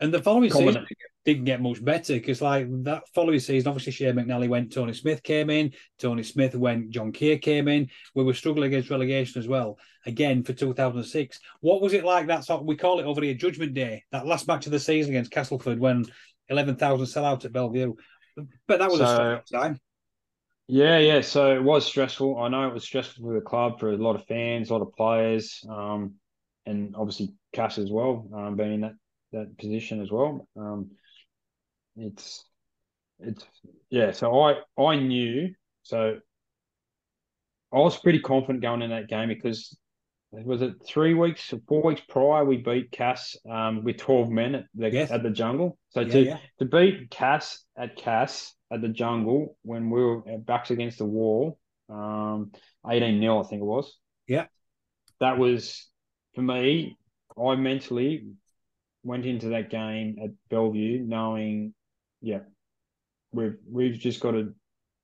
and 0.00 0.14
the 0.14 0.22
following 0.22 0.50
season 0.50 0.86
didn't 1.26 1.44
get 1.44 1.60
much 1.60 1.84
better 1.84 2.14
because, 2.14 2.40
like 2.40 2.66
that 2.84 3.02
following 3.14 3.38
season, 3.38 3.68
obviously 3.68 3.92
Shane 3.92 4.14
McNally 4.14 4.48
went, 4.48 4.72
Tony 4.72 4.94
Smith 4.94 5.22
came 5.22 5.50
in, 5.50 5.72
Tony 5.98 6.22
Smith 6.22 6.54
went, 6.54 6.88
John 6.88 7.12
Kear 7.12 7.36
came 7.36 7.68
in. 7.68 7.88
We 8.14 8.24
were 8.24 8.32
struggling 8.32 8.68
against 8.68 8.88
relegation 8.88 9.38
as 9.40 9.46
well. 9.46 9.78
Again 10.06 10.42
for 10.42 10.54
2006. 10.54 11.38
What 11.60 11.82
was 11.82 11.92
it 11.92 12.04
like? 12.04 12.28
That 12.28 12.44
sort 12.44 12.64
we 12.64 12.76
call 12.76 13.00
it 13.00 13.04
over 13.04 13.20
here 13.20 13.34
Judgment 13.34 13.74
Day. 13.74 14.04
That 14.10 14.26
last 14.26 14.48
match 14.48 14.64
of 14.64 14.72
the 14.72 14.80
season 14.80 15.12
against 15.12 15.30
Castleford 15.30 15.78
when 15.78 16.06
11,000 16.48 17.06
sell 17.06 17.26
out 17.26 17.44
at 17.44 17.52
Belle 17.52 17.68
Vue. 17.68 17.96
But 18.66 18.78
that 18.78 18.90
was 18.90 18.98
so, 18.98 19.40
a 19.44 19.52
time. 19.52 19.80
Yeah, 20.68 20.98
yeah. 20.98 21.20
So 21.20 21.54
it 21.54 21.62
was 21.62 21.84
stressful. 21.84 22.38
I 22.38 22.48
know 22.48 22.68
it 22.68 22.74
was 22.74 22.84
stressful 22.84 23.24
for 23.24 23.34
the 23.34 23.40
club, 23.40 23.80
for 23.80 23.90
a 23.90 23.96
lot 23.96 24.14
of 24.14 24.26
fans, 24.26 24.70
a 24.70 24.72
lot 24.72 24.82
of 24.82 24.94
players, 24.94 25.64
um, 25.68 26.14
and 26.66 26.94
obviously 26.96 27.34
Cass 27.52 27.78
as 27.78 27.90
well, 27.90 28.28
um, 28.34 28.56
being 28.56 28.74
in 28.74 28.80
that 28.82 28.94
that 29.32 29.58
position 29.58 30.00
as 30.00 30.10
well. 30.10 30.46
Um, 30.56 30.92
it's 31.96 32.44
it's 33.18 33.44
yeah. 33.90 34.12
So 34.12 34.40
I 34.40 34.60
I 34.78 34.96
knew 34.96 35.54
so 35.82 36.20
I 37.72 37.78
was 37.78 37.98
pretty 37.98 38.20
confident 38.20 38.62
going 38.62 38.82
in 38.82 38.90
that 38.90 39.08
game 39.08 39.28
because 39.28 39.76
was 40.32 40.62
it 40.62 40.74
three 40.86 41.14
weeks 41.14 41.52
or 41.52 41.60
four 41.66 41.82
weeks 41.82 42.02
prior 42.08 42.44
we 42.44 42.58
beat 42.58 42.92
Cass 42.92 43.36
um, 43.50 43.82
with 43.82 43.96
twelve 43.96 44.30
men 44.30 44.54
at 44.54 44.64
the 44.74 44.90
yes. 44.90 45.10
at 45.10 45.22
the 45.22 45.30
jungle. 45.30 45.76
So 45.90 46.00
yeah, 46.00 46.12
to 46.12 46.20
yeah. 46.22 46.38
to 46.60 46.64
beat 46.64 47.10
Cass 47.10 47.64
at 47.76 47.96
Cass 47.96 48.54
at 48.70 48.80
the 48.80 48.88
jungle 48.88 49.56
when 49.62 49.90
we 49.90 50.02
were 50.02 50.22
backs 50.38 50.70
against 50.70 50.98
the 50.98 51.04
wall, 51.04 51.58
um, 51.88 52.52
eighteen 52.88 53.20
0 53.20 53.40
I 53.40 53.46
think 53.46 53.62
it 53.62 53.66
was. 53.66 53.96
Yeah, 54.28 54.46
that 55.18 55.38
was 55.38 55.88
for 56.34 56.42
me. 56.42 56.96
I 57.40 57.56
mentally 57.56 58.26
went 59.02 59.26
into 59.26 59.48
that 59.48 59.70
game 59.70 60.16
at 60.22 60.30
Bellevue 60.50 61.02
knowing, 61.06 61.74
yeah, 62.20 62.40
we've 63.32 63.56
we've 63.68 63.98
just 63.98 64.20
got 64.20 64.32
to 64.32 64.54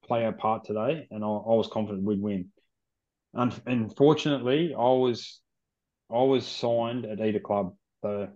play 0.04 0.24
our 0.24 0.32
part 0.32 0.64
today, 0.64 1.08
and 1.10 1.24
I, 1.24 1.26
I 1.26 1.54
was 1.54 1.68
confident 1.72 2.04
we'd 2.04 2.20
win. 2.20 2.50
And 3.36 3.60
unfortunately, 3.66 4.74
I 4.74 4.78
was 4.78 5.40
I 6.10 6.22
was 6.22 6.46
signed 6.46 7.04
at 7.04 7.20
either 7.20 7.40
club, 7.40 7.74
so 8.02 8.28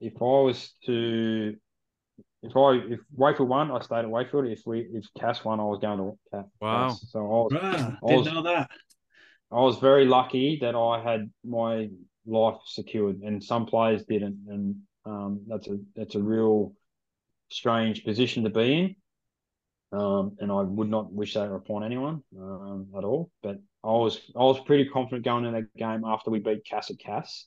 if 0.00 0.14
I 0.20 0.24
was 0.24 0.72
to 0.86 1.54
if 2.42 2.56
I 2.56 2.72
if 2.92 3.00
Wakefield 3.14 3.48
won, 3.48 3.70
I 3.70 3.80
stayed 3.80 4.00
at 4.00 4.10
Wakefield. 4.10 4.46
If 4.46 4.62
we 4.66 4.80
if 4.92 5.06
Cass 5.18 5.44
won, 5.44 5.60
I 5.60 5.64
was 5.64 5.78
going 5.80 5.98
to 5.98 6.12
Cass. 6.32 6.44
Wow! 6.60 6.90
So 6.90 7.18
I 7.20 7.22
was, 7.22 7.52
ah, 7.60 7.96
I 8.02 8.14
was, 8.14 8.24
didn't 8.24 8.44
know 8.44 8.54
that. 8.54 8.70
I 9.50 9.60
was 9.60 9.78
very 9.78 10.04
lucky 10.04 10.58
that 10.60 10.74
I 10.74 11.00
had 11.02 11.30
my 11.44 11.88
life 12.26 12.56
secured, 12.66 13.20
and 13.22 13.42
some 13.42 13.66
players 13.66 14.04
didn't, 14.04 14.38
and 14.48 14.76
um, 15.06 15.42
that's 15.46 15.68
a 15.68 15.78
that's 15.94 16.16
a 16.16 16.22
real 16.22 16.74
strange 17.50 18.04
position 18.04 18.44
to 18.44 18.50
be 18.50 18.74
in. 18.74 18.96
Um, 19.94 20.36
and 20.40 20.50
I 20.50 20.62
would 20.62 20.88
not 20.88 21.12
wish 21.12 21.34
that 21.34 21.52
upon 21.52 21.84
anyone 21.84 22.22
um, 22.38 22.88
at 22.96 23.04
all. 23.04 23.30
But 23.42 23.58
I 23.84 23.88
was 23.88 24.20
I 24.34 24.40
was 24.40 24.60
pretty 24.60 24.88
confident 24.88 25.24
going 25.24 25.44
into 25.44 25.60
that 25.60 25.76
game 25.76 26.02
after 26.04 26.30
we 26.30 26.40
beat 26.40 26.64
Cass 26.64 26.90
at 26.90 26.98
Cass 26.98 27.46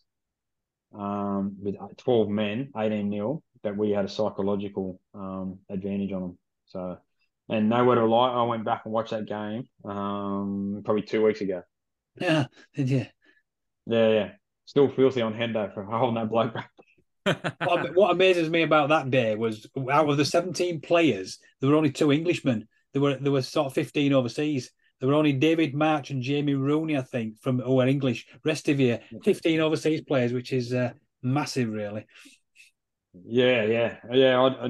um, 0.93 1.57
with 1.61 1.75
12 1.97 2.29
men, 2.29 2.71
18 2.77 3.09
nil, 3.09 3.43
that 3.63 3.75
we 3.75 3.91
had 3.91 4.05
a 4.05 4.09
psychological 4.09 5.01
um, 5.13 5.59
advantage 5.69 6.11
on 6.11 6.21
them. 6.21 6.37
So, 6.67 6.97
and 7.49 7.69
nowhere 7.69 7.95
to 7.95 8.05
lie, 8.05 8.31
I 8.31 8.43
went 8.43 8.65
back 8.65 8.83
and 8.85 8.93
watched 8.93 9.11
that 9.11 9.25
game 9.25 9.67
um, 9.83 10.81
probably 10.85 11.03
two 11.03 11.23
weeks 11.23 11.41
ago. 11.41 11.63
Yeah, 12.19 12.45
did 12.75 12.89
you? 12.89 13.05
Yeah, 13.85 14.09
yeah. 14.09 14.31
Still 14.65 14.89
filthy 14.89 15.21
on 15.21 15.33
Hendo 15.33 15.73
for 15.73 15.83
holding 15.85 16.15
that 16.15 16.29
bloke 16.29 16.53
back. 16.53 16.71
What, 17.63 17.95
what 17.95 18.11
amazes 18.11 18.49
me 18.49 18.63
about 18.63 18.89
that 18.89 19.09
day 19.09 19.35
was 19.35 19.67
out 19.91 20.09
of 20.09 20.17
the 20.17 20.25
17 20.25 20.81
players, 20.81 21.39
there 21.59 21.69
were 21.69 21.75
only 21.75 21.91
two 21.91 22.11
Englishmen. 22.11 22.67
There 22.93 23.01
were 23.01 23.15
there 23.15 23.31
were 23.31 23.41
sort 23.41 23.67
of 23.67 23.73
15 23.73 24.13
overseas. 24.13 24.71
There 24.99 25.09
were 25.09 25.15
only 25.15 25.33
David 25.33 25.75
March 25.75 26.09
and 26.09 26.21
Jamie 26.21 26.55
Rooney, 26.55 26.97
I 26.97 27.01
think, 27.01 27.39
from 27.41 27.59
who 27.59 27.79
are 27.79 27.87
English. 27.87 28.25
Rest 28.43 28.67
of 28.69 28.79
you, 28.79 28.97
15 29.23 29.59
overseas 29.59 30.01
players, 30.01 30.33
which 30.33 30.51
is 30.51 30.73
uh, 30.73 30.93
massive, 31.21 31.69
really. 31.69 32.07
Yeah, 33.25 33.63
yeah, 33.63 33.95
yeah. 34.11 34.39
I, 34.39 34.65
I 34.65 34.69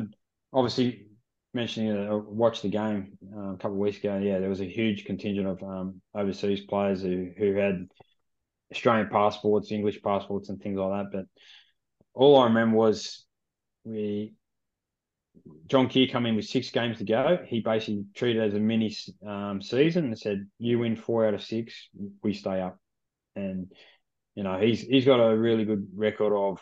obviously 0.52 1.08
mentioning 1.54 1.92
it, 1.92 2.10
I 2.10 2.14
watched 2.14 2.62
the 2.62 2.70
game 2.70 3.18
uh, 3.36 3.54
a 3.54 3.58
couple 3.58 3.74
of 3.74 3.78
weeks 3.78 3.98
ago. 3.98 4.18
Yeah, 4.18 4.40
there 4.40 4.50
was 4.50 4.62
a 4.62 4.66
huge 4.66 5.06
contingent 5.06 5.48
of 5.48 5.64
um, 5.64 6.02
overseas 6.14 6.62
players 6.62 7.02
who 7.02 7.32
who 7.38 7.56
had 7.56 7.88
Australian 8.72 9.10
passports, 9.10 9.72
English 9.72 10.02
passports, 10.02 10.50
and 10.50 10.62
things 10.62 10.78
like 10.78 10.92
that. 10.92 11.12
But 11.12 11.26
all 12.18 12.40
I 12.40 12.46
remember 12.46 12.76
was 12.76 13.24
we 13.84 14.34
John 15.68 15.88
Kear 15.88 16.08
come 16.08 16.26
in 16.26 16.36
with 16.36 16.46
six 16.46 16.72
games 16.72 16.98
to 16.98 17.04
go. 17.04 17.40
He 17.46 17.60
basically 17.60 18.06
treated 18.16 18.42
it 18.42 18.48
as 18.48 18.54
a 18.56 18.60
mini 18.60 18.96
um, 19.26 19.62
season 19.62 20.06
and 20.06 20.18
said, 20.18 20.48
"You 20.58 20.80
win 20.80 20.96
four 20.96 21.28
out 21.28 21.36
of 21.36 21.44
six, 21.44 21.74
we 22.24 22.34
stay 22.34 22.60
up." 22.60 22.80
And 23.36 23.72
you 24.36 24.44
know 24.44 24.60
he's 24.60 24.82
he's 24.82 25.06
got 25.06 25.20
a 25.20 25.38
really 25.38 25.64
good 25.64 25.88
record 25.96 26.34
of 26.34 26.60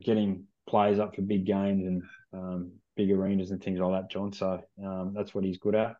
getting 0.00 0.44
players 0.68 1.00
up 1.00 1.16
for 1.16 1.22
big 1.22 1.46
games 1.46 1.84
and 1.84 2.02
um, 2.32 2.72
big 2.96 3.10
arenas 3.10 3.50
and 3.50 3.62
things 3.62 3.80
like 3.80 4.02
that, 4.02 4.10
John. 4.10 4.32
So 4.32 4.62
um, 4.84 5.12
that's 5.16 5.34
what 5.34 5.44
he's 5.44 5.58
good 5.58 5.74
at, 5.74 5.96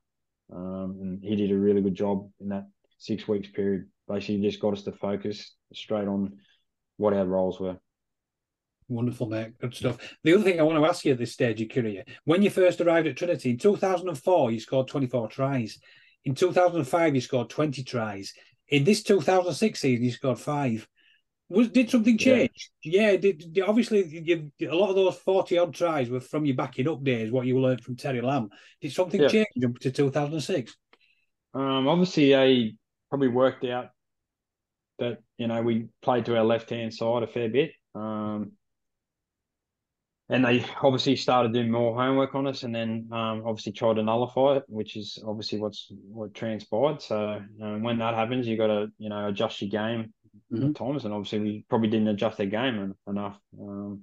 um, 0.54 0.98
and 1.00 1.22
he 1.22 1.34
did 1.34 1.50
a 1.50 1.58
really 1.58 1.82
good 1.82 1.96
job 1.96 2.30
in 2.40 2.50
that 2.50 2.68
six 2.98 3.26
weeks 3.26 3.48
period. 3.48 3.88
Basically, 4.06 4.42
just 4.42 4.60
got 4.60 4.74
us 4.74 4.84
to 4.84 4.92
focus 4.92 5.54
straight 5.74 6.06
on 6.06 6.38
what 6.98 7.14
our 7.14 7.26
roles 7.26 7.58
were. 7.58 7.78
Wonderful, 8.92 9.28
mate. 9.28 9.58
Good 9.58 9.74
stuff. 9.74 9.96
The 10.22 10.34
other 10.34 10.44
thing 10.44 10.60
I 10.60 10.64
want 10.64 10.78
to 10.78 10.86
ask 10.86 11.04
you 11.04 11.12
at 11.12 11.18
this 11.18 11.32
stage 11.32 11.60
of 11.62 11.74
your 11.74 11.82
career, 11.82 12.04
when 12.24 12.42
you 12.42 12.50
first 12.50 12.80
arrived 12.80 13.06
at 13.06 13.16
Trinity 13.16 13.50
in 13.50 13.58
2004, 13.58 14.50
you 14.50 14.60
scored 14.60 14.88
24 14.88 15.28
tries. 15.28 15.78
In 16.24 16.34
2005, 16.34 17.14
you 17.14 17.20
scored 17.22 17.48
20 17.48 17.82
tries. 17.84 18.34
In 18.68 18.84
this 18.84 19.02
2006 19.02 19.80
season, 19.80 20.04
you 20.04 20.10
scored 20.10 20.38
five. 20.38 20.86
Was 21.48 21.68
did 21.68 21.90
something 21.90 22.18
change? 22.18 22.70
Yeah, 22.82 23.12
yeah 23.12 23.16
did, 23.16 23.52
did, 23.52 23.64
obviously 23.64 24.06
you, 24.06 24.52
a 24.70 24.74
lot 24.74 24.90
of 24.90 24.96
those 24.96 25.16
40 25.16 25.58
odd 25.58 25.74
tries 25.74 26.08
were 26.08 26.20
from 26.20 26.44
your 26.44 26.56
backing 26.56 26.88
up 26.88 27.02
days, 27.02 27.32
what 27.32 27.46
you 27.46 27.58
learned 27.60 27.82
from 27.82 27.96
Terry 27.96 28.20
Lamb. 28.20 28.50
Did 28.80 28.92
something 28.92 29.20
yeah. 29.20 29.28
change 29.28 29.64
up 29.64 29.78
to 29.80 29.90
2006? 29.90 30.76
Um, 31.54 31.88
obviously, 31.88 32.36
I 32.36 32.72
probably 33.10 33.28
worked 33.28 33.64
out 33.64 33.88
that 34.98 35.18
you 35.38 35.46
know 35.46 35.62
we 35.62 35.88
played 36.02 36.26
to 36.26 36.36
our 36.36 36.44
left 36.44 36.70
hand 36.70 36.94
side 36.94 37.22
a 37.22 37.26
fair 37.26 37.48
bit. 37.48 37.72
Um, 37.94 38.52
and 40.28 40.44
they 40.44 40.64
obviously 40.82 41.16
started 41.16 41.52
doing 41.52 41.70
more 41.70 41.94
homework 41.94 42.34
on 42.34 42.46
us, 42.46 42.62
and 42.62 42.74
then 42.74 43.08
um, 43.12 43.42
obviously 43.44 43.72
tried 43.72 43.94
to 43.94 44.02
nullify 44.02 44.56
it, 44.56 44.64
which 44.68 44.96
is 44.96 45.22
obviously 45.26 45.58
what's 45.58 45.88
what 45.90 46.34
transpired. 46.34 47.02
So 47.02 47.42
um, 47.62 47.82
when 47.82 47.98
that 47.98 48.14
happens, 48.14 48.46
you 48.46 48.56
got 48.56 48.68
to 48.68 48.86
you 48.98 49.08
know 49.08 49.28
adjust 49.28 49.60
your 49.60 49.70
game 49.70 50.12
mm-hmm. 50.52 50.68
at 50.68 50.74
times, 50.74 51.04
and 51.04 51.12
obviously 51.12 51.40
we 51.40 51.64
probably 51.68 51.88
didn't 51.88 52.08
adjust 52.08 52.40
our 52.40 52.46
game 52.46 52.94
enough. 53.06 53.38
Um, 53.60 54.02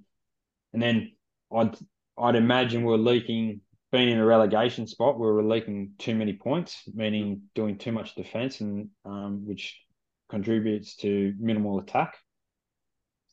and 0.73 0.81
then 0.81 1.11
I'd 1.55 1.75
I'd 2.17 2.35
imagine 2.35 2.83
we're 2.83 2.97
leaking, 2.97 3.61
being 3.91 4.09
in 4.09 4.19
a 4.19 4.25
relegation 4.25 4.87
spot, 4.87 5.19
we 5.19 5.25
were 5.25 5.43
leaking 5.43 5.93
too 5.97 6.15
many 6.15 6.33
points, 6.33 6.83
meaning 6.93 7.43
doing 7.55 7.77
too 7.77 7.91
much 7.91 8.15
defence, 8.15 8.61
and 8.61 8.89
um, 9.05 9.47
which 9.47 9.81
contributes 10.29 10.95
to 10.97 11.33
minimal 11.39 11.79
attack. 11.79 12.17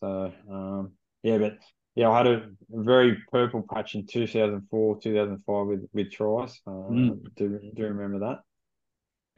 So 0.00 0.32
um, 0.50 0.92
yeah, 1.22 1.38
but 1.38 1.58
yeah, 1.96 2.10
I 2.10 2.18
had 2.18 2.26
a 2.26 2.42
very 2.68 3.16
purple 3.32 3.64
patch 3.72 3.94
in 3.94 4.06
2004, 4.06 5.00
2005 5.00 5.66
with, 5.66 5.88
with 5.94 6.12
tries. 6.12 6.60
Uh, 6.66 6.70
mm. 6.70 7.18
do, 7.36 7.58
do 7.74 7.82
remember 7.84 8.18
that. 8.18 8.40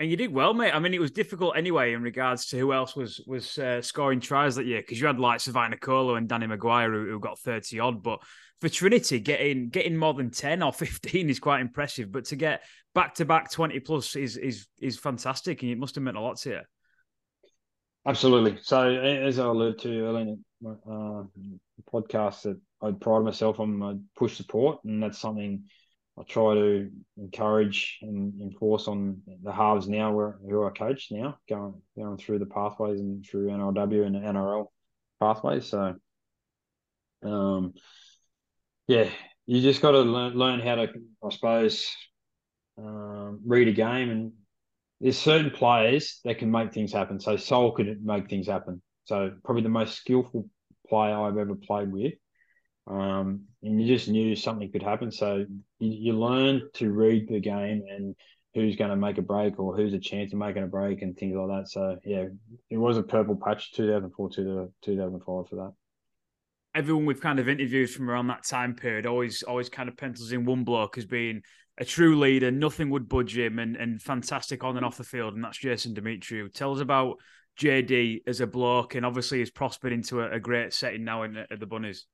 And 0.00 0.10
you 0.10 0.16
did 0.16 0.32
well, 0.32 0.54
mate. 0.54 0.74
I 0.74 0.80
mean, 0.80 0.92
it 0.92 1.00
was 1.00 1.12
difficult 1.12 1.56
anyway 1.56 1.92
in 1.92 2.02
regards 2.02 2.46
to 2.46 2.58
who 2.58 2.72
else 2.72 2.94
was 2.94 3.20
was 3.26 3.58
uh, 3.58 3.80
scoring 3.82 4.20
tries 4.20 4.56
that 4.56 4.66
year 4.66 4.80
because 4.80 5.00
you 5.00 5.06
had 5.06 5.18
like 5.18 5.40
Savannah 5.40 5.76
Colo 5.76 6.16
and 6.16 6.28
Danny 6.28 6.46
McGuire 6.46 6.92
who, 6.92 7.10
who, 7.10 7.18
got 7.18 7.38
thirty 7.40 7.80
odd. 7.80 8.02
But 8.02 8.20
for 8.60 8.68
Trinity, 8.68 9.18
getting 9.18 9.70
getting 9.70 9.96
more 9.96 10.14
than 10.14 10.30
ten 10.30 10.62
or 10.62 10.72
fifteen 10.84 11.28
is 11.28 11.40
quite 11.40 11.60
impressive. 11.60 12.12
But 12.12 12.26
to 12.26 12.36
get 12.36 12.62
back 12.94 13.14
to 13.14 13.24
back 13.24 13.50
twenty 13.50 13.80
plus 13.80 14.14
is 14.14 14.36
is 14.36 14.68
is 14.80 14.96
fantastic, 14.98 15.62
and 15.62 15.70
it 15.72 15.78
must 15.78 15.96
have 15.96 16.04
meant 16.04 16.16
a 16.16 16.20
lot 16.20 16.36
to 16.38 16.50
you. 16.50 16.60
Absolutely. 18.06 18.58
So 18.62 18.88
as 18.90 19.38
I 19.38 19.44
alluded 19.46 19.80
to 19.80 20.00
earlier 20.06 20.20
in 20.22 20.44
the 20.62 20.70
uh, 20.70 21.24
podcast, 21.92 22.42
that 22.42 22.58
I 22.80 22.92
pride 22.92 23.24
myself 23.24 23.60
on, 23.60 23.76
my 23.76 23.96
push 24.16 24.36
support, 24.36 24.82
and 24.84 25.02
that's 25.02 25.18
something 25.18 25.64
I 26.18 26.22
try 26.22 26.54
to 26.54 26.90
encourage 27.16 27.98
and 28.02 28.40
enforce 28.40 28.88
on 28.88 29.20
the 29.42 29.52
halves 29.52 29.88
now, 29.88 30.12
where 30.12 30.38
who 30.48 30.66
I 30.66 30.70
coach 30.70 31.08
now, 31.10 31.38
going 31.48 31.80
going 31.96 32.16
through 32.16 32.38
the 32.38 32.46
pathways 32.46 32.98
and 33.00 33.24
through 33.24 33.50
NRW 33.50 34.04
and 34.06 34.16
NRL 34.16 34.72
pathways. 35.20 35.66
So, 35.66 35.96
um, 37.22 37.74
yeah, 38.86 39.08
you 39.46 39.60
just 39.60 39.82
got 39.82 39.92
to 39.92 40.00
learn 40.00 40.34
learn 40.34 40.60
how 40.60 40.76
to, 40.76 40.88
I 41.24 41.30
suppose, 41.30 41.88
um, 42.78 43.40
read 43.44 43.68
a 43.68 43.72
game 43.72 44.10
and 44.10 44.32
there's 45.00 45.18
certain 45.18 45.50
players 45.50 46.20
that 46.24 46.38
can 46.38 46.50
make 46.50 46.72
things 46.72 46.92
happen. 46.92 47.20
So 47.20 47.36
Sol 47.36 47.72
could 47.72 48.04
make 48.04 48.28
things 48.28 48.46
happen. 48.46 48.82
So 49.04 49.32
probably 49.44 49.62
the 49.62 49.68
most 49.68 49.96
skillful 49.96 50.48
player 50.88 51.16
I've 51.16 51.38
ever 51.38 51.54
played 51.54 51.92
with. 51.92 52.14
Um, 52.86 53.44
and 53.62 53.80
you 53.80 53.86
just 53.86 54.08
knew 54.08 54.34
something 54.34 54.72
could 54.72 54.82
happen. 54.82 55.10
So 55.12 55.44
you, 55.78 55.90
you 55.90 56.12
learn 56.18 56.62
to 56.74 56.90
read 56.90 57.28
the 57.28 57.40
game 57.40 57.84
and 57.88 58.14
who's 58.54 58.76
going 58.76 58.90
to 58.90 58.96
make 58.96 59.18
a 59.18 59.22
break 59.22 59.58
or 59.58 59.76
who's 59.76 59.94
a 59.94 59.98
chance 59.98 60.32
of 60.32 60.38
making 60.38 60.62
a 60.62 60.66
break 60.66 61.02
and 61.02 61.16
things 61.16 61.36
like 61.36 61.48
that. 61.48 61.68
So 61.68 61.98
yeah, 62.04 62.24
it 62.70 62.76
was 62.76 62.96
a 62.96 63.02
purple 63.02 63.36
patch 63.36 63.72
2004 63.72 64.30
to 64.30 64.72
2005 64.82 65.24
for 65.24 65.56
that. 65.56 65.72
Everyone 66.74 67.06
we've 67.06 67.20
kind 67.20 67.38
of 67.38 67.48
interviewed 67.48 67.90
from 67.90 68.10
around 68.10 68.28
that 68.28 68.44
time 68.44 68.74
period 68.74 69.06
always 69.06 69.42
always 69.42 69.68
kind 69.68 69.88
of 69.88 69.96
pencils 69.96 70.32
in 70.32 70.44
one 70.44 70.64
bloke 70.64 70.98
as 70.98 71.06
being 71.06 71.42
a 71.78 71.84
true 71.84 72.18
leader. 72.18 72.50
Nothing 72.50 72.90
would 72.90 73.08
budge 73.08 73.36
him, 73.36 73.58
and 73.58 73.76
and 73.76 74.02
fantastic 74.02 74.64
on 74.64 74.76
and 74.76 74.84
off 74.84 74.98
the 74.98 75.04
field. 75.04 75.34
And 75.34 75.44
that's 75.44 75.58
Jason 75.58 75.94
Demetriou. 75.94 76.52
Tell 76.52 76.74
us 76.74 76.80
about 76.80 77.16
JD 77.58 78.22
as 78.26 78.40
a 78.40 78.46
bloke, 78.46 78.94
and 78.94 79.06
obviously 79.06 79.38
he's 79.38 79.50
prospered 79.50 79.92
into 79.92 80.20
a, 80.20 80.32
a 80.32 80.40
great 80.40 80.72
setting 80.74 81.04
now 81.04 81.22
in, 81.22 81.36
at 81.36 81.60
the 81.60 81.66
Bunnies. 81.66 82.06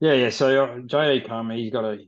Yeah, 0.00 0.14
yeah. 0.14 0.30
So 0.30 0.64
uh, 0.64 0.78
JD 0.78 1.26
Carmi, 1.26 1.56
he's 1.56 1.72
got 1.72 1.84
a 1.84 1.98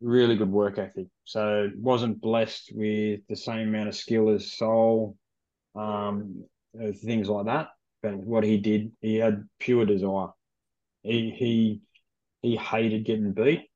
really 0.00 0.36
good 0.36 0.50
work 0.50 0.78
ethic. 0.78 1.06
So 1.24 1.70
wasn't 1.76 2.20
blessed 2.20 2.72
with 2.74 3.20
the 3.28 3.36
same 3.36 3.68
amount 3.68 3.88
of 3.88 3.96
skill 3.96 4.28
as 4.30 4.52
Sol, 4.52 5.16
um, 5.74 6.44
things 7.02 7.28
like 7.28 7.46
that. 7.46 7.68
But 8.02 8.16
what 8.16 8.44
he 8.44 8.58
did, 8.58 8.92
he 9.00 9.16
had 9.16 9.48
pure 9.58 9.86
desire. 9.86 10.28
He 11.02 11.30
he 11.30 11.80
he 12.42 12.56
hated 12.56 13.04
getting 13.04 13.32
beat 13.32 13.70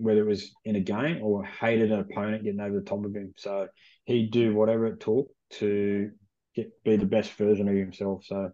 whether 0.00 0.20
it 0.20 0.28
was 0.28 0.52
in 0.64 0.76
a 0.76 0.80
game 0.80 1.22
or 1.22 1.44
hated 1.44 1.92
an 1.92 2.00
opponent 2.00 2.44
getting 2.44 2.60
over 2.60 2.76
the 2.76 2.84
top 2.84 3.04
of 3.04 3.14
him. 3.14 3.34
So 3.36 3.68
he'd 4.04 4.32
do 4.32 4.54
whatever 4.54 4.86
it 4.86 5.00
took 5.00 5.28
to 5.50 6.10
get 6.54 6.70
be 6.84 6.96
the 6.96 7.06
best 7.06 7.32
version 7.32 7.68
of 7.68 7.74
himself. 7.74 8.24
So, 8.24 8.50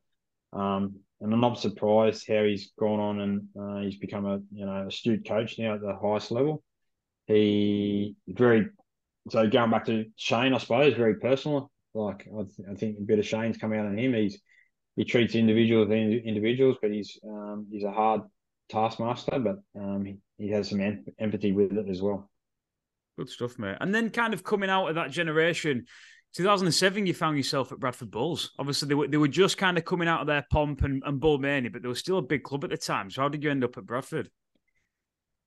um, 0.52 0.96
and 1.20 1.32
I'm 1.32 1.40
not 1.40 1.60
surprised 1.60 2.26
how 2.28 2.44
he's 2.44 2.72
gone 2.78 3.00
on 3.00 3.20
and 3.20 3.48
uh, 3.58 3.80
he's 3.82 3.96
become 3.96 4.26
a 4.26 4.40
you 4.52 4.66
know 4.66 4.86
astute 4.88 5.26
coach 5.26 5.58
now 5.58 5.74
at 5.74 5.80
the 5.80 5.96
highest 6.00 6.30
level. 6.30 6.62
He 7.26 8.16
very 8.28 8.66
so 9.30 9.48
going 9.48 9.70
back 9.70 9.86
to 9.86 10.04
Shane, 10.16 10.54
I 10.54 10.58
suppose 10.58 10.94
very 10.94 11.16
personal. 11.16 11.70
Like 11.94 12.28
I, 12.28 12.42
th- 12.42 12.68
I 12.70 12.74
think 12.74 12.98
a 12.98 13.02
bit 13.02 13.18
of 13.18 13.26
Shane's 13.26 13.56
come 13.56 13.72
out 13.72 13.86
on 13.86 13.98
him. 13.98 14.14
He's 14.14 14.38
he 14.96 15.04
treats 15.04 15.34
individuals 15.34 15.90
individuals, 15.90 16.76
but 16.80 16.90
he's 16.90 17.18
um, 17.24 17.66
he's 17.70 17.84
a 17.84 17.92
hard 17.92 18.22
taskmaster, 18.68 19.38
but 19.38 19.56
um, 19.80 20.18
he 20.38 20.50
has 20.50 20.70
some 20.70 20.80
em- 20.80 21.04
empathy 21.18 21.52
with 21.52 21.72
it 21.72 21.88
as 21.88 22.02
well. 22.02 22.30
Good 23.18 23.30
stuff, 23.30 23.58
mate. 23.58 23.78
And 23.80 23.94
then 23.94 24.10
kind 24.10 24.34
of 24.34 24.44
coming 24.44 24.68
out 24.68 24.88
of 24.88 24.94
that 24.96 25.10
generation, 25.10 25.86
2007, 26.34 27.06
you 27.06 27.14
found 27.14 27.36
yourself 27.36 27.72
at 27.72 27.80
Bradford 27.80 28.10
Bulls. 28.10 28.50
Obviously, 28.58 28.88
they 28.88 28.94
were, 28.94 29.08
they 29.08 29.16
were 29.16 29.28
just 29.28 29.56
kind 29.56 29.78
of 29.78 29.84
coming 29.84 30.08
out 30.08 30.20
of 30.20 30.26
their 30.26 30.44
pomp 30.50 30.82
and, 30.82 31.02
and 31.06 31.18
bull 31.18 31.38
mania, 31.38 31.70
but 31.70 31.82
they 31.82 31.88
were 31.88 31.94
still 31.94 32.18
a 32.18 32.22
big 32.22 32.42
club 32.42 32.64
at 32.64 32.70
the 32.70 32.76
time. 32.76 33.10
So 33.10 33.22
how 33.22 33.28
did 33.28 33.42
you 33.42 33.50
end 33.50 33.64
up 33.64 33.78
at 33.78 33.86
Bradford? 33.86 34.28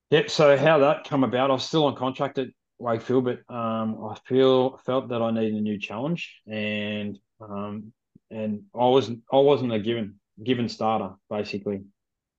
Yep. 0.10 0.32
So 0.32 0.58
how 0.58 0.80
that 0.80 1.08
come 1.08 1.24
about? 1.24 1.52
I 1.52 1.54
was 1.54 1.66
still 1.66 1.86
on 1.86 1.96
contract 1.96 2.40
at 2.40 2.48
Wakefield, 2.80 3.26
but 3.26 3.54
um, 3.54 4.04
I 4.04 4.18
feel 4.26 4.78
felt 4.86 5.10
that 5.10 5.22
I 5.22 5.30
needed 5.30 5.54
a 5.54 5.62
new 5.62 5.78
challenge, 5.78 6.42
and 6.48 7.20
um, 7.40 7.94
and 8.32 8.64
I 8.74 8.86
wasn't 8.86 9.22
I 9.32 9.38
wasn't 9.38 9.74
a 9.74 9.80
given 9.80 10.16
given 10.42 10.70
starter 10.70 11.14
basically. 11.30 11.82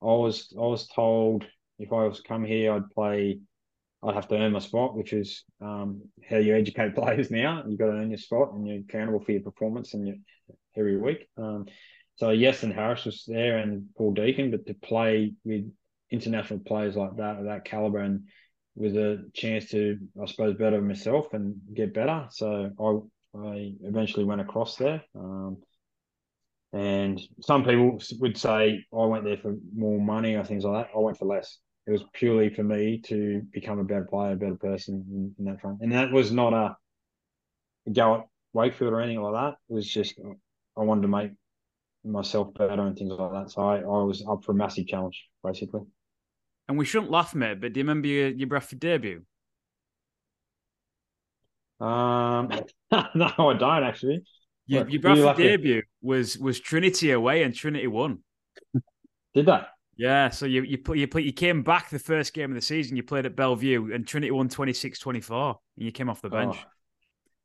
I 0.03 0.07
was 0.07 0.53
I 0.57 0.63
was 0.63 0.89
told 0.89 1.47
if 1.81 1.93
I 1.93 2.05
was 2.05 2.21
come 2.21 2.45
here, 2.45 2.73
I'd 2.73 2.91
play. 2.91 3.41
I'd 4.03 4.15
have 4.15 4.29
to 4.29 4.37
earn 4.37 4.53
my 4.53 4.61
spot, 4.61 4.97
which 4.97 5.13
is 5.13 5.45
um, 5.61 6.03
how 6.27 6.37
you 6.37 6.57
educate 6.57 6.95
players 6.95 7.31
now. 7.31 7.65
You've 7.67 7.79
got 7.79 7.87
to 7.87 7.93
earn 7.93 8.11
your 8.11 8.19
spot, 8.19 8.53
and 8.53 8.67
you're 8.67 8.79
accountable 8.79 9.21
for 9.21 9.33
your 9.33 9.43
performance 9.43 9.95
and 9.95 10.07
your 10.07 10.17
every 10.77 10.97
week. 10.97 11.29
Um, 11.37 11.67
so 12.17 12.29
Iestyn 12.29 12.75
Harris 12.75 13.07
was 13.07 13.25
there 13.27 13.59
and 13.59 13.87
Paul 13.97 14.13
Deacon, 14.13 14.51
but 14.51 14.67
to 14.67 14.75
play 14.75 15.33
with 15.45 15.71
international 16.11 16.61
players 16.61 16.97
like 16.97 17.17
that, 17.17 17.43
that 17.45 17.65
caliber, 17.65 17.99
and 17.99 18.25
with 18.75 18.97
a 18.97 19.29
chance 19.35 19.71
to, 19.71 19.99
I 20.21 20.27
suppose, 20.27 20.57
better 20.57 20.81
myself 20.81 21.33
and 21.33 21.57
get 21.75 21.95
better. 21.95 22.27
So 22.31 22.71
I, 22.79 23.39
I 23.39 23.73
eventually 23.83 24.25
went 24.25 24.41
across 24.41 24.77
there. 24.77 25.03
Um, 25.15 25.59
and 26.73 27.21
some 27.43 27.65
people 27.65 28.01
would 28.21 28.39
say 28.39 28.85
I 28.93 29.05
went 29.05 29.25
there 29.25 29.39
for 29.39 29.57
more 29.75 30.01
money 30.01 30.35
or 30.37 30.45
things 30.45 30.65
like 30.65 30.87
that. 30.87 30.97
I 30.97 31.01
went 31.01 31.19
for 31.19 31.25
less. 31.25 31.59
It 31.91 31.95
was 31.95 32.05
purely 32.13 32.51
for 32.51 32.63
me 32.63 32.99
to 33.07 33.43
become 33.53 33.81
a 33.81 33.85
better 33.85 34.05
player, 34.05 34.35
a 34.35 34.37
better 34.37 34.55
person 34.55 35.05
in, 35.11 35.35
in 35.41 35.45
that 35.51 35.61
front. 35.61 35.81
And 35.81 35.91
that 35.91 36.13
was 36.13 36.31
not 36.31 36.53
a 36.53 36.77
go 37.91 38.15
at 38.15 38.27
Wakefield 38.53 38.93
or 38.93 39.01
anything 39.01 39.21
like 39.21 39.35
that. 39.35 39.57
It 39.69 39.75
was 39.75 39.89
just 39.89 40.15
I 40.79 40.83
wanted 40.83 41.03
to 41.03 41.09
make 41.09 41.33
myself 42.05 42.55
better 42.55 42.81
and 42.81 42.97
things 42.97 43.11
like 43.11 43.33
that. 43.33 43.51
So 43.51 43.63
I, 43.63 43.79
I 43.79 44.05
was 44.05 44.25
up 44.25 44.45
for 44.45 44.53
a 44.53 44.55
massive 44.55 44.87
challenge, 44.87 45.21
basically. 45.43 45.81
And 46.69 46.79
we 46.79 46.85
shouldn't 46.85 47.11
laugh, 47.11 47.35
mate, 47.35 47.61
but 47.61 47.73
do 47.73 47.81
you 47.81 47.85
remember 47.85 48.07
your, 48.07 48.29
your 48.29 48.47
Bradford 48.47 48.79
debut? 48.79 49.25
Um, 51.81 52.53
no, 53.17 53.33
I 53.37 53.57
don't 53.59 53.83
actually. 53.83 54.23
Your, 54.69 54.89
your 54.89 55.01
Bradford 55.01 55.39
debut 55.39 55.83
was 56.03 56.39
was 56.39 56.61
Trinity 56.61 57.11
away 57.11 57.43
and 57.43 57.53
Trinity 57.53 57.89
won. 57.89 58.21
Did 59.35 59.47
they? 59.47 59.61
Yeah, 60.01 60.31
so 60.31 60.47
you 60.47 60.63
you 60.63 60.79
play, 60.79 60.97
you 60.97 61.07
play, 61.07 61.21
you 61.21 61.33
came 61.35 61.63
back 61.63 61.91
the 61.91 61.99
first 61.99 62.33
game 62.33 62.51
of 62.51 62.55
the 62.55 62.63
season. 62.63 62.97
You 62.97 63.03
played 63.03 63.27
at 63.27 63.37
Belle 63.37 63.55
Vue 63.55 63.93
and 63.93 64.07
Trinity 64.07 64.31
won 64.31 64.49
26-24 64.49 65.57
and 65.77 65.85
you 65.85 65.93
came 65.93 66.09
off 66.09 66.23
the 66.23 66.31
bench. 66.31 66.57
Oh. 66.59 66.71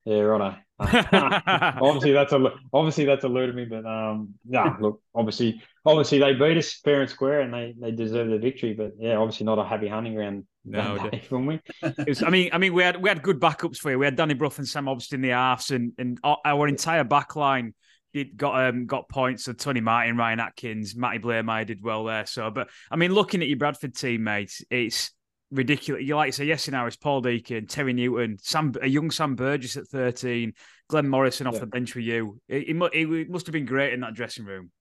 Yeah, 0.05 0.19
right. 0.19 0.57
obviously, 0.79 2.13
that's 2.13 2.31
a 2.31 2.53
obviously 2.71 3.03
that's 3.03 3.25
eluded 3.25 3.55
me, 3.55 3.65
but 3.65 3.85
um, 3.85 4.35
yeah. 4.47 4.77
Look, 4.79 5.01
obviously, 5.13 5.61
obviously 5.85 6.19
they 6.19 6.33
beat 6.33 6.57
us 6.57 6.75
fair 6.75 7.01
and 7.01 7.09
square, 7.09 7.41
and 7.41 7.53
they 7.53 7.75
they 7.77 7.91
deserve 7.91 8.29
the 8.29 8.37
victory. 8.37 8.73
But 8.73 8.93
yeah, 8.99 9.17
obviously 9.17 9.47
not 9.47 9.59
a 9.59 9.65
happy 9.65 9.89
hunting 9.89 10.13
ground. 10.13 10.45
No, 10.63 11.09
for 11.27 11.39
me. 11.41 11.59
was, 12.07 12.23
I 12.23 12.29
mean, 12.29 12.51
I 12.53 12.57
mean, 12.57 12.73
we 12.73 12.83
had 12.83 13.01
we 13.01 13.09
had 13.09 13.21
good 13.21 13.41
backups 13.41 13.79
for 13.79 13.91
you. 13.91 13.99
We 13.99 14.05
had 14.05 14.15
Danny 14.15 14.35
Brough 14.35 14.53
and 14.57 14.67
Sam 14.67 14.85
Obst 14.85 15.11
in 15.11 15.21
the 15.21 15.29
halves, 15.29 15.71
and 15.71 15.91
and 15.97 16.19
our 16.23 16.67
entire 16.69 17.03
back 17.03 17.35
line 17.35 17.73
did 18.16 18.38
got 18.38 18.70
um 18.70 18.86
got 18.86 19.09
points. 19.09 19.43
So 19.43 19.53
Tony 19.53 19.82
Martin, 19.82 20.18
Ryan 20.18 20.39
Atkins, 20.39 20.95
Matty 20.95 21.20
Blaymire 21.20 21.68
did 21.68 21.84
well 21.84 22.05
there. 22.05 22.26
So, 22.26 22.49
but 22.49 22.70
I 22.89 22.95
mean, 22.95 23.13
looking 23.13 23.41
at 23.41 23.49
your 23.49 23.57
Bradford 23.57 23.93
teammates, 23.93 24.63
it's 24.72 25.11
ridiculous. 25.51 26.03
You 26.03 26.16
like 26.16 26.30
to 26.30 26.38
say 26.38 26.45
yes, 26.45 26.68
now 26.70 26.88
it's 26.88 26.95
Paul 26.95 27.22
Deacon, 27.22 27.68
Terry 27.68 27.93
Newton, 27.93 28.38
Sam, 28.41 28.74
a 28.82 28.88
young 28.88 29.11
Sam 29.11 29.36
Burgess 29.36 29.76
at 29.76 29.88
thirteen, 29.88 30.53
Glenn 30.88 31.09
Morrison 31.09 31.45
off 31.45 31.55
yeah. 31.55 31.59
the 31.59 31.68
bench 31.68 31.93
with 31.93 32.05
you. 32.05 32.39
It, 32.47 32.70
it, 32.70 32.93
it, 32.93 33.30
must 33.30 33.45
have 33.45 33.53
been 33.53 33.66
great 33.66 33.93
in 33.93 33.99
that 33.99 34.16
dressing 34.16 34.45
room. 34.45 34.72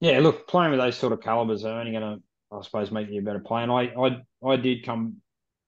Yeah, 0.00 0.20
look, 0.20 0.46
playing 0.46 0.70
with 0.70 0.80
those 0.80 0.96
sort 0.96 1.12
of 1.12 1.20
calibers 1.20 1.64
are 1.64 1.80
only 1.80 1.90
going 1.90 2.02
to, 2.02 2.56
I 2.56 2.62
suppose, 2.62 2.92
make 2.92 3.10
you 3.10 3.20
a 3.20 3.24
better 3.24 3.40
player. 3.40 3.64
And 3.64 3.72
I, 3.72 3.92
I, 4.00 4.48
I 4.48 4.56
did 4.56 4.86
come 4.86 5.16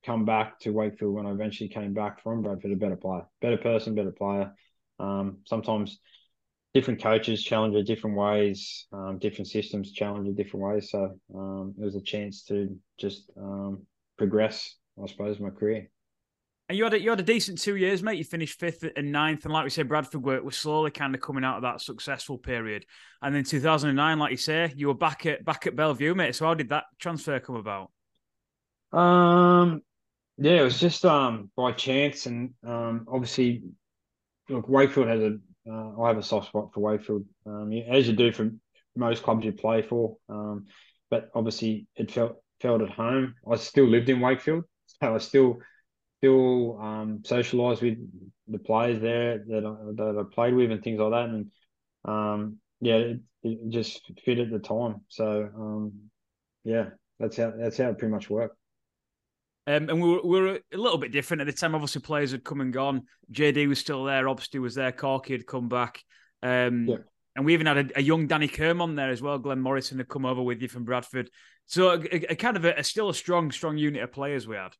come 0.07 0.25
back 0.25 0.61
to 0.61 0.71
Wakefield 0.71 1.15
when 1.15 1.27
I 1.27 1.33
eventually 1.33 1.69
came 1.69 1.93
back 1.93 2.23
from 2.23 2.43
Bradford, 2.43 2.71
a 2.71 2.77
better 2.77 2.97
player, 2.97 3.27
better 3.43 3.59
person, 3.59 3.97
better 3.97 4.13
player. 4.13 4.55
Um, 5.01 5.39
sometimes 5.47 5.99
different 6.75 7.03
coaches 7.03 7.43
challenge 7.43 7.75
in 7.75 7.85
different 7.85 8.17
ways, 8.17 8.87
um, 8.93 9.19
different 9.19 9.49
systems 9.49 9.93
challenge 9.93 10.29
in 10.29 10.35
different 10.35 10.65
ways. 10.67 10.91
So 10.91 11.19
um, 11.35 11.75
it 11.79 11.85
was 11.85 11.97
a 11.97 12.01
chance 12.01 12.45
to 12.45 12.77
just 12.99 13.31
um, 13.37 13.87
progress, 14.17 14.77
I 15.03 15.07
suppose, 15.07 15.41
my 15.41 15.51
career. 15.51 15.91
And 16.69 16.79
you 16.79 16.85
had 16.85 16.95
a, 16.95 17.01
you 17.03 17.11
had 17.11 17.19
a 17.19 17.25
decent 17.25 17.59
two 17.59 17.75
years, 17.75 18.01
mate. 18.01 18.19
You 18.19 18.23
finished 18.23 18.61
fifth 18.61 18.85
and 18.95 19.11
ninth, 19.11 19.45
and 19.45 19.53
like 19.53 19.65
we 19.65 19.71
said, 19.71 19.89
Bradford 19.89 20.25
were, 20.25 20.41
were 20.41 20.53
slowly 20.53 20.93
kind 20.93 21.17
of 21.17 21.21
coming 21.21 21.43
out 21.43 21.57
of 21.57 21.63
that 21.63 21.81
successful 21.81 22.39
period. 22.39 22.87
And 23.21 23.35
then 23.35 23.43
2009, 23.43 24.19
like 24.21 24.31
you 24.31 24.37
say, 24.37 24.73
you 24.77 24.87
were 24.87 24.95
back 24.95 25.27
at 25.27 25.45
back 25.45 25.67
at 25.67 25.75
Belle 25.75 25.95
Vue, 25.95 26.15
mate. 26.15 26.37
So 26.37 26.47
how 26.47 26.55
did 26.55 26.69
that 26.69 26.85
transfer 27.01 27.41
come 27.41 27.57
about? 27.57 27.91
Um, 28.93 29.83
yeah, 30.39 30.61
it 30.61 30.63
was 30.63 30.79
just 30.79 31.05
um 31.05 31.51
by 31.57 31.73
chance, 31.73 32.27
and 32.27 32.51
um 32.65 33.05
obviously, 33.11 33.65
look, 34.49 34.69
Wakefield 34.69 35.09
has 35.09 35.21
a 35.21 35.39
uh, 35.71 36.03
I 36.03 36.09
have 36.09 36.19
a 36.19 36.23
soft 36.23 36.49
spot 36.49 36.71
for 36.73 36.81
Wakefield, 36.81 37.25
um, 37.47 37.73
as 37.73 38.09
you 38.09 38.15
do 38.15 38.33
for 38.33 38.51
most 38.97 39.23
clubs 39.23 39.45
you 39.45 39.53
play 39.53 39.83
for. 39.83 40.17
Um, 40.29 40.67
but 41.11 41.31
obviously, 41.35 41.87
it 41.97 42.11
felt 42.11 42.43
felt 42.61 42.83
at 42.83 42.91
home. 42.91 43.35
I 43.51 43.57
still 43.57 43.87
lived 43.87 44.09
in 44.09 44.21
Wakefield, 44.21 44.65
so 44.87 45.15
I 45.15 45.19
still 45.19 45.59
still 46.19 46.79
um, 46.81 47.21
socialised 47.23 47.81
with 47.81 47.99
the 48.49 48.59
players 48.59 49.01
there 49.01 49.39
that 49.49 49.65
I, 49.65 50.03
that 50.03 50.19
I 50.19 50.35
played 50.35 50.55
with 50.55 50.71
and 50.71 50.83
things 50.83 51.01
like 51.01 51.13
that. 51.13 51.29
And 51.31 51.51
um, 52.05 52.59
yeah, 52.81 52.97
it, 52.97 53.21
it, 53.43 53.69
just 53.71 54.03
fit 54.25 54.39
at 54.39 54.51
the 54.51 54.59
time. 54.59 55.03
So 55.09 55.49
um, 55.57 55.93
yeah, 56.65 56.91
that's 57.19 57.37
how 57.37 57.53
that's 57.57 57.79
how 57.79 57.91
it 57.91 57.99
pretty 57.99 58.13
much 58.13 58.29
worked. 58.29 58.57
Um, 59.71 59.89
and 59.89 60.03
we 60.03 60.11
were, 60.11 60.21
we 60.25 60.41
were 60.41 60.59
a 60.73 60.77
little 60.77 60.99
bit 60.99 61.13
different 61.13 61.43
at 61.43 61.47
the 61.47 61.53
time. 61.53 61.75
Obviously, 61.75 62.01
players 62.01 62.33
had 62.33 62.43
come 62.43 62.61
and 62.61 62.73
gone. 62.73 63.03
JD 63.33 63.69
was 63.69 63.79
still 63.79 64.05
there. 64.05 64.29
Obviously, 64.29 64.59
was 64.59 64.75
there. 64.75 64.91
Corky 64.91 65.35
had 65.35 65.47
come 65.47 65.69
back. 65.69 66.03
Um, 66.43 66.87
yeah. 66.87 66.97
And 67.37 67.45
we 67.45 67.53
even 67.53 67.67
had 67.69 67.79
a, 67.79 67.99
a, 67.99 68.03
young 68.03 68.27
Danny 68.27 68.49
Kerm 68.49 68.81
on 68.81 68.97
there 68.97 69.11
as 69.11 69.23
well. 69.23 69.39
Glenn 69.39 69.61
Morrison 69.61 69.99
had 69.99 70.09
come 70.09 70.27
over 70.27 70.43
with 70.43 70.61
you 70.61 70.69
from 70.69 70.85
Bradford. 70.85 71.31
So 71.67 71.91
a, 71.93 72.33
a 72.33 72.35
kind 72.35 72.57
of 72.57 72.65
a, 72.65 72.83
still 72.83 73.11
a 73.11 73.15
strong, 73.15 73.53
strong 73.53 73.79
unit 73.79 74.03
of 74.03 74.11
players 74.11 74.49
we 74.49 74.57
had. 74.57 74.75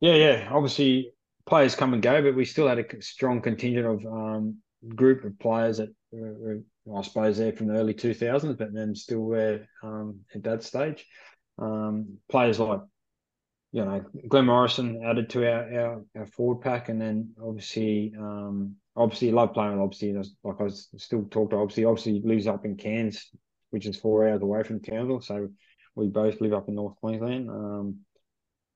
Yeah, 0.00 0.14
yeah. 0.14 0.48
Obviously, 0.50 1.12
players 1.44 1.74
come 1.74 1.92
and 1.92 2.02
go, 2.02 2.22
but 2.22 2.34
we 2.34 2.46
still 2.46 2.66
had 2.66 2.78
a 2.78 3.02
strong 3.02 3.42
contingent 3.42 3.86
of 3.86 4.06
um, 4.06 4.56
group 4.94 5.24
of 5.24 5.38
players 5.38 5.76
that 5.76 5.90
were, 6.10 6.60
I 6.96 7.02
suppose, 7.02 7.36
there 7.36 7.52
from 7.52 7.66
the 7.66 7.74
early 7.74 7.92
2000s, 7.92 8.56
but 8.56 8.72
then 8.72 8.94
still 8.94 9.20
were 9.20 9.66
um, 9.82 10.20
at 10.34 10.42
that 10.44 10.62
stage. 10.62 11.04
Um, 11.58 12.16
players 12.30 12.58
like, 12.58 12.80
you 13.72 13.84
know, 13.84 14.04
Glenn 14.28 14.46
Morrison 14.46 15.02
added 15.04 15.30
to 15.30 15.46
our, 15.50 15.80
our, 15.80 16.04
our 16.16 16.26
forward 16.26 16.60
pack, 16.62 16.88
and 16.88 17.00
then 17.00 17.30
obviously 17.42 18.12
um, 18.18 18.74
obviously 18.96 19.30
love 19.30 19.54
playing 19.54 19.72
with 19.72 19.80
Obviously, 19.80 20.12
like 20.12 20.60
I 20.60 20.64
was 20.64 20.88
still 20.96 21.24
talk 21.30 21.50
to 21.50 21.56
Obviously, 21.56 21.84
Obviously 21.84 22.22
lives 22.24 22.46
up 22.46 22.64
in 22.64 22.76
Cairns, 22.76 23.30
which 23.70 23.86
is 23.86 23.96
four 23.96 24.28
hours 24.28 24.42
away 24.42 24.62
from 24.64 24.80
Townsville. 24.80 25.20
So 25.20 25.48
we 25.94 26.08
both 26.08 26.40
live 26.40 26.52
up 26.52 26.68
in 26.68 26.74
North 26.74 26.96
Queensland. 26.96 27.48
Um, 27.48 27.98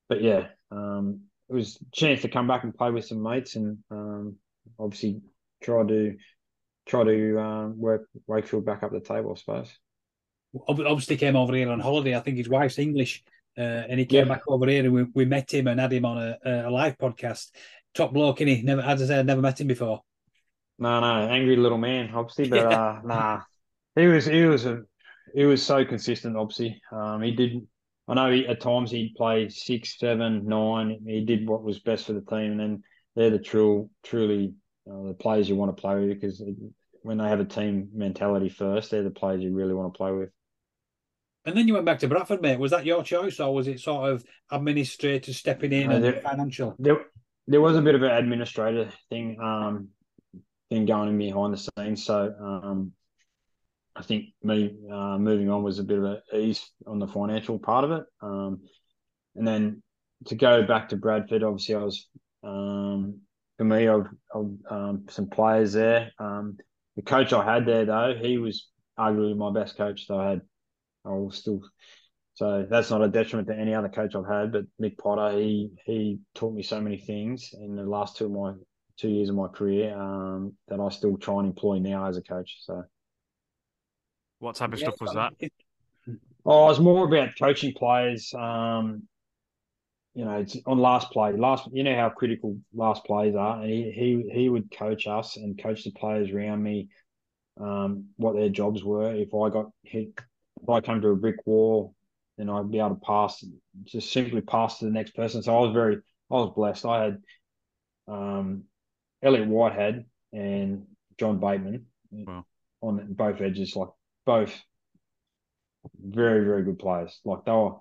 but 0.08 0.22
yeah, 0.22 0.46
um, 0.70 1.22
it 1.48 1.54
was 1.54 1.76
a 1.76 1.96
chance 1.96 2.22
to 2.22 2.28
come 2.28 2.46
back 2.46 2.64
and 2.64 2.76
play 2.76 2.90
with 2.90 3.06
some 3.06 3.22
mates, 3.22 3.56
and 3.56 3.78
um, 3.90 4.36
obviously 4.78 5.20
try 5.62 5.84
to 5.84 6.16
try 6.86 7.02
to 7.02 7.40
um, 7.40 7.78
work 7.78 8.06
Wakefield 8.26 8.64
back 8.64 8.82
up 8.82 8.92
the 8.92 9.00
table, 9.00 9.32
I 9.32 9.40
suppose. 9.40 9.78
Obviously, 10.68 11.16
came 11.16 11.34
over 11.34 11.54
here 11.54 11.70
on 11.70 11.80
holiday. 11.80 12.16
I 12.16 12.20
think 12.20 12.36
his 12.36 12.48
wife's 12.48 12.78
English, 12.78 13.24
uh, 13.56 13.60
and 13.88 14.00
he 14.00 14.06
came 14.06 14.26
yeah. 14.26 14.34
back 14.34 14.42
over 14.48 14.66
here, 14.66 14.84
and 14.84 14.92
we, 14.92 15.04
we 15.14 15.24
met 15.24 15.52
him 15.52 15.66
and 15.66 15.80
had 15.80 15.92
him 15.92 16.04
on 16.04 16.18
a, 16.18 16.38
a 16.44 16.70
live 16.70 16.98
podcast 16.98 17.50
top 17.94 18.12
bloke, 18.12 18.40
and 18.40 18.48
he 18.48 18.62
never, 18.62 18.82
as 18.82 19.02
I 19.02 19.06
said, 19.06 19.26
never 19.26 19.40
met 19.40 19.60
him 19.60 19.68
before. 19.68 20.02
No, 20.78 21.00
no, 21.00 21.28
angry 21.28 21.56
little 21.56 21.78
man, 21.78 22.10
obviously, 22.14 22.48
but 22.48 22.56
yeah. 22.70 22.80
uh, 22.80 23.00
nah, 23.04 23.40
he 23.94 24.06
was, 24.06 24.26
he 24.26 24.44
was 24.44 24.66
a, 24.66 24.82
he 25.34 25.44
was 25.44 25.62
so 25.62 25.84
consistent. 25.84 26.36
Obviously, 26.36 26.80
um, 26.92 27.22
he 27.22 27.32
did. 27.32 27.66
I 28.06 28.14
know 28.14 28.30
he, 28.30 28.46
at 28.46 28.60
times 28.60 28.90
he'd 28.90 29.14
play 29.16 29.48
six, 29.48 29.98
seven, 29.98 30.46
nine. 30.46 30.98
He 31.06 31.24
did 31.24 31.48
what 31.48 31.62
was 31.62 31.78
best 31.78 32.06
for 32.06 32.12
the 32.12 32.20
team, 32.20 32.52
and 32.52 32.60
then 32.60 32.82
they're 33.16 33.30
the 33.30 33.38
true, 33.38 33.88
truly 34.02 34.54
uh, 34.90 35.08
the 35.08 35.14
players 35.14 35.48
you 35.48 35.56
want 35.56 35.74
to 35.74 35.80
play 35.80 35.94
with 35.94 36.20
because 36.20 36.42
when 37.02 37.18
they 37.18 37.28
have 37.28 37.40
a 37.40 37.44
team 37.44 37.88
mentality 37.94 38.48
first, 38.48 38.90
they're 38.90 39.02
the 39.02 39.10
players 39.10 39.42
you 39.42 39.54
really 39.54 39.74
want 39.74 39.92
to 39.92 39.96
play 39.96 40.12
with. 40.12 40.30
And 41.46 41.56
then 41.56 41.68
you 41.68 41.74
went 41.74 41.86
back 41.86 41.98
to 42.00 42.08
Bradford, 42.08 42.40
mate. 42.40 42.58
Was 42.58 42.70
that 42.70 42.86
your 42.86 43.02
choice, 43.02 43.38
or 43.40 43.54
was 43.54 43.68
it 43.68 43.80
sort 43.80 44.10
of 44.10 44.24
administrator 44.50 45.32
stepping 45.32 45.72
in 45.72 45.90
uh, 45.90 45.94
and 45.96 46.04
there, 46.04 46.20
financial? 46.20 46.74
There, 46.78 47.04
there 47.46 47.60
was 47.60 47.76
a 47.76 47.82
bit 47.82 47.94
of 47.94 48.02
an 48.02 48.10
administrator 48.10 48.88
thing 49.10 49.38
um, 49.40 49.88
thing 50.70 50.86
going 50.86 51.18
behind 51.18 51.52
the 51.52 51.58
scenes. 51.58 52.04
So 52.04 52.34
um, 52.40 52.92
I 53.94 54.02
think 54.02 54.26
me 54.42 54.74
uh, 54.90 55.18
moving 55.18 55.50
on 55.50 55.62
was 55.62 55.78
a 55.78 55.84
bit 55.84 55.98
of 55.98 56.04
an 56.04 56.20
ease 56.34 56.66
on 56.86 56.98
the 56.98 57.06
financial 57.06 57.58
part 57.58 57.84
of 57.84 57.90
it. 57.92 58.04
Um, 58.22 58.62
and 59.36 59.46
then 59.46 59.82
to 60.26 60.34
go 60.34 60.62
back 60.62 60.88
to 60.88 60.96
Bradford, 60.96 61.42
obviously 61.42 61.74
I 61.74 61.78
was 61.78 62.08
um, 62.42 63.20
for 63.56 63.64
me, 63.64 63.88
I've 63.88 64.06
um, 64.34 65.04
some 65.08 65.28
players 65.28 65.72
there. 65.72 66.12
Um, 66.18 66.56
the 66.96 67.02
coach 67.02 67.32
I 67.32 67.44
had 67.44 67.66
there 67.66 67.84
though, 67.84 68.14
he 68.20 68.38
was 68.38 68.68
arguably 68.98 69.36
my 69.36 69.52
best 69.52 69.76
coach 69.76 70.06
that 70.08 70.14
I 70.14 70.30
had. 70.30 70.40
I 71.04 71.10
will 71.10 71.30
still 71.30 71.60
So 72.34 72.66
that's 72.68 72.90
not 72.90 73.02
a 73.02 73.08
detriment 73.08 73.48
to 73.48 73.56
any 73.56 73.74
other 73.74 73.88
coach 73.88 74.14
I've 74.14 74.26
had, 74.26 74.52
but 74.52 74.64
Mick 74.80 74.98
Potter, 74.98 75.38
he 75.38 75.70
he 75.84 76.18
taught 76.34 76.54
me 76.54 76.62
so 76.62 76.80
many 76.80 76.98
things 76.98 77.54
in 77.54 77.76
the 77.76 77.84
last 77.84 78.16
two 78.16 78.26
of 78.26 78.32
my 78.32 78.54
two 78.96 79.08
years 79.08 79.28
of 79.28 79.34
my 79.34 79.48
career 79.48 79.96
um, 79.96 80.54
that 80.68 80.80
I 80.80 80.88
still 80.88 81.16
try 81.16 81.38
and 81.38 81.48
employ 81.48 81.78
now 81.78 82.06
as 82.06 82.16
a 82.16 82.22
coach. 82.22 82.58
So, 82.62 82.84
what 84.38 84.56
type 84.56 84.72
of 84.72 84.80
yeah, 84.80 84.88
stuff 84.88 85.00
was 85.00 85.14
that? 85.14 85.32
Oh, 86.46 86.68
it's 86.70 86.80
more 86.80 87.06
about 87.06 87.30
coaching 87.38 87.72
players. 87.72 88.32
Um, 88.34 89.04
you 90.14 90.24
know, 90.24 90.38
it's 90.38 90.56
on 90.66 90.78
last 90.78 91.10
play. 91.10 91.32
Last, 91.32 91.68
you 91.72 91.82
know 91.82 91.96
how 91.96 92.08
critical 92.08 92.58
last 92.72 93.04
plays 93.04 93.34
are, 93.34 93.60
and 93.60 93.70
he 93.70 93.90
he 93.90 94.30
he 94.32 94.48
would 94.48 94.70
coach 94.76 95.06
us 95.06 95.36
and 95.36 95.60
coach 95.60 95.84
the 95.84 95.92
players 95.92 96.30
around 96.30 96.62
me, 96.62 96.88
um, 97.60 98.06
what 98.16 98.36
their 98.36 98.48
jobs 98.48 98.84
were. 98.84 99.14
If 99.14 99.34
I 99.34 99.50
got 99.50 99.70
hit, 99.82 100.20
if 100.62 100.68
I 100.68 100.80
come 100.80 101.00
to 101.00 101.08
a 101.08 101.16
brick 101.16 101.46
wall, 101.46 101.94
then 102.38 102.50
I'd 102.50 102.70
be 102.70 102.78
able 102.78 102.90
to 102.90 102.94
pass, 102.96 103.44
just 103.84 104.12
simply 104.12 104.40
pass 104.40 104.78
to 104.78 104.86
the 104.86 104.90
next 104.90 105.14
person. 105.14 105.42
So 105.42 105.56
I 105.56 105.60
was 105.60 105.72
very, 105.72 105.96
I 106.30 106.34
was 106.34 106.52
blessed. 106.54 106.84
I 106.84 107.04
had 107.04 107.22
um, 108.08 108.64
Elliott 109.22 109.48
Whitehead 109.48 110.04
and 110.32 110.86
John 111.18 111.38
Bateman 111.38 111.86
wow. 112.10 112.44
on 112.80 113.06
both 113.10 113.40
edges, 113.40 113.76
like 113.76 113.88
both 114.26 114.60
very, 116.00 116.44
very 116.44 116.62
good 116.64 116.78
players. 116.78 117.20
Like 117.24 117.44
they 117.44 117.52
were, 117.52 117.74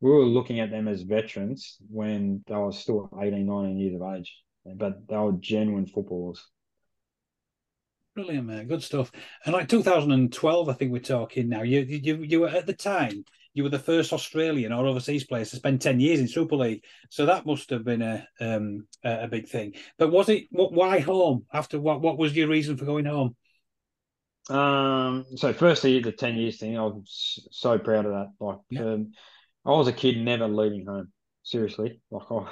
we 0.00 0.10
were 0.10 0.24
looking 0.24 0.60
at 0.60 0.70
them 0.70 0.88
as 0.88 1.02
veterans 1.02 1.76
when 1.90 2.44
they 2.46 2.54
were 2.54 2.72
still 2.72 3.10
18, 3.20 3.46
19 3.46 3.78
years 3.78 4.00
of 4.00 4.14
age, 4.14 4.42
but 4.76 5.06
they 5.08 5.16
were 5.16 5.32
genuine 5.32 5.86
footballers. 5.86 6.46
Brilliant, 8.18 8.48
man. 8.48 8.66
Good 8.66 8.82
stuff. 8.82 9.12
And 9.44 9.54
like 9.54 9.68
2012, 9.68 10.68
I 10.68 10.72
think 10.72 10.90
we're 10.90 10.98
talking 10.98 11.48
now. 11.48 11.62
You, 11.62 11.82
you, 11.82 12.16
you 12.16 12.40
were 12.40 12.48
at 12.48 12.66
the 12.66 12.72
time 12.72 13.24
you 13.54 13.62
were 13.62 13.68
the 13.68 13.78
first 13.78 14.12
Australian 14.12 14.72
or 14.72 14.88
overseas 14.88 15.22
player 15.22 15.44
to 15.44 15.54
spend 15.54 15.80
ten 15.80 16.00
years 16.00 16.18
in 16.18 16.26
Super 16.26 16.56
League, 16.56 16.82
so 17.10 17.26
that 17.26 17.46
must 17.46 17.70
have 17.70 17.84
been 17.84 18.02
a 18.02 18.26
um, 18.40 18.88
a 19.04 19.28
big 19.28 19.46
thing. 19.46 19.74
But 19.98 20.10
was 20.10 20.28
it 20.28 20.48
why 20.50 20.98
home? 20.98 21.46
After 21.52 21.78
what? 21.78 22.00
What 22.00 22.18
was 22.18 22.34
your 22.34 22.48
reason 22.48 22.76
for 22.76 22.86
going 22.86 23.04
home? 23.04 23.36
Um. 24.50 25.24
So 25.36 25.52
firstly, 25.52 26.00
the 26.00 26.10
ten 26.10 26.34
years 26.34 26.58
thing, 26.58 26.76
I 26.76 26.82
was 26.82 27.48
so 27.52 27.78
proud 27.78 28.04
of 28.04 28.12
that. 28.14 28.30
Like, 28.40 28.58
yeah. 28.68 28.94
um, 28.94 29.12
I 29.64 29.70
was 29.70 29.86
a 29.86 29.92
kid 29.92 30.18
never 30.18 30.48
leaving 30.48 30.86
home. 30.86 31.12
Seriously, 31.44 32.00
like 32.10 32.32
I, 32.32 32.48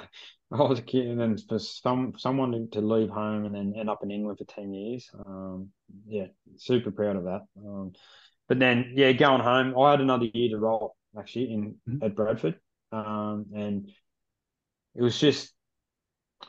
I 0.51 0.61
was 0.63 0.79
a 0.79 0.83
kid, 0.83 1.07
and 1.07 1.19
then 1.19 1.37
for 1.37 1.59
some 1.59 2.13
someone 2.17 2.69
to 2.71 2.81
leave 2.81 3.09
home 3.09 3.45
and 3.45 3.53
then 3.53 3.73
end 3.77 3.89
up 3.89 4.03
in 4.03 4.11
England 4.11 4.37
for 4.37 4.45
ten 4.45 4.73
years, 4.73 5.09
um, 5.25 5.69
yeah, 6.07 6.27
super 6.55 6.91
proud 6.91 7.17
of 7.17 7.25
that. 7.25 7.41
Um, 7.57 7.93
but 8.47 8.59
then, 8.59 8.93
yeah, 8.95 9.11
going 9.11 9.41
home, 9.41 9.77
I 9.77 9.91
had 9.91 10.01
another 10.01 10.25
year 10.25 10.49
to 10.49 10.57
roll 10.57 10.95
actually 11.17 11.51
in 11.51 11.75
mm-hmm. 11.87 12.03
at 12.03 12.15
Bradford, 12.15 12.59
um, 12.91 13.47
and 13.53 13.91
it 14.95 15.01
was 15.01 15.19
just 15.19 15.53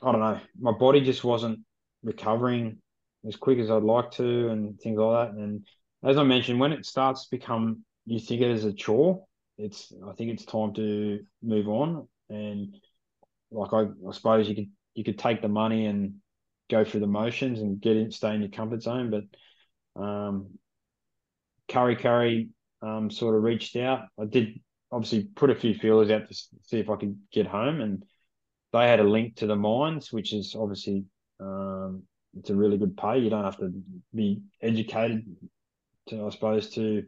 I 0.02 0.12
don't 0.12 0.20
know, 0.20 0.40
my 0.60 0.72
body 0.72 1.00
just 1.00 1.24
wasn't 1.24 1.60
recovering 2.02 2.78
as 3.26 3.36
quick 3.36 3.58
as 3.58 3.70
I'd 3.70 3.82
like 3.82 4.12
to, 4.12 4.48
and 4.50 4.78
things 4.80 4.98
like 4.98 5.30
that. 5.30 5.36
And 5.36 5.66
as 6.04 6.18
I 6.18 6.22
mentioned, 6.22 6.60
when 6.60 6.72
it 6.72 6.86
starts 6.86 7.24
to 7.24 7.36
become, 7.36 7.84
you 8.06 8.20
think 8.20 8.42
it 8.42 8.50
is 8.50 8.64
a 8.64 8.72
chore. 8.72 9.24
It's 9.56 9.92
I 10.08 10.12
think 10.12 10.30
it's 10.30 10.44
time 10.44 10.72
to 10.74 11.18
move 11.42 11.68
on, 11.68 12.06
and 12.30 12.76
like 13.50 13.72
I, 13.72 13.82
I 14.08 14.12
suppose 14.12 14.48
you 14.48 14.54
could 14.54 14.70
you 14.94 15.04
could 15.04 15.18
take 15.18 15.42
the 15.42 15.48
money 15.48 15.86
and 15.86 16.14
go 16.70 16.84
through 16.84 17.00
the 17.00 17.06
motions 17.06 17.60
and 17.60 17.80
get 17.80 17.96
in, 17.96 18.10
stay 18.10 18.34
in 18.34 18.40
your 18.40 18.50
comfort 18.50 18.82
zone, 18.82 19.10
but 19.10 20.02
um, 20.02 20.58
Curry 21.68 21.96
Kurri 21.96 22.48
um, 22.82 23.10
sort 23.10 23.36
of 23.36 23.42
reached 23.42 23.76
out. 23.76 24.06
I 24.20 24.24
did 24.24 24.60
obviously 24.90 25.24
put 25.24 25.50
a 25.50 25.54
few 25.54 25.74
feelers 25.74 26.10
out 26.10 26.28
to 26.28 26.34
see 26.34 26.78
if 26.78 26.90
I 26.90 26.96
could 26.96 27.18
get 27.32 27.46
home, 27.46 27.80
and 27.80 28.04
they 28.72 28.88
had 28.88 29.00
a 29.00 29.04
link 29.04 29.36
to 29.36 29.46
the 29.46 29.56
mines, 29.56 30.12
which 30.12 30.32
is 30.32 30.54
obviously 30.58 31.04
um, 31.40 32.02
it's 32.38 32.50
a 32.50 32.56
really 32.56 32.78
good 32.78 32.96
pay. 32.96 33.18
You 33.18 33.30
don't 33.30 33.44
have 33.44 33.58
to 33.58 33.72
be 34.14 34.42
educated 34.62 35.24
to, 36.08 36.26
I 36.26 36.30
suppose, 36.30 36.70
to 36.70 37.04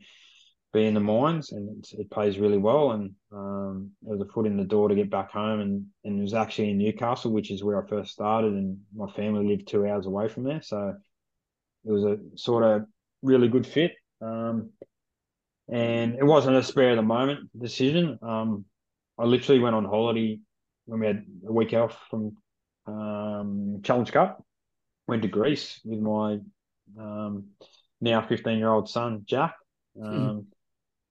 be 0.73 0.87
in 0.87 0.95
the 0.95 1.01
mines, 1.01 1.53
and 1.53 1.85
it 1.99 2.11
pays 2.11 2.39
really 2.39 2.59
well. 2.59 2.93
And 2.93 3.15
um, 3.33 3.91
it 4.07 4.11
was 4.11 4.21
a 4.21 4.33
foot 4.33 4.47
in 4.47 4.57
the 4.57 4.65
door 4.65 4.89
to 4.89 4.95
get 4.95 5.11
back 5.11 5.31
home, 5.31 5.61
and 5.61 5.87
and 6.05 6.19
it 6.19 6.23
was 6.23 6.35
actually 6.35 6.71
in 6.71 6.79
Newcastle, 6.79 7.33
which 7.33 7.51
is 7.51 7.65
where 7.65 7.83
I 7.83 7.89
first 7.89 8.13
started, 8.13 8.53
and 8.53 8.79
my 8.95 9.11
family 9.13 9.47
lived 9.47 9.69
two 9.69 9.87
hours 9.87 10.07
away 10.07 10.29
from 10.29 10.45
there, 10.45 10.63
so 10.63 10.95
it 11.85 11.91
was 11.91 12.05
a 12.05 12.19
sort 12.37 12.65
of 12.65 12.87
really 13.23 13.49
good 13.49 13.67
fit. 13.67 13.93
Um, 14.21 14.71
and 15.69 16.17
it 16.17 16.25
wasn't 16.25 16.57
a 16.57 16.63
spare 16.63 16.91
of 16.91 16.97
the 16.97 17.03
moment 17.03 17.49
decision. 17.59 18.19
Um, 18.23 18.65
I 19.19 19.25
literally 19.25 19.61
went 19.61 19.77
on 19.77 19.85
holiday 19.85 20.41
when 20.87 21.01
we 21.01 21.07
had 21.07 21.25
a 21.47 21.53
week 21.53 21.73
off 21.73 21.97
from 22.11 22.37
um, 22.87 23.81
Challenge 23.83 24.11
Cup. 24.11 24.45
Went 25.07 25.23
to 25.23 25.29
Greece 25.29 25.81
with 25.85 26.01
my 26.01 26.39
um, 26.99 27.49
now 28.01 28.27
15 28.27 28.59
year 28.59 28.71
old 28.71 28.89
son, 28.89 29.23
Jack. 29.27 29.55
Mm. 29.97 30.45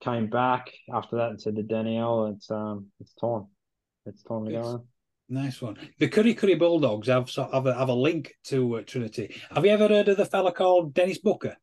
Came 0.01 0.27
back 0.27 0.71
after 0.93 1.17
that 1.17 1.31
and 1.31 1.41
said 1.41 1.55
to 1.57 1.63
Danielle, 1.63 2.27
it's 2.27 2.49
um, 2.49 2.88
it's 2.99 3.13
time. 3.15 3.47
It's 4.05 4.23
time 4.23 4.45
to 4.45 4.51
go 4.51 4.61
on. 4.61 4.85
Nice 5.27 5.61
one. 5.61 5.77
The 5.99 6.07
Kurri 6.07 6.35
Kurri 6.35 6.57
Bulldogs 6.57 7.07
have 7.07 7.30
have 7.51 7.65
a, 7.65 7.73
have 7.73 7.89
a 7.89 7.93
link 7.93 8.34
to 8.45 8.77
uh, 8.77 8.81
Trinity. 8.81 9.35
Have 9.53 9.65
you 9.65 9.71
ever 9.71 9.88
heard 9.88 10.07
of 10.07 10.17
the 10.17 10.26
fella 10.26 10.51
called 10.51 10.93
Dennis 10.93 11.19
Booker? 11.19 11.57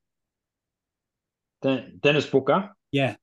Dennis 1.62 2.26
Booker. 2.26 2.70
Yeah. 2.92 3.16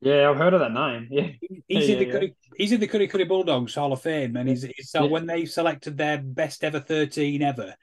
Yeah, 0.00 0.30
I've 0.30 0.36
heard 0.36 0.54
of 0.54 0.60
that 0.60 0.72
name. 0.72 1.08
Yeah, 1.10 1.28
he's 1.66 1.88
yeah, 1.88 1.96
in 1.96 2.10
the 2.10 2.20
yeah. 2.20 2.28
he's 2.56 2.72
in 2.72 2.80
the 2.80 2.88
Kurri 2.88 3.10
Kurri 3.10 3.26
Bulldogs 3.26 3.74
Hall 3.74 3.92
of 3.92 4.02
Fame, 4.02 4.36
and 4.36 4.48
he's, 4.48 4.62
he's 4.62 4.90
so 4.90 5.04
yeah. 5.04 5.10
when 5.10 5.26
they 5.26 5.46
selected 5.46 5.96
their 5.96 6.18
best 6.18 6.62
ever 6.62 6.80
thirteen 6.80 7.42
ever, 7.42 7.74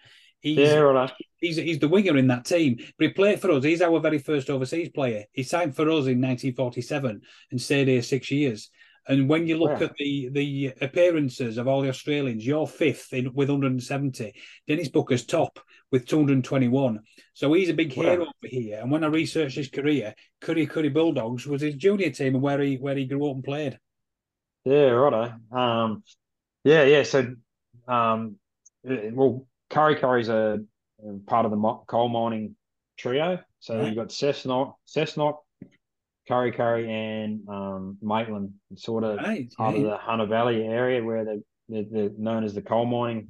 he's 0.41 0.57
yeah, 0.57 0.75
right. 0.75 1.11
he's 1.37 1.57
he's 1.57 1.79
the 1.79 1.87
winger 1.87 2.17
in 2.17 2.27
that 2.27 2.45
team. 2.45 2.77
But 2.97 3.07
he 3.07 3.13
played 3.13 3.39
for 3.39 3.51
us. 3.51 3.63
He's 3.63 3.81
our 3.81 3.99
very 3.99 4.19
first 4.19 4.49
overseas 4.49 4.89
player. 4.89 5.25
He 5.31 5.43
signed 5.43 5.75
for 5.75 5.83
us 5.83 6.07
in 6.07 6.19
1947 6.19 7.21
and 7.51 7.61
stayed 7.61 7.87
here 7.87 8.01
six 8.01 8.29
years. 8.31 8.69
And 9.07 9.27
when 9.27 9.47
you 9.47 9.57
look 9.57 9.81
at 9.81 9.95
the 9.97 10.29
the 10.31 10.73
appearances 10.81 11.57
of 11.57 11.67
all 11.67 11.81
the 11.81 11.89
Australians, 11.89 12.45
you're 12.45 12.67
fifth 12.67 13.13
in 13.13 13.33
with 13.33 13.49
170. 13.49 14.33
Dennis 14.67 14.89
Booker's 14.89 15.25
top 15.25 15.59
with 15.91 16.05
221. 16.05 16.99
So 17.33 17.51
he's 17.53 17.69
a 17.69 17.73
big 17.73 17.91
hero 17.91 18.21
over 18.21 18.31
here. 18.43 18.79
And 18.79 18.91
when 18.91 19.03
I 19.03 19.07
researched 19.07 19.55
his 19.55 19.69
career, 19.69 20.13
Kurri 20.41 20.67
Kurri 20.67 20.93
Bulldogs 20.93 21.47
was 21.47 21.61
his 21.61 21.75
junior 21.75 22.11
team 22.11 22.35
and 22.35 22.43
where 22.43 22.61
he 22.61 22.75
where 22.75 22.95
he 22.95 23.05
grew 23.05 23.27
up 23.27 23.35
and 23.35 23.43
played. 23.43 23.79
Yeah, 24.65 24.89
righto. 24.89 25.33
Um, 25.51 26.03
yeah, 26.63 26.83
yeah. 26.83 27.03
So, 27.03 27.35
um, 27.87 28.35
well, 28.83 29.47
Kurri 29.71 29.99
Kurri's 29.99 30.29
a, 30.29 30.59
a 31.03 31.13
part 31.27 31.45
of 31.45 31.51
the 31.51 31.57
coal 31.87 32.09
mining 32.09 32.55
trio. 32.97 33.39
So 33.59 33.77
right. 33.77 33.87
you've 33.87 33.95
got 33.95 34.09
Cessnock, 34.09 34.73
Cessnock, 34.87 35.37
Curry 36.27 36.51
Kurri, 36.51 36.87
and 36.89 37.47
um, 37.47 37.97
Maitland, 38.01 38.53
sort 38.75 39.03
of 39.03 39.17
right. 39.17 39.51
part 39.53 39.75
yeah. 39.75 39.81
of 39.81 39.89
the 39.89 39.97
Hunter 39.97 40.25
Valley 40.25 40.63
area 40.63 41.03
where 41.03 41.25
they 41.25 41.41
they're, 41.69 41.85
they're 41.89 42.09
known 42.17 42.43
as 42.43 42.53
the 42.53 42.61
coal 42.61 42.85
mining 42.85 43.29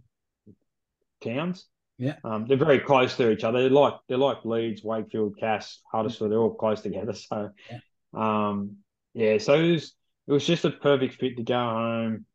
towns. 1.24 1.66
Yeah, 1.98 2.16
um, 2.24 2.48
they're 2.48 2.58
very 2.58 2.80
close 2.80 3.16
to 3.18 3.30
each 3.30 3.44
other. 3.44 3.62
They're 3.62 3.70
like 3.70 3.94
they're 4.08 4.18
like 4.18 4.44
Leeds, 4.44 4.84
Wakefield, 4.84 5.38
Cass, 5.40 5.80
Huddersfield. 5.92 6.32
They're 6.32 6.40
all 6.40 6.56
close 6.56 6.82
together. 6.82 7.14
So, 7.30 7.52
yeah. 7.70 7.80
um, 8.14 8.78
yeah. 9.14 9.38
So 9.38 9.54
it 9.54 9.72
was 9.72 9.94
it 10.28 10.34
was 10.34 10.46
just 10.46 10.66
a 10.66 10.72
perfect 10.72 11.16
fit 11.16 11.38
to 11.38 11.44
go 11.44 11.54
home, 11.54 12.26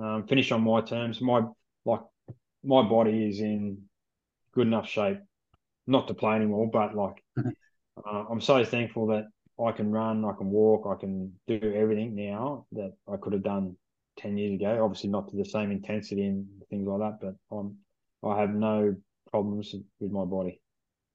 um, 0.00 0.26
finish 0.26 0.52
on 0.52 0.62
my 0.62 0.82
terms. 0.82 1.20
My 1.20 1.42
like 1.86 2.00
my 2.66 2.82
body 2.82 3.28
is 3.28 3.40
in 3.40 3.82
good 4.54 4.66
enough 4.66 4.88
shape, 4.88 5.18
not 5.86 6.08
to 6.08 6.14
play 6.14 6.34
anymore, 6.36 6.68
but 6.70 6.94
like 6.94 7.22
uh, 7.38 8.24
I'm 8.30 8.40
so 8.40 8.64
thankful 8.64 9.06
that 9.08 9.26
I 9.64 9.72
can 9.72 9.90
run, 9.90 10.24
I 10.24 10.32
can 10.36 10.50
walk, 10.50 10.86
I 10.86 11.00
can 11.00 11.32
do 11.46 11.60
everything 11.74 12.14
now 12.14 12.66
that 12.72 12.92
I 13.10 13.16
could 13.16 13.32
have 13.32 13.42
done 13.42 13.76
ten 14.18 14.36
years 14.36 14.54
ago. 14.54 14.84
Obviously, 14.84 15.10
not 15.10 15.30
to 15.30 15.36
the 15.36 15.44
same 15.44 15.70
intensity 15.70 16.26
and 16.26 16.46
things 16.68 16.86
like 16.86 17.00
that, 17.00 17.18
but 17.20 17.56
I'm 17.56 17.76
I 18.22 18.40
have 18.40 18.50
no 18.50 18.96
problems 19.30 19.74
with 20.00 20.10
my 20.10 20.24
body. 20.24 20.60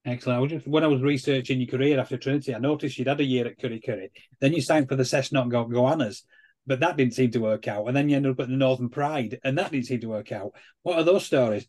Excellent. 0.05 0.37
I 0.37 0.41
was 0.41 0.51
just, 0.51 0.67
when 0.67 0.83
I 0.83 0.87
was 0.87 1.01
researching 1.01 1.59
your 1.59 1.67
career 1.67 1.99
after 1.99 2.17
Trinity, 2.17 2.55
I 2.55 2.59
noticed 2.59 2.97
you'd 2.97 3.07
had 3.07 3.19
a 3.19 3.23
year 3.23 3.45
at 3.47 3.59
Kurri 3.59 3.83
Kurri. 3.85 4.09
Then 4.39 4.53
you 4.53 4.61
signed 4.61 4.89
for 4.89 4.95
the 4.95 5.03
Cessnock 5.03 5.49
Go- 5.49 5.67
Goannas, 5.67 6.23
but 6.67 6.79
that 6.81 6.97
didn't 6.97 7.13
seem 7.13 7.31
to 7.31 7.39
work 7.39 7.67
out. 7.67 7.87
And 7.87 7.95
then 7.95 8.09
you 8.09 8.15
ended 8.15 8.31
up 8.31 8.39
at 8.39 8.47
the 8.47 8.55
Northern 8.55 8.89
Pride, 8.89 9.39
and 9.43 9.57
that 9.57 9.71
didn't 9.71 9.87
seem 9.87 10.01
to 10.01 10.09
work 10.09 10.31
out. 10.31 10.53
What 10.83 10.97
are 10.97 11.03
those 11.03 11.25
stories? 11.25 11.67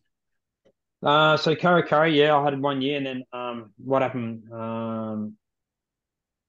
Uh, 1.03 1.37
so 1.37 1.55
Kurri, 1.57 2.15
yeah, 2.15 2.37
I 2.37 2.45
had 2.45 2.61
one 2.61 2.81
year, 2.81 2.97
and 2.97 3.07
then 3.07 3.25
um, 3.33 3.73
what 3.77 4.03
happened? 4.03 4.45
Um, 4.53 5.35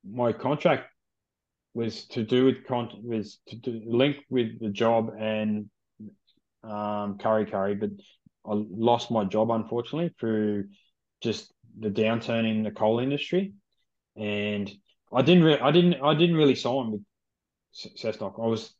my 0.07 0.31
contract 0.31 0.89
was 1.73 2.05
to 2.09 2.23
do 2.23 2.45
with 2.45 2.67
con- 2.67 3.01
was 3.03 3.39
to 3.47 3.55
do, 3.55 3.81
link 3.85 4.17
with 4.29 4.59
the 4.59 4.69
job 4.69 5.11
and 5.17 5.69
um, 6.63 7.17
Curry 7.17 7.45
Kurri, 7.45 7.79
but 7.79 7.89
I 8.45 8.51
lost 8.53 9.09
my 9.09 9.23
job 9.23 9.49
unfortunately 9.49 10.13
through 10.19 10.65
just 11.21 11.51
the 11.79 11.89
downturn 11.89 12.49
in 12.49 12.61
the 12.61 12.71
coal 12.71 12.99
industry, 12.99 13.53
and 14.15 14.71
I 15.11 15.23
didn't 15.23 15.45
re- 15.45 15.59
I 15.59 15.71
didn't 15.71 15.95
I 15.95 16.13
didn't 16.13 16.35
really 16.35 16.55
sign 16.55 16.91
with 16.91 17.01
Cessnock. 17.73 18.43
I 18.43 18.47
was 18.47 18.73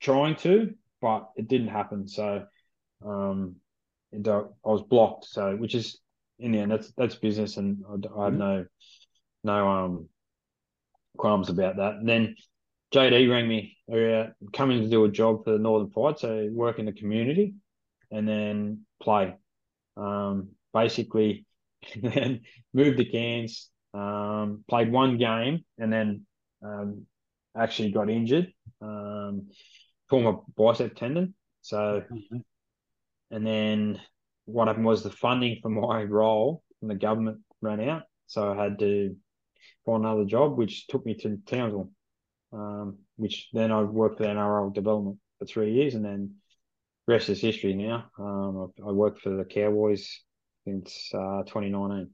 trying 0.00 0.36
to, 0.36 0.74
but 1.00 1.30
it 1.36 1.48
didn't 1.48 1.68
happen. 1.68 2.08
So 2.08 2.44
um, 3.04 3.56
and, 4.12 4.26
uh, 4.26 4.44
I 4.64 4.68
was 4.68 4.82
blocked. 4.82 5.26
So 5.26 5.56
which 5.56 5.74
is 5.74 5.98
in 6.38 6.52
the 6.52 6.58
end 6.58 6.70
that's 6.70 6.92
that's 6.92 7.14
business, 7.14 7.56
and 7.56 7.84
I, 7.88 7.92
I 7.92 8.24
have 8.24 8.32
mm-hmm. 8.34 8.38
no 8.38 8.66
no 9.44 9.68
um 9.68 10.08
qualms 11.16 11.48
about 11.48 11.76
that. 11.76 11.94
And 11.94 12.08
then 12.08 12.36
JD 12.92 13.30
rang 13.30 13.48
me 13.48 13.76
uh, 13.92 14.30
coming 14.52 14.82
to 14.82 14.88
do 14.88 15.04
a 15.04 15.10
job 15.10 15.44
for 15.44 15.52
the 15.52 15.58
Northern 15.58 15.90
Pride, 15.90 16.18
so 16.18 16.48
work 16.52 16.78
in 16.78 16.86
the 16.86 16.92
community, 16.92 17.54
and 18.10 18.28
then 18.28 18.80
play. 19.02 19.34
Um, 19.96 20.50
basically, 20.72 21.46
then 22.02 22.40
moved 22.72 22.98
to 22.98 23.04
Cairns, 23.04 23.70
um, 23.94 24.64
played 24.68 24.92
one 24.92 25.18
game, 25.18 25.64
and 25.78 25.92
then 25.92 26.26
um, 26.62 27.06
actually 27.56 27.92
got 27.92 28.10
injured, 28.10 28.52
um, 28.80 29.48
my 30.10 30.34
bicep 30.56 30.94
tendon. 30.94 31.34
So, 31.62 32.02
mm-hmm. 32.12 32.36
and 33.30 33.46
then 33.46 34.00
what 34.44 34.68
happened 34.68 34.86
was 34.86 35.02
the 35.02 35.10
funding 35.10 35.58
for 35.62 35.68
my 35.70 36.02
role 36.18 36.62
from 36.80 36.88
the 36.88 36.94
government 36.94 37.38
ran 37.60 37.80
out, 37.80 38.02
so 38.26 38.52
I 38.52 38.62
had 38.62 38.78
to 38.80 39.16
find 39.86 40.04
another 40.04 40.24
job, 40.24 40.58
which 40.58 40.86
took 40.88 41.06
me 41.06 41.14
to 41.14 41.38
Townsville. 41.46 41.90
Um, 42.52 42.98
which 43.16 43.48
then 43.54 43.72
I 43.72 43.82
worked 43.82 44.18
for 44.18 44.24
the 44.24 44.28
NRL 44.28 44.74
development 44.74 45.18
for 45.38 45.46
three 45.46 45.72
years, 45.72 45.94
and 45.94 46.04
then 46.04 46.34
rest 47.06 47.30
is 47.30 47.40
history 47.40 47.74
now. 47.74 48.10
Um, 48.18 48.72
I, 48.84 48.88
I 48.88 48.92
worked 48.92 49.20
for 49.22 49.30
the 49.30 49.44
Cowboys 49.44 50.20
since 50.66 51.10
uh, 51.14 51.42
2019. 51.44 52.10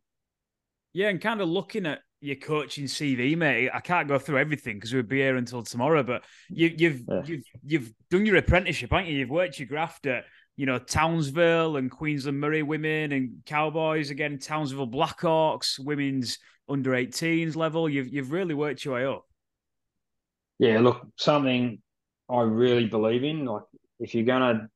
Yeah, 0.92 1.08
and 1.08 1.20
kind 1.20 1.40
of 1.40 1.48
looking 1.48 1.86
at 1.86 2.00
your 2.20 2.36
coaching 2.36 2.84
CV, 2.84 3.36
mate. 3.36 3.70
I 3.72 3.80
can't 3.80 4.08
go 4.08 4.18
through 4.18 4.38
everything 4.38 4.76
because 4.76 4.92
we'll 4.92 5.02
be 5.02 5.18
here 5.18 5.36
until 5.36 5.62
tomorrow. 5.62 6.02
But 6.02 6.24
you, 6.48 6.72
you've 6.76 7.02
yeah. 7.08 7.22
you've 7.24 7.44
you've 7.64 7.92
done 8.10 8.26
your 8.26 8.36
apprenticeship, 8.36 8.90
haven't 8.90 9.06
you? 9.06 9.18
You've 9.18 9.30
worked 9.30 9.58
your 9.58 9.68
graft 9.68 10.06
at 10.06 10.24
you 10.56 10.66
know 10.66 10.78
Townsville 10.78 11.76
and 11.76 11.90
Queensland 11.90 12.42
Murri 12.42 12.66
women 12.66 13.12
and 13.12 13.42
Cowboys 13.46 14.10
again, 14.10 14.38
Townsville 14.38 14.88
Blackhawks 14.88 15.78
women's 15.78 16.38
under 16.68 16.90
18s 16.92 17.56
level. 17.56 17.88
You've 17.88 18.08
you've 18.08 18.32
really 18.32 18.54
worked 18.54 18.84
your 18.84 18.94
way 18.94 19.06
up. 19.06 19.24
Yeah, 20.58 20.80
look, 20.80 21.06
something 21.16 21.80
I 22.28 22.42
really 22.42 22.86
believe 22.86 23.24
in. 23.24 23.44
Like, 23.44 23.62
if 24.00 24.14
you're 24.14 24.24
gonna, 24.24 24.68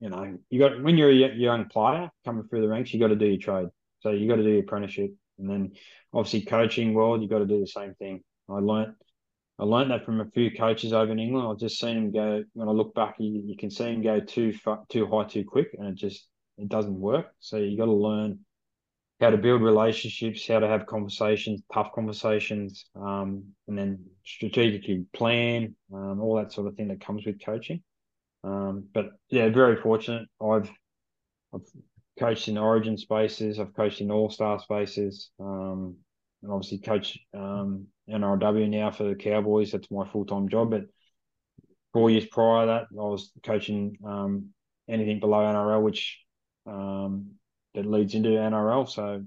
you 0.00 0.10
know, 0.10 0.38
you 0.50 0.58
got 0.58 0.82
when 0.82 0.98
you're 0.98 1.10
a 1.10 1.34
young 1.34 1.66
player 1.66 2.10
coming 2.24 2.44
through 2.44 2.60
the 2.60 2.68
ranks, 2.68 2.92
you 2.92 3.00
got 3.00 3.08
to 3.08 3.16
do 3.16 3.26
your 3.26 3.38
trade. 3.38 3.68
So 4.00 4.10
you 4.10 4.28
got 4.28 4.36
to 4.36 4.42
do 4.42 4.50
your 4.50 4.60
apprenticeship, 4.60 5.14
and 5.38 5.48
then 5.48 5.72
obviously 6.14 6.42
coaching 6.42 6.94
world, 6.94 7.20
you've 7.20 7.30
got 7.30 7.38
to 7.38 7.46
do 7.46 7.60
the 7.60 7.66
same 7.66 7.94
thing. 7.94 8.22
I 8.48 8.54
learned 8.54 8.94
I 9.58 9.64
learned 9.64 9.92
that 9.92 10.04
from 10.04 10.20
a 10.20 10.30
few 10.30 10.50
coaches 10.50 10.92
over 10.92 11.12
in 11.12 11.20
England. 11.20 11.46
I've 11.46 11.58
just 11.58 11.78
seen 11.78 11.96
him 11.96 12.12
go. 12.12 12.42
When 12.54 12.68
I 12.68 12.72
look 12.72 12.92
back, 12.94 13.16
you, 13.18 13.42
you 13.46 13.56
can 13.56 13.70
see 13.70 13.84
him 13.84 14.02
go 14.02 14.18
too 14.18 14.52
far, 14.52 14.82
too 14.88 15.06
high, 15.06 15.24
too 15.24 15.44
quick, 15.44 15.68
and 15.78 15.88
it 15.88 15.94
just 15.94 16.26
it 16.58 16.68
doesn't 16.68 16.98
work. 16.98 17.26
So 17.38 17.58
you 17.58 17.76
got 17.76 17.86
to 17.86 17.92
learn 17.92 18.40
how 19.20 19.30
to 19.30 19.36
build 19.36 19.62
relationships, 19.62 20.46
how 20.48 20.58
to 20.58 20.66
have 20.66 20.86
conversations, 20.86 21.62
tough 21.72 21.92
conversations, 21.94 22.84
um, 22.96 23.44
and 23.68 23.78
then 23.78 24.04
strategically 24.24 25.06
plan, 25.12 25.76
um, 25.92 26.20
all 26.20 26.36
that 26.36 26.52
sort 26.52 26.66
of 26.66 26.74
thing 26.74 26.88
that 26.88 27.00
comes 27.00 27.24
with 27.24 27.42
coaching. 27.44 27.82
Um, 28.42 28.88
but 28.92 29.10
yeah, 29.30 29.48
very 29.50 29.76
fortunate. 29.76 30.28
I've 30.42 30.70
I've 31.54 31.62
coached 32.18 32.48
in 32.48 32.58
Origin 32.58 32.98
spaces. 32.98 33.60
I've 33.60 33.74
coached 33.74 34.00
in 34.00 34.10
All 34.10 34.30
Star 34.30 34.58
spaces, 34.58 35.30
um, 35.38 35.96
and 36.44 36.52
obviously 36.52 36.78
coach 36.78 37.18
um, 37.34 37.86
NRLW 38.08 38.68
now 38.68 38.90
for 38.90 39.04
the 39.04 39.14
Cowboys. 39.14 39.72
That's 39.72 39.90
my 39.90 40.06
full 40.06 40.26
time 40.26 40.48
job. 40.48 40.70
But 40.70 40.84
four 41.92 42.10
years 42.10 42.26
prior 42.26 42.66
to 42.66 42.66
that, 42.66 42.82
I 42.92 43.02
was 43.02 43.32
coaching 43.42 43.96
um, 44.06 44.50
anything 44.88 45.20
below 45.20 45.38
NRL, 45.38 45.82
which 45.82 46.20
um, 46.66 47.30
that 47.74 47.86
leads 47.86 48.14
into 48.14 48.28
NRL. 48.28 48.88
So 48.88 49.24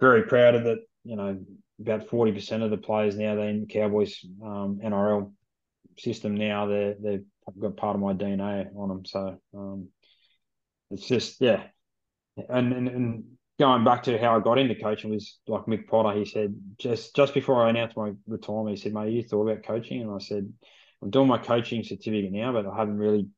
very 0.00 0.24
proud 0.24 0.56
of 0.56 0.64
that. 0.64 0.78
You 1.04 1.16
know, 1.16 1.40
about 1.80 2.08
forty 2.08 2.32
percent 2.32 2.62
of 2.62 2.70
the 2.70 2.78
players 2.78 3.16
now 3.16 3.36
they're 3.36 3.48
in 3.48 3.60
the 3.60 3.66
Cowboys 3.66 4.18
um, 4.42 4.80
NRL 4.84 5.32
system 5.98 6.34
now. 6.34 6.66
They're 6.66 6.96
they've 7.00 7.24
got 7.60 7.76
part 7.76 7.94
of 7.94 8.02
my 8.02 8.12
DNA 8.12 8.66
on 8.76 8.88
them. 8.88 9.04
So 9.04 9.38
um, 9.54 9.88
it's 10.90 11.06
just 11.06 11.40
yeah, 11.40 11.62
and, 12.48 12.72
and 12.72 12.88
and 12.88 13.24
going 13.58 13.84
back 13.84 14.02
to 14.04 14.18
how 14.18 14.36
I 14.36 14.40
got 14.40 14.58
into 14.58 14.74
coaching 14.74 15.10
was 15.10 15.38
like 15.46 15.66
Mick 15.66 15.86
Potter. 15.86 16.18
He 16.18 16.24
said 16.24 16.54
just 16.78 17.14
just 17.14 17.34
before 17.34 17.64
I 17.64 17.70
announced 17.70 17.96
my 17.96 18.12
retirement, 18.26 18.76
he 18.76 18.82
said, 18.82 18.92
"Mate, 18.94 19.12
you 19.12 19.22
thought 19.22 19.48
about 19.48 19.64
coaching?" 19.64 20.02
And 20.02 20.10
I 20.10 20.18
said, 20.18 20.52
"I'm 21.02 21.10
doing 21.10 21.28
my 21.28 21.38
coaching 21.38 21.84
certificate 21.84 22.32
now, 22.32 22.52
but 22.52 22.66
I 22.66 22.76
haven't 22.76 22.98
really 22.98 23.28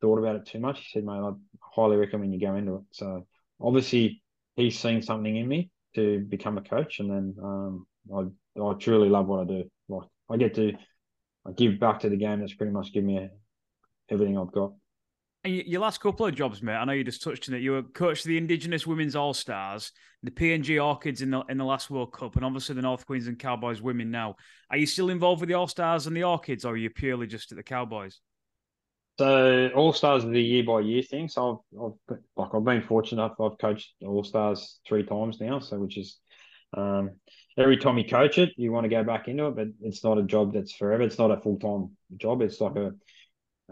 thought 0.00 0.18
about 0.18 0.36
it 0.36 0.46
too 0.46 0.60
much." 0.60 0.80
He 0.80 0.86
said, 0.92 1.04
"Mate, 1.04 1.20
I 1.20 1.32
highly 1.60 1.96
recommend 1.96 2.32
you 2.34 2.40
go 2.40 2.54
into 2.56 2.76
it." 2.76 2.82
So 2.92 3.26
obviously, 3.60 4.22
he's 4.56 4.78
seen 4.78 5.02
something 5.02 5.36
in 5.36 5.46
me 5.46 5.70
to 5.94 6.20
become 6.20 6.58
a 6.58 6.62
coach, 6.62 7.00
and 7.00 7.10
then 7.10 7.36
um, 7.42 7.86
I 8.14 8.60
I 8.60 8.74
truly 8.74 9.08
love 9.08 9.28
what 9.28 9.40
I 9.40 9.44
do. 9.44 9.70
Like 9.88 10.08
I 10.28 10.36
get 10.36 10.54
to 10.56 10.74
I 11.46 11.52
give 11.52 11.78
back 11.78 12.00
to 12.00 12.08
the 12.08 12.16
game. 12.16 12.40
That's 12.40 12.54
pretty 12.54 12.72
much 12.72 12.92
given 12.92 13.06
me 13.08 13.28
everything 14.10 14.36
I've 14.38 14.52
got. 14.52 14.72
And 15.42 15.54
your 15.54 15.80
last 15.80 16.00
couple 16.00 16.26
of 16.26 16.34
jobs, 16.34 16.62
mate. 16.62 16.74
I 16.74 16.84
know 16.84 16.92
you 16.92 17.02
just 17.02 17.22
touched 17.22 17.48
on 17.48 17.54
it. 17.54 17.62
You 17.62 17.72
were 17.72 17.82
coach 17.82 18.20
of 18.20 18.26
the 18.26 18.36
Indigenous 18.36 18.86
Women's 18.86 19.16
All 19.16 19.32
Stars, 19.32 19.92
the 20.22 20.30
PNG 20.30 20.84
Orchids 20.84 21.22
in 21.22 21.30
the 21.30 21.40
in 21.48 21.56
the 21.56 21.64
last 21.64 21.88
World 21.88 22.12
Cup, 22.12 22.36
and 22.36 22.44
obviously 22.44 22.74
the 22.74 22.82
North 22.82 23.06
Queensland 23.06 23.38
Cowboys 23.38 23.80
women. 23.80 24.10
Now, 24.10 24.36
are 24.70 24.76
you 24.76 24.84
still 24.84 25.08
involved 25.08 25.40
with 25.40 25.48
the 25.48 25.54
All 25.54 25.66
Stars 25.66 26.06
and 26.06 26.14
the 26.14 26.24
Orchids, 26.24 26.66
or 26.66 26.74
are 26.74 26.76
you 26.76 26.90
purely 26.90 27.26
just 27.26 27.52
at 27.52 27.56
the 27.56 27.62
Cowboys? 27.62 28.20
So 29.18 29.70
All 29.74 29.94
Stars 29.94 30.24
is 30.24 30.30
the 30.30 30.42
year 30.42 30.62
by 30.62 30.80
year 30.80 31.02
thing. 31.02 31.28
So 31.28 31.64
I've, 31.72 31.92
I've 32.10 32.18
like 32.36 32.54
I've 32.54 32.64
been 32.64 32.82
fortunate. 32.82 33.22
Enough. 33.22 33.40
I've 33.40 33.58
coached 33.58 33.94
All 34.04 34.24
Stars 34.24 34.78
three 34.86 35.04
times 35.04 35.40
now. 35.40 35.58
So 35.58 35.78
which 35.78 35.96
is 35.96 36.18
um, 36.76 37.12
every 37.56 37.78
time 37.78 37.96
you 37.96 38.04
coach 38.04 38.36
it, 38.36 38.50
you 38.58 38.72
want 38.72 38.84
to 38.84 38.90
go 38.90 39.04
back 39.04 39.26
into 39.26 39.46
it, 39.46 39.56
but 39.56 39.68
it's 39.80 40.04
not 40.04 40.18
a 40.18 40.22
job 40.22 40.52
that's 40.52 40.72
forever. 40.72 41.02
It's 41.02 41.18
not 41.18 41.30
a 41.30 41.40
full 41.40 41.58
time 41.58 41.96
job. 42.18 42.42
It's 42.42 42.60
like 42.60 42.76
a 42.76 42.92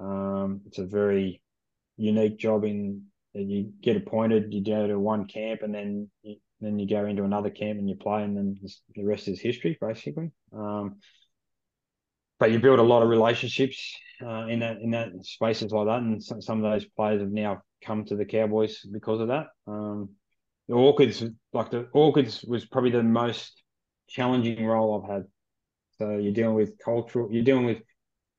um, 0.02 0.62
it's 0.66 0.78
a 0.78 0.86
very 0.86 1.42
unique 1.98 2.38
job 2.38 2.64
in 2.64 3.02
that 3.34 3.42
you 3.42 3.72
get 3.82 3.96
appointed, 3.96 4.52
you 4.52 4.64
go 4.64 4.86
to 4.86 4.98
one 4.98 5.26
camp, 5.26 5.62
and 5.62 5.74
then 5.74 6.08
you, 6.22 6.36
then 6.60 6.78
you 6.78 6.88
go 6.88 7.04
into 7.04 7.24
another 7.24 7.50
camp 7.50 7.78
and 7.78 7.88
you 7.88 7.96
play, 7.96 8.22
and 8.22 8.36
then 8.36 8.58
the 8.94 9.04
rest 9.04 9.28
is 9.28 9.40
history, 9.40 9.76
basically. 9.80 10.30
Um, 10.52 10.96
but 12.38 12.50
you 12.52 12.58
build 12.58 12.78
a 12.78 12.82
lot 12.82 13.02
of 13.02 13.08
relationships 13.08 13.94
uh, 14.24 14.46
in 14.46 14.60
that 14.60 14.78
in 14.80 14.90
that 14.92 15.10
spaces 15.22 15.72
like 15.72 15.86
that, 15.86 16.00
and 16.00 16.22
some, 16.22 16.40
some 16.40 16.64
of 16.64 16.72
those 16.72 16.86
players 16.96 17.20
have 17.20 17.30
now 17.30 17.62
come 17.84 18.04
to 18.06 18.16
the 18.16 18.24
Cowboys 18.24 18.80
because 18.92 19.20
of 19.20 19.28
that. 19.28 19.48
Um, 19.66 20.10
the 20.68 20.74
Orchids, 20.74 21.24
like 21.52 21.70
the 21.70 21.88
Orchids, 21.92 22.44
was 22.46 22.64
probably 22.66 22.90
the 22.90 23.02
most 23.02 23.62
challenging 24.08 24.64
role 24.64 25.02
I've 25.02 25.10
had. 25.10 25.24
So 25.98 26.16
you're 26.16 26.32
dealing 26.32 26.54
with 26.54 26.78
cultural, 26.78 27.28
you're 27.30 27.44
dealing 27.44 27.66
with 27.66 27.82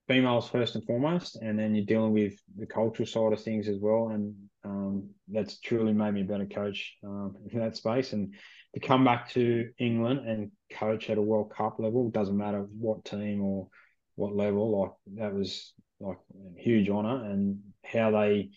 females 0.09 0.49
first 0.49 0.73
and 0.73 0.83
foremost, 0.85 1.35
and 1.35 1.57
then 1.57 1.75
you're 1.75 1.85
dealing 1.85 2.11
with 2.11 2.33
the 2.57 2.65
cultural 2.65 3.05
side 3.05 3.31
of 3.31 3.41
things 3.41 3.67
as 3.67 3.77
well. 3.79 4.09
And 4.09 4.35
um, 4.65 5.09
that's 5.27 5.59
truly 5.59 5.93
made 5.93 6.15
me 6.15 6.21
a 6.21 6.25
better 6.25 6.47
coach 6.47 6.95
um, 7.05 7.35
in 7.49 7.59
that 7.59 7.77
space. 7.77 8.11
And 8.11 8.33
to 8.73 8.79
come 8.79 9.05
back 9.05 9.29
to 9.31 9.69
England 9.77 10.27
and 10.27 10.51
coach 10.71 11.11
at 11.11 11.19
a 11.19 11.21
World 11.21 11.53
Cup 11.55 11.75
level 11.79 12.09
doesn't 12.09 12.35
matter 12.35 12.65
what 12.79 13.05
team 13.05 13.43
or 13.43 13.67
what 14.15 14.35
level. 14.35 14.81
Like 14.81 14.91
that 15.17 15.33
was 15.33 15.73
like 15.99 16.17
a 16.57 16.59
huge 16.59 16.89
honour, 16.89 17.25
and 17.25 17.59
how 17.85 18.09
they 18.09 18.49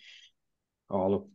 oh 0.88 1.08
look, 1.08 1.28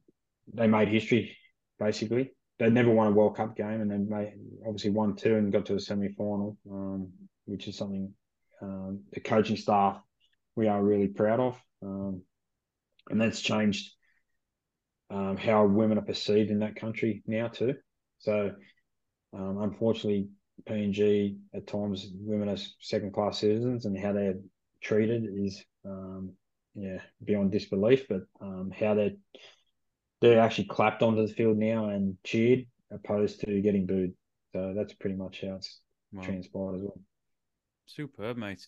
they 0.52 0.68
made 0.68 0.88
history 0.88 1.38
basically. 1.80 2.32
They 2.58 2.72
never 2.72 2.90
won 2.90 3.08
a 3.08 3.12
World 3.12 3.38
Cup 3.38 3.56
game, 3.56 3.82
and 3.82 3.92
then 3.92 4.10
they 4.10 4.34
obviously 4.66 4.90
won 4.90 5.16
two 5.16 5.36
and 5.36 5.54
got 5.54 5.68
to 5.68 5.74
the 5.74 5.80
semi 5.80 6.10
final, 6.10 6.58
um, 6.72 7.12
which 7.46 7.68
is 7.68 7.78
something 7.78 8.12
um, 8.64 9.02
the 9.14 9.20
coaching 9.20 9.58
staff 9.58 10.02
we 10.58 10.68
are 10.68 10.84
really 10.84 11.08
proud 11.08 11.40
of. 11.40 11.62
Um, 11.82 12.24
and 13.10 13.22
that's 13.22 13.40
changed 13.40 13.94
um, 15.10 15.38
how 15.38 15.66
women 15.66 15.98
are 15.98 16.02
perceived 16.02 16.52
in 16.52 16.60
that 16.60 16.76
country 16.76 17.24
now 17.26 17.48
too. 17.48 17.76
So, 18.18 18.52
um, 19.34 19.60
unfortunately, 19.62 20.30
PNG 20.68 21.38
at 21.54 21.68
times 21.68 22.10
women 22.14 22.50
are 22.50 22.58
second 22.82 23.14
class 23.14 23.40
citizens, 23.40 23.86
and 23.86 23.98
how 23.98 24.12
they're 24.12 24.40
treated 24.82 25.26
is 25.32 25.64
um, 25.86 26.32
yeah 26.76 26.98
beyond 27.24 27.52
disbelief. 27.52 28.08
But 28.10 28.24
um, 28.42 28.72
how 28.78 28.96
they 28.96 29.16
they're 30.20 30.42
actually 30.42 30.66
clapped 30.66 31.04
onto 31.04 31.26
the 31.26 31.34
field 31.34 31.58
now 31.58 31.90
and 31.90 32.18
cheered, 32.26 32.66
opposed 32.92 33.40
to 33.42 33.62
getting 33.62 33.86
booed. 33.86 34.14
So 34.54 34.74
that's 34.76 34.94
pretty 34.94 35.16
much 35.16 35.42
how 35.42 35.56
it's 35.56 35.80
wow. 36.12 36.24
transpired 36.24 36.76
as 36.78 36.82
well. 36.82 37.00
Superb, 37.86 38.38
mate. 38.38 38.68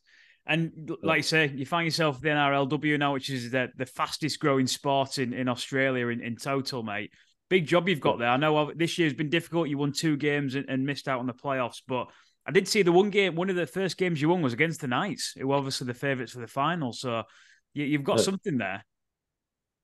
And 0.49 0.89
like 1.03 1.17
you 1.17 1.23
say, 1.23 1.53
you 1.55 1.65
find 1.65 1.85
yourself 1.85 2.19
the 2.19 2.29
NRLW 2.29 2.97
now, 2.97 3.13
which 3.13 3.29
is 3.29 3.51
the, 3.51 3.69
the 3.77 3.85
fastest 3.85 4.39
growing 4.39 4.65
sport 4.65 5.19
in, 5.19 5.31
in 5.31 5.47
Australia 5.47 6.07
in, 6.07 6.21
in 6.21 6.37
total, 6.37 6.81
mate. 6.81 7.11
Big 7.49 7.67
job 7.67 7.87
you've 7.87 7.99
got 7.99 8.17
there. 8.17 8.29
I 8.29 8.37
know 8.37 8.71
this 8.75 8.97
year's 8.97 9.13
been 9.13 9.29
difficult. 9.29 9.69
You 9.69 9.77
won 9.77 9.91
two 9.91 10.17
games 10.17 10.55
and, 10.55 10.67
and 10.67 10.85
missed 10.85 11.07
out 11.07 11.19
on 11.19 11.27
the 11.27 11.33
playoffs, 11.33 11.81
but 11.87 12.07
I 12.47 12.51
did 12.51 12.67
see 12.67 12.81
the 12.81 12.91
one 12.91 13.11
game, 13.11 13.35
one 13.35 13.51
of 13.51 13.55
the 13.55 13.67
first 13.67 13.95
games 13.97 14.19
you 14.19 14.29
won 14.29 14.41
was 14.41 14.53
against 14.53 14.81
the 14.81 14.87
Knights, 14.87 15.35
who 15.37 15.47
were 15.47 15.55
obviously 15.55 15.85
the 15.85 15.93
favourites 15.93 16.31
for 16.31 16.39
the 16.39 16.47
final. 16.47 16.93
So 16.93 17.23
you, 17.75 17.95
have 17.95 18.03
got 18.03 18.17
yeah. 18.17 18.23
something 18.23 18.57
there. 18.57 18.83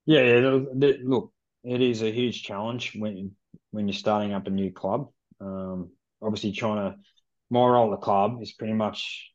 Yeah, 0.07 0.21
yeah. 0.21 0.59
Look, 1.03 1.31
it 1.63 1.81
is 1.81 2.01
a 2.01 2.11
huge 2.11 2.41
challenge 2.41 2.93
when 2.97 3.31
when 3.69 3.87
you're 3.87 3.93
starting 3.93 4.33
up 4.33 4.47
a 4.47 4.49
new 4.49 4.71
club. 4.71 5.09
Um, 5.39 5.91
obviously, 6.23 6.53
trying 6.53 6.91
to 6.91 6.97
my 7.51 7.59
role 7.59 7.93
at 7.93 7.99
the 7.99 8.03
club 8.03 8.41
is 8.41 8.53
pretty 8.53 8.73
much 8.73 9.31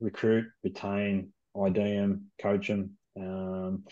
recruit, 0.00 0.46
retain, 0.62 1.32
ID 1.60 1.74
them, 1.74 2.26
coach 2.40 2.68
them. 2.68 2.96
Um, 3.18 3.84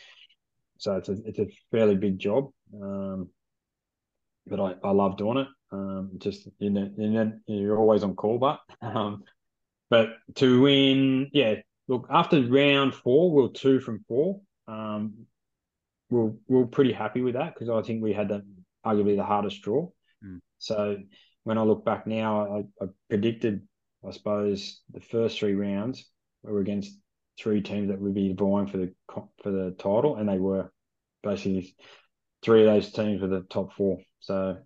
so 0.79 0.97
it's 0.97 1.09
a 1.09 1.17
it's 1.25 1.39
a 1.39 1.49
fairly 1.71 1.97
big 1.97 2.19
job, 2.19 2.51
um, 2.81 3.29
but 4.47 4.61
I, 4.61 4.75
I 4.87 4.91
love 4.91 5.17
doing 5.17 5.39
it. 5.39 5.49
Um, 5.73 6.13
just 6.19 6.49
you 6.59 6.71
know, 6.71 6.91
you 6.97 7.09
know, 7.09 7.33
you're 7.47 7.79
always 7.79 8.03
on 8.03 8.15
call, 8.15 8.39
but 8.39 8.61
um, 8.83 9.25
but 9.91 10.11
to 10.37 10.63
win, 10.63 11.31
yeah. 11.33 11.57
Look, 11.89 12.09
after 12.11 12.43
round 12.43 12.95
four, 12.95 13.31
we 13.31 13.43
we're 13.43 13.49
two 13.49 13.79
from 13.79 14.05
four. 14.09 14.41
Um, 14.67 15.27
we're 16.11 16.33
we're 16.49 16.67
pretty 16.67 16.93
happy 16.93 17.21
with 17.21 17.35
that 17.35 17.55
because 17.55 17.69
I 17.69 17.87
think 17.87 18.03
we 18.03 18.13
had 18.13 18.29
the 18.29 18.45
arguably 18.85 19.17
the 19.17 19.25
hardest 19.25 19.63
draw. 19.63 19.89
Mm. 20.25 20.41
So 20.59 20.99
when 21.45 21.59
I 21.59 21.63
look 21.63 21.85
back 21.85 22.07
now, 22.07 22.65
I, 22.81 22.85
I, 22.85 22.89
predicted, 23.09 23.63
I 24.07 24.13
suppose, 24.13 24.81
the 24.93 25.01
first 25.01 25.39
three 25.39 25.55
rounds 25.55 26.09
were 26.43 26.61
against 26.61 26.99
three 27.39 27.61
teams 27.61 27.89
that 27.89 28.01
would 28.01 28.15
be 28.15 28.33
vying 28.33 28.67
for 28.67 28.79
the 28.79 28.93
for 29.43 29.51
the 29.51 29.75
title, 29.79 30.17
and 30.17 30.29
they 30.29 30.39
were 30.39 30.73
basically 31.23 31.75
three 32.43 32.61
of 32.61 32.67
those 32.67 32.93
teams 32.93 33.21
were 33.21 33.29
the 33.29 33.43
top 33.43 33.73
four. 33.75 33.99
So, 34.21 34.59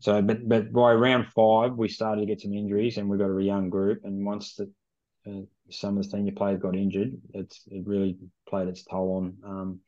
so 0.00 0.22
but 0.22 0.48
but 0.48 0.72
by 0.72 0.92
round 0.92 1.28
five, 1.28 1.74
we 1.74 1.88
started 1.88 2.22
to 2.22 2.26
get 2.26 2.40
some 2.40 2.52
injuries, 2.52 2.96
and 2.98 3.08
we 3.08 3.18
got 3.18 3.30
a 3.30 3.42
young 3.42 3.70
group. 3.70 4.00
And 4.04 4.24
once 4.24 4.54
the 4.56 4.70
uh, 5.26 5.42
some 5.70 5.96
of 5.96 6.04
the 6.04 6.10
senior 6.10 6.32
players 6.32 6.60
got 6.60 6.76
injured, 6.76 7.12
it's 7.34 7.62
it 7.68 7.86
really 7.86 8.18
played 8.48 8.68
its 8.68 8.84
toll 8.84 9.16
on 9.16 9.50
um, 9.50 9.80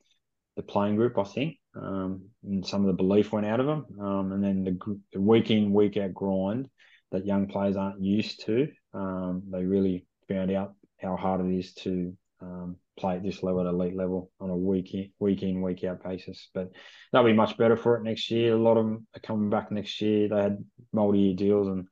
the 0.57 0.63
playing 0.63 0.97
group, 0.97 1.19
I 1.19 1.25
think, 1.25 1.57
um, 1.75 2.23
and 2.45 2.65
some 2.65 2.83
of 2.83 2.87
the 2.87 2.93
belief 3.03 3.33
went 3.33 3.47
out 3.47 3.61
of 3.61 3.67
them. 3.67 3.87
Um, 4.01 4.33
and 4.33 4.43
then 4.43 4.65
the, 4.65 5.01
the, 5.13 5.21
week 5.21 5.51
in, 5.51 5.73
week 5.73 5.97
out 5.97 6.15
grind 6.15 6.69
that 7.11 7.27
young 7.27 7.49
players 7.49 7.77
aren't 7.77 8.01
used 8.01 8.45
to, 8.47 8.69
um, 8.95 9.43
they 9.51 9.65
really 9.65 10.07
found 10.29 10.51
out 10.51 10.75
how 11.01 11.17
hard 11.17 11.45
it 11.45 11.59
is 11.59 11.75
to 11.75 12.17
um, 12.41 12.77
play 12.99 13.17
at 13.17 13.23
this 13.23 13.43
level, 13.43 13.61
at 13.61 13.67
elite 13.67 13.97
level, 13.97 14.31
on 14.41 14.51
a 14.51 14.57
week 14.57 14.95
in, 14.95 15.11
week 15.19 15.43
in, 15.43 15.63
week 15.63 15.85
out 15.85 16.03
basis. 16.03 16.49
But 16.55 16.71
they'll 17.13 17.25
be 17.25 17.33
much 17.33 17.57
better 17.57 17.77
for 17.77 17.97
it 17.97 18.05
next 18.05 18.31
year. 18.31 18.55
A 18.55 18.59
lot 18.59 18.77
of 18.77 18.87
them 18.87 19.07
are 19.15 19.21
coming 19.21 19.51
back 19.51 19.71
next 19.71 20.01
year. 20.01 20.29
They 20.29 20.41
had 20.41 20.65
multi-year 20.93 21.35
deals, 21.35 21.69
and 21.69 21.89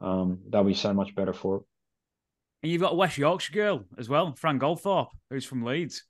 um, 0.00 0.40
they'll 0.48 0.64
be 0.64 0.74
so 0.74 0.92
much 0.92 1.14
better 1.14 1.32
for 1.32 1.56
it. 1.56 1.62
And 2.62 2.72
you've 2.72 2.82
got 2.82 2.92
a 2.92 2.96
West 2.96 3.18
Yorkshire 3.18 3.52
girl 3.52 3.84
as 3.98 4.08
well, 4.08 4.34
Fran 4.34 4.58
Goldthorpe, 4.58 5.08
who's 5.30 5.44
from 5.44 5.64
Leeds. 5.64 6.04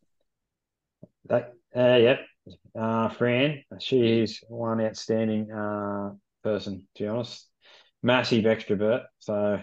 That 1.26 1.52
uh, 1.76 1.96
yep. 1.96 2.20
Uh, 2.78 3.08
Fran, 3.08 3.62
she 3.80 4.20
is 4.20 4.40
one 4.48 4.80
outstanding 4.80 5.50
uh, 5.50 6.10
person, 6.42 6.86
to 6.94 7.02
be 7.02 7.08
honest. 7.08 7.48
Massive 8.02 8.44
extrovert. 8.44 9.04
So 9.18 9.60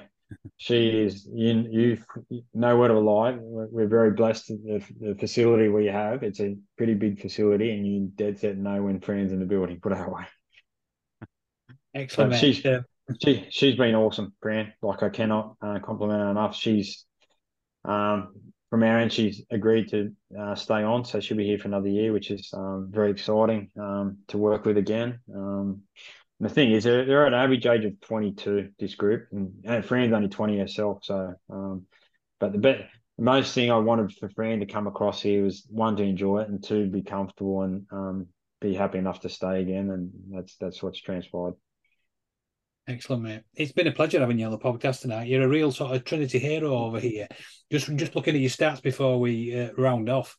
she 0.57 0.89
is, 0.89 1.27
you, 1.31 1.65
you 2.29 2.43
no 2.53 2.77
word 2.77 2.91
of 2.91 2.97
a 2.97 2.99
lie. 2.99 3.37
We're, 3.39 3.87
very 3.87 4.11
blessed. 4.11 4.47
The, 4.47 4.83
the 4.99 5.15
facility 5.15 5.67
we 5.67 5.87
have, 5.87 6.23
it's 6.23 6.39
a 6.39 6.55
pretty 6.77 6.93
big 6.93 7.21
facility, 7.21 7.71
and 7.71 7.85
you 7.85 8.11
dead 8.15 8.39
set 8.39 8.57
know 8.57 8.83
when 8.83 8.99
friends 9.01 9.31
in 9.31 9.39
the 9.39 9.45
building, 9.45 9.79
put 9.81 9.91
it 9.91 9.99
away. 9.99 10.25
Excellent. 11.95 12.33
So 12.33 12.39
she's, 12.39 12.63
yeah. 12.63 12.79
she, 13.21 13.47
she's 13.49 13.75
been 13.75 13.95
awesome, 13.95 14.33
Fran. 14.41 14.73
Like, 14.81 15.03
I 15.03 15.09
cannot 15.09 15.55
uh, 15.61 15.79
compliment 15.79 16.21
her 16.21 16.31
enough. 16.31 16.55
She's 16.55 17.05
um, 17.85 18.33
from 18.71 18.83
our 18.83 18.99
end, 18.99 19.11
she's 19.11 19.43
agreed 19.51 19.89
to 19.89 20.13
uh, 20.39 20.55
stay 20.55 20.81
on, 20.81 21.03
so 21.03 21.19
she'll 21.19 21.35
be 21.35 21.45
here 21.45 21.57
for 21.57 21.67
another 21.67 21.89
year, 21.89 22.13
which 22.13 22.31
is 22.31 22.49
um, 22.53 22.87
very 22.89 23.11
exciting 23.11 23.69
um, 23.77 24.19
to 24.29 24.37
work 24.37 24.65
with 24.65 24.77
again. 24.77 25.19
Um, 25.35 25.81
the 26.41 26.49
thing 26.49 26.71
is, 26.71 26.83
they're, 26.83 27.05
they're, 27.05 27.27
at 27.27 27.33
an 27.33 27.39
average 27.39 27.65
age 27.65 27.85
of 27.85 27.99
22, 28.01 28.69
this 28.79 28.95
group, 28.95 29.27
and, 29.31 29.53
and 29.63 29.85
Fran's 29.85 30.13
only 30.13 30.27
20 30.27 30.57
herself. 30.57 30.99
So, 31.03 31.35
um, 31.49 31.85
but 32.39 32.51
the, 32.53 32.59
the 32.59 33.23
most 33.23 33.53
thing 33.53 33.71
I 33.71 33.77
wanted 33.77 34.11
for 34.13 34.29
Fran 34.29 34.59
to 34.59 34.65
come 34.65 34.87
across 34.87 35.21
here 35.21 35.43
was 35.43 35.65
one 35.69 35.95
to 35.97 36.03
enjoy 36.03 36.39
it, 36.39 36.49
and 36.49 36.63
two 36.63 36.87
be 36.89 37.03
comfortable 37.03 37.61
and 37.61 37.85
um, 37.91 38.27
be 38.59 38.73
happy 38.73 38.97
enough 38.97 39.19
to 39.21 39.29
stay 39.29 39.61
again, 39.61 39.91
and 39.91 40.11
that's 40.31 40.55
that's 40.57 40.81
what's 40.81 40.99
transpired. 40.99 41.53
Excellent, 42.87 43.21
mate. 43.21 43.43
It's 43.53 43.71
been 43.71 43.87
a 43.87 43.91
pleasure 43.91 44.19
having 44.19 44.39
you 44.39 44.45
on 44.45 44.51
the 44.51 44.57
podcast 44.57 45.01
tonight. 45.01 45.27
You're 45.27 45.43
a 45.43 45.47
real 45.47 45.71
sort 45.71 45.95
of 45.95 46.03
Trinity 46.03 46.39
hero 46.39 46.75
over 46.75 46.99
here. 46.99 47.27
Just 47.71 47.95
just 47.95 48.15
looking 48.15 48.33
at 48.33 48.41
your 48.41 48.49
stats 48.49 48.81
before 48.81 49.19
we 49.19 49.57
uh, 49.59 49.69
round 49.77 50.09
off. 50.09 50.35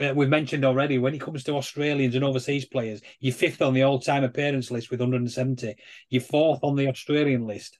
Uh, 0.00 0.12
we've 0.14 0.28
mentioned 0.28 0.64
already 0.64 0.98
when 0.98 1.14
it 1.14 1.20
comes 1.20 1.44
to 1.44 1.54
Australians 1.54 2.14
and 2.14 2.24
overseas 2.24 2.64
players, 2.64 3.00
you're 3.20 3.34
fifth 3.34 3.62
on 3.62 3.74
the 3.74 3.82
all-time 3.82 4.24
appearance 4.24 4.70
list 4.70 4.90
with 4.90 5.00
170. 5.00 5.74
You're 6.10 6.20
fourth 6.20 6.60
on 6.62 6.74
the 6.74 6.88
Australian 6.88 7.46
list, 7.46 7.78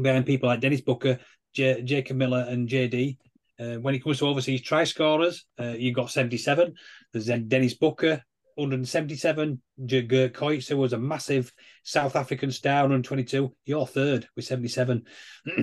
behind 0.00 0.24
people 0.24 0.48
like 0.48 0.60
Dennis 0.60 0.80
Booker, 0.80 1.18
J- 1.52 1.82
Jacob 1.82 2.16
Miller, 2.16 2.46
and 2.48 2.68
JD. 2.68 3.18
Uh, 3.60 3.74
when 3.74 3.94
it 3.94 4.02
comes 4.02 4.18
to 4.18 4.26
overseas 4.26 4.62
try 4.62 4.84
scorers, 4.84 5.44
uh, 5.60 5.74
you've 5.78 5.94
got 5.94 6.10
77. 6.10 6.74
There's 7.12 7.26
Dennis 7.26 7.74
Booker, 7.74 8.22
177. 8.56 9.60
Gert 9.86 10.08
Coetzer 10.34 10.76
was 10.76 10.92
a 10.92 10.98
massive 10.98 11.52
South 11.82 12.16
African 12.16 12.50
star, 12.50 12.82
122. 12.82 13.54
You're 13.64 13.86
third 13.86 14.28
with 14.36 14.44
77. 14.44 15.04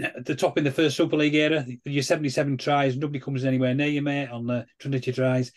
At 0.03 0.26
the 0.26 0.35
top 0.35 0.57
in 0.57 0.63
the 0.63 0.72
first 0.72 0.97
Super 0.97 1.18
League 1.18 1.35
era, 1.35 1.65
your 1.85 2.03
77 2.03 2.57
tries, 2.57 2.97
nobody 2.97 3.19
comes 3.19 3.45
anywhere 3.45 3.73
near 3.73 3.88
you, 3.88 4.01
mate, 4.01 4.30
on 4.30 4.47
the 4.47 4.65
Trinity 4.80 5.11
tries. 5.11 5.51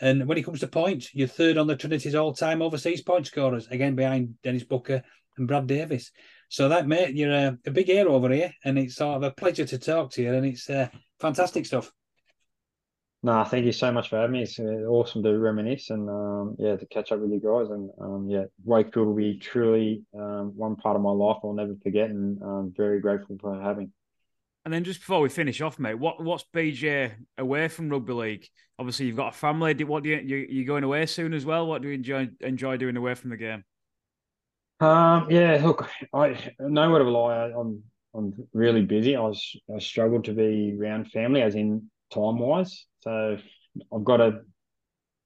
And 0.00 0.26
when 0.26 0.38
it 0.38 0.44
comes 0.44 0.60
to 0.60 0.68
points, 0.68 1.14
you're 1.14 1.28
third 1.28 1.58
on 1.58 1.66
the 1.66 1.76
Trinity's 1.76 2.14
all 2.14 2.32
time 2.32 2.62
overseas 2.62 3.02
point 3.02 3.26
scorers, 3.26 3.66
again 3.68 3.96
behind 3.96 4.34
Dennis 4.42 4.64
Booker 4.64 5.02
and 5.36 5.48
Brad 5.48 5.66
Davis. 5.66 6.12
So 6.48 6.68
that, 6.70 6.86
mate, 6.86 7.14
you're 7.14 7.32
a, 7.32 7.58
a 7.66 7.70
big 7.70 7.86
hero 7.86 8.14
over 8.14 8.30
here, 8.30 8.52
and 8.64 8.78
it's 8.78 8.96
sort 8.96 9.16
of 9.16 9.22
a 9.22 9.30
pleasure 9.30 9.66
to 9.66 9.78
talk 9.78 10.12
to 10.12 10.22
you, 10.22 10.32
and 10.32 10.46
it's 10.46 10.70
uh, 10.70 10.88
fantastic 11.20 11.66
stuff. 11.66 11.92
No, 13.22 13.42
thank 13.42 13.66
you 13.66 13.72
so 13.72 13.90
much 13.90 14.08
for 14.08 14.16
having 14.16 14.32
me. 14.32 14.42
It's 14.42 14.60
uh, 14.60 14.62
awesome 14.62 15.24
to 15.24 15.36
reminisce 15.36 15.90
and 15.90 16.08
um, 16.08 16.56
yeah, 16.58 16.76
to 16.76 16.86
catch 16.86 17.10
up 17.10 17.18
with 17.18 17.32
you 17.32 17.40
guys. 17.40 17.68
And 17.70 17.90
um, 18.00 18.28
yeah, 18.28 18.44
Wakefield 18.64 19.08
will 19.08 19.14
be 19.16 19.38
truly 19.38 20.04
um, 20.14 20.56
one 20.56 20.76
part 20.76 20.94
of 20.94 21.02
my 21.02 21.10
life 21.10 21.38
I'll 21.42 21.52
never 21.52 21.74
forget, 21.82 22.10
and 22.10 22.40
I'm 22.40 22.72
very 22.76 23.00
grateful 23.00 23.36
for 23.40 23.60
having. 23.60 23.92
And 24.64 24.72
then 24.72 24.84
just 24.84 25.00
before 25.00 25.20
we 25.20 25.30
finish 25.30 25.60
off, 25.60 25.80
mate, 25.80 25.94
what 25.94 26.22
what's 26.22 26.44
BJ 26.54 27.12
away 27.36 27.66
from 27.68 27.88
rugby 27.88 28.12
league? 28.12 28.48
Obviously, 28.78 29.06
you've 29.06 29.16
got 29.16 29.34
a 29.34 29.36
family. 29.36 29.74
What 29.82 30.04
do 30.04 30.10
you 30.10 30.18
you 30.18 30.46
you 30.48 30.64
going 30.64 30.84
away 30.84 31.06
soon 31.06 31.34
as 31.34 31.44
well? 31.44 31.66
What 31.66 31.82
do 31.82 31.88
you 31.88 31.94
enjoy 31.94 32.28
enjoy 32.40 32.76
doing 32.76 32.96
away 32.96 33.14
from 33.14 33.30
the 33.30 33.36
game? 33.36 33.64
Um, 34.80 35.28
yeah, 35.28 35.60
look, 35.64 35.88
I 36.14 36.52
no 36.60 36.90
word 36.90 37.00
of 37.00 37.08
a 37.08 37.10
lie. 37.10 37.50
I'm 37.50 37.82
I'm 38.14 38.34
really 38.52 38.82
busy. 38.82 39.16
I 39.16 39.20
was 39.20 39.56
I 39.74 39.80
struggled 39.80 40.26
to 40.26 40.32
be 40.32 40.76
around 40.80 41.10
family, 41.10 41.42
as 41.42 41.56
in 41.56 41.90
time 42.10 42.38
wise. 42.38 42.86
So 43.00 43.38
I've 43.94 44.04
got 44.04 44.20
a 44.20 44.40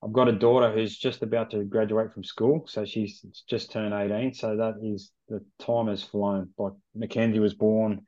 I've 0.05 0.13
got 0.13 0.29
a 0.29 0.33
daughter 0.33 0.73
who's 0.73 0.99
just 0.99 1.23
about 1.23 1.51
to 1.53 1.63
graduate 1.63 2.13
from 2.13 2.25
school, 2.25 2.65
so 2.67 2.85
she's 2.85 3.25
just 3.49 3.71
turned 3.71 3.95
eighteen. 3.95 4.35
So 4.35 4.57
that 4.57 4.75
is 4.83 5.13
the 5.29 5.45
time 5.61 5.87
has 5.89 6.03
flown. 6.03 6.51
Like 6.59 6.73
Mackenzie 6.95 7.39
was 7.39 7.55
born 7.55 8.05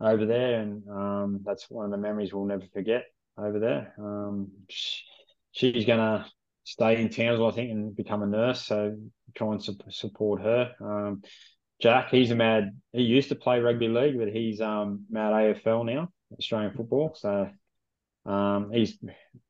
over 0.00 0.26
there, 0.26 0.60
and 0.60 0.82
um, 0.88 1.40
that's 1.44 1.70
one 1.70 1.84
of 1.84 1.90
the 1.90 1.96
memories 1.96 2.32
we'll 2.32 2.44
never 2.44 2.66
forget 2.72 3.04
over 3.36 3.58
there. 3.60 3.94
Um, 3.98 4.48
she, 4.68 5.04
she's 5.52 5.84
gonna 5.84 6.26
stay 6.64 7.00
in 7.00 7.08
Townsville, 7.08 7.48
I 7.48 7.52
think, 7.52 7.70
and 7.70 7.94
become 7.96 8.22
a 8.22 8.26
nurse. 8.26 8.66
So 8.66 8.96
try 9.34 9.52
and 9.52 9.62
su- 9.62 9.78
support 9.90 10.42
her. 10.42 10.72
Um, 10.80 11.22
Jack, 11.80 12.10
he's 12.10 12.32
a 12.32 12.34
mad. 12.34 12.76
He 12.92 13.02
used 13.02 13.28
to 13.28 13.36
play 13.36 13.60
rugby 13.60 13.86
league, 13.86 14.18
but 14.18 14.28
he's 14.28 14.60
um 14.60 15.04
mad 15.08 15.32
AFL 15.32 15.86
now, 15.86 16.08
Australian 16.36 16.74
football. 16.74 17.14
So 17.14 17.48
um, 18.28 18.70
he's 18.72 18.98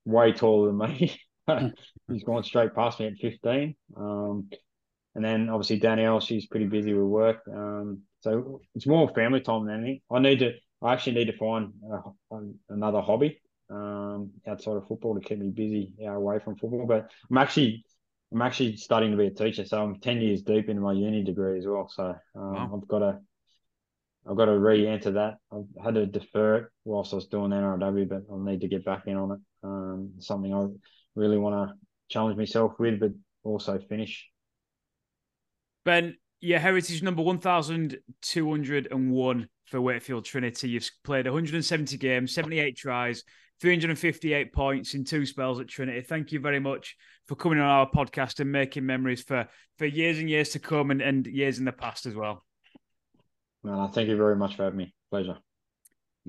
way 0.04 0.32
taller 0.32 0.68
than 0.68 0.78
me. 0.78 1.20
he's 2.12 2.24
gone 2.24 2.44
straight 2.44 2.74
past 2.74 3.00
me 3.00 3.06
at 3.06 3.18
15. 3.18 3.74
Um, 3.96 4.48
and 5.14 5.24
then 5.24 5.48
obviously 5.48 5.78
Danielle, 5.78 6.20
she's 6.20 6.46
pretty 6.46 6.66
busy 6.66 6.94
with 6.94 7.06
work. 7.06 7.42
Um, 7.52 8.02
so 8.20 8.60
it's 8.74 8.86
more 8.86 9.12
family 9.14 9.40
time 9.40 9.66
than 9.66 9.82
anything. 9.82 10.00
I 10.10 10.20
need 10.20 10.38
to, 10.40 10.52
I 10.80 10.92
actually 10.92 11.14
need 11.14 11.26
to 11.26 11.36
find 11.36 11.72
uh, 11.92 12.38
another 12.68 13.00
hobby 13.00 13.40
um, 13.70 14.30
outside 14.46 14.76
of 14.76 14.86
football 14.86 15.14
to 15.14 15.20
keep 15.20 15.38
me 15.38 15.50
busy 15.50 15.92
know, 15.98 16.14
away 16.14 16.38
from 16.38 16.56
football. 16.56 16.86
But 16.86 17.10
I'm 17.30 17.38
actually, 17.38 17.84
I'm 18.32 18.42
actually 18.42 18.76
studying 18.76 19.12
to 19.12 19.18
be 19.18 19.26
a 19.26 19.30
teacher, 19.30 19.64
so 19.64 19.82
I'm 19.82 20.00
ten 20.00 20.20
years 20.20 20.42
deep 20.42 20.68
into 20.68 20.82
my 20.82 20.92
uni 20.92 21.24
degree 21.24 21.58
as 21.58 21.66
well. 21.66 21.88
So 21.92 22.14
um, 22.34 22.54
wow. 22.54 22.70
I've 22.74 22.88
got 22.88 22.98
to 22.98 23.18
I've 24.28 24.36
got 24.36 24.46
to 24.46 24.58
re-enter 24.58 25.12
that. 25.12 25.36
I've 25.50 25.64
had 25.82 25.94
to 25.94 26.04
defer 26.06 26.56
it 26.56 26.66
whilst 26.84 27.14
I 27.14 27.16
was 27.16 27.26
doing 27.26 27.50
NRW, 27.50 28.08
but 28.08 28.24
I'll 28.30 28.38
need 28.38 28.60
to 28.60 28.68
get 28.68 28.84
back 28.84 29.06
in 29.06 29.16
on 29.16 29.32
it. 29.32 29.38
Um, 29.62 30.12
something 30.18 30.54
I 30.54 30.66
really 31.14 31.38
want 31.38 31.70
to 31.70 31.74
challenge 32.08 32.36
myself 32.36 32.72
with, 32.78 33.00
but 33.00 33.12
also 33.42 33.78
finish. 33.88 34.28
Ben, 35.84 36.16
your 36.40 36.58
heritage 36.58 37.02
number 37.02 37.22
1,201 37.22 39.48
for 39.64 39.80
Wakefield 39.80 40.26
Trinity. 40.26 40.68
You've 40.68 40.90
played 41.04 41.24
170 41.26 41.96
games, 41.96 42.34
78 42.34 42.76
tries, 42.76 43.24
358 43.60 44.52
points 44.52 44.92
in 44.94 45.04
two 45.04 45.24
spells 45.24 45.58
at 45.58 45.68
Trinity. 45.68 46.02
Thank 46.02 46.32
you 46.32 46.40
very 46.40 46.60
much 46.60 46.96
for 47.26 47.34
coming 47.34 47.58
on 47.58 47.66
our 47.66 47.90
podcast 47.90 48.40
and 48.40 48.52
making 48.52 48.84
memories 48.84 49.22
for, 49.22 49.48
for 49.78 49.86
years 49.86 50.18
and 50.18 50.28
years 50.28 50.50
to 50.50 50.58
come 50.58 50.90
and, 50.90 51.00
and 51.00 51.26
years 51.26 51.58
in 51.58 51.64
the 51.64 51.72
past 51.72 52.04
as 52.04 52.14
well. 52.14 52.44
Well, 53.62 53.86
thank 53.88 54.08
you 54.08 54.16
very 54.16 54.34
much 54.36 54.56
for 54.56 54.64
having 54.64 54.78
me. 54.78 54.94
Pleasure. 55.10 55.38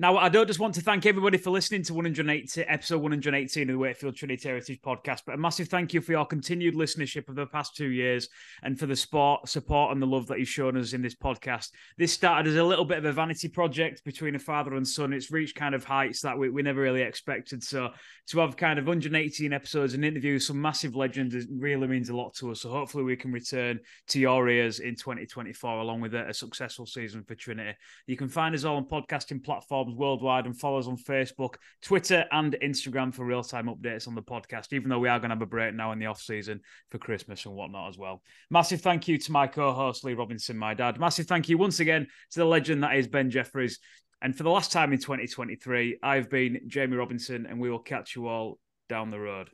Now, 0.00 0.16
I 0.16 0.30
don't 0.30 0.46
just 0.46 0.58
want 0.58 0.74
to 0.76 0.80
thank 0.80 1.04
everybody 1.04 1.36
for 1.36 1.50
listening 1.50 1.82
to 1.82 1.92
180, 1.92 2.62
episode 2.62 3.02
118 3.02 3.68
of 3.68 3.74
the 3.74 3.78
Wakefield 3.78 4.16
Trinity 4.16 4.48
Heritage 4.48 4.80
podcast, 4.80 5.24
but 5.26 5.34
a 5.34 5.36
massive 5.36 5.68
thank 5.68 5.92
you 5.92 6.00
for 6.00 6.12
your 6.12 6.24
continued 6.24 6.74
listenership 6.74 7.28
of 7.28 7.34
the 7.34 7.44
past 7.44 7.76
two 7.76 7.90
years 7.90 8.26
and 8.62 8.78
for 8.78 8.86
the 8.86 8.96
support, 8.96 9.46
support 9.46 9.92
and 9.92 10.00
the 10.00 10.06
love 10.06 10.26
that 10.28 10.38
you've 10.38 10.48
shown 10.48 10.78
us 10.78 10.94
in 10.94 11.02
this 11.02 11.14
podcast. 11.14 11.72
This 11.98 12.14
started 12.14 12.48
as 12.48 12.56
a 12.56 12.64
little 12.64 12.86
bit 12.86 12.96
of 12.96 13.04
a 13.04 13.12
vanity 13.12 13.46
project 13.48 14.02
between 14.02 14.36
a 14.36 14.38
father 14.38 14.72
and 14.72 14.88
son. 14.88 15.12
It's 15.12 15.30
reached 15.30 15.56
kind 15.56 15.74
of 15.74 15.84
heights 15.84 16.22
that 16.22 16.38
we, 16.38 16.48
we 16.48 16.62
never 16.62 16.80
really 16.80 17.02
expected. 17.02 17.62
So 17.62 17.90
to 18.28 18.38
have 18.38 18.56
kind 18.56 18.78
of 18.78 18.86
118 18.86 19.52
episodes 19.52 19.92
and 19.92 20.02
interview 20.02 20.38
some 20.38 20.62
massive 20.62 20.96
legends 20.96 21.36
really 21.50 21.86
means 21.86 22.08
a 22.08 22.16
lot 22.16 22.32
to 22.36 22.52
us. 22.52 22.62
So 22.62 22.70
hopefully 22.70 23.04
we 23.04 23.16
can 23.16 23.32
return 23.32 23.80
to 24.08 24.18
your 24.18 24.48
ears 24.48 24.80
in 24.80 24.94
2024 24.94 25.78
along 25.80 26.00
with 26.00 26.14
a, 26.14 26.26
a 26.26 26.32
successful 26.32 26.86
season 26.86 27.22
for 27.22 27.34
Trinity. 27.34 27.76
You 28.06 28.16
can 28.16 28.30
find 28.30 28.54
us 28.54 28.64
all 28.64 28.78
on 28.78 28.86
podcasting 28.86 29.44
platforms 29.44 29.89
platforms 29.90 29.98
worldwide 29.98 30.46
and 30.46 30.58
follow 30.58 30.78
us 30.78 30.86
on 30.86 30.96
Facebook, 30.96 31.54
Twitter, 31.82 32.24
and 32.32 32.56
Instagram 32.62 33.12
for 33.12 33.24
real 33.24 33.42
time 33.42 33.66
updates 33.66 34.08
on 34.08 34.14
the 34.14 34.22
podcast, 34.22 34.72
even 34.72 34.88
though 34.88 34.98
we 34.98 35.08
are 35.08 35.18
going 35.18 35.30
to 35.30 35.36
have 35.36 35.42
a 35.42 35.46
break 35.46 35.74
now 35.74 35.92
in 35.92 35.98
the 35.98 36.06
off 36.06 36.20
season 36.20 36.60
for 36.90 36.98
Christmas 36.98 37.46
and 37.46 37.54
whatnot 37.54 37.88
as 37.88 37.98
well. 37.98 38.22
Massive 38.50 38.80
thank 38.80 39.08
you 39.08 39.18
to 39.18 39.32
my 39.32 39.46
co 39.46 39.72
host, 39.72 40.04
Lee 40.04 40.14
Robinson, 40.14 40.56
my 40.56 40.74
dad. 40.74 40.98
Massive 40.98 41.26
thank 41.26 41.48
you 41.48 41.58
once 41.58 41.80
again 41.80 42.06
to 42.30 42.38
the 42.38 42.44
legend 42.44 42.82
that 42.82 42.96
is 42.96 43.08
Ben 43.08 43.30
Jeffries. 43.30 43.78
And 44.22 44.36
for 44.36 44.42
the 44.42 44.50
last 44.50 44.70
time 44.70 44.92
in 44.92 44.98
2023, 44.98 45.98
I've 46.02 46.28
been 46.28 46.60
Jamie 46.66 46.96
Robinson, 46.96 47.46
and 47.46 47.58
we 47.58 47.70
will 47.70 47.78
catch 47.78 48.14
you 48.16 48.28
all 48.28 48.58
down 48.88 49.10
the 49.10 49.20
road. 49.20 49.48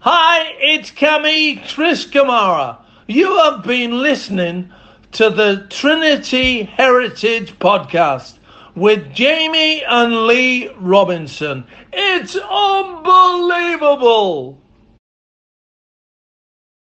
Hi, 0.00 0.52
it's 0.58 0.90
Kammy 0.90 1.66
Chris 1.72 2.04
Kamara. 2.06 2.84
You 3.06 3.38
have 3.38 3.62
been 3.62 4.02
listening 4.02 4.72
to 5.12 5.28
the 5.28 5.66
Trinity 5.68 6.62
Heritage 6.62 7.58
Podcast 7.58 8.38
with 8.74 9.12
Jamie 9.12 9.84
and 9.84 10.26
Lee 10.26 10.70
Robinson. 10.78 11.66
It's 11.92 12.34
unbelievable! 12.34 14.61